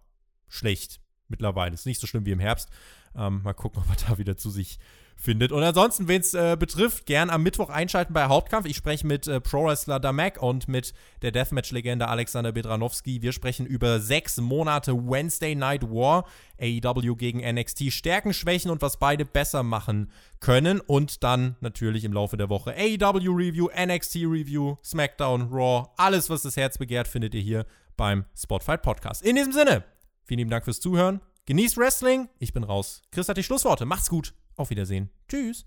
schlecht 0.48 1.00
mittlerweile. 1.28 1.74
Ist 1.74 1.86
nicht 1.86 2.00
so 2.00 2.06
schlimm 2.06 2.26
wie 2.26 2.32
im 2.32 2.40
Herbst. 2.40 2.68
Ähm, 3.16 3.42
mal 3.42 3.54
gucken, 3.54 3.82
ob 3.82 3.90
er 3.90 4.08
da 4.08 4.18
wieder 4.18 4.36
zu 4.36 4.50
sich 4.50 4.78
findet. 5.22 5.52
Und 5.52 5.62
ansonsten, 5.62 6.08
wen 6.08 6.20
es 6.20 6.34
äh, 6.34 6.56
betrifft, 6.58 7.06
gern 7.06 7.30
am 7.30 7.42
Mittwoch 7.42 7.70
einschalten 7.70 8.12
bei 8.12 8.24
Hauptkampf. 8.24 8.66
Ich 8.66 8.76
spreche 8.76 9.06
mit 9.06 9.28
äh, 9.28 9.40
Pro-Wrestler 9.40 10.00
Damek 10.00 10.42
und 10.42 10.68
mit 10.68 10.92
der 11.22 11.30
Deathmatch-Legende 11.30 12.08
Alexander 12.08 12.52
Bedranowski. 12.52 13.22
Wir 13.22 13.32
sprechen 13.32 13.64
über 13.64 14.00
sechs 14.00 14.38
Monate 14.38 14.94
Wednesday 14.94 15.54
Night 15.54 15.84
War, 15.84 16.24
AEW 16.60 17.14
gegen 17.14 17.38
NXT, 17.40 17.92
Stärken, 17.92 18.34
Schwächen 18.34 18.70
und 18.70 18.82
was 18.82 18.98
beide 18.98 19.24
besser 19.24 19.62
machen 19.62 20.10
können. 20.40 20.80
Und 20.80 21.22
dann 21.22 21.56
natürlich 21.60 22.04
im 22.04 22.12
Laufe 22.12 22.36
der 22.36 22.48
Woche 22.48 22.74
AEW 22.74 23.32
Review, 23.32 23.68
NXT 23.68 24.16
Review, 24.16 24.76
SmackDown, 24.84 25.48
Raw. 25.52 25.88
Alles, 25.96 26.30
was 26.30 26.42
das 26.42 26.56
Herz 26.56 26.78
begehrt, 26.78 27.06
findet 27.06 27.34
ihr 27.34 27.42
hier 27.42 27.66
beim 27.96 28.24
Spotfight 28.36 28.82
Podcast. 28.82 29.22
In 29.22 29.36
diesem 29.36 29.52
Sinne, 29.52 29.84
vielen 30.24 30.38
lieben 30.38 30.50
Dank 30.50 30.64
fürs 30.64 30.80
Zuhören. 30.80 31.20
Genießt 31.46 31.76
Wrestling. 31.76 32.28
Ich 32.38 32.52
bin 32.52 32.64
raus. 32.64 33.02
Chris 33.10 33.28
hat 33.28 33.36
die 33.36 33.42
Schlussworte. 33.42 33.84
Macht's 33.84 34.08
gut. 34.08 34.34
Auf 34.56 34.70
Wiedersehen. 34.70 35.10
Tschüss. 35.28 35.66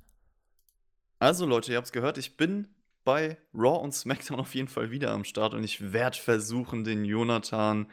Also 1.19 1.45
Leute, 1.45 1.71
ihr 1.71 1.77
habt's 1.77 1.91
gehört, 1.91 2.17
ich 2.17 2.37
bin 2.37 2.67
bei 3.03 3.37
Raw 3.53 3.83
und 3.83 3.93
SmackDown 3.93 4.39
auf 4.39 4.53
jeden 4.55 4.67
Fall 4.67 4.91
wieder 4.91 5.11
am 5.11 5.23
Start 5.23 5.53
und 5.53 5.63
ich 5.63 5.93
werde 5.93 6.17
versuchen, 6.17 6.83
den 6.83 7.05
Jonathan 7.05 7.87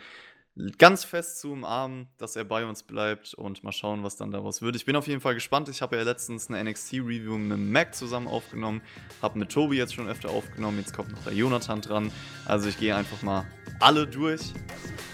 ganz 0.79 1.05
fest 1.05 1.41
zu 1.41 1.53
umarmen, 1.53 2.09
dass 2.19 2.37
er 2.37 2.45
bei 2.45 2.67
uns 2.67 2.83
bleibt 2.83 3.33
und 3.35 3.65
mal 3.65 3.73
schauen, 3.73 4.03
was 4.03 4.17
dann 4.17 4.31
daraus 4.31 4.61
wird. 4.61 4.77
Ich 4.77 4.85
bin 4.85 4.97
auf 4.97 5.07
jeden 5.07 5.21
Fall 5.21 5.35
gespannt. 5.35 5.69
Ich 5.71 5.81
habe 5.81 5.97
ja 5.97 6.03
letztens 6.03 6.51
eine 6.51 6.63
NXT-Review 6.71 7.39
mit 7.39 7.59
Mac 7.59 7.95
zusammen 7.95 8.29
aufgenommen, 8.29 8.83
habe 9.23 9.39
mit 9.39 9.51
Tobi 9.51 9.77
jetzt 9.77 9.95
schon 9.95 10.09
öfter 10.09 10.29
aufgenommen, 10.31 10.79
jetzt 10.79 10.95
kommt 10.95 11.11
noch 11.11 11.25
der 11.25 11.33
Jonathan 11.33 11.81
dran. 11.81 12.13
Also 12.45 12.69
ich 12.69 12.79
gehe 12.79 12.95
einfach 12.95 13.23
mal 13.23 13.47
alle 13.81 14.07
durch 14.07 14.53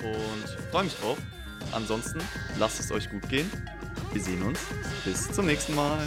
und 0.02 0.48
freue 0.70 0.84
mich 0.84 0.94
drauf. 0.96 1.18
Ansonsten 1.72 2.20
lasst 2.58 2.80
es 2.80 2.90
euch 2.90 3.08
gut 3.10 3.28
gehen. 3.28 3.48
Wir 4.12 4.22
sehen 4.22 4.42
uns. 4.42 4.60
Bis 5.04 5.30
zum 5.30 5.46
nächsten 5.46 5.74
Mal. 5.74 5.98